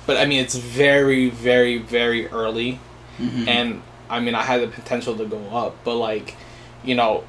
but 0.05 0.17
I 0.17 0.25
mean 0.25 0.41
it's 0.41 0.55
very 0.55 1.29
very 1.29 1.77
very 1.77 2.27
early, 2.27 2.79
Mhm. 3.19 3.47
and 3.47 3.81
I 4.09 4.19
mean 4.19 4.35
I 4.35 4.41
had 4.43 4.61
the 4.61 4.67
potential 4.67 5.15
to 5.17 5.25
go 5.25 5.37
up, 5.51 5.75
but 5.83 5.95
like, 5.95 6.35
you 6.83 6.95
know, 6.95 7.23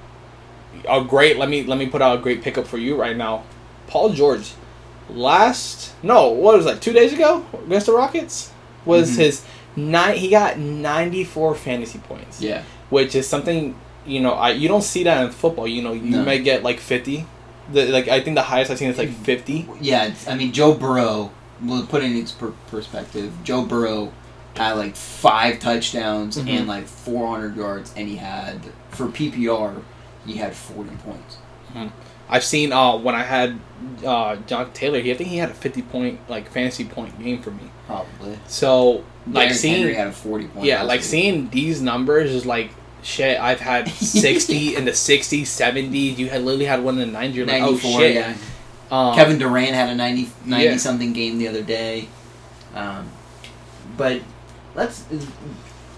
a 0.88 1.02
great 1.04 1.38
let 1.38 1.48
me 1.48 1.62
let 1.62 1.78
me 1.78 1.86
put 1.86 2.02
out 2.02 2.18
a 2.18 2.22
great 2.22 2.42
pickup 2.42 2.66
for 2.66 2.78
you 2.78 2.96
right 2.96 3.16
now, 3.16 3.44
Paul 3.86 4.10
George, 4.10 4.52
last 5.10 5.92
no 6.02 6.28
what 6.28 6.56
was 6.56 6.64
that 6.64 6.80
two 6.80 6.92
days 6.92 7.12
ago 7.12 7.44
against 7.66 7.86
the 7.86 7.92
Rockets 7.92 8.50
was 8.84 9.12
Mhm. 9.12 9.16
his 9.16 9.44
nine 9.76 10.16
he 10.16 10.30
got 10.30 10.58
ninety 10.58 11.24
four 11.24 11.54
fantasy 11.54 11.98
points 11.98 12.40
yeah. 12.40 12.62
which 12.90 13.14
is 13.14 13.26
something 13.28 13.74
you 14.06 14.20
know 14.20 14.32
I 14.32 14.50
you 14.50 14.68
don't 14.68 14.82
see 14.82 15.02
that 15.04 15.24
in 15.24 15.30
football 15.30 15.66
you 15.68 15.82
know 15.82 15.92
you 15.92 16.02
No. 16.16 16.22
may 16.22 16.38
get 16.38 16.62
like 16.62 16.78
fifty. 16.80 17.26
The, 17.72 17.86
like 17.86 18.08
I 18.08 18.20
think 18.20 18.34
the 18.36 18.42
highest 18.42 18.70
I've 18.70 18.78
seen 18.78 18.90
is 18.90 18.98
like 18.98 19.08
fifty. 19.10 19.66
Yeah, 19.80 20.12
I 20.28 20.34
mean 20.34 20.52
Joe 20.52 20.74
Burrow. 20.74 21.30
We'll 21.62 21.86
put 21.86 22.02
it 22.02 22.10
in 22.10 22.16
its 22.18 22.30
per- 22.32 22.52
perspective. 22.70 23.32
Joe 23.42 23.62
Burrow 23.62 24.12
had 24.54 24.72
like 24.74 24.94
five 24.96 25.60
touchdowns 25.60 26.36
Mhm. 26.36 26.48
and 26.58 26.68
like 26.68 26.86
400 26.86 27.56
yards, 27.56 27.92
and 27.96 28.06
he 28.06 28.16
had 28.16 28.60
for 28.90 29.06
PPR 29.06 29.76
he 30.26 30.34
had 30.36 30.54
40 30.54 30.90
points. 31.04 31.38
I've 32.28 32.44
seen 32.44 32.72
uh 32.72 32.96
when 32.96 33.14
I 33.14 33.22
had 33.22 33.58
uh 34.04 34.36
John 34.46 34.72
Taylor, 34.72 35.00
he 35.00 35.10
I 35.12 35.14
think 35.14 35.30
he 35.30 35.36
had 35.38 35.50
a 35.50 35.54
fifty 35.54 35.82
point 35.82 36.20
like 36.28 36.50
fantasy 36.50 36.84
point 36.84 37.18
game 37.22 37.40
for 37.42 37.50
me. 37.50 37.70
Probably. 37.86 38.38
So 38.46 39.04
like 39.26 39.52
seeing 39.52 39.76
Henry 39.78 39.94
had 39.94 40.08
a 40.08 40.12
40 40.12 40.46
point. 40.48 40.66
yeah, 40.66 40.82
like 40.82 41.02
seeing 41.02 41.48
these 41.50 41.80
numbers 41.82 42.30
is 42.30 42.44
like 42.46 42.70
shit. 43.02 43.38
I've 43.40 43.60
had 43.60 43.88
sixty 43.90 44.74
in 44.76 44.84
the 44.84 44.90
60s, 44.92 45.42
70s. 45.42 46.18
You 46.18 46.28
had 46.28 46.42
literally 46.42 46.64
had 46.66 46.82
one 46.82 46.98
in 46.98 47.12
the 47.12 47.18
90s. 47.18 47.34
You're 47.34 47.46
like, 47.46 47.62
oh 47.62 47.76
shit. 47.78 48.14
yeah. 48.14 48.36
Um, 48.90 49.14
Kevin 49.14 49.38
Durant 49.38 49.74
had 49.74 49.88
a 49.90 49.94
90, 49.94 50.28
90 50.44 50.64
Yeah. 50.64 50.76
something 50.76 51.12
game 51.12 51.38
the 51.38 51.48
other 51.48 51.62
day. 51.62 52.08
Um, 52.74 53.08
but 53.96 54.20
let's 54.74 55.04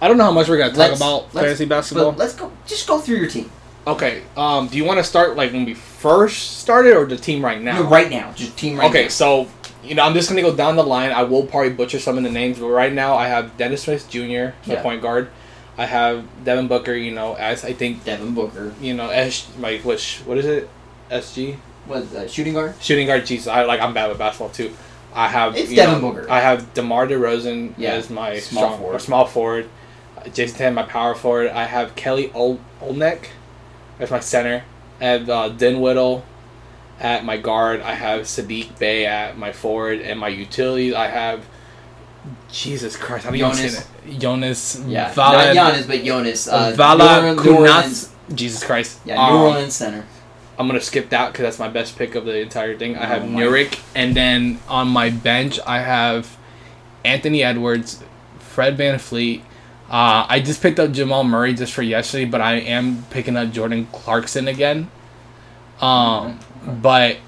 I 0.01 0.09
don't 0.09 0.19
know 0.19 0.25
how 0.25 0.31
much 0.33 0.49
we're 0.49 0.59
gonna 0.59 0.73
talk 0.75 0.95
about 0.97 1.33
fantasy 1.33 1.65
basketball. 1.65 2.13
let's 2.13 2.35
go 2.35 2.53
just 2.67 2.87
go 2.87 2.99
through 3.01 3.17
your 3.17 3.31
team. 3.31 3.51
Okay. 3.87 4.23
Um, 4.37 4.67
do 4.69 4.77
you 4.77 4.85
want 4.85 4.99
to 4.99 5.05
start 5.05 5.37
like 5.37 5.53
when 5.53 5.65
we 5.65 5.75
first 5.75 6.59
started, 6.59 6.97
or 6.97 7.07
the 7.07 7.17
team 7.17 7.45
right 7.45 7.61
now? 7.61 7.83
No, 7.83 7.89
right 7.89 8.11
now, 8.11 8.33
just 8.33 8.57
team 8.59 8.79
right 8.79 8.89
okay, 8.91 8.99
now. 8.99 9.05
Okay, 9.05 9.09
so 9.09 9.49
you 9.85 9.95
know 9.95 10.03
I'm 10.05 10.15
just 10.15 10.29
gonna 10.29 10.43
go 10.43 10.55
down 10.55 10.75
the 10.77 10.83
line. 10.83 11.13
I 11.13 11.23
will 11.23 11.45
probably 11.47 11.71
butcher 11.71 11.99
some 12.01 12.19
of 12.19 12.25
the 12.25 12.31
names, 12.31 12.59
but 12.59 12.69
right 12.69 12.93
now 12.93 13.15
I 13.17 13.29
have 13.29 13.57
Dennis 13.57 13.83
Smith 13.85 14.09
Jr. 14.11 14.19
the 14.25 14.55
Yeah. 14.67 14.83
point 14.83 15.03
guard. 15.03 15.29
I 15.79 15.87
have 15.87 16.25
Devin 16.45 16.67
Booker. 16.69 16.95
You 16.95 17.13
know, 17.13 17.35
as 17.35 17.65
I 17.65 17.73
think 17.75 18.05
Devin 18.05 18.35
Booker 18.35 18.73
you 18.81 18.95
know, 18.95 19.09
as 19.11 19.47
like 19.59 19.85
which 19.85 20.19
what 20.25 20.39
is 20.39 20.47
it? 20.47 20.69
SG 21.11 21.57
was 21.87 22.13
uh, 22.15 22.27
shooting 22.27 22.55
guard. 22.55 22.75
shooting 22.81 23.07
guard. 23.07 23.25
Jesus, 23.25 23.47
I 23.47 23.63
like 23.65 23.81
I'm 23.81 23.95
bad 23.95 24.09
with 24.09 24.19
basketball 24.19 24.49
too. 24.49 24.73
I 25.15 25.29
have 25.29 25.57
It's 25.57 25.71
you 25.71 25.77
Devin 25.77 26.03
know, 26.03 26.13
Booker. 26.13 26.27
I 26.31 26.41
have 26.41 26.75
DeMar 26.75 27.07
DeRozan 27.07 27.75
Yeah, 27.79 27.93
as 27.93 28.11
my 28.11 28.39
small 28.41 28.65
strong 28.65 28.79
forward. 28.81 28.97
or 28.97 28.99
small 28.99 29.27
forward. 29.27 29.69
Jayson 30.35 30.57
Tatum 30.59 30.75
my 30.75 30.83
power 30.83 31.15
forward. 31.15 31.49
I 31.53 31.65
have 31.65 31.95
Kelly 31.95 32.33
Ol- 32.35 32.59
Olynyk 32.83 33.27
as 33.99 34.11
my 34.11 34.21
center. 34.21 34.63
I 35.01 35.05
have 35.05 35.29
uh, 35.29 35.49
Dinwiddie 35.51 36.23
at 37.01 37.25
my 37.25 37.37
guard. 37.37 37.81
I 37.83 37.93
have 37.95 38.23
Saddiq 38.23 38.79
Bey 38.79 39.07
at 39.07 39.37
my 39.37 39.53
forward 39.53 40.01
and 40.01 40.19
my 40.19 40.29
utilities. 40.29 40.95
I 40.95 41.09
have 41.09 41.45
Jesus 42.51 42.97
Christ, 42.97 43.27
you 43.31 43.39
Jonas. 43.39 43.87
Jonas 44.19 44.83
Yeah, 44.87 45.13
Vala, 45.13 45.55
not 45.55 45.73
Jonas, 45.73 45.87
but 45.87 46.05
Jonas. 46.05 46.49
Uh, 46.49 46.73
Vala 46.77 47.05
New 47.23 47.29
Orleans- 47.29 47.45
New 47.45 47.53
Orleans- 47.57 48.05
Kunas. 48.29 48.35
Jesus 48.37 48.65
Christ. 48.65 48.99
Yeah, 49.05 49.15
New 49.15 49.21
Um, 49.37 49.43
Orleans 49.43 49.75
center. 49.75 50.05
I'm 50.59 50.67
gonna 50.67 50.81
skip 50.81 51.11
that 51.11 51.33
because 51.33 51.43
that's 51.45 51.59
my 51.59 51.69
best 51.69 51.97
pick 51.99 52.15
of 52.15 52.25
the 52.25 52.39
entire 52.39 52.77
thing. 52.77 52.97
I 52.97 53.05
have 53.05 53.23
Oh 53.23 53.27
Nurik, 53.27 53.79
and 53.95 54.15
then 54.17 54.59
on 54.69 54.89
my 54.89 55.11
bench 55.11 55.61
I 55.67 55.81
have 55.81 56.37
Anthony 57.05 57.43
Edwards, 57.45 58.01
Fred 58.39 58.77
VanVleet. 58.79 59.43
Uh, 59.89 60.27
I 60.29 60.41
just 60.41 60.61
picked 60.63 60.81
up 60.81 60.91
Jamal 60.93 61.23
Murray 61.23 61.55
just 61.55 61.73
for 61.73 61.83
yesterday, 61.83 62.25
but 62.25 62.41
I 62.41 62.55
am 62.55 63.05
picking 63.11 63.37
up 63.37 63.53
Jordan 63.53 63.87
Clarkson 63.93 64.49
again. 64.49 64.91
Um, 65.81 66.41
but 66.67 67.19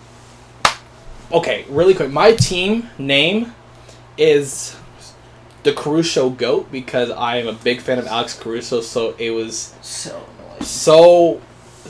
okay, 1.31 1.65
really 1.69 1.95
quick, 1.95 2.11
my 2.11 2.33
team 2.33 2.91
name 2.99 3.55
is 4.17 4.77
the 5.63 5.73
Caruso 5.73 6.31
Goat 6.31 6.73
because 6.73 7.11
I 7.11 7.37
am 7.37 7.47
a 7.47 7.53
big 7.53 7.81
fan 7.81 7.99
of 7.99 8.07
Alex 8.07 8.39
Caruso, 8.39 8.81
so 8.81 9.15
it 9.19 9.31
was 9.31 9.75
So 9.83 10.11
annoying. 10.11 10.63
so 10.63 11.41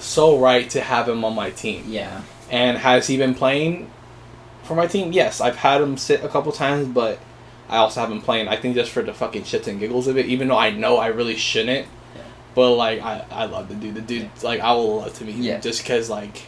so 0.00 0.38
right 0.38 0.68
to 0.70 0.80
have 0.80 1.08
him 1.08 1.24
on 1.24 1.34
my 1.34 1.50
team. 1.50 1.84
Yeah. 1.88 2.22
And 2.50 2.78
has 2.78 3.06
he 3.06 3.16
been 3.16 3.34
playing 3.34 3.90
for 4.62 4.74
my 4.74 4.86
team? 4.86 5.12
Yes, 5.12 5.40
I've 5.40 5.56
had 5.56 5.80
him 5.80 5.96
sit 5.96 6.22
a 6.22 6.28
couple 6.28 6.52
times, 6.52 6.88
but 6.88 7.18
I 7.68 7.76
also 7.78 8.00
have 8.00 8.10
him 8.10 8.20
playing. 8.22 8.48
I 8.48 8.56
think 8.56 8.74
just 8.74 8.90
for 8.90 9.02
the 9.02 9.12
fucking 9.12 9.42
shits 9.42 9.66
and 9.66 9.78
giggles 9.78 10.06
of 10.06 10.16
it, 10.16 10.26
even 10.26 10.48
though 10.48 10.56
I 10.58 10.70
know 10.70 10.96
I 10.96 11.08
really 11.08 11.36
shouldn't. 11.36 11.86
Yeah. 12.16 12.22
But 12.54 12.72
like, 12.74 13.00
I 13.02 13.24
I 13.30 13.44
love 13.46 13.68
the 13.68 13.74
dude. 13.74 13.94
The 13.94 14.00
dude, 14.00 14.30
like, 14.42 14.60
I 14.60 14.72
will 14.72 14.98
love 14.98 15.14
to 15.14 15.24
meet 15.24 15.36
him 15.36 15.42
Yeah. 15.42 15.60
just 15.60 15.82
because 15.82 16.08
like, 16.08 16.42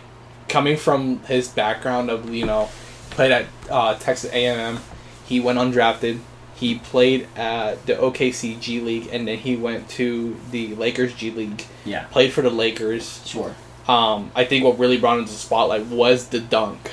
coming 0.48 0.76
from 0.76 1.20
his 1.24 1.48
background 1.48 2.10
of 2.10 2.32
you 2.34 2.46
know, 2.46 2.68
played 3.10 3.32
at 3.32 3.46
uh, 3.70 3.94
Texas 3.96 4.30
A 4.32 4.46
and 4.46 4.60
M, 4.78 4.82
he 5.26 5.40
went 5.40 5.58
undrafted. 5.58 6.20
He 6.56 6.78
played 6.78 7.26
at 7.36 7.86
the 7.86 7.94
OKC 7.94 8.60
G 8.60 8.80
League, 8.80 9.08
and 9.12 9.26
then 9.26 9.38
he 9.38 9.56
went 9.56 9.88
to 9.90 10.36
the 10.50 10.74
Lakers 10.74 11.14
G 11.14 11.30
League. 11.30 11.64
Yeah. 11.84 12.04
Played 12.04 12.32
for 12.32 12.42
the 12.42 12.50
Lakers. 12.50 13.22
Sure. 13.26 13.54
Um, 13.88 14.30
I 14.36 14.44
think 14.44 14.64
what 14.64 14.78
really 14.78 14.98
brought 14.98 15.18
him 15.18 15.24
to 15.24 15.30
the 15.32 15.38
spotlight 15.38 15.86
was 15.86 16.28
the 16.28 16.38
dunk 16.40 16.90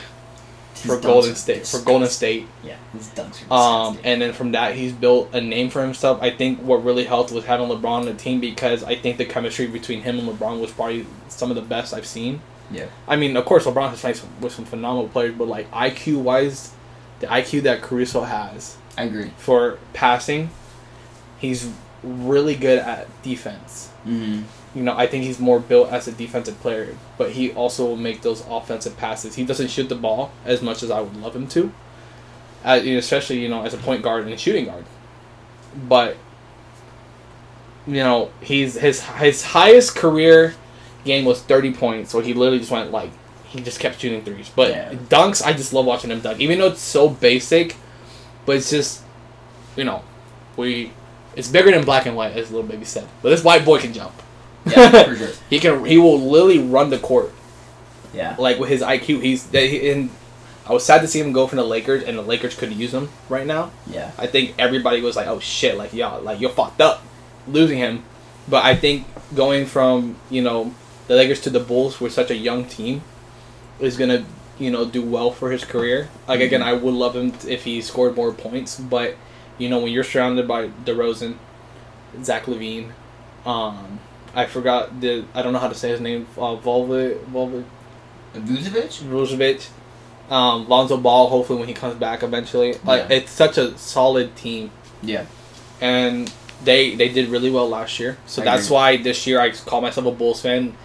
for 0.86 0.99
Golden 0.99 1.36
State. 1.36 1.68
For 1.68 1.80
Golden 1.82 2.10
State, 2.10 2.48
Yeah, 2.64 2.78
his 2.94 3.08
dunks 3.10 3.49
um, 3.52 3.99
and 4.04 4.22
then 4.22 4.34
from 4.34 4.52
that 4.52 4.76
he's 4.76 4.94
built 4.94 5.34
a 5.34 5.41
name 5.41 5.70
for 5.70 5.82
himself. 5.82 6.22
I 6.22 6.30
think 6.30 6.60
what 6.60 6.84
really 6.84 7.04
helped 7.04 7.32
was 7.32 7.45
having 7.45 7.68
LeBron 7.68 7.86
on 7.86 8.06
the 8.06 8.14
team 8.14 8.40
because 8.40 8.84
I 8.84 8.95
think 8.95 9.18
the 9.18 9.26
chemistry 9.26 9.68
between 9.68 10.02
him 10.02 10.20
and 10.20 10.28
LeBron 10.30 10.60
was 10.60 10.72
probably 10.72 11.06
some 11.30 11.49
of 11.49 11.56
the 11.56 11.62
best 11.62 11.94
I've 11.94 12.06
seen. 12.06 12.41
Yeah. 12.72 12.88
I 13.08 13.16
mean, 13.16 13.38
of 13.38 13.45
course, 13.45 13.66
LeBron 13.66 13.90
has 13.90 14.02
played 14.02 14.16
some, 14.16 14.30
with 14.41 14.54
some 14.54 14.66
phenomenal 14.66 15.08
players, 15.08 15.36
but 15.38 15.48
like 15.48 15.72
IQ 15.72 16.22
wise, 16.22 16.74
the 17.20 17.28
IQ 17.28 17.64
that 17.64 17.82
Caruso 17.82 18.22
has 18.22 18.78
I 18.98 19.04
agree. 19.04 19.32
for 19.38 19.80
passing, 19.94 20.49
he's 21.40 21.70
really 22.04 22.56
good 22.56 22.80
at 22.80 23.08
defense. 23.24 23.90
Mm-hmm. 24.06 24.44
You 24.76 24.84
know, 24.84 24.95
I 24.95 25.07
think 25.07 25.23
he's 25.23 25.39
more 25.39 25.60
built 25.60 25.91
as 25.91 26.07
a 26.07 26.11
defensive 26.11 26.60
player, 26.60 26.95
but 27.18 27.31
he 27.31 27.52
also 27.53 27.85
will 27.85 27.95
make 27.98 28.22
those 28.22 28.44
offensive 28.48 28.95
passes. 28.98 29.35
He 29.35 29.44
doesn't 29.45 29.69
shoot 29.69 29.89
the 29.89 29.95
ball 29.95 30.31
as 30.45 30.61
much 30.61 30.84
as 30.84 30.91
I 30.91 31.02
would 31.02 31.15
love 31.15 31.35
him 31.35 31.48
to, 31.48 31.72
uh, 32.64 32.80
you 32.84 32.94
know, 32.94 32.99
especially 32.99 33.39
you 33.39 33.49
know 33.49 33.64
as 33.64 33.73
a 33.73 33.77
point 33.77 34.03
guard 34.03 34.26
and 34.26 34.34
a 34.34 34.38
shooting 34.38 34.65
guard. 34.65 34.85
But 35.88 36.18
you 37.88 37.95
know, 37.95 38.31
he's 38.41 38.76
his 38.76 39.02
his 39.02 39.44
highest 39.44 39.95
career 39.95 40.53
game 41.06 41.26
was 41.26 41.41
thirty 41.41 41.73
points, 41.73 42.11
so 42.11 42.19
he 42.19 42.34
literally 42.34 42.60
just 42.60 42.72
went 42.72 42.91
like 42.91 43.11
he 43.45 43.61
just 43.61 43.80
kept 43.80 43.99
shooting 43.99 44.23
threes. 44.23 44.52
But 44.53 44.69
Yeah. 44.72 44.94
dunks, 44.94 45.44
I 45.44 45.53
just 45.53 45.73
love 45.73 45.85
watching 45.85 46.11
him 46.11 46.19
dunk, 46.19 46.39
even 46.39 46.60
though 46.60 46.68
it's 46.68 46.81
so 46.81 47.10
basic, 47.10 47.76
but 48.45 48.57
it's 48.57 48.69
just 48.69 49.03
you 49.76 49.85
know 49.85 50.03
we. 50.56 50.91
It's 51.35 51.48
bigger 51.49 51.69
than 51.69 51.85
black 51.85 52.07
and 52.07 52.15
white, 52.15 52.35
as 52.35 52.52
Lil 52.52 52.64
Baby 52.64 52.84
said. 52.84 53.07
But 53.22 53.30
this 53.30 53.44
white 53.44 53.64
boy 53.64 53.77
can 53.80 53.94
jump. 53.94 54.11
Yeah, 54.69 55.03
for 55.03 55.15
sure. 55.15 55.30
He 55.49 55.60
can. 55.60 55.85
He 55.85 55.98
will 55.98 56.19
literally 56.19 56.60
run 56.60 56.89
the 56.89 56.99
court 56.99 57.31
Yeah. 58.14 58.35
like 58.39 58.60
with 58.60 58.69
his 58.69 58.81
IQ. 58.81 59.22
He's 59.22 59.53
and 59.53 60.10
I 60.68 60.73
was 60.73 60.85
sad 60.85 61.02
to 61.02 61.07
see 61.07 61.19
him 61.19 61.31
go 61.31 61.48
from 61.48 61.57
the 61.57 61.64
Lakers, 61.64 62.03
and 62.03 62.18
the 62.18 62.22
Lakers 62.22 62.56
couldn't 62.56 62.77
use 62.77 62.94
him 62.94 63.10
right 63.30 63.45
now. 63.48 63.72
Yeah. 63.88 64.11
I 64.18 64.27
think 64.27 64.56
everybody 64.60 65.02
was 65.02 65.15
like, 65.15 65.27
"Oh 65.27 65.39
shit!" 65.39 65.77
Like 65.77 65.94
y'all, 65.94 66.22
like 66.22 66.39
you're 66.41 66.49
fucked 66.49 66.81
up, 66.81 67.02
losing 67.48 67.77
him. 67.77 68.03
But 68.49 68.64
I 68.65 68.76
think 68.76 69.06
going 69.35 69.65
from 69.65 70.15
you 70.30 70.41
know 70.41 70.73
the 71.07 71.15
Lakers 71.15 71.41
to 71.41 71.49
the 71.49 71.60
Bulls 71.60 71.99
with 72.02 72.11
such 72.14 72.31
a 72.31 72.35
young 72.35 72.65
team 72.65 73.02
is 73.80 73.95
gonna 73.98 74.26
you 74.60 74.72
know 74.72 74.84
do 74.85 75.02
well 75.03 75.31
for 75.31 75.52
his 75.52 75.64
career. 75.64 76.10
Like 76.27 76.41
again, 76.41 76.61
I 76.64 76.73
would 76.73 76.94
love 76.94 77.15
him 77.15 77.34
if 77.48 77.64
he 77.64 77.81
scored 77.81 78.15
more 78.15 78.31
points, 78.34 78.80
but 78.80 79.15
you 79.57 79.69
know 79.69 79.80
when 79.80 79.91
you're 79.91 80.03
surrounded 80.03 80.48
by 80.48 80.68
DeRozan, 80.85 81.35
Zach 82.23 82.44
LaVine, 82.45 82.91
um, 83.45 83.99
I 84.38 84.46
forgot 84.46 85.02
the 85.02 85.26
I 85.34 85.42
don't 85.42 85.52
know 85.52 85.60
how 85.60 85.68
to 85.68 85.76
say 85.76 85.90
his 85.90 86.00
name, 86.00 86.28
uh, 86.38 86.56
Volva 86.56 87.18
Volva 87.34 87.64
Vucevic? 88.36 89.02
Vucevic, 89.04 89.68
um, 90.32 90.68
Lonzo 90.70 90.98
Ball. 90.98 91.28
Hopefully, 91.28 91.60
when 91.60 91.68
he 91.68 91.74
comes 91.74 91.96
back 91.96 92.24
eventually, 92.24 92.76
like 92.86 93.10
Yeah. 93.10 93.18
it's 93.18 93.32
such 93.32 93.58
a 93.58 93.78
solid 93.78 94.36
team, 94.36 94.70
Yeah. 95.02 95.26
and 95.82 96.32
they 96.64 96.96
they 96.96 97.10
did 97.10 97.30
really 97.30 97.50
well 97.50 97.68
last 97.68 98.00
year. 98.00 98.18
So 98.28 98.42
I 98.42 98.46
that's 98.46 98.66
agree. 98.68 98.76
why 98.76 98.98
this 98.98 99.26
year 99.28 99.40
I 99.40 99.52
call 99.52 99.82
myself 99.82 100.06
a 100.08 100.12
Bulls 100.12 100.42
fan, 100.42 100.76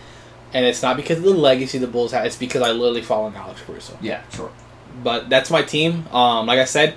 and 0.54 0.64
it's 0.64 0.82
not 0.82 0.96
because 0.96 1.18
of 1.18 1.24
the 1.24 1.30
legacy 1.34 1.78
the 1.78 1.86
Bulls 1.86 2.12
had. 2.12 2.24
It's 2.26 2.36
because 2.36 2.62
I 2.62 2.70
literally 2.72 3.02
follow 3.02 3.32
Alex 3.36 3.60
Caruso. 3.66 3.98
Yeah, 4.00 4.22
sure. 4.34 4.50
But 5.04 5.28
that's 5.28 5.50
my 5.50 5.62
team. 5.62 6.06
Um, 6.12 6.46
like 6.46 6.58
I 6.58 6.64
said. 6.64 6.94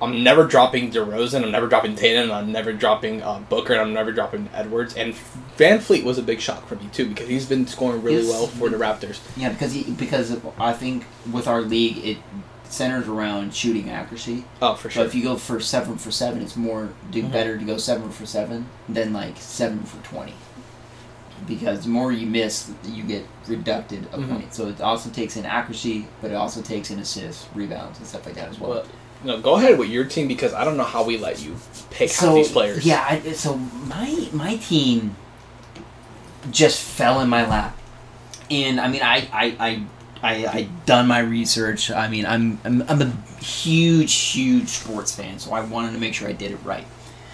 I'm 0.00 0.22
never 0.22 0.44
dropping 0.44 0.90
DeRozan. 0.90 1.42
I'm 1.42 1.50
never 1.50 1.66
dropping 1.68 1.96
Tatum. 1.96 2.30
I'm 2.30 2.52
never 2.52 2.72
dropping 2.72 3.22
uh, 3.22 3.38
Booker. 3.48 3.72
And 3.72 3.80
I'm 3.82 3.92
never 3.94 4.12
dropping 4.12 4.50
Edwards. 4.52 4.94
And 4.94 5.14
Van 5.56 5.80
Fleet 5.80 6.04
was 6.04 6.18
a 6.18 6.22
big 6.22 6.40
shock 6.40 6.66
for 6.66 6.76
me 6.76 6.88
too 6.92 7.08
because 7.08 7.28
he's 7.28 7.46
been 7.46 7.66
scoring 7.66 8.02
really 8.02 8.22
Yes. 8.22 8.28
well 8.30 8.46
for 8.46 8.68
the 8.68 8.76
Raptors. 8.76 9.20
Yeah, 9.36 9.48
because 9.50 9.72
he 9.72 9.84
because 9.84 10.36
I 10.58 10.72
think 10.74 11.04
with 11.32 11.48
our 11.48 11.62
league 11.62 11.98
it 12.04 12.18
centers 12.64 13.08
around 13.08 13.54
shooting 13.54 13.88
accuracy. 13.88 14.44
Oh, 14.60 14.74
for 14.74 14.90
So 14.90 14.94
sure. 14.96 15.04
if 15.06 15.14
you 15.14 15.22
go 15.22 15.36
for 15.36 15.60
seven 15.60 15.96
for 15.96 16.10
seven, 16.10 16.42
it's 16.42 16.56
more 16.56 16.90
do 17.10 17.22
Mhm. 17.22 17.32
better 17.32 17.56
to 17.56 17.64
go 17.64 17.78
seven 17.78 18.10
for 18.10 18.26
seven 18.26 18.66
than 18.88 19.12
like 19.14 19.36
seven 19.38 19.82
for 19.84 19.96
twenty. 20.06 20.34
Because 21.46 21.82
the 21.84 21.88
more 21.90 22.12
you 22.12 22.26
miss, 22.26 22.70
you 22.84 23.02
get 23.02 23.24
reducted 23.46 24.06
a 24.12 24.18
Mhm. 24.18 24.28
point. 24.30 24.54
So 24.54 24.68
it 24.68 24.80
also 24.80 25.10
takes 25.10 25.36
in 25.36 25.46
accuracy, 25.46 26.06
but 26.20 26.30
it 26.30 26.34
also 26.34 26.60
takes 26.60 26.90
in 26.90 26.98
assists, 26.98 27.46
rebounds, 27.54 27.98
and 27.98 28.06
stuff 28.06 28.26
like 28.26 28.34
that 28.36 28.48
as 28.50 28.58
well. 28.58 28.70
Well, 28.70 28.84
no, 29.24 29.40
go 29.40 29.56
ahead 29.56 29.78
with 29.78 29.88
your 29.88 30.04
team 30.04 30.28
because 30.28 30.54
I 30.54 30.64
don't 30.64 30.76
know 30.76 30.84
how 30.84 31.04
we 31.04 31.18
let 31.18 31.42
you 31.42 31.56
pick 31.90 32.10
so 32.10 32.34
these 32.34 32.50
players. 32.50 32.84
yeah, 32.84 33.04
I, 33.08 33.32
so 33.32 33.56
my 33.56 34.28
my 34.32 34.56
team 34.56 35.16
just 36.50 36.82
fell 36.82 37.20
in 37.20 37.28
my 37.28 37.48
lap, 37.48 37.76
and 38.50 38.80
I 38.80 38.88
mean 38.88 39.02
I 39.02 39.28
I. 39.32 39.56
I 39.58 39.82
I, 40.22 40.46
I 40.46 40.68
done 40.86 41.06
my 41.06 41.18
research. 41.18 41.90
I 41.90 42.08
mean, 42.08 42.24
I'm, 42.24 42.58
I'm 42.64 42.82
I'm 42.88 43.02
a 43.02 43.10
huge, 43.40 44.14
huge 44.14 44.68
sports 44.68 45.14
fan, 45.14 45.38
so 45.38 45.52
I 45.52 45.60
wanted 45.60 45.92
to 45.92 45.98
make 45.98 46.14
sure 46.14 46.26
I 46.26 46.32
did 46.32 46.52
it 46.52 46.58
right. 46.64 46.86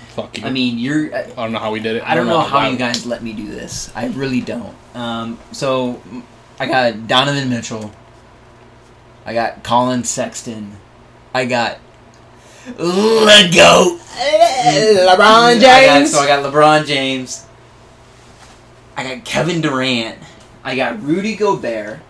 Fuck 0.09 0.37
you. 0.37 0.45
I 0.45 0.51
mean, 0.51 0.79
you're. 0.79 1.15
I 1.15 1.29
don't 1.29 1.53
know 1.53 1.61
how 1.61 1.71
we 1.71 1.79
did 1.79 1.97
it. 1.97 2.03
I 2.03 2.17
don't 2.17 2.27
know 2.27 2.41
how 2.41 2.69
you 2.69 2.77
guys 2.77 3.07
let 3.07 3.23
me 3.23 3.33
do 3.35 3.47
this. 3.47 3.91
I 3.95 4.09
really 4.09 4.41
don't. 4.41 4.75
Um, 4.95 5.39
so 5.53 6.03
I 6.59 6.67
got 6.67 7.07
Donovan 7.07 7.49
Mitchell. 7.49 7.93
I 9.25 9.33
got 9.33 9.63
Collin 9.63 10.03
Sexton. 10.03 10.77
I 11.35 11.47
got 11.47 11.79
go 12.67 13.99
LeBron 15.17 15.19
I 15.19 15.59
got, 15.59 15.81
James. 15.99 16.13
so 16.13 16.21
I 16.21 16.27
got 16.27 16.45
LeBron 16.53 16.87
James. 16.87 17.47
I 18.97 19.03
got 19.15 19.25
Kevin 19.25 19.61
Durant. 19.61 20.19
I 20.63 20.77
got 20.77 21.03
Rudy 21.03 21.35
Gobert. 21.35 22.01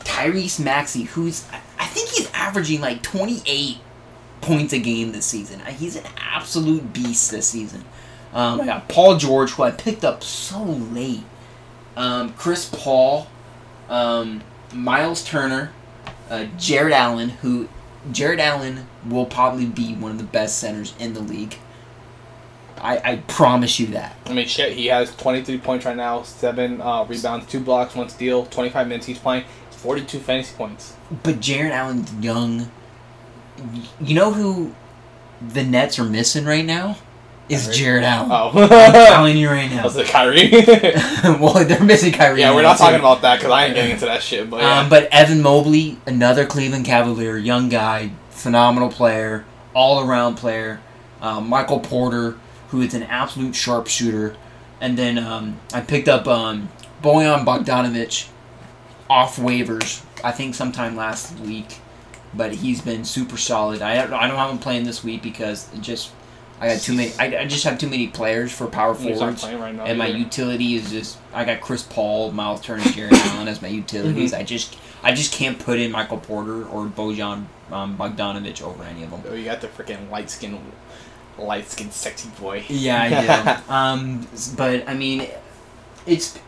Tyrese 0.00 0.58
Maxey, 0.64 1.04
who's 1.04 1.44
I- 1.52 1.60
I 1.80 1.86
think 1.86 2.08
he's 2.10 2.28
averaging 2.34 2.80
like 2.80 3.02
28 3.02 3.76
points 4.40 4.72
a 4.72 4.78
game 4.78 5.12
this 5.12 5.26
season. 5.26 5.60
Uh, 5.60 5.66
He's 5.70 5.94
an 5.96 6.04
absolute 6.34 6.92
beast 6.92 7.30
this 7.30 7.46
season. 7.48 7.84
Um, 8.34 8.60
I 8.60 8.66
got 8.66 8.88
Paul 8.88 9.16
George, 9.16 9.52
who 9.52 9.62
I 9.62 9.70
picked 9.70 10.04
up 10.04 10.22
so 10.24 10.62
late. 10.62 11.22
Um, 11.96 12.32
Chris 12.34 12.68
Paul, 12.72 13.26
um, 13.88 14.42
Miles 14.72 15.24
Turner, 15.24 15.70
uh, 16.30 16.44
Jarrett 16.58 16.92
Allen, 16.92 17.30
who 17.30 17.68
Jarrett 18.12 18.40
Allen 18.40 18.86
will 19.06 19.26
probably 19.26 19.66
be 19.66 19.94
one 19.94 20.12
of 20.12 20.18
the 20.18 20.24
best 20.24 20.58
centers 20.58 20.94
in 20.98 21.14
the 21.14 21.20
league. 21.20 21.56
I, 22.80 23.12
I 23.12 23.16
promise 23.26 23.80
you 23.80 23.86
that. 23.88 24.16
I 24.26 24.32
mean, 24.32 24.46
shit, 24.46 24.72
he 24.72 24.86
has 24.86 25.14
23 25.16 25.58
points 25.58 25.84
right 25.84 25.96
now, 25.96 26.22
7 26.22 26.80
uh, 26.80 27.04
rebounds, 27.04 27.46
2 27.46 27.60
blocks, 27.60 27.94
1 27.94 28.08
steal, 28.08 28.46
25 28.46 28.86
minutes 28.88 29.06
he's 29.06 29.18
playing, 29.18 29.44
42 29.70 30.18
fantasy 30.20 30.54
points. 30.56 30.94
But 31.22 31.40
Jarrett 31.40 31.72
Allen's 31.72 32.12
young. 32.14 32.70
You 34.00 34.14
know 34.14 34.32
who 34.32 34.74
the 35.40 35.64
Nets 35.64 35.98
are 35.98 36.04
missing 36.04 36.44
right 36.44 36.64
now? 36.64 36.96
Is 37.48 37.64
Kyrie? 37.64 37.76
Jarrett 37.76 38.04
Allen. 38.04 38.30
Oh. 38.30 38.62
I'm 38.62 38.92
telling 38.92 39.36
you 39.36 39.48
right 39.48 39.70
now. 39.70 39.84
was 39.84 39.96
like, 39.96 40.06
Kyrie? 40.06 40.50
well, 41.40 41.64
they're 41.64 41.82
missing 41.82 42.12
Kyrie. 42.12 42.40
yeah, 42.40 42.54
we're 42.54 42.62
not 42.62 42.76
too. 42.76 42.84
talking 42.84 43.00
about 43.00 43.22
that 43.22 43.38
because 43.38 43.50
I 43.50 43.66
ain't 43.66 43.74
getting 43.74 43.92
into 43.92 44.04
that 44.04 44.22
shit, 44.22 44.50
but 44.50 44.60
yeah. 44.60 44.80
Um, 44.80 44.88
but 44.88 45.04
Evan 45.12 45.40
Mobley, 45.40 45.98
another 46.06 46.46
Cleveland 46.46 46.84
Cavalier, 46.84 47.36
young 47.38 47.68
guy, 47.68 48.10
phenomenal 48.30 48.90
player, 48.90 49.44
all 49.74 50.06
around 50.06 50.36
player. 50.36 50.80
Um, 51.20 51.48
Michael 51.48 51.80
Porter, 51.80 52.36
who 52.68 52.82
is 52.82 52.94
an 52.94 53.02
absolute 53.04 53.54
sharpshooter. 53.54 54.36
And 54.80 54.96
then 54.96 55.18
um, 55.18 55.58
I 55.72 55.80
picked 55.80 56.08
up 56.08 56.26
um, 56.26 56.68
Bojan 57.02 57.44
Bogdanovic 57.44 58.28
off 59.10 59.36
waivers, 59.36 60.04
I 60.22 60.32
think 60.32 60.54
sometime 60.54 60.96
last 60.96 61.38
week. 61.40 61.78
But 62.34 62.54
he's 62.54 62.82
been 62.82 63.04
super 63.04 63.36
solid. 63.36 63.80
I 63.80 63.94
don't, 63.94 64.12
I 64.12 64.28
don't 64.28 64.36
have 64.36 64.50
him 64.50 64.58
playing 64.58 64.84
this 64.84 65.02
week 65.02 65.22
because 65.22 65.68
just 65.80 66.12
I 66.60 66.68
got 66.68 66.80
too 66.80 66.94
many. 66.94 67.12
I, 67.18 67.42
I 67.42 67.46
just 67.46 67.64
have 67.64 67.78
too 67.78 67.88
many 67.88 68.08
players 68.08 68.52
for 68.52 68.66
power 68.66 68.94
forwards. 68.94 69.44
right 69.44 69.74
now. 69.74 69.84
And 69.84 69.98
my 69.98 70.08
either. 70.08 70.18
utility 70.18 70.74
is 70.74 70.90
just 70.90 71.18
I 71.32 71.44
got 71.44 71.60
Chris 71.60 71.82
Paul, 71.82 72.32
Miles 72.32 72.60
Turner, 72.60 72.82
Jared 72.84 73.12
Allen 73.14 73.48
as 73.48 73.62
my 73.62 73.68
utilities. 73.68 74.34
I 74.34 74.42
just 74.42 74.76
I 75.02 75.14
just 75.14 75.32
can't 75.32 75.58
put 75.58 75.78
in 75.78 75.92
Michael 75.92 76.18
Porter 76.18 76.66
or 76.66 76.86
Bojan 76.86 77.46
um, 77.70 77.96
Bogdanovich 77.96 78.62
over 78.62 78.82
any 78.82 79.04
of 79.04 79.10
them. 79.10 79.22
Oh, 79.28 79.34
you 79.34 79.44
got 79.44 79.60
the 79.60 79.68
freaking 79.68 80.10
light 80.10 80.30
skin, 80.30 80.58
light 81.38 81.68
skin, 81.68 81.90
sexy 81.90 82.28
boy. 82.40 82.64
Yeah, 82.68 83.02
I 83.02 83.62
do. 83.62 83.72
um, 83.72 84.28
but 84.56 84.88
I 84.88 84.94
mean, 84.94 85.28
it's 86.06 86.38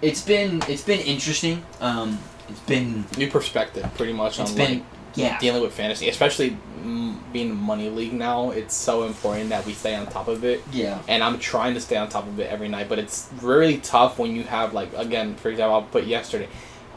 it's 0.00 0.22
been 0.22 0.62
it's 0.68 0.82
been 0.82 1.00
interesting. 1.00 1.64
Um, 1.80 2.18
it's 2.48 2.60
been 2.60 3.04
New 3.16 3.30
perspective, 3.30 3.88
pretty 3.96 4.12
much, 4.12 4.40
it's 4.40 4.50
on 4.50 4.56
been 4.56 4.78
like 4.78 4.84
yeah 5.14 5.38
dealing 5.38 5.62
with 5.62 5.72
fantasy, 5.72 6.08
especially 6.08 6.56
being 7.32 7.54
money 7.56 7.88
league 7.88 8.12
now. 8.12 8.50
It's 8.50 8.74
so 8.74 9.04
important 9.04 9.50
that 9.50 9.64
we 9.64 9.72
stay 9.72 9.94
on 9.94 10.06
top 10.06 10.28
of 10.28 10.44
it. 10.44 10.62
yeah 10.72 11.00
and 11.08 11.22
I'm 11.22 11.38
trying 11.38 11.74
to 11.74 11.80
stay 11.80 11.96
on 11.96 12.08
top 12.08 12.26
of 12.26 12.38
it 12.40 12.50
every 12.50 12.68
night. 12.68 12.88
But 12.88 12.98
it's 12.98 13.28
really 13.40 13.78
tough 13.78 14.18
when 14.18 14.34
you 14.36 14.42
have 14.44 14.74
like 14.74 14.92
again, 14.96 15.34
for 15.36 15.48
example, 15.48 15.74
I'll 15.76 15.82
put 15.82 16.04
yesterday, 16.04 16.48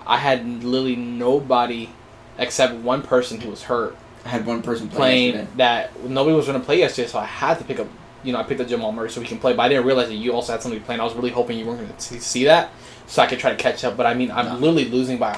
I 0.06 0.18
had 0.18 0.64
literally 0.64 0.96
nobody 0.96 1.90
except 2.38 2.74
one 2.76 3.02
person 3.02 3.40
who 3.40 3.50
was 3.50 3.64
hurt 3.64 3.96
I 4.26 4.30
had 4.30 4.46
one 4.46 4.62
person 4.64 4.90
playing 4.90 5.36
yesterday. 5.36 5.52
that 5.58 6.04
nobody 6.10 6.36
was 6.36 6.48
going 6.48 6.60
to 6.60 6.66
play 6.66 6.80
yesterday, 6.80 7.08
so 7.08 7.20
I 7.20 7.26
had 7.26 7.60
to 7.60 7.64
pick 7.64 7.80
up. 7.80 7.88
You 8.24 8.34
know, 8.34 8.40
I 8.40 8.44
picked 8.44 8.60
up 8.60 8.68
Jamal 8.68 8.92
Murray 8.92 9.12
so 9.12 9.22
we 9.22 9.28
can 9.28 9.38
play, 9.38 9.54
but 9.54 9.62
I 9.62 9.70
didn't 9.70 9.86
realize 9.86 10.08
that 10.08 10.16
you 10.16 10.34
also 10.34 10.52
had 10.54 10.64
somebody 10.64 10.84
playing. 10.84 11.00
I 11.00 11.04
was 11.04 11.14
really 11.14 11.30
hoping 11.30 11.60
you 11.60 11.66
weren't 11.68 11.80
going 11.82 11.94
to 11.96 12.20
see 12.20 12.46
that, 12.46 12.72
so 13.06 13.22
I 13.22 13.28
could 13.28 13.38
try 13.38 13.52
to 13.52 13.56
catch 13.56 13.84
up. 13.84 13.96
But 13.96 14.08
I 14.08 14.16
mean, 14.16 14.32
I'm 14.32 14.48
No. 14.48 14.54
literally 14.56 14.86
losing 14.86 15.20
by 15.20 15.34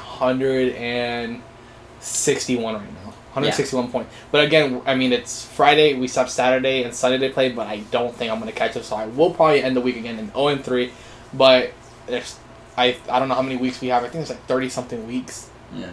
161 2.01 2.73
right 2.75 2.83
now. 2.93 3.13
161 3.33 3.91
points. 3.91 4.13
But 4.31 4.45
again, 4.45 4.81
I 4.85 4.95
mean, 4.95 5.13
it's 5.13 5.45
Friday. 5.45 5.93
We 5.93 6.07
stop 6.07 6.29
Saturday 6.29 6.83
and 6.83 6.93
Sunday 6.93 7.27
to 7.27 7.33
play, 7.33 7.51
but 7.51 7.67
I 7.67 7.77
don't 7.91 8.15
think 8.15 8.31
I'm 8.31 8.39
going 8.39 8.51
to 8.51 8.57
catch 8.57 8.75
up. 8.75 8.83
So 8.83 8.95
I 8.95 9.05
will 9.05 9.31
probably 9.31 9.61
end 9.61 9.75
the 9.75 9.81
week 9.81 9.95
again 9.97 10.17
in 10.17 10.31
0 10.31 10.47
and 10.47 10.63
3. 10.63 10.91
But 11.33 11.71
there's, 12.07 12.39
I 12.77 12.95
I 13.09 13.19
don't 13.19 13.27
know 13.29 13.35
how 13.35 13.41
many 13.43 13.57
weeks 13.57 13.79
we 13.81 13.89
have. 13.89 14.03
I 14.03 14.09
think 14.09 14.21
it's 14.21 14.31
like 14.31 14.43
30 14.45 14.69
something 14.69 15.05
weeks. 15.07 15.49
Yeah. 15.75 15.91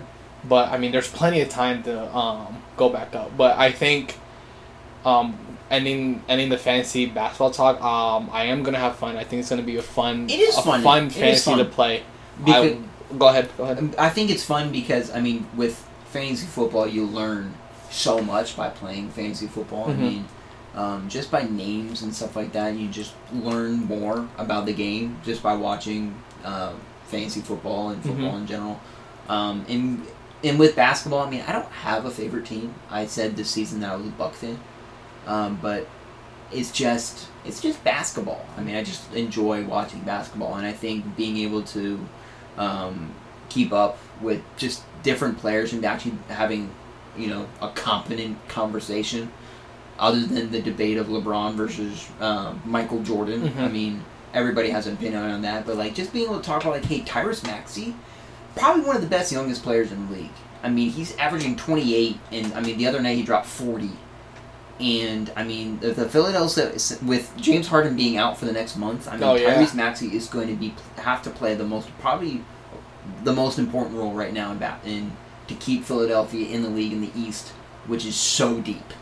But 0.49 0.71
I 0.71 0.79
mean, 0.79 0.93
there's 0.93 1.11
plenty 1.11 1.41
of 1.43 1.49
time 1.51 1.83
to 1.83 2.15
um, 2.17 2.63
go 2.77 2.89
back 2.89 3.15
up. 3.15 3.37
But 3.37 3.59
I 3.59 3.73
think 3.73 4.17
um, 5.05 5.37
ending 5.71 6.23
ending 6.29 6.49
the 6.49 6.59
fantasy 6.59 7.07
basketball 7.07 7.51
talk, 7.51 7.81
um, 7.83 8.31
I 8.33 8.45
am 8.45 8.63
gonna 8.63 8.79
have 8.79 8.97
fun. 8.97 9.17
I 9.17 9.25
think 9.25 9.41
it's 9.41 9.51
gonna 9.51 9.63
be 9.63 9.77
a 9.77 9.83
fun, 9.83 10.31
It 10.31 10.39
is 10.41 10.57
a 10.57 10.63
fun. 10.63 10.83
fun 10.83 11.07
It 11.07 11.13
fantasy 11.13 11.51
fun. 11.51 11.59
to 11.59 11.65
play. 11.67 12.03
Because- 12.43 12.73
I, 12.73 13.17
go 13.19 13.29
ahead, 13.29 13.49
go 13.57 13.65
ahead. 13.65 13.95
I 13.99 14.09
think 14.09 14.31
it's 14.31 14.45
fun 14.45 14.73
because 14.73 15.11
I 15.11 15.21
mean, 15.21 15.47
with 15.57 15.87
fantasy 16.15 16.47
football, 16.47 16.87
you 16.87 17.05
learn 17.05 17.53
so 17.91 18.21
much 18.21 18.57
by 18.57 18.69
playing 18.71 19.09
fantasy 19.11 19.47
football. 19.47 19.87
Mhm. 19.87 19.91
I 19.91 19.97
mean, 19.97 20.25
um, 20.75 21.09
just 21.09 21.31
by 21.31 21.43
names 21.43 22.03
and 22.03 22.15
stuff 22.15 22.35
like 22.37 22.53
that, 22.53 22.75
you 22.77 22.89
just 22.89 23.13
learn 23.33 23.85
more 23.87 24.27
about 24.39 24.67
the 24.67 24.73
game 24.73 25.17
just 25.25 25.43
by 25.43 25.55
watching 25.55 26.15
uh, 26.45 26.73
fantasy 27.07 27.41
football 27.41 27.89
and 27.91 28.03
football 28.03 28.33
Mhm. 28.33 28.41
in 28.43 28.47
general. 28.47 28.81
Um, 29.29 29.65
and 29.69 30.03
and 30.45 30.59
with 30.59 30.77
basketball, 30.77 31.21
I 31.27 31.31
mean, 31.31 31.43
I 31.49 31.53
don't 31.53 31.73
have 31.89 32.05
a 32.05 32.11
favorite 32.11 32.45
team. 32.45 32.75
I 32.91 33.07
said 33.07 33.35
this 33.37 33.49
season 33.51 33.81
that 33.81 33.93
I 33.93 33.97
was 33.97 34.07
a 34.07 34.11
Buck 34.11 34.35
fan, 34.35 34.59
um, 35.27 35.59
but 35.63 35.87
it's 36.53 36.71
just 36.71 37.29
it's 37.47 37.61
just 37.63 37.83
basketball. 37.85 38.45
I 38.59 38.61
mean, 38.63 38.75
I 38.77 38.83
just 38.85 39.11
enjoy 39.15 39.65
watching 39.65 40.01
basketball, 40.01 40.55
and 40.57 40.67
I 40.67 40.73
think 40.73 41.17
being 41.17 41.37
able 41.39 41.63
to 41.77 41.99
um, 42.59 43.11
keep 43.49 43.73
up 43.73 43.97
with 44.21 44.43
just 44.59 44.83
different 45.05 45.39
players 45.39 45.73
and 45.73 45.85
actually 45.85 46.15
having 46.29 46.69
you 47.17 47.29
know 47.29 47.47
a 47.63 47.69
competent 47.69 48.37
conversation 48.49 49.31
other 50.01 50.21
than 50.27 50.51
the 50.51 50.61
debate 50.61 50.97
of 50.97 51.07
LeBron 51.07 51.55
versus 51.55 52.09
um, 52.21 52.61
Michael 52.65 53.01
Jordan. 53.05 53.43
Mhm. 53.49 53.61
I 53.61 53.69
mean, 53.69 54.03
everybody 54.35 54.71
has 54.71 54.89
an 54.89 54.95
opinion 54.95 55.23
on 55.23 55.43
that, 55.43 55.65
but 55.65 55.77
like 55.77 55.95
just 55.95 56.13
being 56.13 56.25
able 56.25 56.41
to 56.41 56.43
talk 56.45 56.63
about 56.63 56.73
like, 56.75 56.85
hey, 56.87 57.03
Tyrese 57.03 57.45
Maxey, 57.45 57.95
probably 58.57 58.83
one 58.83 58.97
of 58.97 59.03
the 59.03 59.09
best 59.09 59.31
youngest 59.31 59.63
players 59.63 59.93
in 59.93 60.09
the 60.09 60.13
league. 60.15 60.31
I 60.65 60.69
mean, 60.71 60.91
he's 60.91 61.15
averaging 61.19 61.55
28, 61.57 62.19
and 62.33 62.53
I 62.55 62.61
mean 62.61 62.77
the 62.79 62.89
other 62.89 63.01
night 63.01 63.17
he 63.17 63.23
dropped 63.23 63.47
40. 63.47 63.91
And 64.81 65.31
I 65.37 65.45
mean 65.45 65.79
the, 65.79 65.93
the 65.93 66.09
Philadelphia 66.09 66.73
with 67.05 67.33
James 67.37 67.69
Harden 67.69 67.95
being 67.95 68.17
out 68.17 68.37
for 68.37 68.47
the 68.47 68.53
next 68.53 68.77
month. 68.77 69.07
I 69.07 69.13
mean 69.13 69.23
Oh, 69.23 69.35
yeah. 69.37 69.55
Tyrese 69.55 69.75
Maxey 69.77 70.09
is 70.17 70.27
going 70.27 70.49
to 70.49 70.55
be 70.55 70.75
have 70.97 71.23
to 71.23 71.31
play 71.31 71.55
the 71.55 71.65
most 71.65 71.89
probably 72.01 72.43
the 73.23 73.33
most 73.33 73.59
important 73.59 73.97
role 73.97 74.13
right 74.13 74.33
now 74.33 74.53
in 74.53 74.59
ba- 74.59 74.79
in 74.85 75.13
to 75.49 75.55
keep 75.55 75.85
Philadelphia 75.85 76.49
in 76.49 76.63
the 76.63 76.69
league 76.71 76.93
in 76.93 77.01
the 77.01 77.11
East, 77.17 77.49
which 77.87 78.05
is 78.07 78.17
so 78.17 78.61
deep. 78.61 78.93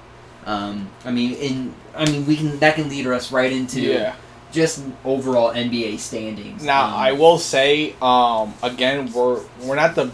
Um, 0.47 0.91
I 1.05 1.11
mean, 1.13 1.35
in 1.35 1.75
I 1.97 2.05
mean 2.11 2.27
we 2.27 2.37
can 2.37 2.59
that 2.61 2.75
can 2.75 2.89
lead 2.89 3.07
us 3.07 3.31
right 3.31 3.53
into 3.53 3.81
Yeah. 3.81 4.15
just 4.51 4.83
overall 5.05 5.53
NBA 5.53 5.99
standings. 5.99 6.63
Now 6.65 6.87
Um, 6.87 6.95
I 6.95 7.13
will 7.13 7.39
say, 7.39 7.95
um, 8.03 8.55
again, 8.63 9.13
we're 9.13 9.41
we're 9.63 9.77
not 9.77 9.95
the 9.95 10.11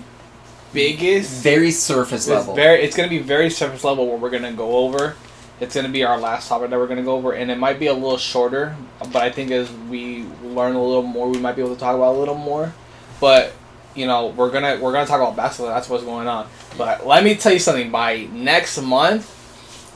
biggest. 0.72 1.42
very 1.42 1.70
surface 1.70 2.26
It's 2.26 2.28
level. 2.28 2.54
very. 2.54 2.82
It's 2.82 2.96
gonna 2.96 3.08
be 3.08 3.18
very 3.18 3.50
surface 3.50 3.84
level. 3.84 4.06
What 4.06 4.20
we're 4.20 4.30
gonna 4.30 4.52
go 4.52 4.76
over. 4.76 5.16
It's 5.60 5.74
gonna 5.74 5.88
be 5.88 6.04
our 6.04 6.18
last 6.20 6.48
topic 6.48 6.70
that 6.70 6.78
we're 6.78 6.86
gonna 6.86 7.02
go 7.02 7.14
over, 7.16 7.32
and 7.32 7.50
it 7.50 7.58
might 7.58 7.78
be 7.80 7.86
a 7.86 7.94
little 7.94 8.18
shorter. 8.18 8.76
But 9.12 9.22
I 9.22 9.30
think 9.30 9.50
as 9.50 9.68
we 9.90 10.24
learn 10.44 10.76
a 10.76 10.82
little 10.84 11.02
more, 11.02 11.28
we 11.28 11.38
might 11.38 11.56
be 11.56 11.62
able 11.62 11.74
to 11.74 11.80
talk 11.80 11.96
about 11.96 12.14
a 12.14 12.18
little 12.18 12.36
more. 12.36 12.72
But 13.20 13.52
you 13.98 14.06
know, 14.06 14.28
we're 14.28 14.50
gonna 14.50 14.78
we're 14.80 14.92
gonna 14.92 15.06
talk 15.06 15.20
about 15.20 15.36
basketball. 15.36 15.74
That's 15.74 15.88
what's 15.88 16.04
going 16.04 16.28
on. 16.28 16.48
But 16.76 17.06
let 17.06 17.24
me 17.24 17.34
tell 17.34 17.52
you 17.52 17.58
something. 17.58 17.90
By 17.90 18.28
next 18.32 18.80
month, 18.80 19.34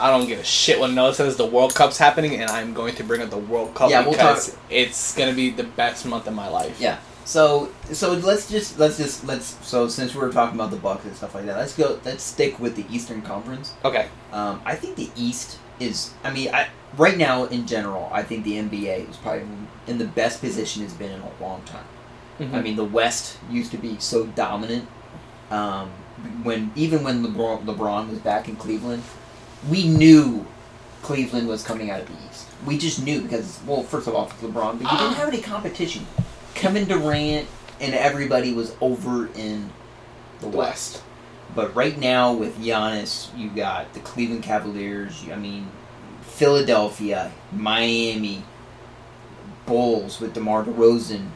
I 0.00 0.10
don't 0.10 0.26
give 0.26 0.40
a 0.40 0.44
shit 0.44 0.80
when 0.80 0.94
Noah 0.94 1.14
says 1.14 1.36
the 1.36 1.46
World 1.46 1.74
Cup's 1.74 1.98
happening, 1.98 2.34
and 2.40 2.50
I'm 2.50 2.74
going 2.74 2.94
to 2.96 3.04
bring 3.04 3.22
up 3.22 3.30
the 3.30 3.38
World 3.38 3.74
Cup 3.74 3.90
Yeah, 3.90 4.02
we'll 4.02 4.12
because 4.12 4.56
it's 4.68 5.14
gonna 5.16 5.34
be 5.34 5.50
the 5.50 5.64
best 5.64 6.04
month 6.06 6.26
of 6.26 6.34
my 6.34 6.48
life. 6.48 6.80
Yeah. 6.80 6.98
So 7.24 7.70
so 7.92 8.14
let's 8.14 8.50
just 8.50 8.78
let's 8.78 8.96
just 8.96 9.24
let's 9.24 9.56
so 9.66 9.86
since 9.88 10.14
we 10.14 10.20
were 10.20 10.32
talking 10.32 10.58
about 10.58 10.70
the 10.70 10.76
Bucks 10.76 11.04
and 11.04 11.14
stuff 11.16 11.34
like 11.34 11.46
that, 11.46 11.56
let's 11.56 11.76
go 11.76 12.00
let's 12.04 12.24
stick 12.24 12.58
with 12.58 12.74
the 12.76 12.84
Eastern 12.94 13.22
Conference. 13.22 13.74
Okay. 13.84 14.08
Um, 14.32 14.60
I 14.64 14.74
think 14.74 14.96
the 14.96 15.10
East 15.16 15.58
is 15.78 16.12
I 16.24 16.32
mean 16.32 16.52
I 16.52 16.68
right 16.96 17.16
now 17.16 17.44
in 17.44 17.66
general 17.66 18.08
I 18.12 18.22
think 18.22 18.44
the 18.44 18.54
NBA 18.54 19.08
is 19.08 19.16
probably 19.16 19.46
in 19.86 19.98
the 19.98 20.04
best 20.04 20.40
position 20.40 20.82
it's 20.82 20.94
been 20.94 21.12
in 21.12 21.20
a 21.20 21.42
long 21.42 21.62
time. 21.62 21.84
Mm-hmm. 22.38 22.54
I 22.54 22.62
mean 22.62 22.76
the 22.76 22.84
West 22.84 23.38
used 23.50 23.70
to 23.72 23.78
be 23.78 23.98
so 23.98 24.26
dominant. 24.26 24.88
Um, 25.50 25.90
when 26.42 26.72
even 26.74 27.02
when 27.04 27.24
LeBron, 27.24 27.64
LeBron 27.64 28.10
was 28.10 28.18
back 28.18 28.48
in 28.48 28.56
Cleveland, 28.56 29.02
we 29.68 29.86
knew 29.86 30.46
Cleveland 31.02 31.48
was 31.48 31.64
coming 31.64 31.90
out 31.90 32.00
of 32.00 32.06
the 32.06 32.14
East. 32.28 32.48
We 32.64 32.78
just 32.78 33.02
knew 33.02 33.22
because 33.22 33.60
well, 33.66 33.82
first 33.82 34.06
of 34.06 34.14
all, 34.14 34.28
LeBron, 34.28 34.82
but 34.82 34.92
you 34.92 34.98
didn't 34.98 35.14
have 35.14 35.28
any 35.28 35.40
competition. 35.40 36.06
Kevin 36.54 36.86
Durant 36.86 37.48
and 37.80 37.94
everybody 37.94 38.52
was 38.52 38.76
over 38.80 39.26
in 39.34 39.70
the 40.40 40.46
West. 40.46 40.56
West. 40.56 41.02
But 41.54 41.74
right 41.74 41.98
now 41.98 42.32
with 42.32 42.58
Giannis, 42.58 43.36
you 43.36 43.50
got 43.50 43.92
the 43.92 44.00
Cleveland 44.00 44.42
Cavaliers. 44.42 45.24
I 45.30 45.36
mean, 45.36 45.68
Philadelphia, 46.22 47.32
Miami, 47.52 48.42
Bulls 49.66 50.20
with 50.20 50.34
DeMar 50.34 50.64
DeRozan, 50.64 51.28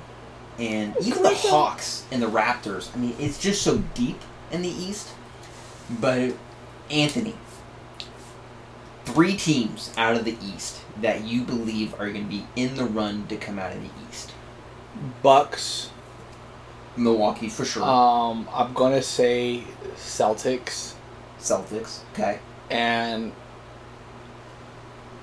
and 0.58 0.94
even 1.02 1.22
the 1.22 1.34
Hawks 1.34 2.04
and 2.10 2.22
the 2.22 2.26
Raptors. 2.26 2.94
I 2.94 2.98
mean, 2.98 3.14
it's 3.18 3.38
just 3.38 3.62
so 3.62 3.78
deep. 3.94 4.20
in 4.50 4.62
the 4.62 4.68
East. 4.68 5.10
But 6.00 6.34
Anthony, 6.90 7.34
three 9.04 9.36
teams 9.36 9.92
out 9.96 10.16
of 10.16 10.24
the 10.24 10.36
East 10.42 10.80
that 11.00 11.24
you 11.24 11.42
believe 11.42 11.94
are 11.94 12.10
going 12.10 12.24
to 12.24 12.30
be 12.30 12.46
in 12.56 12.74
the 12.74 12.84
run 12.84 13.26
to 13.28 13.36
come 13.36 13.58
out 13.58 13.72
of 13.72 13.82
the 13.82 13.90
East. 14.08 14.32
Bucks. 15.22 15.90
Milwaukee 16.96 17.48
for 17.48 17.64
sure. 17.64 17.84
Um, 17.84 18.48
I'm 18.52 18.72
gonna 18.72 19.02
say 19.02 19.64
Celtics 19.96 20.94
Celtics. 21.38 22.00
Okay. 22.14 22.38
and 22.70 23.32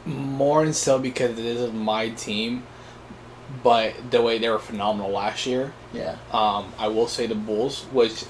more 0.05 0.63
and 0.63 0.75
so 0.75 0.99
because 0.99 1.35
this 1.35 1.57
is 1.59 1.71
my 1.73 2.09
team, 2.09 2.63
but 3.61 3.93
the 4.11 4.21
way 4.21 4.39
they 4.39 4.49
were 4.49 4.59
phenomenal 4.59 5.11
last 5.11 5.45
year. 5.45 5.73
Yeah. 5.93 6.17
Um, 6.31 6.73
I 6.79 6.87
will 6.87 7.07
say 7.07 7.27
the 7.27 7.35
Bulls, 7.35 7.83
which 7.91 8.25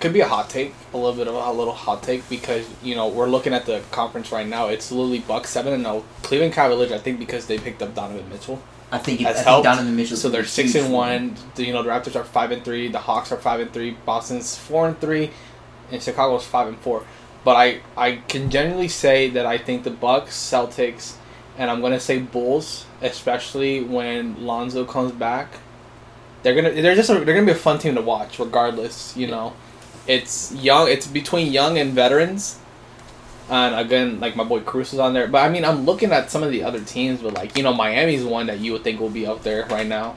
could 0.00 0.12
be 0.12 0.20
a 0.20 0.28
hot 0.28 0.50
take, 0.50 0.74
a 0.92 0.96
little 0.96 1.14
bit 1.14 1.26
of 1.26 1.34
a, 1.34 1.52
little 1.52 1.72
hot 1.72 2.02
take 2.02 2.28
because 2.28 2.68
you 2.82 2.94
know 2.94 3.08
we're 3.08 3.28
looking 3.28 3.54
at 3.54 3.66
the 3.66 3.82
conference 3.90 4.30
right 4.30 4.46
now. 4.46 4.68
It's 4.68 4.92
literally 4.92 5.20
Bucks 5.20 5.50
seven 5.50 5.72
and 5.72 5.84
zero. 5.84 6.04
Cleveland 6.22 6.52
Cavaliers, 6.52 6.92
I 6.92 6.98
think, 6.98 7.18
because 7.18 7.46
they 7.46 7.58
picked 7.58 7.82
up 7.82 7.94
Donovan 7.94 8.28
Mitchell, 8.28 8.62
I 8.92 8.98
think, 8.98 9.20
it, 9.20 9.24
I 9.24 9.28
has 9.28 9.36
think 9.36 9.46
helped. 9.48 9.64
Donovan 9.64 9.96
Mitchell. 9.96 10.16
so 10.16 10.28
they're 10.28 10.44
six 10.44 10.74
and 10.74 10.92
one. 10.92 11.34
The, 11.54 11.64
you 11.64 11.72
know 11.72 11.82
the 11.82 11.88
Raptors 11.88 12.14
are 12.16 12.24
five 12.24 12.50
and 12.50 12.64
three. 12.64 12.88
The 12.88 12.98
Hawks 12.98 13.32
are 13.32 13.38
five 13.38 13.60
and 13.60 13.72
three. 13.72 13.92
Boston's 14.04 14.56
four 14.56 14.86
and 14.88 15.00
three, 15.00 15.30
and 15.90 16.02
Chicago's 16.02 16.44
five 16.46 16.68
and 16.68 16.78
four. 16.78 17.04
But 17.44 17.56
I 17.56 17.80
I 17.96 18.16
can 18.28 18.50
genuinely 18.50 18.88
say 18.88 19.30
that 19.30 19.46
I 19.46 19.56
think 19.56 19.84
the 19.84 19.90
Bucks, 19.90 20.36
Celtics, 20.36 21.14
and 21.58 21.70
I'm 21.70 21.80
gonna 21.80 22.00
say 22.00 22.18
Bulls, 22.18 22.86
especially 23.02 23.82
when 23.82 24.44
Lonzo 24.44 24.84
comes 24.84 25.12
back. 25.12 25.48
They're 26.42 26.54
gonna 26.54 26.70
they're 26.70 26.94
just 26.94 27.10
a, 27.10 27.14
they're 27.14 27.34
gonna 27.34 27.46
be 27.46 27.52
a 27.52 27.54
fun 27.54 27.78
team 27.78 27.94
to 27.94 28.02
watch 28.02 28.38
regardless. 28.38 29.16
You 29.16 29.28
know, 29.28 29.54
it's 30.06 30.54
young. 30.54 30.88
It's 30.88 31.06
between 31.06 31.52
young 31.52 31.78
and 31.78 31.92
veterans. 31.92 32.58
And 33.48 33.74
again, 33.76 34.18
like 34.18 34.34
my 34.34 34.44
boy 34.44 34.60
Cruz 34.60 34.92
is 34.92 34.98
on 34.98 35.14
there, 35.14 35.28
but 35.28 35.38
I 35.38 35.48
mean, 35.48 35.64
I'm 35.64 35.84
looking 35.84 36.10
at 36.10 36.30
some 36.32 36.42
of 36.42 36.50
the 36.50 36.64
other 36.64 36.80
teams, 36.80 37.22
but 37.22 37.34
like 37.34 37.56
you 37.56 37.62
know, 37.62 37.72
Miami's 37.72 38.24
one 38.24 38.46
that 38.46 38.58
you 38.58 38.72
would 38.72 38.84
think 38.84 39.00
will 39.00 39.10
be 39.10 39.26
up 39.26 39.42
there 39.42 39.66
right 39.66 39.86
now. 39.86 40.16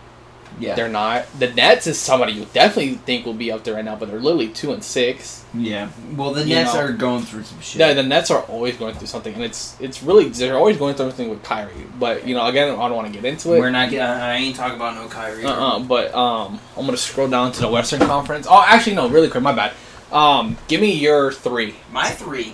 Yeah. 0.60 0.76
They're 0.76 0.90
not. 0.90 1.26
The 1.40 1.53
Nets 1.53 1.88
is 1.88 1.98
somebody 1.98 2.34
you 2.34 2.45
definitely 2.53 2.95
think 2.95 3.26
will 3.26 3.34
be 3.34 3.52
up 3.52 3.64
there 3.64 3.76
right 3.76 3.86
now, 3.86 3.95
but 3.95 4.10
they're 4.10 4.19
literally 4.19 4.49
two 4.49 4.73
and 4.73 4.84
six. 4.84 5.45
yeah. 5.53 5.90
Well, 6.15 6.34
the 6.34 6.44
You 6.44 6.56
Nets 6.56 6.73
know. 6.73 6.81
are 6.81 6.91
going 6.91 7.23
through 7.23 7.44
some 7.44 7.60
shit. 7.61 7.80
Yeah, 7.80 7.94
the 7.94 8.03
Nets 8.03 8.30
are 8.30 8.41
always 8.44 8.76
going 8.76 8.94
through 8.95 9.07
something, 9.07 9.34
and 9.34 9.44
it's 9.44 9.76
it's 9.80 10.03
really 10.03 10.27
they're 10.30 10.57
always 10.57 10.77
going 10.77 10.95
through 10.95 11.07
something 11.11 11.30
with 11.30 11.41
Kyrie. 11.44 11.72
But 11.98 12.27
you 12.27 12.36
know, 12.36 12.45
again, 12.45 12.69
I 12.69 12.88
don't 12.88 12.95
want 12.95 13.07
to 13.07 13.14
get 13.14 13.23
into 13.26 13.53
it. 13.53 13.60
We're 13.60 13.69
not. 13.72 13.90
get- 13.90 14.02
I 14.07 14.34
ain't 14.36 14.56
talking 14.56 14.76
about 14.76 14.95
no 14.95 15.07
Kyrie. 15.07 15.45
Uh 15.45 15.52
uh 15.52 15.80
But 15.80 16.14
um, 16.14 16.60
I'm 16.77 16.86
gonna 16.86 16.98
scroll 16.98 17.27
down 17.30 17.52
to 17.53 17.61
the 17.61 17.69
Western 17.69 18.02
Conference. 18.02 18.45
Oh, 18.49 18.64
actually, 18.68 18.95
no, 18.95 19.07
really 19.10 19.30
quick. 19.30 19.41
My 19.44 19.53
bad. 19.53 19.73
Um, 20.11 20.57
give 20.68 20.81
me 20.81 20.91
your 20.94 21.31
three. 21.31 21.76
My 21.91 22.10
three. 22.10 22.53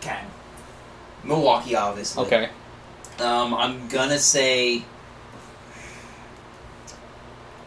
Okay. 0.00 0.18
Milwaukee, 1.24 1.74
obviously. 1.74 2.24
Okay. 2.26 2.48
Um, 3.18 3.54
I'm 3.54 3.88
gonna 3.88 4.18
say. 4.18 4.84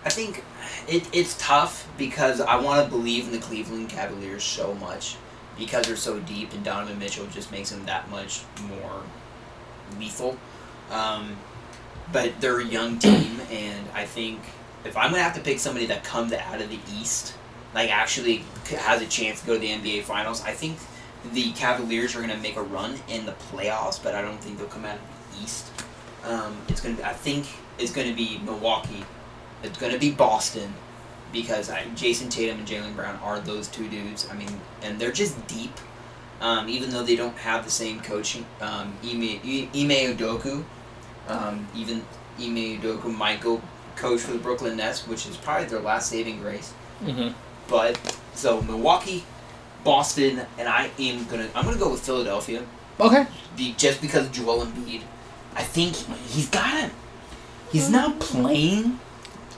I 0.06 0.10
think 0.10 0.44
it, 0.88 1.08
it's 1.14 1.38
tough 1.38 1.88
because 1.98 2.42
I 2.42 2.60
want 2.60 2.84
to 2.84 2.90
believe 2.90 3.26
in 3.26 3.32
the 3.32 3.40
Cleveland 3.40 3.90
Cavaliers 3.90 4.44
so 4.44 4.74
much 4.76 5.16
because 5.58 5.86
they're 5.86 5.96
so 5.96 6.20
deep, 6.20 6.54
and 6.54 6.64
Donovan 6.64 7.00
Mitchell 7.00 7.28
just 7.28 7.52
makes 7.52 7.70
them 7.70 7.86
that 7.86 8.10
much 8.10 8.42
more 8.68 9.04
lethal. 10.00 10.38
Um, 10.92 11.38
but 12.12 12.40
they're 12.42 12.60
a 12.60 12.66
young 12.66 13.00
team, 13.00 13.40
and 13.52 13.88
I 13.94 14.06
think 14.06 14.40
if 14.84 14.98
I'm 14.98 15.12
gonna 15.12 15.24
have 15.24 15.36
to 15.36 15.42
pick 15.42 15.60
somebody 15.60 15.86
that 15.88 16.04
comes 16.04 16.34
out 16.34 16.62
of 16.62 16.70
the 16.70 16.80
East, 17.00 17.36
like 17.74 17.90
actually 17.90 18.44
has 18.80 19.02
a 19.02 19.08
chance 19.08 19.42
to 19.42 19.48
go 19.48 19.54
to 19.54 19.60
the 19.60 19.70
NBA 19.70 20.04
Finals, 20.04 20.44
I 20.44 20.52
think 20.52 20.78
the 21.32 21.52
Cavaliers 21.54 22.16
are 22.16 22.22
gonna 22.22 22.38
make 22.38 22.58
a 22.58 22.64
run 22.64 22.96
in 23.08 23.26
the 23.26 23.34
playoffs, 23.34 24.02
but 24.02 24.16
I 24.16 24.22
don't 24.22 24.40
think 24.40 24.58
they'll 24.58 24.68
come 24.68 24.86
out 24.86 24.96
of 24.96 25.38
the 25.38 25.44
East. 25.44 25.72
Um, 26.26 26.58
it's 26.68 26.82
gonna 26.82 26.96
be, 26.96 27.04
I 27.04 27.14
think 27.14 27.48
it's 27.78 27.92
gonna 27.92 28.14
be 28.14 28.40
Milwaukee. 28.44 29.06
It's 29.64 29.78
gonna 29.78 29.98
be 29.98 30.12
Boston 30.12 30.74
because 31.32 31.70
I, 31.70 31.84
Jayson 31.96 32.30
Tatum 32.30 32.60
and 32.60 32.68
Jaylen 32.68 32.96
Brown 32.96 33.16
are 33.24 33.40
those 33.40 33.68
two 33.68 33.90
dudes. 33.90 34.28
I 34.30 34.36
mean, 34.36 34.50
and 34.84 35.00
they're 35.00 35.12
just 35.12 35.48
deep. 35.48 35.72
Um, 36.42 36.68
even 36.68 36.90
though 36.90 37.04
they 37.04 37.16
don't 37.16 37.38
have 37.38 37.64
the 37.64 37.72
same 37.72 38.02
coaching, 38.02 38.46
um, 38.60 38.94
Ime, 39.04 39.40
Ime 39.74 40.14
Udoka, 40.14 40.64
um, 41.30 41.68
even 41.74 42.04
Ime 42.38 42.80
Udoka 42.80 43.16
might 43.16 43.40
go 43.40 43.62
coach 43.96 44.22
for 44.22 44.34
the 44.34 44.40
Brooklyn 44.40 44.78
Nets, 44.78 45.08
which 45.08 45.26
is 45.26 45.38
probably 45.38 45.68
their 45.68 45.80
last 45.80 46.10
saving 46.10 46.40
grace. 46.40 46.74
Mm-hmm. 47.02 47.34
But 47.70 48.18
so 48.34 48.62
Milwaukee, 48.62 49.24
Boston, 49.84 50.42
and 50.58 50.68
I 50.68 50.92
am 51.00 51.26
gonna 51.26 51.50
I'm 51.56 51.66
gonna 51.66 51.78
go 51.78 51.92
with 51.92 52.02
Philadelphia. 52.02 52.64
Okay. 53.00 53.26
Be, 53.56 53.74
just 53.78 54.02
because 54.02 54.30
Joel 54.30 54.66
Embiid, 54.66 55.02
I 55.56 55.64
think 55.64 55.96
he's 56.28 56.50
got 56.50 56.80
him. 56.80 56.92
He's 57.72 57.90
not 57.90 58.20
playing 58.20 59.00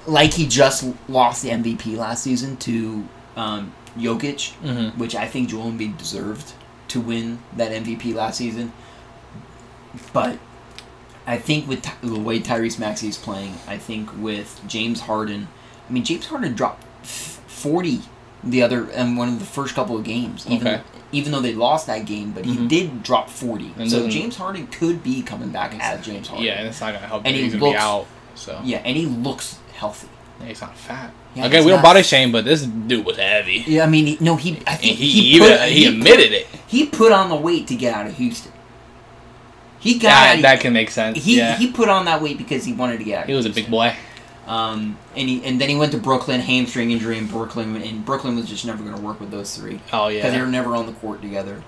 like 0.07 0.33
he 0.33 0.47
just 0.47 0.85
lost 1.09 1.41
the 1.43 1.49
MVP 1.49 1.97
last 1.97 2.23
season 2.23 2.57
to 2.57 3.07
um, 3.35 3.73
Jokic, 3.97 4.53
Mm-hmm. 4.61 4.99
which 4.99 5.15
I 5.15 5.27
think 5.27 5.49
Joel 5.49 5.71
Embiid 5.71 5.97
deserved 5.97 6.53
to 6.89 7.01
win 7.01 7.39
that 7.57 7.71
MVP 7.71 8.13
last 8.13 8.37
season. 8.37 8.71
But 10.13 10.37
I 11.25 11.37
think 11.37 11.67
with 11.67 11.81
Ty- 11.81 11.93
the 12.01 12.19
way 12.19 12.39
Tyrese 12.39 12.79
Maxey 12.79 13.07
is 13.07 13.17
playing, 13.17 13.55
I 13.67 13.77
think 13.77 14.09
with 14.17 14.61
James 14.67 15.01
Harden, 15.01 15.47
I 15.89 15.93
mean 15.93 16.03
James 16.03 16.25
Harden 16.27 16.53
dropped 16.53 16.83
f- 17.03 17.41
forty 17.47 18.01
the 18.43 18.61
other 18.61 18.89
and 18.91 19.17
one 19.17 19.29
of 19.29 19.39
the 19.39 19.45
first 19.45 19.73
couple 19.73 19.97
of 19.97 20.03
games, 20.03 20.45
even 20.47 20.67
Okay. 20.67 20.81
even 21.11 21.31
though 21.31 21.39
they 21.39 21.53
lost 21.53 21.87
that 21.87 22.05
game, 22.05 22.31
but 22.31 22.45
he 22.45 22.55
Mhm. 22.55 22.67
did 22.67 23.03
drop 23.03 23.29
forty. 23.29 23.73
And 23.79 23.89
so 23.89 24.07
James 24.09 24.35
Harden 24.35 24.67
could 24.67 25.01
be 25.03 25.21
coming 25.21 25.49
back 25.49 25.73
as 25.79 26.05
James 26.05 26.27
Harden. 26.27 26.45
Yeah, 26.45 26.59
and 26.59 26.67
it's 26.67 26.79
not 26.81 26.93
gonna 26.93 27.07
help. 27.07 27.23
And 27.25 27.35
he 27.35 27.49
looks- 27.51 27.79
out. 27.79 28.05
So 28.35 28.59
yeah, 28.63 28.81
and 28.85 28.95
he 28.97 29.05
looks 29.05 29.57
healthy. 29.75 30.07
Yeah, 30.39 30.47
he's 30.47 30.61
not 30.61 30.77
fat. 30.77 31.13
Yeah, 31.33 31.45
okay, 31.47 31.63
we 31.63 31.71
don't 31.71 31.81
body 31.81 32.03
shame, 32.03 32.31
but 32.31 32.43
this 32.45 32.63
dude 32.63 33.05
was 33.05 33.17
heavy. 33.17 33.63
Yeah, 33.67 33.83
I 33.83 33.87
mean, 33.87 34.17
no, 34.19 34.35
he. 34.35 34.61
I 34.67 34.75
think 34.75 34.97
he, 34.97 35.05
he, 35.11 35.35
even 35.35 35.49
put, 35.49 35.61
he, 35.69 35.85
put- 35.85 35.93
admitted 35.93 36.31
it. 36.33 36.47
he 36.67 36.85
put 36.87 37.11
on 37.11 37.29
the 37.29 37.35
weight 37.35 37.67
to 37.67 37.75
get 37.75 37.93
out 37.93 38.07
of 38.07 38.15
Houston. 38.17 38.51
He 39.79 39.99
got 39.99 40.09
That, 40.09 40.41
that 40.41 40.59
can 40.61 40.73
make 40.73 40.89
sense. 40.89 41.23
he 41.23 41.37
yeah, 41.37 41.55
he 41.57 41.71
put 41.71 41.89
on 41.89 42.05
that 42.05 42.21
weight 42.21 42.37
because 42.37 42.65
he 42.65 42.73
wanted 42.73 42.97
to 42.97 43.03
get 43.03 43.17
out. 43.19 43.23
Of 43.23 43.29
he 43.29 43.35
was 43.35 43.45
a 43.45 43.49
big 43.51 43.69
boy. 43.69 43.95
Um, 44.47 44.97
and 45.15 45.27
he 45.29 45.43
and 45.43 45.59
then 45.59 45.69
he 45.69 45.75
went 45.75 45.91
to 45.93 45.97
Brooklyn, 45.97 46.39
hamstring 46.41 46.91
injury 46.91 47.17
in 47.17 47.27
Brooklyn, 47.27 47.75
and 47.75 48.05
Brooklyn 48.05 48.35
was 48.35 48.47
just 48.47 48.65
never 48.65 48.83
going 48.83 48.95
to 48.95 49.01
work 49.01 49.19
with 49.19 49.31
those 49.31 49.55
three 49.57 49.79
Oh 49.93 50.07
because 50.09 50.31
they 50.31 50.37
yeah. 50.37 50.41
were 50.41 50.47
never 50.49 50.75
on 50.75 50.85
the 50.85 50.91
court 50.93 51.21
together. 51.21 51.63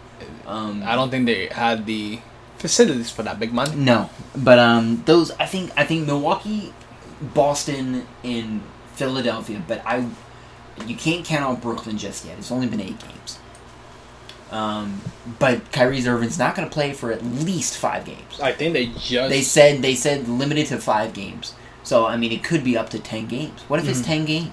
Um, 0.45 0.83
I 0.85 0.95
don't 0.95 1.09
think 1.09 1.25
they 1.25 1.47
had 1.47 1.85
the 1.85 2.19
facilities 2.57 3.09
for 3.11 3.23
that 3.23 3.39
big 3.39 3.51
money. 3.53 3.75
No, 3.75 4.09
but 4.35 4.57
um, 4.59 5.03
those 5.05 5.31
I 5.31 5.45
think 5.45 5.71
I 5.75 5.85
think 5.85 6.05
Milwaukee, 6.07 6.73
Boston, 7.21 8.05
and 8.23 8.61
Philadelphia. 8.95 9.61
But 9.67 9.81
I, 9.85 10.07
you 10.85 10.95
can't 10.95 11.25
count 11.25 11.43
out 11.43 11.61
Brooklyn 11.61 11.97
just 11.97 12.25
yet. 12.25 12.37
It's 12.37 12.51
only 12.51 12.67
been 12.67 12.81
eight 12.81 12.99
games. 12.99 13.39
Um, 14.49 15.01
but 15.39 15.71
Kyrie 15.73 16.05
Irving's 16.07 16.39
not 16.39 16.55
going 16.55 16.67
to 16.69 16.73
play 16.73 16.93
for 16.93 17.11
at 17.11 17.23
least 17.23 17.77
five 17.77 18.05
games. 18.05 18.39
I 18.39 18.53
think 18.53 18.73
they 18.73 18.87
just 18.87 19.29
They 19.29 19.41
said 19.41 19.81
they 19.81 19.93
said 19.95 20.29
limited 20.29 20.67
to 20.67 20.77
five 20.77 21.13
games. 21.13 21.53
So 21.83 22.05
I 22.05 22.15
mean, 22.17 22.31
it 22.31 22.43
could 22.43 22.63
be 22.63 22.77
up 22.77 22.89
to 22.91 22.99
ten 22.99 23.27
games. 23.27 23.61
What 23.67 23.79
if 23.79 23.87
it's 23.89 23.99
Mhm. 24.01 24.05
ten 24.05 24.25
games? 24.25 24.51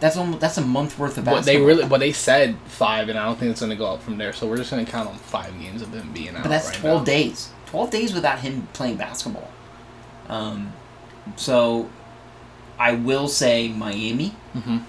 That's 0.00 0.16
almost 0.16 0.40
that's 0.40 0.56
a 0.58 0.62
month 0.62 0.98
worth 0.98 1.16
of 1.18 1.26
What 1.26 1.36
basketball. 1.36 1.60
they 1.60 1.64
really, 1.66 1.84
what 1.84 2.00
they 2.00 2.12
said 2.12 2.56
five, 2.66 3.08
and 3.10 3.18
I 3.18 3.24
don't 3.26 3.38
think 3.38 3.50
it's 3.52 3.60
gonna 3.60 3.76
go 3.76 3.86
up 3.86 4.02
from 4.02 4.16
there. 4.18 4.32
So 4.32 4.46
we're 4.46 4.56
just 4.56 4.70
gonna 4.70 4.84
count 4.86 5.08
on 5.10 5.16
five 5.16 5.52
games 5.60 5.82
of 5.82 5.92
him 5.92 6.10
being 6.12 6.34
out. 6.34 6.42
But 6.42 6.48
that's 6.48 6.68
right 6.68 6.76
twelve 6.78 7.00
now. 7.02 7.04
days. 7.12 7.50
Twelve 7.66 7.90
days 7.90 8.12
without 8.14 8.40
him 8.40 8.66
playing 8.72 8.96
basketball. 8.96 9.48
Um, 10.28 10.72
so 11.36 11.88
I 12.78 12.92
will 12.92 13.28
say 13.28 13.68
Miami. 13.68 14.34
Mhm. 14.56 14.82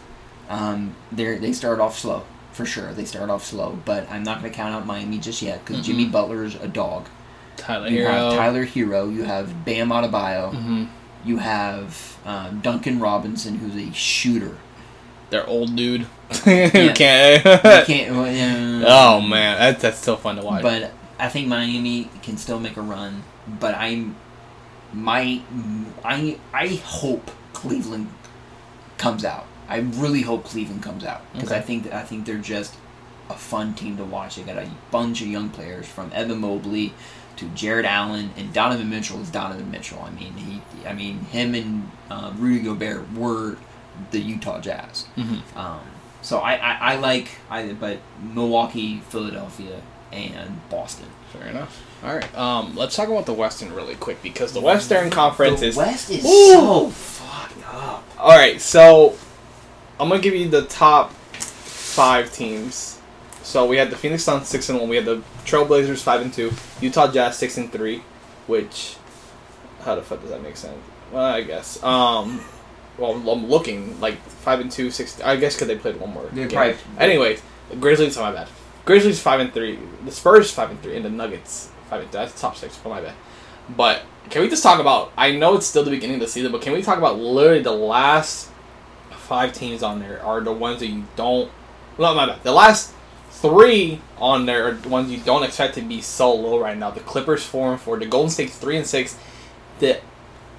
Um, 0.49 0.95
they 1.11 1.37
they 1.37 1.53
start 1.53 1.79
off 1.79 1.97
slow 1.97 2.23
for 2.51 2.65
sure. 2.65 2.93
They 2.93 3.05
start 3.05 3.29
off 3.29 3.43
slow, 3.45 3.79
but 3.85 4.09
I'm 4.11 4.23
not 4.23 4.39
going 4.41 4.51
to 4.51 4.55
count 4.55 4.75
out 4.75 4.85
Miami 4.85 5.17
just 5.17 5.41
yet 5.41 5.63
because 5.65 5.85
Jimmy 5.85 6.05
Mhm. 6.05 6.11
Butler's 6.11 6.55
a 6.55 6.67
dog. 6.67 7.05
Tyler 7.57 7.87
You 7.87 7.97
Hero. 7.99 8.11
have 8.11 8.33
Tyler 8.33 8.65
Herro. 8.65 9.13
You 9.13 9.23
have 9.23 9.63
Bam 9.65 9.89
Adebayo. 9.89 10.53
hmm 10.53 10.83
You 11.25 11.37
have 11.37 12.17
um, 12.25 12.59
Duncan 12.61 12.99
Robinson, 12.99 13.57
who's 13.59 13.75
a 13.75 13.91
shooter. 13.93 14.57
Their 15.29 15.47
old 15.47 15.75
dude. 15.75 16.05
Yeah. 16.45 16.69
Can't. 16.93 17.45
You 17.45 17.85
can't. 17.85 18.15
well, 18.15 18.25
uh, 18.83 18.85
oh 18.87 19.21
man, 19.21 19.57
that's 19.59 19.81
that's 19.81 19.99
still 19.99 20.17
fun 20.17 20.35
to 20.37 20.41
watch. 20.43 20.61
But 20.63 20.91
I 21.19 21.29
think 21.29 21.47
Miami 21.47 22.09
can 22.21 22.37
still 22.37 22.59
make 22.59 22.75
a 22.75 22.81
run. 22.81 23.23
But 23.47 23.75
I'm 23.75 24.15
my 24.93 25.41
I 26.03 26.37
I 26.53 26.67
hope 26.83 27.31
Cleveland 27.53 28.09
comes 28.97 29.25
out. 29.25 29.45
I 29.67 29.77
really 29.77 30.21
hope 30.21 30.43
Cleveland 30.43 30.83
comes 30.83 31.03
out 31.03 31.21
because 31.33 31.51
I 31.51 31.57
Okay. 31.57 31.65
think 31.67 31.93
I 31.93 32.03
think 32.03 32.25
they're 32.25 32.37
just 32.37 32.75
a 33.29 33.33
fun 33.35 33.73
team 33.73 33.97
to 33.97 34.03
watch. 34.03 34.35
They 34.35 34.43
got 34.43 34.57
a 34.57 34.69
bunch 34.91 35.21
of 35.21 35.27
young 35.27 35.49
players 35.49 35.87
from 35.87 36.11
Evan 36.13 36.39
Mobley 36.41 36.93
to 37.37 37.45
Jarrett 37.49 37.85
Allen 37.85 38.31
and 38.37 38.53
Donovan 38.53 38.89
Mitchell 38.89 39.19
is 39.21 39.29
Donovan 39.29 39.71
Mitchell. 39.71 40.01
I 40.05 40.11
mean 40.11 40.33
he 40.33 40.61
I 40.87 40.93
mean 40.93 41.19
him 41.25 41.55
and 41.55 41.89
uh, 42.11 42.31
Rudy 42.37 42.59
Gobert 42.63 43.11
were 43.13 43.57
the 44.11 44.19
Utah 44.19 44.59
Jazz. 44.59 45.05
Mhm. 45.17 45.41
Um, 45.55 45.79
So 46.21 46.39
I, 46.39 46.53
I, 46.55 46.77
I 46.93 46.95
like 46.97 47.29
I 47.49 47.73
but 47.73 47.97
Milwaukee, 48.21 49.01
Philadelphia, 49.09 49.81
and 50.11 50.67
Boston. 50.69 51.07
Fair 51.31 51.47
enough. 51.47 51.81
All 52.03 52.13
right. 52.13 52.37
Um, 52.37 52.75
let's 52.75 52.95
talk 52.95 53.07
about 53.07 53.25
the 53.25 53.33
Western 53.33 53.73
really 53.73 53.95
quick 53.95 54.21
because 54.21 54.51
the 54.51 54.59
Western 54.59 55.09
Conference 55.09 55.61
the 55.61 55.67
is 55.67 55.75
West 55.77 56.09
is 56.09 56.25
Ooh. 56.25 56.51
so 56.51 56.89
fucked 56.89 57.73
up. 57.73 58.03
All 58.19 58.37
right, 58.37 58.59
so 58.59 59.17
I'm 59.99 60.09
gonna 60.09 60.21
give 60.21 60.35
you 60.35 60.49
the 60.49 60.63
top 60.63 61.13
five 61.13 62.31
teams. 62.33 62.99
So 63.41 63.65
we 63.65 63.77
had 63.77 63.89
the 63.89 63.95
Phoenix 63.95 64.23
Suns 64.23 64.47
six 64.47 64.67
and 64.69 64.79
one. 64.79 64.89
We 64.89 64.97
had 64.97 65.05
the 65.05 65.21
Trailblazers 65.45 66.01
five 66.01 66.21
and 66.21 66.33
two. 66.33 66.51
Utah 66.81 67.09
Jazz 67.09 67.37
six 67.37 67.57
and 67.57 67.71
three. 67.71 68.03
Which, 68.47 68.97
how 69.83 69.95
the 69.95 70.01
fuck 70.01 70.19
does 70.21 70.31
that 70.31 70.41
make 70.43 70.57
sense? 70.57 70.77
Well, 71.11 71.23
I 71.23 71.41
guess. 71.41 71.81
Um, 71.83 72.43
well, 72.97 73.13
I'm 73.29 73.47
looking 73.47 73.99
like 74.01 74.17
five 74.21 74.59
and 74.59 74.69
two, 74.69 74.91
six. 74.91 75.21
I 75.21 75.37
guess 75.37 75.55
because 75.55 75.67
they 75.69 75.77
played 75.77 75.99
one 75.99 76.13
more. 76.13 76.23
Probably- 76.23 76.75
Anyways, 76.99 77.41
Grizzlies. 77.79 78.17
Oh, 78.17 78.23
my 78.23 78.31
bad. 78.33 78.49
Grizzlies 78.83 79.21
five 79.21 79.39
and 79.39 79.53
three. 79.53 79.79
The 80.03 80.11
Spurs 80.11 80.51
five 80.51 80.69
and 80.69 80.81
three, 80.81 80.97
and 80.97 81.05
the 81.05 81.09
Nuggets 81.09 81.69
and. 82.01 82.11
That's 82.11 82.39
top 82.39 82.55
six. 82.55 82.79
Oh 82.85 82.89
my 82.89 83.01
bad. 83.01 83.15
But 83.75 84.03
can 84.29 84.41
we 84.41 84.49
just 84.49 84.63
talk 84.63 84.79
about? 84.79 85.11
I 85.17 85.31
know 85.31 85.55
it's 85.55 85.65
still 85.65 85.83
the 85.83 85.91
beginning 85.91 86.15
of 86.15 86.21
the 86.21 86.27
season, 86.27 86.51
but 86.51 86.61
can 86.61 86.73
we 86.73 86.81
talk 86.81 86.97
about 86.97 87.19
literally 87.19 87.61
the 87.61 87.71
last 87.71 88.49
five 89.23 89.53
teams 89.53 89.81
on 89.81 89.99
there 89.99 90.21
are 90.23 90.41
the 90.41 90.51
ones 90.51 90.79
that 90.79 90.87
you 90.87 91.05
don't. 91.15 91.49
No, 91.97 92.13
my 92.13 92.25
bad. 92.25 92.43
The 92.43 92.51
last 92.51 92.93
three 93.31 94.01
on 94.17 94.45
there 94.45 94.67
are 94.67 94.73
the 94.73 94.89
ones 94.89 95.11
you 95.11 95.17
don't 95.17 95.43
expect 95.43 95.75
to 95.75 95.81
be 95.81 96.01
so 96.01 96.33
low 96.33 96.59
right 96.59 96.77
now. 96.77 96.91
The 96.91 96.99
Clippers 96.99 97.43
four 97.43 97.71
and 97.71 97.81
four. 97.81 97.97
The 97.97 98.05
Golden 98.05 98.29
State 98.29 98.51
three 98.51 98.77
and 98.77 98.85
six. 98.85 99.17
The 99.79 99.99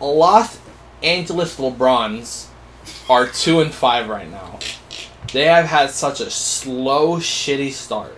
Los 0.00 0.58
Angeles 1.02 1.58
LeBrons 1.58 2.48
are 3.08 3.26
two 3.26 3.60
and 3.60 3.72
five 3.72 4.08
right 4.08 4.30
now. 4.30 4.58
They 5.32 5.44
have 5.44 5.66
had 5.66 5.90
such 5.90 6.20
a 6.20 6.30
slow, 6.30 7.18
shitty 7.18 7.72
start, 7.72 8.16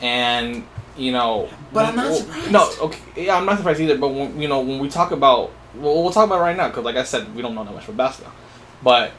and 0.00 0.66
you 0.96 1.12
know. 1.12 1.48
But 1.72 1.86
I'm 1.86 1.96
not 1.96 2.06
well, 2.06 2.14
surprised. 2.16 2.52
No, 2.52 2.70
okay, 2.82 3.24
yeah, 3.26 3.36
I'm 3.36 3.46
not 3.46 3.56
surprised 3.58 3.80
either. 3.80 3.98
But 3.98 4.08
when, 4.08 4.40
you 4.40 4.48
know, 4.48 4.60
when 4.60 4.78
we 4.78 4.88
talk 4.88 5.10
about, 5.10 5.50
well, 5.74 6.02
we'll 6.02 6.12
talk 6.12 6.26
about 6.26 6.38
it 6.38 6.42
right 6.42 6.56
now 6.56 6.68
because, 6.68 6.84
like 6.84 6.96
I 6.96 7.04
said, 7.04 7.34
we 7.34 7.42
don't 7.42 7.54
know 7.54 7.64
that 7.64 7.72
much 7.74 7.84
about 7.84 7.96
basketball. 7.96 8.34
But 8.82 9.12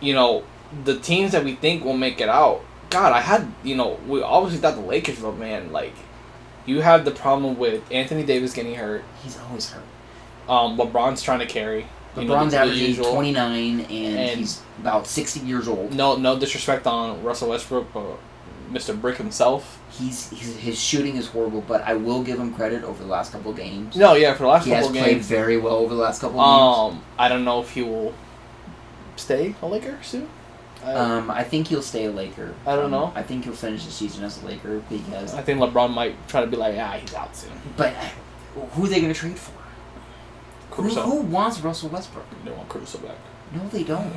you 0.00 0.14
know, 0.14 0.44
the 0.84 0.98
teams 0.98 1.32
that 1.32 1.44
we 1.44 1.54
think 1.54 1.84
will 1.84 1.96
make 1.96 2.20
it 2.20 2.28
out. 2.28 2.62
God, 2.90 3.12
I 3.12 3.20
had 3.20 3.52
you 3.62 3.74
know, 3.74 3.98
we 4.06 4.22
obviously 4.22 4.60
thought 4.60 4.74
the 4.74 4.80
Lakers, 4.80 5.18
but 5.18 5.36
man, 5.36 5.72
like, 5.72 5.92
you 6.64 6.80
have 6.80 7.04
the 7.04 7.10
problem 7.10 7.58
with 7.58 7.82
Anthony 7.92 8.24
Davis 8.24 8.52
getting 8.54 8.74
hurt. 8.74 9.04
He's 9.22 9.38
always 9.38 9.70
hurt. 9.70 9.84
Um, 10.48 10.78
LeBron's 10.78 11.22
trying 11.22 11.40
to 11.40 11.46
carry. 11.46 11.86
you 12.16 12.24
know, 12.24 12.34
LeBron's 12.34 12.52
the- 12.52 12.56
the 12.56 12.62
averaging 12.62 12.86
usual. 12.88 13.12
29 13.12 13.80
and, 13.80 13.90
And- 13.90 14.38
he's 14.40 14.60
about 14.80 15.06
60 15.06 15.40
years 15.40 15.68
old. 15.68 15.92
No, 15.92 16.16
no 16.16 16.38
disrespect 16.38 16.86
on 16.86 17.22
Russell 17.22 17.50
Westbrook, 17.50 17.92
but 17.92 18.18
Mr. 18.70 18.98
Brick 19.00 19.16
himself. 19.16 19.80
He's, 19.90 20.30
he's 20.30 20.56
his 20.56 20.78
shooting 20.80 21.16
is 21.16 21.26
horrible, 21.28 21.62
but 21.62 21.82
I 21.82 21.94
will 21.94 22.22
give 22.22 22.38
him 22.38 22.52
credit 22.54 22.84
over 22.84 23.02
the 23.02 23.08
last 23.08 23.32
couple 23.32 23.50
of 23.52 23.56
games. 23.56 23.96
No, 23.96 24.14
yeah, 24.14 24.34
for 24.34 24.42
the 24.44 24.48
last 24.48 24.66
couple 24.68 24.90
games. 24.90 24.92
he 24.92 24.98
has 24.98 25.06
played 25.06 25.22
very 25.22 25.56
well 25.56 25.76
over 25.76 25.94
the 25.94 26.00
last 26.00 26.20
couple 26.20 26.40
of 26.40 26.92
Um, 26.92 27.02
I 27.18 27.28
don't 27.28 27.44
know 27.44 27.60
if 27.60 27.70
he 27.70 27.82
will 27.82 28.12
stay 29.16 29.54
a 29.62 29.66
Laker 29.66 29.98
soon. 30.02 30.28
I. 30.84 30.92
Um, 30.94 31.30
I 31.30 31.42
think 31.42 31.68
he'll 31.68 31.82
stay 31.82 32.04
a 32.04 32.10
Laker. 32.10 32.54
I 32.66 32.76
don't 32.76 32.86
Um, 32.86 32.90
know. 32.92 33.12
I 33.14 33.22
think 33.22 33.44
he'll 33.44 33.52
finish 33.54 33.84
the 33.84 33.90
season 33.90 34.22
as 34.24 34.42
a 34.42 34.46
Laker 34.46 34.80
because. 34.88 35.34
I 35.34 35.42
think 35.42 35.60
LeBron 35.60 35.92
might 35.92 36.14
try 36.28 36.40
to 36.42 36.46
be 36.46 36.56
like, 36.56 36.76
ah, 36.78 36.92
he's 37.00 37.14
out 37.14 37.34
soon. 37.34 37.52
But 37.76 37.94
uh, 37.94 38.60
who 38.72 38.84
are 38.84 38.88
they 38.88 39.00
going 39.00 39.12
to 39.12 39.18
trade 39.18 39.38
for? 39.38 39.52
Who, 40.72 40.82
who 40.90 41.22
wants 41.22 41.58
Russell 41.60 41.88
Westbrook? 41.88 42.26
They 42.44 42.52
want 42.52 42.68
Caruso 42.68 42.98
back. 42.98 43.16
No, 43.52 43.66
they 43.68 43.82
don't. 43.82 44.12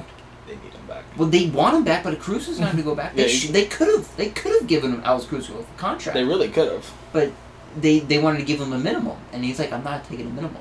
They 0.47 0.53
need 0.55 0.73
him 0.73 0.85
back. 0.87 1.03
Well, 1.17 1.29
they 1.29 1.49
want 1.49 1.75
him 1.77 1.83
back, 1.83 2.03
but 2.03 2.19
Caruso's 2.19 2.59
not 2.59 2.67
going 2.73 2.77
to 2.77 2.83
go 2.83 2.95
back. 2.95 3.15
They, 3.15 3.23
Yeah, 3.23 3.27
sh- 3.29 3.47
they 3.49 3.65
could 3.65 3.87
have. 3.87 4.15
They 4.17 4.29
could 4.29 4.51
have 4.59 4.67
given 4.67 4.91
him 4.93 5.01
Alex 5.05 5.25
Caruso 5.25 5.59
a 5.59 5.77
contract. 5.79 6.13
They 6.15 6.23
really 6.23 6.49
could 6.49 6.71
have. 6.71 6.91
but 7.13 7.31
they 7.79 7.99
they 7.99 8.17
wanted 8.19 8.39
to 8.39 8.45
give 8.45 8.59
him 8.59 8.73
a 8.73 8.77
minimum, 8.79 9.17
and 9.31 9.45
he's 9.45 9.57
like, 9.59 9.71
I'm 9.71 9.83
not 9.83 10.03
taking 10.05 10.27
a 10.27 10.29
minimum. 10.29 10.57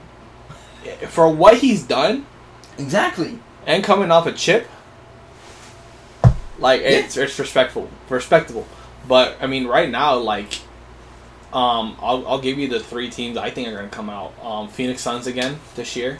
For 1.09 1.29
what 1.29 1.59
he's 1.59 1.83
done 1.83 2.25
Exactly. 2.79 3.39
and 3.67 3.83
coming 3.85 4.11
off 4.11 4.27
a 4.27 4.33
chip, 4.33 4.67
like 6.59 6.81
it's 6.83 7.17
it's 7.17 7.39
respectful, 7.39 7.89
respectable. 8.09 8.67
But 9.09 9.37
I 9.41 9.47
mean, 9.47 9.67
right 9.67 9.91
now, 9.91 10.17
like, 10.17 10.55
um, 11.53 11.97
I'll 12.01 12.27
I'll 12.29 12.41
give 12.41 12.59
you 12.59 12.69
the 12.69 12.81
three 12.81 13.11
teams 13.11 13.37
I 13.37 13.51
think 13.51 13.69
are 13.69 13.75
gonna 13.75 13.89
come 13.89 14.09
out. 14.11 14.33
Um, 14.43 14.69
Phoenix 14.69 15.03
Suns 15.03 15.27
again 15.27 15.59
this 15.75 15.97
year. 15.97 16.19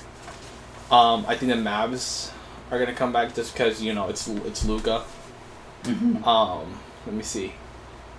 Um, 0.91 1.25
I 1.29 1.37
think 1.37 1.53
the 1.53 1.59
Mavs 1.59 2.33
are 2.71 2.79
gonna 2.79 2.95
come 2.95 3.13
back 3.13 3.35
just 3.35 3.53
because 3.53 3.83
you 3.83 3.93
know 3.95 4.09
it's 4.09 4.29
it's 4.29 4.65
Luka. 4.65 5.05
Mm-hmm. 5.85 6.25
Um, 6.25 6.79
let 7.07 7.15
me 7.15 7.23
see. 7.23 7.55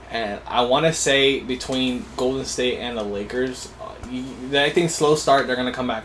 And 0.10 0.42
I 0.46 0.62
want 0.64 0.86
to 0.86 0.94
say 0.94 1.40
between 1.40 2.04
Golden 2.18 2.44
State 2.44 2.80
and 2.80 2.98
the 2.98 3.04
Lakers, 3.04 3.70
uh, 3.82 3.94
y- 4.12 4.26
I 4.66 4.70
think 4.70 4.90
slow 4.90 5.16
start 5.16 5.48
they're 5.48 5.56
gonna 5.56 5.72
come 5.72 5.88
back. 5.88 6.04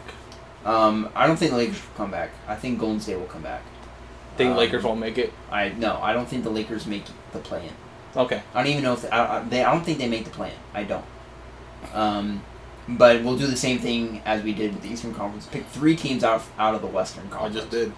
Um, 0.65 1.09
I 1.15 1.27
don't 1.27 1.37
think 1.37 1.51
the 1.53 1.57
Lakers 1.57 1.81
will 1.81 1.97
come 1.97 2.11
back. 2.11 2.31
I 2.47 2.55
think 2.57 2.79
Golden 2.79 3.01
State 3.01 3.17
will 3.19 3.27
come 3.27 3.43
back. 3.43 3.63
think 4.37 4.51
Um, 4.53 4.57
Lakers 4.57 4.83
won't 4.85 5.01
make 5.01 5.19
it. 5.19 5.33
I 5.51 5.71
no, 5.71 5.99
I 6.03 6.13
don't 6.13 6.29
think 6.29 6.45
the 6.45 6.51
Lakers 6.51 6.87
make 6.87 7.05
the 7.33 7.39
play-in. 7.39 7.73
Okay. 8.17 8.43
I 8.55 8.63
don't 8.63 8.71
even 8.73 8.83
know 8.85 8.95
if 8.95 9.03
they, 9.03 9.11
I, 9.11 9.39
I, 9.39 9.43
they. 9.43 9.63
I 9.65 9.73
don't 9.73 9.85
think 9.85 9.99
they 9.99 10.09
make 10.09 10.25
the 10.25 10.31
play-in. 10.31 10.57
I 10.73 10.85
don't. 10.85 11.05
Um, 11.93 12.43
but 12.89 13.23
we'll 13.23 13.37
do 13.37 13.47
the 13.47 13.57
same 13.57 13.79
thing 13.79 14.23
as 14.25 14.43
we 14.43 14.53
did 14.53 14.73
with 14.73 14.83
the 14.83 14.89
Eastern 14.89 15.15
Conference. 15.15 15.47
Pick 15.47 15.67
three 15.67 15.97
teams 15.97 16.23
out 16.25 16.37
of, 16.37 16.51
out 16.59 16.75
of 16.75 16.81
the 16.81 16.87
Western 16.87 17.29
Conference. 17.29 17.57
I 17.57 17.59
just 17.61 17.71
did. 17.71 17.93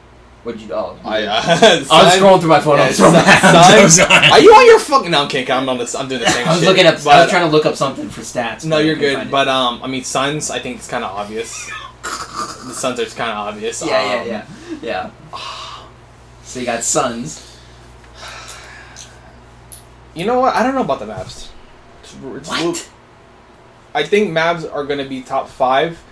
What'd 0.48 0.62
you? 0.62 0.72
Oh, 0.72 0.98
I, 1.04 1.24
uh, 1.24 1.42
I 1.44 1.78
was 2.04 2.14
scrolling 2.16 2.40
through 2.40 2.48
my 2.48 2.60
phone. 2.60 2.78
yeah, 2.78 2.84
I'm 3.00 3.12
mad. 3.12 3.80
I'm 3.82 3.88
Suns- 3.90 4.32
Are 4.32 4.40
you 4.40 4.50
on 4.50 4.64
your 4.64 4.78
fucking? 4.78 5.10
No, 5.10 5.24
I'm 5.24 5.28
kidding. 5.28 5.50
I'm 5.50 5.68
on 5.68 5.76
this. 5.76 5.94
I'm 5.94 6.08
doing 6.08 6.22
the 6.22 6.30
same. 6.30 6.48
I 6.48 6.52
was 6.52 6.60
shit, 6.60 6.68
looking 6.70 6.86
up. 6.86 6.94
I 7.06 7.20
was 7.20 7.30
trying 7.30 7.44
to 7.44 7.52
look 7.54 7.66
up 7.66 7.76
something 7.76 8.08
for 8.08 8.22
stats. 8.22 8.64
No, 8.64 8.78
you're 8.78 8.96
good. 8.96 9.30
But 9.30 9.46
um, 9.46 9.82
I 9.82 9.88
mean, 9.88 10.04
Suns. 10.04 10.50
I 10.50 10.58
think 10.58 10.78
it's 10.78 10.88
kind 10.88 11.04
of 11.04 11.10
obvious. 11.14 11.70
the 12.02 12.72
Suns 12.72 12.98
are 12.98 13.04
kind 13.14 13.30
of 13.30 13.36
obvious. 13.48 13.84
yeah, 13.84 14.14
yeah, 14.14 14.20
Um, 14.22 14.26
yeah, 14.82 15.10
yeah. 15.32 15.70
So 16.44 16.60
you 16.60 16.64
got 16.64 16.82
Suns. 16.82 17.44
You 20.14 20.24
know 20.24 20.40
what? 20.40 20.56
I 20.56 20.62
don't 20.62 20.74
know 20.74 20.80
about 20.80 21.00
the 21.00 21.04
Mavs. 21.04 21.50
It's, 22.02 22.14
it's 22.14 22.48
What? 22.48 22.64
Luke. 22.64 22.86
I 23.94 24.02
think 24.02 24.30
Mavs 24.30 24.64
are 24.72 24.84
going 24.84 24.98
to 24.98 25.08
be 25.08 25.20
top 25.20 25.50
five, 25.50 26.02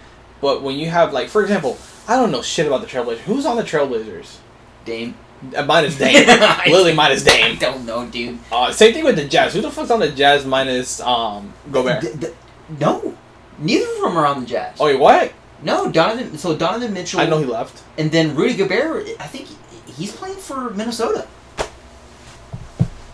but 0.43 0.63
when 0.63 0.77
you 0.77 0.91
have 0.91 1.15
like, 1.15 1.29
for 1.31 1.41
example, 1.41 1.79
I 2.09 2.16
don't 2.16 2.31
know 2.31 2.43
shit 2.43 2.66
about 2.66 2.81
the 2.83 2.87
Trailblazers. 2.87 3.19
Who's 3.19 3.47
on 3.47 3.57
the 3.57 3.62
Trailblazers? 3.62 4.37
Dame. 4.85 5.15
Uh, 5.55 5.65
minus 5.65 5.99
Dame. 5.99 6.27
Literally 6.66 6.95
minus 6.95 7.27
I 7.27 7.31
Dame. 7.31 7.59
don't 7.59 7.85
know, 7.85 8.07
dude. 8.07 8.39
Uh, 8.51 8.73
same 8.73 8.95
thing 8.95 9.05
with 9.05 9.16
the 9.16 9.24
Jazz. 9.27 9.53
Who 9.55 9.61
the 9.61 9.70
fuck's 9.70 9.91
on 9.91 10.01
the 10.01 10.11
Jazz 10.11 10.47
minus 10.47 11.01
um 11.01 11.53
Gobert? 11.70 12.03
D- 12.03 12.12
d- 12.19 12.33
no, 12.81 13.16
neither 13.59 13.85
of 13.97 14.01
them 14.03 14.16
are 14.16 14.27
on 14.27 14.41
the 14.41 14.47
Jazz. 14.47 14.77
Oh 14.81 14.87
wait, 14.87 14.99
what? 14.99 15.33
No, 15.62 15.91
Donovan. 15.91 16.37
So 16.39 16.57
Donovan 16.57 16.93
Mitchell. 16.93 17.20
I 17.20 17.27
know 17.27 17.39
he 17.39 17.45
left. 17.45 17.83
And 17.99 18.11
then 18.11 18.35
Rudy 18.37 18.55
Gobert. 18.57 19.09
I 19.20 19.27
think 19.27 19.49
he- 19.49 19.93
he's 19.93 20.12
playing 20.12 20.37
for 20.37 20.70
Minnesota. 20.70 21.27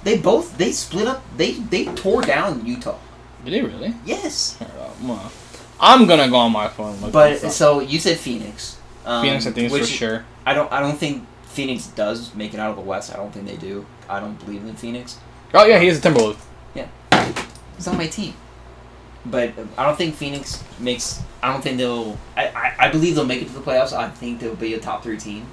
They 0.04 0.18
both 0.18 0.58
they 0.58 0.72
split 0.72 1.06
up. 1.06 1.22
They 1.36 1.52
they 1.52 1.84
tore 1.86 2.22
down 2.22 2.66
Utah. 2.66 2.98
Did 3.44 3.54
he 3.54 3.60
really? 3.62 3.94
Yes, 4.04 4.58
I'm 5.80 6.06
gonna 6.06 6.28
go 6.28 6.36
on 6.36 6.52
my 6.52 6.68
phone. 6.68 7.00
Look 7.00 7.12
but 7.12 7.38
so 7.52 7.80
you 7.80 7.98
said 7.98 8.18
Phoenix. 8.18 8.78
Um, 9.04 9.22
Phoenix, 9.24 9.46
I 9.46 9.50
think 9.50 9.72
is 9.72 9.78
for 9.78 9.84
sure. 9.86 10.24
I 10.46 10.54
don't. 10.54 10.70
I 10.72 10.80
don't 10.80 10.96
think 10.98 11.26
Phoenix 11.44 11.86
does 11.88 12.34
make 12.34 12.54
it 12.54 12.60
out 12.60 12.70
of 12.70 12.76
the 12.76 12.82
West. 12.82 13.12
I 13.12 13.16
don't 13.16 13.32
think 13.32 13.46
they 13.46 13.56
do. 13.56 13.84
I 14.08 14.20
don't 14.20 14.38
believe 14.44 14.64
in 14.64 14.74
Phoenix. 14.74 15.18
Oh 15.54 15.64
yeah, 15.66 15.78
he 15.78 15.88
is 15.88 15.98
a 16.04 16.08
Timberwolves. 16.08 16.38
Yeah. 16.74 16.88
He's 17.76 17.86
on 17.88 17.96
my 17.96 18.06
team. 18.06 18.34
But 19.24 19.52
I 19.78 19.84
don't 19.84 19.96
think 19.96 20.14
Phoenix 20.16 20.62
makes. 20.80 21.22
I 21.42 21.52
don't 21.52 21.62
think 21.62 21.78
they'll. 21.78 22.18
I, 22.36 22.48
I, 22.48 22.74
I 22.86 22.88
believe 22.90 23.14
they'll 23.14 23.24
make 23.24 23.42
it 23.42 23.48
to 23.48 23.54
the 23.54 23.60
playoffs. 23.60 23.92
I 23.92 24.08
think 24.08 24.40
they'll 24.40 24.56
be 24.56 24.74
a 24.74 24.80
top 24.80 25.02
three 25.02 25.16
team. 25.18 25.46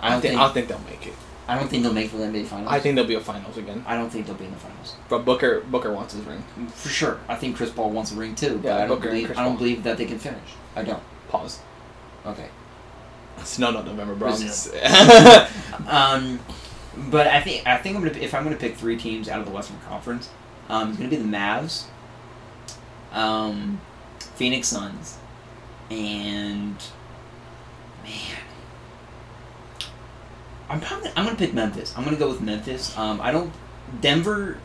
I 0.00 0.10
don't 0.10 0.20
think, 0.20 0.32
think. 0.34 0.40
I 0.40 0.52
think 0.52 0.68
they'll 0.68 0.78
make 0.80 1.06
it. 1.06 1.14
I 1.48 1.58
don't 1.58 1.68
think 1.68 1.82
they'll 1.82 1.94
make 1.94 2.12
the 2.12 2.18
NBA 2.18 2.46
finals. 2.46 2.70
I 2.70 2.78
think 2.78 2.94
they'll 2.94 3.06
be 3.06 3.14
a 3.14 3.20
finals 3.20 3.56
again. 3.56 3.82
I 3.86 3.96
don't 3.96 4.10
think 4.10 4.26
they'll 4.26 4.34
be 4.36 4.44
in 4.44 4.50
the 4.50 4.58
finals 4.58 4.96
But 5.08 5.24
Booker 5.24 5.60
Booker 5.62 5.92
wants 5.92 6.12
his 6.12 6.22
ring. 6.26 6.42
for 6.74 6.90
sure. 6.90 7.18
I 7.26 7.36
think 7.36 7.56
Chris 7.56 7.70
Paul 7.70 7.90
wants 7.90 8.12
a 8.12 8.16
ring 8.16 8.34
too, 8.34 8.58
but 8.58 8.68
Yeah, 8.68 8.76
I 8.76 8.86
don't 8.86 8.98
Booker 8.98 9.08
believe. 9.08 9.30
I 9.30 9.34
don't 9.34 9.44
Paul. 9.52 9.56
believe 9.56 9.82
that 9.84 9.96
they 9.96 10.04
can 10.04 10.18
finish. 10.18 10.50
I 10.76 10.82
don't. 10.82 11.02
Pause. 11.30 11.60
Okay. 12.26 12.48
It's 13.40 13.58
no, 13.58 13.70
no, 13.70 13.82
November 13.82 14.14
Bronx. 14.14 14.70
Um, 15.88 16.40
but 17.10 17.28
I 17.28 17.40
think 17.40 17.66
I 17.66 17.76
think 17.78 17.96
I'm 17.96 18.02
gonna 18.04 18.18
if 18.18 18.34
I'm 18.34 18.42
gonna 18.44 18.56
pick 18.56 18.76
three 18.76 18.96
teams 18.96 19.28
out 19.28 19.38
of 19.40 19.46
the 19.46 19.52
Western 19.52 19.78
Conference, 19.88 20.28
um, 20.68 20.88
it's 20.90 20.98
gonna 20.98 21.08
be 21.10 21.16
the 21.16 21.24
Mavs, 21.24 21.84
um, 23.12 23.80
Phoenix 24.34 24.68
Suns, 24.68 25.16
and 25.90 26.76
man, 28.04 28.36
I'm 30.68 30.80
probably 30.80 31.10
I'm 31.16 31.24
gonna 31.24 31.36
pick 31.38 31.54
Memphis. 31.54 31.94
I'm 31.96 32.04
gonna 32.04 32.16
go 32.16 32.28
with 32.28 32.40
Memphis. 32.40 32.96
Um, 32.98 33.20
I 33.20 33.30
don't 33.30 33.52
Denver. 34.00 34.58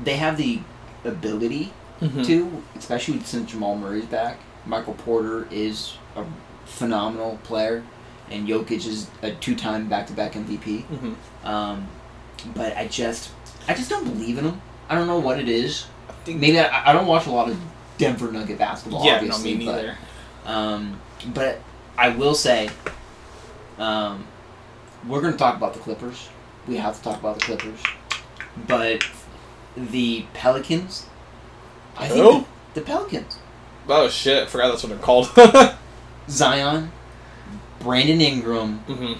They 0.00 0.16
have 0.16 0.36
the 0.38 0.60
ability 1.04 1.72
Mhm. 2.00 2.24
to, 2.26 2.62
especially 2.76 3.20
since 3.20 3.50
Jamal 3.52 3.76
Murray's 3.76 4.06
back. 4.06 4.38
Michael 4.66 4.94
Porter 4.94 5.46
is 5.50 5.94
a 6.16 6.24
phenomenal 6.70 7.38
player, 7.44 7.82
and 8.30 8.48
Jokic 8.48 8.86
is 8.86 9.08
a 9.22 9.32
two-time 9.32 9.88
back-to-back 9.88 10.32
MVP. 10.34 10.84
Mhm. 10.86 11.14
Um, 11.46 11.88
but 12.54 12.76
I 12.76 12.86
just 12.88 13.30
I 13.68 13.74
just 13.74 13.90
don't 13.90 14.04
believe 14.04 14.38
in 14.38 14.44
them. 14.44 14.60
I 14.88 14.94
don't 14.94 15.06
know 15.06 15.18
what 15.18 15.38
it 15.38 15.48
is. 15.48 15.86
I 16.08 16.12
think 16.24 16.40
Maybe 16.40 16.58
I, 16.58 16.90
I 16.90 16.92
don't 16.92 17.06
watch 17.06 17.26
a 17.26 17.30
lot 17.30 17.48
of 17.48 17.58
Denver 17.98 18.30
Nugget 18.32 18.58
basketball. 18.58 19.04
yeah, 19.04 19.12
no, 19.12 19.16
obviously, 19.18 19.56
me 19.56 19.66
but- 19.66 19.72
neither. 19.76 19.98
Um, 20.46 21.00
but 21.34 21.60
I 21.98 22.08
will 22.10 22.34
say, 22.34 22.70
um, 23.78 24.24
we're 25.06 25.20
going 25.20 25.32
to 25.32 25.38
talk 25.38 25.56
about 25.56 25.74
the 25.74 25.80
Clippers. 25.80 26.28
We 26.66 26.76
have 26.76 26.96
to 26.96 27.02
talk 27.02 27.18
about 27.20 27.38
the 27.38 27.44
Clippers. 27.44 27.78
But 28.66 29.02
the 29.76 30.24
Pelicans, 30.34 31.06
I 31.96 32.08
think 32.08 32.20
Who? 32.22 32.46
the, 32.74 32.80
the 32.80 32.86
Pelicans, 32.86 33.38
Oh 33.88 34.08
shit! 34.08 34.44
I 34.44 34.46
forgot 34.46 34.68
that's 34.68 34.82
what 34.84 34.90
they're 34.90 34.98
called. 34.98 35.30
Zion, 36.30 36.90
Brandon 37.80 38.20
Ingram, 38.20 38.78
hmm 38.80 39.12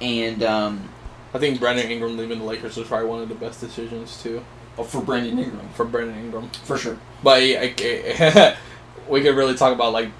and 0.00 0.42
um, 0.42 0.88
I 1.32 1.38
think 1.38 1.58
Brandon 1.60 1.88
Ingram 1.90 2.16
leaving 2.16 2.38
the 2.40 2.44
Lakers 2.44 2.76
was 2.76 2.86
probably 2.88 3.08
one 3.08 3.22
of 3.22 3.28
the 3.28 3.34
best 3.34 3.60
decisions 3.60 4.22
too 4.22 4.44
oh, 4.76 4.82
for 4.84 5.00
Brandon 5.00 5.38
Ingram 5.38 5.68
for 5.70 5.84
Brandon 5.84 6.16
Ingram. 6.18 6.50
for 6.64 6.76
sure. 6.76 6.98
But 7.22 7.42
I, 7.42 7.74
I- 7.78 8.56
we 9.08 9.22
could 9.22 9.36
really 9.36 9.54
talk 9.54 9.72
about 9.72 9.92
like 9.92 10.10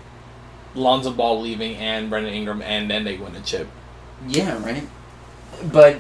Lonzo 0.74 1.12
Ball 1.12 1.40
leaving 1.40 1.76
and 1.76 2.09
Brandon 2.09 2.32
Ingram, 2.32 2.62
and 2.62 2.90
then 2.90 3.05
they 3.05 3.16
win 3.16 3.34
a 3.36 3.40
chip. 3.40 3.68
Yeah, 4.26 4.62
right. 4.64 4.86
But 5.72 5.98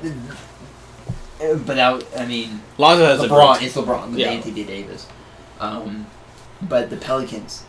but 1.38 1.66
that, 1.76 2.06
I 2.16 2.26
mean, 2.26 2.60
Lonzo 2.78 3.04
has 3.06 3.20
LeBron. 3.20 3.60
It's 3.62 3.76
LeBron 3.76 4.10
with 4.10 4.18
Yeah. 4.18 4.30
Anthony 4.30 4.64
Davis. 4.64 5.06
Um, 5.60 6.06
but 6.62 6.90
the 6.90 6.96
Pelicans, 6.96 7.63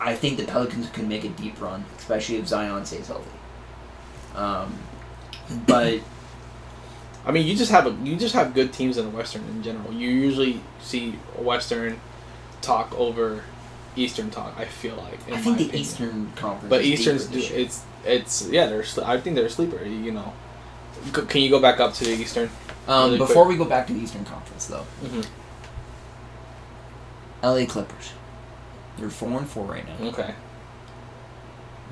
I 0.00 0.14
think 0.14 0.38
the 0.38 0.44
Pelicans 0.44 0.88
can 0.90 1.08
make 1.08 1.24
a 1.24 1.28
deep 1.28 1.60
run, 1.60 1.84
especially 1.98 2.36
if 2.36 2.46
Zion 2.46 2.84
stays 2.84 3.08
healthy. 3.08 3.30
Um, 4.34 4.78
but 5.66 6.00
I 7.26 7.32
mean, 7.32 7.46
you 7.46 7.56
just 7.56 7.70
have 7.70 7.86
a 7.86 7.96
you 8.06 8.16
just 8.16 8.34
have 8.34 8.54
good 8.54 8.72
teams 8.72 8.96
in 8.96 9.04
the 9.04 9.10
Western 9.10 9.44
in 9.48 9.62
general. 9.62 9.92
You 9.92 10.08
usually 10.08 10.60
see 10.80 11.12
Western 11.36 12.00
talk 12.62 12.96
over 12.98 13.42
Eastern 13.96 14.30
talk. 14.30 14.54
I 14.56 14.64
feel 14.64 14.96
like. 14.96 15.20
I 15.30 15.38
think 15.38 15.58
the 15.58 15.64
opinion. 15.64 15.74
Eastern 15.74 16.32
Conference. 16.36 16.70
But 16.70 16.84
Eastern's 16.84 17.26
do, 17.26 17.38
it's 17.38 17.84
it's 18.04 18.48
yeah 18.48 18.66
they're 18.66 18.84
I 19.04 19.18
think 19.18 19.36
they're 19.36 19.46
a 19.46 19.50
sleeper. 19.50 19.84
You 19.84 20.12
know, 20.12 20.32
C- 21.14 21.22
can 21.22 21.40
you 21.42 21.50
go 21.50 21.60
back 21.60 21.80
up 21.80 21.92
to 21.94 22.04
the 22.04 22.12
Eastern? 22.12 22.50
Um, 22.86 23.06
really 23.06 23.18
before 23.18 23.44
quick. 23.44 23.58
we 23.58 23.64
go 23.64 23.68
back 23.68 23.86
to 23.88 23.92
the 23.92 24.00
Eastern 24.00 24.24
Conference, 24.24 24.66
though, 24.66 24.84
hmm 25.02 25.20
L.A. 27.42 27.66
Clippers. 27.66 28.12
They're 28.98 29.10
four 29.10 29.38
and 29.38 29.48
four 29.48 29.64
right 29.64 29.84
now. 29.86 30.08
Okay. 30.08 30.34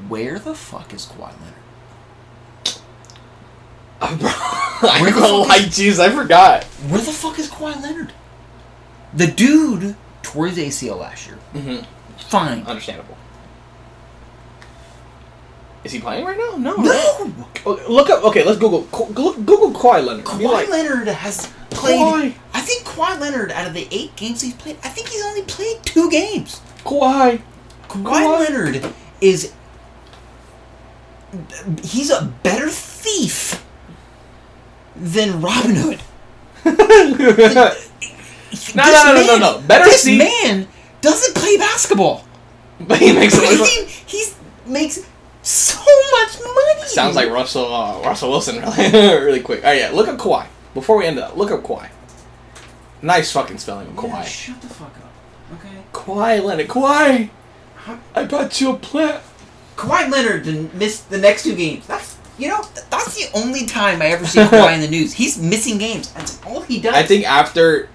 Where 0.09 0.39
the 0.39 0.55
fuck 0.55 0.93
is 0.93 1.07
Kawhi 1.07 1.33
Leonard? 1.41 1.55
I 4.01 4.99
Where 5.01 5.11
the 5.11 5.21
know, 5.21 5.41
fuck 5.45 5.49
like 5.49 5.63
jeez, 5.63 5.99
I 5.99 6.11
forgot. 6.11 6.65
Where 6.65 7.01
the 7.01 7.13
fuck 7.13 7.39
is 7.39 7.49
Kawhi 7.51 7.81
Leonard? 7.81 8.13
The 9.15 9.27
dude 9.27 9.97
tore 10.23 10.49
his 10.49 10.59
ACL 10.59 10.99
last 11.01 11.27
year. 11.27 11.37
hmm 11.53 11.79
Fine. 12.29 12.63
Understandable. 12.67 13.17
Is 15.85 15.93
he 15.93 16.01
playing 16.01 16.25
right 16.27 16.37
now? 16.37 16.57
No. 16.57 16.75
No. 16.77 17.33
Okay, 17.67 17.87
look 17.87 18.11
up. 18.11 18.25
Okay, 18.25 18.45
let's 18.45 18.59
Google. 18.59 18.83
Go- 18.91 19.33
Google, 19.35 19.71
Kawhi 19.73 20.05
Leonard. 20.05 20.25
Kawhi 20.25 20.43
like, 20.53 20.69
Leonard 20.69 21.07
has 21.09 21.47
played. 21.71 21.99
Kawhi. 22.01 22.35
I 22.53 22.61
think 22.61 22.85
Kawhi 22.85 23.21
Leonard, 23.21 23.53
out 23.53 23.67
of 23.69 23.75
the 23.75 23.87
eight 23.93 24.15
games 24.17 24.43
he's 24.43 24.55
played, 24.55 24.77
I 24.83 24.89
think 24.89 25.09
he's 25.09 25.25
only 25.25 25.43
played 25.43 25.83
two 25.85 26.11
games. 26.11 26.61
Kawhi. 26.87 27.41
Kawhi, 27.89 28.03
Kawhi- 28.05 28.49
Leonard 28.49 28.93
is. 29.21 29.53
He's 31.83 32.11
a 32.11 32.25
better 32.43 32.69
thief 32.69 33.65
than 34.95 35.41
Robin 35.43 35.75
Hood. 35.75 36.01
no, 36.65 36.73
no, 38.75 39.03
no, 39.05 39.15
no, 39.15 39.27
no, 39.27 39.39
no. 39.39 39.61
Better 39.67 39.85
This 39.85 40.03
see. 40.03 40.17
man 40.19 40.67
doesn't 41.01 41.35
play 41.35 41.57
basketball. 41.59 42.25
But 42.81 42.99
he 43.03 43.13
makes 43.13 43.35
it 43.37 43.59
look. 43.59 43.69
he 43.69 44.25
makes 44.67 45.01
so 45.43 45.79
much 46.13 46.39
money. 46.41 46.87
Sounds 46.87 47.17
like 47.17 47.31
Russell 47.31 47.73
uh, 47.73 48.01
Russell 48.03 48.31
Wilson 48.31 48.57
really, 48.79 49.25
really 49.25 49.41
quick. 49.41 49.63
Oh 49.65 49.73
yeah, 49.73 49.91
look 49.91 50.09
up 50.09 50.19
Kawhi. 50.19 50.47
Before 50.75 50.97
we 50.99 51.07
end 51.07 51.19
up, 51.19 51.37
look 51.37 51.51
up 51.51 51.63
Kawhi. 51.63 51.89
Nice 53.03 53.31
fucking 53.33 53.59
spelling 53.59 53.89
of 53.89 53.95
Yeah, 53.95 54.01
Kawhi. 54.01 54.25
shut 54.25 54.61
the 54.61 54.69
fuck 54.69 54.93
up. 54.99 55.13
Okay. 55.59 55.76
Kawhi 55.97 56.43
Leonard. 56.45 56.69
Kawhi. 56.69 57.31
I 58.15 58.25
bought 58.25 58.61
you 58.61 58.71
a 58.73 58.77
plant. 58.77 59.23
Kawhi 59.77 60.11
Leonard 60.11 60.43
didn't 60.45 60.75
miss 60.75 61.01
the 61.03 61.19
next 61.19 61.45
two 61.45 61.55
games. 61.57 61.87
That's 61.87 62.17
you 62.39 62.49
know 62.49 62.63
that's 62.91 63.15
the 63.17 63.31
only 63.39 63.65
time 63.67 64.03
I 64.03 64.07
ever 64.07 64.27
see 64.27 64.41
Kawhi 64.53 64.75
in 64.75 64.81
the 64.81 64.89
news. 64.89 65.13
He's 65.15 65.39
missing 65.39 65.79
games. 65.79 66.13
That's 66.13 66.45
all 66.45 66.61
he 66.63 66.81
does. 66.81 66.95
I 66.95 67.03
think 67.03 67.25
after 67.25 67.89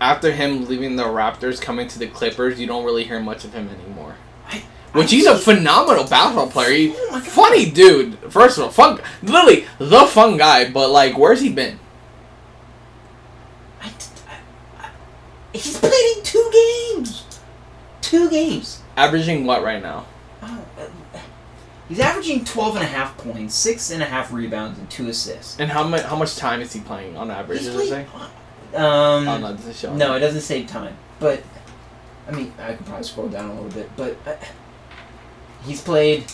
after 0.00 0.32
him 0.32 0.66
leaving 0.66 0.96
the 0.96 1.04
Raptors, 1.04 1.60
coming 1.60 1.86
to 1.88 1.98
the 1.98 2.06
Clippers, 2.06 2.58
you 2.60 2.66
don't 2.66 2.84
really 2.84 3.04
hear 3.04 3.20
much 3.20 3.44
of 3.44 3.52
him 3.52 3.68
anymore. 3.68 4.14
I- 4.48 4.64
Which 4.92 5.08
I 5.12 5.16
he's 5.16 5.26
a 5.26 5.36
phenomenal 5.36 6.04
basketball 6.04 6.48
player. 6.50 6.70
He, 6.72 6.94
Oh 6.96 7.20
funny 7.20 7.70
dude. 7.70 8.18
First 8.30 8.58
of 8.58 8.64
all, 8.64 8.70
fun. 8.70 9.00
Literally 9.22 9.66
the 9.78 10.06
fun 10.06 10.36
guy. 10.38 10.70
But 10.70 10.90
like, 10.90 11.16
where's 11.18 11.40
he 11.40 11.50
been? 11.52 11.78
I, 13.82 13.88
I, 14.28 14.38
I, 14.84 14.90
he's 15.52 15.78
played 15.78 16.16
in 16.16 16.22
two 16.24 16.50
games. 16.52 17.23
Two 18.04 18.28
games. 18.30 18.82
Averaging 18.96 19.46
what 19.46 19.62
right 19.62 19.82
now? 19.82 20.04
Oh, 20.42 20.64
uh, 20.78 21.18
he's 21.88 22.00
averaging 22.00 22.44
12 22.44 22.76
and 22.76 22.84
a 22.84 22.88
half 22.88 23.16
points, 23.16 23.54
six 23.54 23.90
and 23.90 24.02
a 24.02 24.06
half 24.06 24.30
rebounds, 24.32 24.78
and 24.78 24.90
two 24.90 25.08
assists. 25.08 25.58
And 25.58 25.70
how 25.70 25.84
much 25.84 26.02
how 26.02 26.16
much 26.16 26.36
time 26.36 26.60
is 26.60 26.72
he 26.72 26.80
playing 26.80 27.16
on 27.16 27.30
average? 27.30 27.60
He's 27.60 27.68
Does 27.68 27.80
it 27.80 27.88
say? 27.88 28.06
played- 28.10 28.80
um, 28.80 29.28
Oh 29.28 29.38
no, 29.38 29.48
it 29.48 29.56
doesn't 29.56 29.76
show. 29.76 29.94
No, 29.96 30.14
it 30.14 30.20
doesn't 30.20 30.42
save 30.42 30.66
time. 30.66 30.96
But 31.18 31.42
I 32.28 32.32
mean, 32.32 32.52
I 32.58 32.74
could 32.74 32.84
probably 32.86 33.04
scroll 33.04 33.28
down 33.28 33.50
a 33.50 33.54
little 33.54 33.70
bit. 33.70 33.90
But 33.96 34.16
uh, 34.26 34.34
he's 35.64 35.80
played 35.80 36.24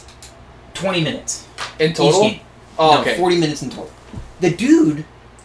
twenty 0.74 1.04
minutes 1.04 1.46
in 1.78 1.92
total. 1.92 2.32
Oh, 2.78 2.94
no, 2.94 3.00
okay. 3.02 3.16
forty 3.16 3.36
minutes 3.38 3.62
in 3.62 3.70
total. 3.70 3.92
The 4.40 4.50
dude, 4.50 5.04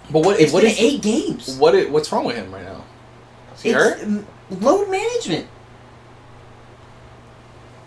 But 0.09 0.25
what 0.25 0.39
it's 0.39 0.51
what 0.53 0.63
been 0.63 0.71
is 0.71 0.79
eight 0.79 1.01
games. 1.01 1.57
what 1.57 1.75
is, 1.75 1.89
what's 1.89 2.11
wrong 2.11 2.23
with 2.25 2.35
him 2.37 2.51
right 2.53 2.63
now? 2.63 2.83
Is 3.55 3.61
he 3.61 3.69
It's 3.69 3.77
hurt? 3.77 4.25
load 4.61 4.89
management. 4.89 5.47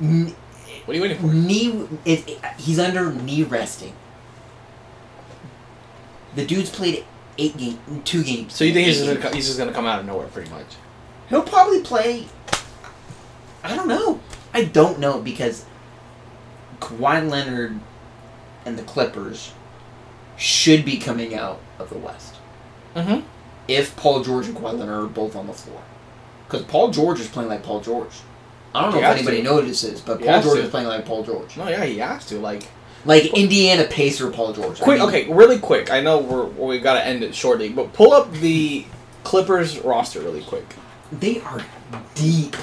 N- 0.01 0.35
What 0.85 0.93
are 0.93 0.97
you 0.97 1.03
waiting 1.03 1.19
for? 1.19 1.27
knee. 1.27 1.89
It, 2.05 2.29
it- 2.29 2.45
he's 2.59 2.79
under 2.79 3.12
knee 3.12 3.43
resting. 3.43 3.95
The 6.35 6.45
dude's 6.47 6.70
played 6.70 7.05
eight 7.39 7.57
game, 7.57 7.79
two 8.05 8.23
games. 8.23 8.55
So 8.55 8.65
you 8.65 8.73
think 8.73 8.87
he's 8.87 8.99
just 8.99 9.09
gonna 9.09 9.20
co- 9.20 9.35
he's 9.35 9.47
just 9.47 9.59
gonna 9.59 9.73
come 9.73 9.87
out 9.87 9.99
of 10.01 10.07
nowhere, 10.07 10.27
pretty 10.29 10.51
much? 10.51 10.66
He'll 11.29 11.43
probably 11.43 11.83
play. 11.83 12.27
I 13.65 13.75
don't 13.75 13.89
know. 13.89 14.20
I 14.55 14.65
don't 14.65 14.99
know 14.99 15.20
because 15.20 15.65
Kawhi 16.81 17.29
Leonard 17.29 17.81
and 18.65 18.79
the 18.79 18.83
Clippers 18.83 19.53
should 20.37 20.85
be 20.85 20.99
coming 20.99 21.35
out 21.35 21.61
of 21.79 21.91
the 21.91 21.99
West 21.99 22.37
Mm-hmm. 22.95 23.27
if 23.66 23.95
Paul 23.97 24.23
George 24.23 24.47
and 24.47 24.57
Kawhi 24.57 24.79
Leonard 24.79 25.05
are 25.05 25.09
both 25.09 25.35
on 25.37 25.47
the 25.47 25.53
floor. 25.53 25.83
Because 26.47 26.62
Paul 26.66 26.91
George 26.91 27.20
is 27.20 27.29
playing 27.29 27.49
like 27.49 27.62
Paul 27.62 27.81
George. 27.81 28.12
I 28.74 28.82
don't 28.82 28.93
know 28.93 28.99
He 28.99 29.05
if 29.05 29.11
anybody 29.12 29.39
to. 29.39 29.43
notices, 29.45 30.01
but 30.01 30.20
Paul 30.23 30.43
George 30.43 30.59
to. 30.59 30.65
is 30.65 30.70
playing 30.70 30.89
like 30.89 31.05
Paul 31.07 31.24
George. 31.24 31.57
No, 31.57 31.69
yeah, 31.69 31.85
he 31.85 31.99
has 31.99 32.24
to. 32.27 32.39
Like, 32.39 32.69
Like 33.05 33.27
Indiana 33.35 33.85
Pacer 33.85 34.31
Paul 34.31 34.53
George. 34.53 34.81
I 34.81 34.85
quick. 34.85 34.99
mean, 35.01 35.09
okay, 35.09 35.32
really 35.32 35.59
quick. 35.59 35.90
I 35.90 36.01
know 36.01 36.19
we're 36.19 36.45
we 36.45 36.78
gotta 36.78 37.05
end 37.05 37.23
it 37.23 37.35
shortly, 37.35 37.69
but 37.70 37.93
pull 37.93 38.12
up 38.12 38.31
the 38.32 38.85
Clippers 39.24 39.78
roster 39.81 40.20
really 40.20 40.43
quick. 40.43 40.66
They 41.12 41.40
are 41.40 41.65
deep. 42.15 42.57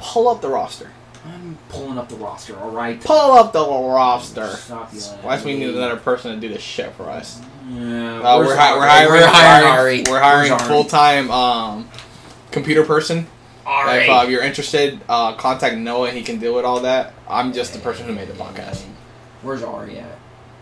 Pull 0.00 0.28
up 0.28 0.40
the 0.40 0.48
roster. 0.48 0.90
I'm 1.26 1.58
pulling 1.70 1.98
up 1.98 2.08
the 2.08 2.14
roster, 2.16 2.56
alright? 2.56 3.00
Pull 3.02 3.32
up 3.32 3.52
the 3.52 3.66
roster. 3.66 4.46
Stop 4.48 4.92
yelling 4.94 5.22
Why 5.22 5.36
do 5.38 5.44
we 5.44 5.58
need 5.58 5.74
another 5.74 5.96
person 5.96 6.32
to 6.34 6.40
do 6.40 6.52
this 6.52 6.62
shit 6.62 6.92
for 6.94 7.10
us? 7.10 7.40
Yeah, 7.68 8.20
Uh, 8.20 8.38
we're, 8.38 8.54
hi- 8.56 8.76
we're 8.76 8.86
hiring. 8.86 9.10
We're 9.20 9.26
hiring 9.26 9.66
Ari. 9.68 10.04
We're 10.08 10.20
hiring 10.20 10.56
full 10.68 10.84
time 10.84 11.28
um, 11.32 11.88
computer 12.52 12.84
person. 12.84 13.26
Ari. 13.66 14.04
If 14.04 14.10
uh, 14.10 14.26
you're 14.28 14.42
interested, 14.42 15.00
uh, 15.08 15.34
contact 15.34 15.76
Noah. 15.76 16.10
He 16.10 16.22
can 16.22 16.38
deal 16.38 16.54
with 16.54 16.64
all 16.64 16.80
that. 16.80 17.12
I'm 17.28 17.52
just 17.52 17.72
the 17.72 17.78
person 17.80 18.06
who 18.06 18.12
made 18.12 18.28
the 18.28 18.34
podcast. 18.34 18.84
Where's 19.42 19.62
Ari 19.62 19.98
at? 19.98 20.18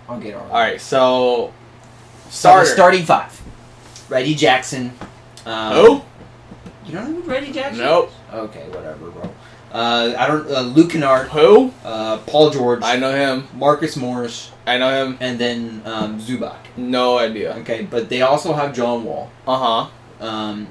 I'll 0.08 0.18
get 0.20 0.34
Ari. 0.34 0.50
All 0.50 0.58
right, 0.58 0.80
so 0.80 1.52
So 2.24 2.30
starter. 2.30 2.66
starting 2.66 3.04
five. 3.04 3.40
Reggie 4.08 4.34
Jackson. 4.34 4.92
Um, 5.46 5.72
Who? 5.74 6.02
You 6.86 6.92
don't 6.92 7.14
know 7.14 7.20
who 7.22 7.30
Reggie 7.30 7.52
Jackson? 7.52 7.84
Nope. 7.84 8.08
is? 8.28 8.34
Okay, 8.34 8.68
whatever, 8.68 9.10
bro. 9.10 9.30
Uh, 9.72 10.14
I 10.18 10.26
don't. 10.28 10.48
Uh, 10.50 10.60
Luke 10.60 10.90
Kennard, 10.90 11.28
Who? 11.28 11.72
uh, 11.84 12.18
Paul 12.18 12.50
George, 12.50 12.80
I 12.84 12.96
know 12.96 13.12
him. 13.14 13.48
Marcus 13.54 13.96
Morris, 13.96 14.52
I 14.66 14.78
know 14.78 15.04
him. 15.06 15.16
and 15.20 15.38
then 15.38 15.82
um, 15.84 16.20
Zubac. 16.20 16.56
No 16.76 17.18
idea. 17.18 17.54
Okay, 17.60 17.82
but 17.90 18.08
they 18.08 18.20
also 18.22 18.52
have 18.52 18.72
John 18.74 19.04
Wall, 19.04 19.30
Uh 19.48 19.88
huh. 20.20 20.24
um, 20.26 20.68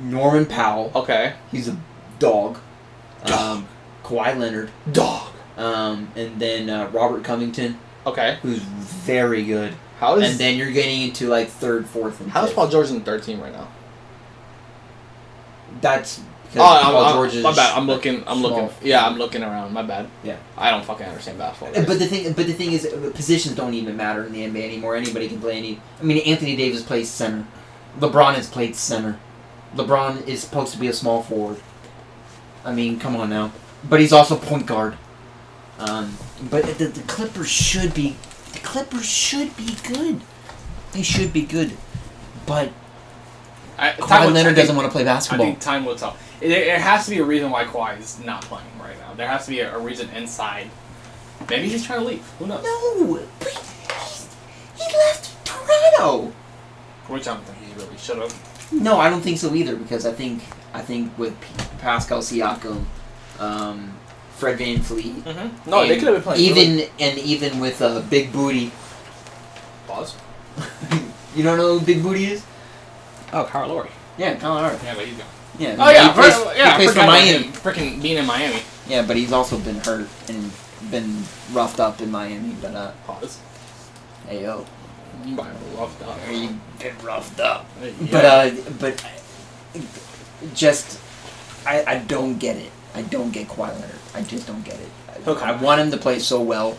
Norman 0.00 0.46
Powell. 0.46 0.90
Okay. 0.94 1.34
He's 1.50 1.68
a 1.68 1.76
dog. 2.18 2.58
Dog. 3.26 3.40
Um, 3.40 3.68
Kawhi 4.04 4.36
Leonard, 4.38 4.70
Dog. 4.90 5.28
um, 5.56 6.10
and 6.16 6.40
then 6.40 6.68
uh, 6.70 6.88
Robert 6.88 7.22
Covington, 7.22 7.78
Okay. 8.06 8.38
who's 8.42 8.58
very 8.58 9.44
good. 9.44 9.74
How 9.98 10.16
is 10.16 10.30
and 10.30 10.40
then 10.40 10.56
you're 10.56 10.70
getting 10.72 11.02
into 11.02 11.28
like 11.28 11.48
third, 11.48 11.86
fourth, 11.86 12.20
and 12.20 12.30
how 12.30 12.40
is 12.42 12.46
fifth. 12.48 12.56
Paul 12.56 12.68
George 12.68 12.88
in 12.88 12.94
the 13.00 13.04
third 13.04 13.22
team 13.22 13.40
right 13.40 13.52
now? 13.52 13.68
That's 15.80 16.18
because 16.44 16.62
Oh, 16.62 16.76
I'm, 16.78 16.82
Paul 16.92 17.04
I'm- 17.04 17.14
George 17.14 17.34
is 17.36 17.42
my 17.44 17.54
bad. 17.54 17.76
I'm 17.76 17.86
looking. 17.86 18.24
I'm 18.26 18.38
small. 18.38 18.62
looking. 18.62 18.70
Yeah, 18.88 19.06
I'm 19.06 19.18
looking 19.18 19.42
around. 19.42 19.72
My 19.72 19.82
bad. 19.82 20.08
Yeah. 20.24 20.36
I 20.56 20.70
don't 20.70 20.84
fucking 20.84 21.06
understand 21.06 21.38
basketball. 21.38 21.84
But 21.84 21.98
the 21.98 22.06
thing, 22.06 22.32
but 22.32 22.46
the 22.46 22.52
thing 22.54 22.72
is, 22.72 22.86
uh, 22.86 23.10
positions 23.14 23.54
don't 23.54 23.74
even 23.74 23.96
matter 23.96 24.24
in 24.24 24.32
the 24.32 24.40
NBA 24.46 24.64
anymore. 24.64 24.96
Anybody 24.96 25.28
can 25.28 25.40
play 25.40 25.58
any. 25.58 25.80
I 26.00 26.02
mean, 26.04 26.18
Anthony 26.18 26.56
Davis 26.56 26.82
plays 26.82 27.08
center. 27.08 27.46
LeBron 28.00 28.34
has 28.34 28.48
played 28.48 28.74
center. 28.74 29.18
LeBron 29.74 30.26
is 30.26 30.42
supposed 30.42 30.72
to 30.72 30.78
be 30.78 30.88
a 30.88 30.92
small 30.92 31.22
forward. 31.22 31.60
I 32.64 32.72
mean, 32.72 32.98
come 32.98 33.16
on 33.16 33.30
now. 33.30 33.52
But 33.88 34.00
he's 34.00 34.12
also 34.12 34.36
point 34.36 34.66
guard. 34.66 34.96
Um, 35.78 36.16
but 36.50 36.64
the, 36.78 36.86
the 36.86 37.02
Clippers 37.02 37.48
should 37.48 37.94
be. 37.94 38.16
The 38.52 38.58
Clippers 38.58 39.08
should 39.08 39.56
be 39.56 39.76
good. 39.86 40.20
They 40.92 41.02
should 41.02 41.32
be 41.32 41.42
good. 41.42 41.76
But 42.46 42.72
I, 43.78 43.92
Kawhi 43.92 44.32
Leonard 44.32 44.56
doesn't 44.56 44.76
want 44.76 44.86
to 44.86 44.92
play 44.92 45.02
I 45.02 45.06
basketball. 45.06 45.46
think 45.46 45.60
time 45.60 45.84
will 45.84 45.96
tell. 45.96 46.16
There, 46.40 46.78
has 46.78 47.04
to 47.04 47.10
be 47.10 47.18
a 47.18 47.24
reason 47.24 47.50
why 47.50 47.64
Kawhi 47.64 47.98
is 47.98 48.18
not 48.20 48.42
playing 48.42 48.66
right 48.78 48.98
now. 48.98 49.14
There 49.14 49.28
has 49.28 49.44
to 49.44 49.50
be 49.50 49.60
a, 49.60 49.74
a 49.74 49.78
reason 49.78 50.08
inside. 50.10 50.68
Maybe 51.48 51.68
he's 51.68 51.86
trying 51.86 52.00
to 52.00 52.04
leave. 52.04 52.26
Who 52.38 52.46
knows? 52.46 52.62
No, 52.62 53.26
but 53.38 53.48
he's, 53.48 54.28
he 54.76 54.96
left 54.96 55.46
Toronto. 55.46 56.32
Which 57.08 57.26
I 57.26 57.34
don't 57.34 57.44
think 57.44 57.58
he 57.66 57.80
really 57.80 57.96
should 57.96 58.18
have. 58.18 58.49
No, 58.72 58.98
I 58.98 59.10
don't 59.10 59.20
think 59.20 59.38
so 59.38 59.54
either 59.54 59.76
because 59.76 60.06
I 60.06 60.12
think 60.12 60.42
I 60.72 60.80
think 60.80 61.16
with 61.18 61.38
P- 61.40 61.48
Pascal 61.80 62.20
Siakam, 62.20 62.84
um, 63.38 63.92
Fred 64.36 64.58
VanVleet, 64.58 65.22
Mm-hmm. 65.22 65.70
No, 65.70 65.86
they 65.86 65.98
could 65.98 66.08
have 66.08 66.14
been 66.16 66.22
playing. 66.22 66.40
even 66.40 66.88
and 67.00 67.18
even 67.18 67.58
with 67.60 67.82
uh, 67.82 68.00
Big 68.02 68.32
Booty. 68.32 68.70
Pause. 69.86 70.16
you 71.34 71.42
don't 71.42 71.58
know 71.58 71.78
who 71.78 71.84
Big 71.84 72.02
Booty 72.02 72.26
is? 72.26 72.44
Oh, 73.32 73.44
Kyle 73.44 73.68
Lowry. 73.68 73.90
Yeah, 74.18 74.34
Kyle 74.36 74.54
Lowry. 74.54 74.78
Yeah, 74.84 74.94
but 74.94 75.04
he's 75.06 75.16
gone. 75.16 75.26
Yeah. 75.58 75.76
Oh 75.78 75.90
yeah, 75.90 76.06
he 76.08 76.12
plays, 76.20 76.34
for- 76.36 76.54
yeah. 76.54 76.70
he 76.78 76.84
plays 76.84 76.96
for 76.96 77.06
Miami. 77.06 77.44
Freaking 77.48 78.00
being 78.02 78.18
in 78.18 78.26
Miami. 78.26 78.62
Yeah, 78.88 79.02
but 79.06 79.16
he's 79.16 79.32
also 79.32 79.58
been 79.58 79.76
hurt 79.76 80.08
and 80.28 80.50
been 80.90 81.22
roughed 81.52 81.80
up 81.80 82.00
in 82.00 82.10
Miami. 82.10 82.54
But 82.62 82.74
uh, 82.74 82.92
Pause. 83.06 83.38
hey 84.26 84.42
yo, 84.42 84.64
You 85.24 85.34
might 85.36 85.46
have 85.46 85.74
loved 85.74 86.02
up. 86.02 86.18
you 86.30 86.48
been 86.78 86.98
roughed 87.02 87.40
up. 87.40 87.66
Yeah. 87.82 87.90
But 88.10 88.24
uh, 88.24 88.50
but 88.78 89.04
just 90.54 90.98
I 91.66 91.84
I 91.86 91.98
don't 91.98 92.38
get 92.38 92.56
it. 92.56 92.70
I 92.94 93.02
don't 93.02 93.30
get 93.30 93.48
Kawhi 93.48 93.68
Leonard. 93.74 93.98
I 94.14 94.22
just 94.22 94.46
don't 94.46 94.64
get 94.64 94.74
it. 94.80 94.88
I, 95.08 95.30
Okay. 95.30 95.44
I 95.44 95.52
want 95.62 95.80
him 95.80 95.90
to 95.90 95.96
play 95.98 96.18
so 96.18 96.40
well, 96.40 96.76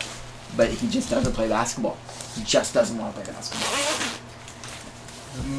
but 0.56 0.68
he 0.70 0.88
just 0.88 1.08
doesn't 1.10 1.32
play 1.32 1.48
basketball. 1.48 1.96
He 2.34 2.42
just 2.44 2.74
doesn't 2.74 2.98
want 2.98 3.14
to 3.14 3.22
play 3.22 3.32
basketball. 3.32 4.18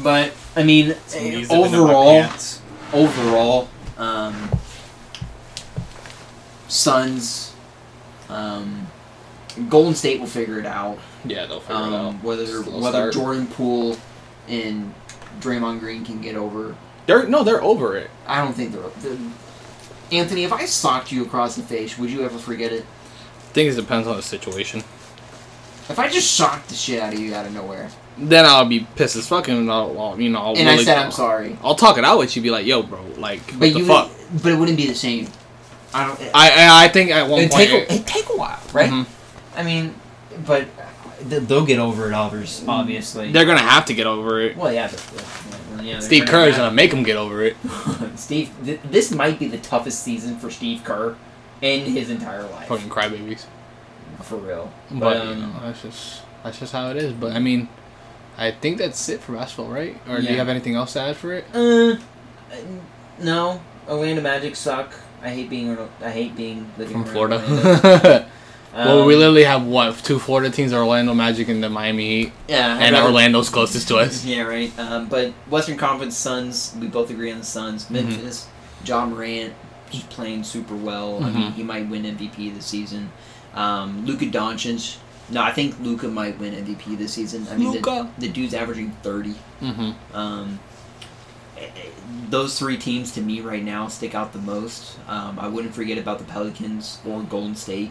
But 0.02 0.32
I 0.54 0.62
mean, 0.62 0.94
Some 1.06 1.22
knees 1.24 1.48
have 1.50 1.70
been 1.70 1.74
in 1.74 1.80
my 1.80 1.94
overall, 1.94 2.24
overall, 2.92 3.68
um, 3.98 4.50
Suns, 6.68 7.52
um, 8.28 8.86
Golden 9.68 9.94
State 9.94 10.20
will 10.20 10.26
figure 10.26 10.58
it 10.58 10.66
out. 10.66 10.98
Yeah, 11.24 11.46
they'll 11.46 11.60
figure 11.60 11.76
it 11.76 11.84
out. 11.86 11.92
Um, 11.94 12.22
whether 12.22 12.62
whether 12.62 12.90
start. 13.10 13.12
Jordan 13.14 13.46
Poole 13.46 13.96
and 14.48 14.92
Draymond 15.40 15.80
Green 15.80 16.04
can 16.04 16.20
get 16.20 16.36
over 16.36 16.74
They're 17.06 17.26
no, 17.28 17.42
they're 17.44 17.62
over 17.62 17.96
it. 17.96 18.10
I 18.26 18.42
don't 18.42 18.52
think 18.54 18.72
they're. 18.72 18.82
The, 19.00 19.18
Anthony, 20.12 20.44
if 20.44 20.52
I 20.52 20.64
socked 20.66 21.10
you 21.12 21.22
across 21.24 21.56
the 21.56 21.62
face, 21.62 21.98
would 21.98 22.10
you 22.10 22.22
ever 22.24 22.38
forget 22.38 22.72
it? 22.72 22.82
I 22.82 23.52
think 23.54 23.70
it 23.72 23.76
depends 23.76 24.06
on 24.08 24.16
the 24.16 24.22
situation. 24.22 24.80
If 25.88 25.98
I 25.98 26.08
just 26.08 26.30
shocked 26.34 26.68
the 26.68 26.74
shit 26.74 27.00
out 27.00 27.12
of 27.12 27.18
you 27.20 27.34
out 27.34 27.46
of 27.46 27.52
nowhere, 27.52 27.88
Then 28.18 28.44
I'll 28.46 28.64
be 28.64 28.86
pissed 28.96 29.16
as 29.16 29.26
fuck, 29.28 29.48
and 29.48 29.70
I'll, 29.70 29.98
I'll 30.00 30.20
you 30.20 30.30
know, 30.30 30.40
I'll 30.40 30.56
and 30.58 30.68
I 30.68 30.72
really- 30.72 30.84
said 30.84 30.98
I'm 30.98 31.10
sorry, 31.12 31.56
I'll 31.62 31.74
talk 31.74 31.98
it 31.98 32.04
out 32.04 32.18
with 32.18 32.34
you. 32.36 32.42
Be 32.42 32.50
like, 32.50 32.64
yo, 32.66 32.82
bro, 32.82 33.02
like, 33.18 33.40
what 33.52 33.60
but 33.60 33.72
the 33.72 33.78
you, 33.80 33.84
fuck? 33.86 34.08
would, 34.32 34.42
but 34.42 34.52
it 34.52 34.58
wouldn't 34.58 34.76
be 34.78 34.86
the 34.86 34.94
same. 34.94 35.28
I 35.92 36.06
don't. 36.06 36.20
I 36.34 36.50
I 36.50 36.84
I 36.84 36.88
think 36.88 37.10
at 37.10 37.28
one 37.28 37.40
it'd 37.40 37.50
point, 37.52 37.68
take 37.70 37.90
a, 37.90 37.92
it'd 37.94 38.06
take 38.06 38.28
a 38.30 38.36
while, 38.36 38.60
right? 38.72 38.90
Mhm. 38.90 39.06
I 39.56 39.62
mean, 39.62 39.94
but 40.46 40.66
they'll 41.22 41.64
get 41.66 41.78
over 41.78 42.08
it, 42.08 42.12
obviously. 42.12 42.68
Obviously. 42.68 43.32
they're 43.32 43.44
gonna 43.44 43.60
have 43.60 43.86
to 43.86 43.94
get 43.94 44.06
over 44.06 44.40
it. 44.40 44.56
well, 44.56 44.72
yeah, 44.72 44.90
but 44.90 45.02
yeah, 45.14 45.82
yeah, 45.82 45.92
they're 45.92 46.00
Steve 46.02 46.26
gonna 46.26 46.46
Kerr's 46.46 46.56
gonna 46.56 46.74
make 46.74 46.90
them 46.90 47.02
get 47.02 47.16
over 47.16 47.42
it. 47.44 47.56
Steve, 48.16 48.52
th- 48.64 48.80
this 48.84 49.10
might 49.12 49.38
be 49.38 49.48
the 49.48 49.58
toughest 49.58 50.02
season 50.02 50.38
for 50.38 50.50
Steve 50.50 50.82
Kerr 50.84 51.16
in 51.60 51.84
his 51.84 52.10
entire 52.10 52.42
life. 52.44 52.68
Fucking 52.68 52.88
crybabies. 52.88 53.46
For 54.22 54.36
real. 54.36 54.72
But, 54.90 55.00
But, 55.00 55.24
you 55.24 55.30
um, 55.30 55.40
know, 55.40 55.60
that's 55.62 55.82
just 55.82 56.22
that's 56.42 56.58
just 56.58 56.72
how 56.72 56.90
it 56.90 56.96
is. 56.96 57.12
But 57.12 57.32
I 57.32 57.38
mean, 57.38 57.68
I 58.36 58.50
think 58.50 58.78
that's 58.78 59.08
it 59.08 59.20
for 59.20 59.32
basketball, 59.32 59.72
right? 59.72 59.96
Or 60.08 60.20
do 60.20 60.26
you 60.26 60.36
have 60.36 60.48
anything 60.48 60.74
else 60.74 60.94
to 60.94 61.00
add 61.00 61.16
for 61.16 61.32
it? 61.32 61.44
Uh, 61.54 61.96
no. 63.20 63.60
Orlando 63.88 64.22
Magic 64.22 64.56
suck. 64.56 64.94
I 65.22 65.30
hate 65.30 65.50
being. 65.50 65.76
I 66.00 66.10
hate 66.10 66.36
being 66.36 66.70
living 66.78 67.02
From 67.02 67.04
Florida. 67.04 68.28
Orlando. 68.74 68.96
well, 68.96 69.06
we 69.06 69.14
Um, 69.14 69.20
literally 69.20 69.44
have 69.44 69.62
what 69.64 69.96
two 70.04 70.18
Florida 70.18 70.50
teams: 70.50 70.72
Orlando 70.72 71.14
Magic 71.14 71.48
and 71.48 71.62
the 71.62 71.70
Miami 71.70 72.08
Heat, 72.24 72.32
Yeah, 72.48 72.74
I'd 72.76 72.82
and 72.82 72.94
rather- 72.94 73.06
Orlando's 73.08 73.48
closest 73.50 73.88
to 73.88 73.96
us. 73.98 74.24
Yeah, 74.24 74.42
right. 74.42 74.72
Um, 74.78 75.06
but 75.06 75.32
Western 75.48 75.76
Conference 75.76 76.16
Suns, 76.16 76.74
we 76.80 76.86
both 76.88 77.10
agree 77.10 77.30
on 77.32 77.38
the 77.38 77.44
Suns. 77.44 77.84
Mm-hmm. 77.84 77.94
Memphis, 77.94 78.46
Ja 78.84 79.06
Morant, 79.06 79.52
he's 79.90 80.02
playing 80.04 80.42
super 80.44 80.74
well. 80.74 81.18
I 81.22 81.30
mean, 81.30 81.52
Mhm. 81.52 81.54
he 81.54 81.62
might 81.62 81.88
win 81.88 82.04
MVP 82.04 82.50
this 82.50 82.66
season. 82.66 83.10
Um, 83.54 84.04
Luka 84.06 84.26
Doncic. 84.26 84.96
No, 85.30 85.40
I 85.42 85.52
think 85.52 85.76
Luka 85.80 86.08
might 86.08 86.38
win 86.38 86.52
MVP 86.54 86.96
this 86.96 87.12
season. 87.14 87.46
I 87.50 87.56
mean, 87.56 87.70
Luka. 87.72 88.08
The, 88.18 88.26
the 88.26 88.32
dude's 88.32 88.52
averaging 88.54 88.94
thirty. 89.02 89.36
Mm-hmm. 89.62 89.92
Um, 90.16 90.58
eh, 91.56 91.62
eh, 91.62 91.68
those 92.28 92.58
three 92.58 92.76
teams 92.76 93.12
to 93.12 93.20
me 93.22 93.40
right 93.40 93.64
now 93.64 93.88
stick 93.88 94.14
out 94.14 94.32
the 94.34 94.38
most. 94.40 94.98
Um, 95.08 95.38
I 95.40 95.48
wouldn't 95.48 95.74
forget 95.74 95.96
about 95.96 96.18
the 96.18 96.24
Pelicans 96.24 96.98
or 97.08 97.20
Golden 97.22 97.54
State. 97.54 97.90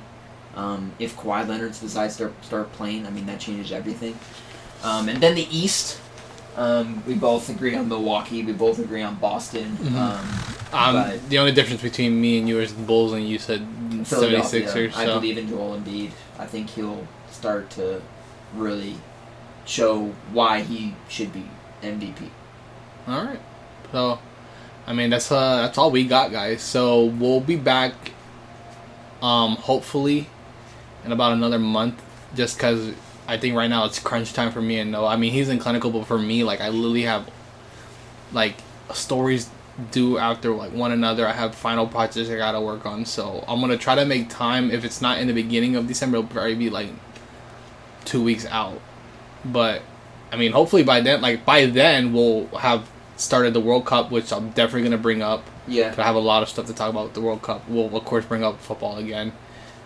Um, 0.55 0.91
if 0.99 1.15
Kawhi 1.17 1.47
Leonard 1.47 1.71
decides 1.73 2.17
to 2.17 2.31
start 2.41 2.71
playing, 2.73 3.05
I 3.07 3.09
mean 3.09 3.25
that 3.25 3.39
changes 3.39 3.71
everything. 3.71 4.17
Um, 4.83 5.09
and 5.09 5.21
then 5.21 5.35
the 5.35 5.47
East, 5.55 5.99
um, 6.57 7.03
we 7.07 7.15
both 7.15 7.49
agree 7.49 7.75
on 7.75 7.87
Milwaukee. 7.89 8.43
We 8.43 8.53
both 8.53 8.77
agree 8.79 9.01
on 9.01 9.15
Boston. 9.15 9.77
Mhm. 9.81 9.95
Um, 9.95 10.27
Um, 10.73 11.19
the 11.29 11.37
only 11.37 11.51
difference 11.51 11.83
between 11.83 12.19
me 12.19 12.39
and 12.39 12.49
you 12.49 12.59
is 12.59 12.73
the 12.73 12.81
Bulls, 12.81 13.13
and 13.13 13.27
you 13.29 13.37
said 13.37 13.65
Philadelphia. 14.05 14.67
76ers. 14.67 14.95
I 14.97 15.05
believe 15.05 15.37
in 15.37 15.47
Joel 15.47 15.77
Embiid. 15.79 16.09
I 16.39 16.45
think 16.47 16.71
he'll 16.71 17.07
start 17.31 17.69
to 17.71 18.01
really 18.55 18.95
show 19.65 20.11
why 20.31 20.61
he 20.61 20.95
should 21.07 21.31
be 21.31 21.45
MVP. 21.83 22.29
all 23.07 23.23
right. 23.25 23.39
So, 23.91 24.17
I 24.87 24.93
mean 24.93 25.09
that's 25.11 25.31
uh 25.31 25.57
that's 25.61 25.77
all 25.77 25.91
we 25.91 26.03
got, 26.05 26.31
guys. 26.31 26.61
So 26.61 27.05
we'll 27.05 27.39
be 27.41 27.55
back. 27.55 27.93
Um, 29.21 29.55
hopefully, 29.55 30.27
in 31.05 31.11
about 31.11 31.33
another 31.33 31.59
month, 31.59 32.01
just 32.35 32.57
because 32.57 32.93
I 33.27 33.37
think 33.37 33.55
right 33.55 33.69
now 33.69 33.85
it's 33.85 33.99
crunch 33.99 34.33
time 34.33 34.51
for 34.51 34.61
me 34.61 34.79
and 34.79 34.91
no, 34.91 35.05
I 35.05 35.15
mean 35.15 35.31
he's 35.31 35.49
in 35.49 35.59
clinical, 35.59 35.91
but 35.91 36.05
for 36.05 36.17
me, 36.17 36.43
like 36.43 36.61
I 36.61 36.69
literally 36.69 37.03
have 37.03 37.29
like 38.31 38.55
stories 38.93 39.49
due 39.91 40.17
after 40.17 40.51
like 40.51 40.71
one 40.71 40.91
another. 40.91 41.27
I 41.27 41.31
have 41.31 41.55
final 41.55 41.87
projects 41.87 42.29
I 42.29 42.37
gotta 42.37 42.61
work 42.61 42.85
on, 42.85 43.05
so 43.05 43.43
I'm 43.47 43.61
gonna 43.61 43.77
try 43.77 43.95
to 43.95 44.05
make 44.05 44.29
time. 44.29 44.71
If 44.71 44.83
it's 44.83 45.01
not 45.01 45.19
in 45.19 45.27
the 45.27 45.33
beginning 45.33 45.75
of 45.75 45.87
December, 45.87 46.17
it'll 46.17 46.29
probably 46.29 46.55
be 46.55 46.69
like 46.69 46.89
two 48.05 48.23
weeks 48.23 48.45
out. 48.45 48.79
But 49.45 49.81
I 50.31 50.35
mean, 50.35 50.51
hopefully 50.51 50.83
by 50.83 51.01
then, 51.01 51.21
like 51.21 51.45
by 51.45 51.65
then, 51.65 52.13
we'll 52.13 52.47
have 52.47 52.89
started 53.15 53.53
the 53.53 53.59
World 53.59 53.85
Cup, 53.85 54.11
which 54.11 54.31
I'm 54.31 54.49
definitely 54.49 54.83
gonna 54.83 54.97
bring 54.97 55.21
up. 55.21 55.43
Yeah. 55.67 55.95
I 55.97 56.03
have 56.03 56.15
a 56.15 56.19
lot 56.19 56.43
of 56.43 56.49
stuff 56.49 56.65
to 56.67 56.73
talk 56.73 56.89
about 56.89 57.05
with 57.05 57.13
the 57.13 57.21
World 57.21 57.41
Cup. 57.41 57.67
We'll 57.69 57.95
of 57.95 58.05
course 58.05 58.25
bring 58.25 58.43
up 58.43 58.59
football 58.59 58.97
again. 58.97 59.31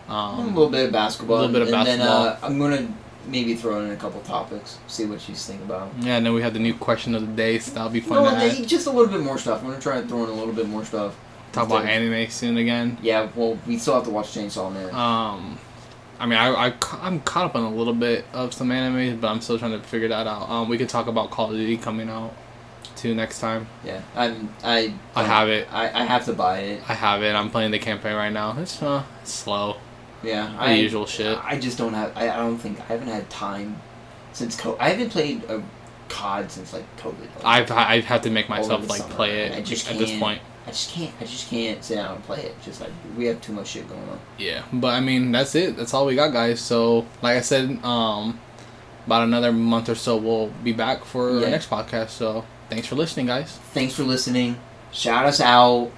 A 0.09 0.13
Um, 0.13 0.55
little 0.55 0.69
bit 0.69 0.85
of 0.87 0.91
basketball. 0.91 1.37
a 1.37 1.39
little 1.41 1.53
bit 1.53 1.61
of 1.63 1.67
and 1.69 1.85
basketball. 1.85 2.23
then 2.23 2.33
uh, 2.33 2.39
I'm 2.43 2.59
gonna 2.59 2.87
maybe 3.27 3.55
throw 3.55 3.81
in 3.81 3.91
a 3.91 3.95
couple 3.97 4.21
topics, 4.21 4.77
see 4.87 5.05
what 5.05 5.27
you 5.27 5.35
think 5.35 5.61
about. 5.61 5.89
yeah, 5.99 6.15
and 6.17 6.25
then 6.25 6.33
we 6.33 6.41
have 6.41 6.53
the 6.53 6.59
new 6.59 6.73
question 6.73 7.13
of 7.13 7.21
the 7.21 7.33
day, 7.33 7.59
so 7.59 7.71
that'll 7.73 7.89
be 7.89 7.99
fun 7.99 8.23
No, 8.23 8.29
to 8.29 8.35
they- 8.37 8.61
add. 8.61 8.67
just 8.67 8.87
a 8.87 8.89
little 8.91 9.11
bit 9.11 9.21
more 9.21 9.37
stuff. 9.37 9.61
I'm 9.61 9.67
gonna 9.69 9.81
try 9.81 9.97
and 9.97 10.07
throw 10.07 10.23
in 10.23 10.29
a 10.29 10.33
little 10.33 10.53
bit 10.53 10.67
more 10.69 10.85
stuff. 10.85 11.13
talk 11.51 11.67
about 11.67 11.85
anime 11.85 12.29
soon 12.29 12.57
again. 12.57 12.97
Yeah, 13.01 13.27
well, 13.35 13.57
we 13.65 13.77
still 13.79 13.95
have 13.95 14.03
to 14.03 14.09
watch 14.11 14.27
Chainsaw 14.27 14.71
Man. 14.71 14.93
Um, 14.93 15.57
I 16.19 16.25
mean, 16.25 16.37
I, 16.37 16.67
I 16.67 16.73
I'm 17.01 17.19
caught 17.21 17.45
up 17.45 17.55
on 17.55 17.63
a 17.63 17.69
little 17.69 17.93
bit 17.93 18.25
of 18.33 18.53
some 18.53 18.71
anime, 18.71 19.19
but 19.19 19.27
I'm 19.29 19.41
still 19.41 19.57
trying 19.59 19.71
to 19.71 19.79
figure 19.79 20.07
that 20.09 20.25
out. 20.27 20.49
Um, 20.49 20.69
we 20.69 20.77
could 20.77 20.89
talk 20.89 21.07
about 21.07 21.31
Call 21.31 21.47
of 21.51 21.57
Duty 21.57 21.77
coming 21.77 22.09
out 22.09 22.33
too 22.95 23.13
next 23.15 23.39
time. 23.39 23.67
yeah, 23.83 24.01
I'm. 24.15 24.49
I. 24.63 24.93
I 25.15 25.23
have 25.23 25.49
it. 25.49 25.67
I, 25.71 26.01
I 26.01 26.05
have 26.05 26.25
to 26.25 26.33
buy 26.33 26.59
it. 26.59 26.81
I 26.89 26.93
have 26.93 27.21
it. 27.23 27.33
I'm 27.35 27.49
playing 27.51 27.71
the 27.71 27.79
campaign 27.79 28.15
right 28.15 28.31
now. 28.33 28.55
It's 28.59 28.81
uh, 28.81 29.03
it's 29.21 29.31
slow. 29.33 29.77
Yeah, 30.23 30.47
The 30.51 30.57
I. 30.59 30.73
usual 30.73 31.05
shit. 31.05 31.37
I 31.43 31.59
just 31.59 31.77
don't 31.77 31.93
have. 31.93 32.11
I, 32.15 32.29
I 32.29 32.37
don't 32.37 32.57
think 32.57 32.79
I 32.79 32.83
haven't 32.83 33.07
had 33.07 33.29
time 33.29 33.79
since 34.33 34.55
COVID. 34.59 34.77
I 34.79 34.89
haven't 34.89 35.09
played 35.11 35.43
a 35.45 35.61
COD 36.09 36.51
since 36.51 36.73
like 36.73 36.83
COVID. 36.97 37.27
I've 37.43 37.71
I've 37.71 38.05
had 38.05 38.23
to 38.23 38.29
make 38.29 38.49
myself 38.49 38.89
like 38.89 39.01
summer, 39.01 39.13
play 39.13 39.39
it 39.45 39.55
I 39.57 39.61
just 39.61 39.89
at 39.91 39.97
this 39.97 40.17
point. 40.19 40.41
I 40.65 40.71
just 40.71 40.91
can't. 40.91 41.13
I 41.21 41.23
just 41.25 41.49
can't 41.49 41.83
sit 41.83 41.95
down 41.95 42.15
and 42.15 42.23
play 42.23 42.41
it. 42.41 42.55
Just 42.63 42.81
like 42.81 42.89
we 43.15 43.25
have 43.25 43.39
too 43.41 43.53
much 43.53 43.67
shit 43.67 43.87
going 43.87 44.01
on. 44.09 44.19
Yeah, 44.37 44.63
but 44.73 44.89
I 44.93 44.99
mean 44.99 45.31
that's 45.31 45.55
it. 45.55 45.77
That's 45.77 45.93
all 45.93 46.05
we 46.05 46.15
got, 46.15 46.33
guys. 46.33 46.59
So 46.59 47.05
like 47.21 47.37
I 47.37 47.41
said, 47.41 47.83
um, 47.85 48.39
about 49.05 49.23
another 49.23 49.51
month 49.53 49.87
or 49.89 49.95
so, 49.95 50.17
we'll 50.17 50.47
be 50.63 50.73
back 50.73 51.05
for 51.05 51.29
Yeah. 51.31 51.45
our 51.45 51.51
next 51.51 51.69
podcast. 51.69 52.09
So 52.09 52.43
thanks 52.69 52.87
for 52.87 52.95
listening, 52.95 53.27
guys. 53.27 53.51
Thanks 53.73 53.93
for 53.93 54.03
listening. 54.03 54.57
Shout 54.91 55.25
us 55.25 55.39
out. 55.39 55.91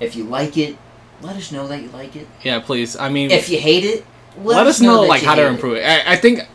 If 0.00 0.16
you 0.16 0.24
like 0.24 0.56
it, 0.56 0.76
let 1.24 1.36
us 1.36 1.50
know 1.50 1.66
that 1.68 1.82
you 1.82 1.88
like 1.88 2.14
it. 2.16 2.28
Yeah, 2.42 2.60
please. 2.60 2.96
I 2.96 3.08
mean, 3.08 3.30
If 3.30 3.48
you 3.48 3.58
hate 3.58 3.84
it, 3.84 4.04
let, 4.36 4.56
let, 4.56 4.66
us 4.66 4.80
know, 4.80 5.02
that 5.02 5.08
like 5.08 5.22
how 5.22 5.34
to 5.34 5.42
hate 5.42 5.48
it. 5.48 5.54
improve 5.54 5.76
it. 5.76 5.84
I, 5.84 6.12
I 6.12 6.16
think 6.16 6.46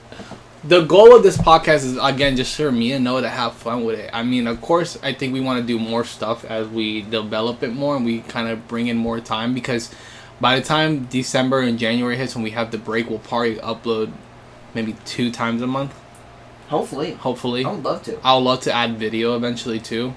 the 0.64 0.82
goal 0.82 1.16
of 1.16 1.24
this 1.24 1.38
podcast 1.38 1.86
is 1.86 1.98
again 2.02 2.36
just 2.36 2.56
for 2.56 2.72
me 2.72 2.92
and 2.92 3.04
Noah 3.04 3.22
to 3.22 3.30
have 3.30 3.54
fun 3.54 3.86
with 3.86 4.00
it. 4.00 4.10
I 4.14 4.24
mean, 4.24 4.48
of 4.48 4.62
course, 4.62 4.98
I 5.02 5.14
think 5.14 5.34
we 5.34 5.40
want 5.40 5.62
to 5.62 5.66
do 5.66 5.80
more 5.80 6.04
stuff 6.04 6.44
as 6.46 6.68
we 6.68 7.02
develop 7.02 7.64
it 7.64 7.74
more 7.74 7.96
and 7.96 8.06
we 8.06 8.20
kind 8.22 8.48
of 8.50 8.68
bring 8.68 8.88
in 8.88 8.98
more 8.98 9.20
time 9.20 9.54
because 9.54 9.94
by 10.42 10.60
the 10.60 10.66
time 10.66 11.06
December 11.06 11.62
and 11.62 11.80
January 11.80 12.18
hits 12.18 12.36
when 12.36 12.44
we 12.44 12.52
have 12.52 12.72
the 12.72 12.78
break, 12.78 13.10
we'll 13.10 13.20
probably 13.20 13.56
upload 13.58 14.12
maybe 14.74 14.96
two 15.06 15.32
times 15.32 15.62
a 15.62 15.68
month. 15.68 15.94
Hopefully. 16.68 17.14
Hopefully, 17.14 17.66
I 17.66 17.72
would 17.72 17.84
love 17.84 18.04
to. 18.04 18.20
I'll 18.24 18.42
love 18.42 18.62
to 18.62 18.74
add 18.74 18.98
video 18.98 19.36
eventually 19.36 19.80
too. 19.80 20.14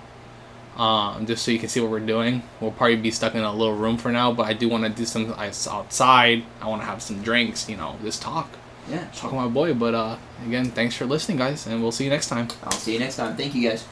Um, 0.76 1.26
just 1.26 1.44
so 1.44 1.50
you 1.50 1.58
can 1.58 1.68
see 1.68 1.80
what 1.80 1.90
we're 1.90 2.00
doing. 2.00 2.42
We'll 2.60 2.70
probably 2.72 2.96
be 2.96 3.10
stuck 3.10 3.34
in 3.34 3.42
a 3.42 3.52
little 3.52 3.76
room 3.76 3.98
for 3.98 4.10
now, 4.10 4.32
but 4.32 4.46
I 4.46 4.54
do 4.54 4.68
want 4.70 4.84
to 4.84 4.90
do 4.90 5.04
some 5.04 5.34
ice 5.36 5.68
outside. 5.68 6.44
I 6.62 6.68
want 6.68 6.80
to 6.80 6.86
have 6.86 7.02
some 7.02 7.22
drinks, 7.22 7.68
you 7.68 7.76
know, 7.76 7.96
just 8.02 8.22
talk. 8.22 8.48
Yeah. 8.88 9.06
Talk 9.14 9.30
to 9.30 9.36
my 9.36 9.48
boy. 9.48 9.74
But 9.74 9.94
uh, 9.94 10.16
again, 10.46 10.70
thanks 10.70 10.96
for 10.96 11.04
listening, 11.04 11.36
guys, 11.36 11.66
and 11.66 11.82
we'll 11.82 11.92
see 11.92 12.04
you 12.04 12.10
next 12.10 12.28
time. 12.28 12.48
I'll 12.64 12.72
see 12.72 12.94
you 12.94 12.98
next 12.98 13.16
time. 13.16 13.36
Thank 13.36 13.54
you 13.54 13.68
guys. 13.68 13.84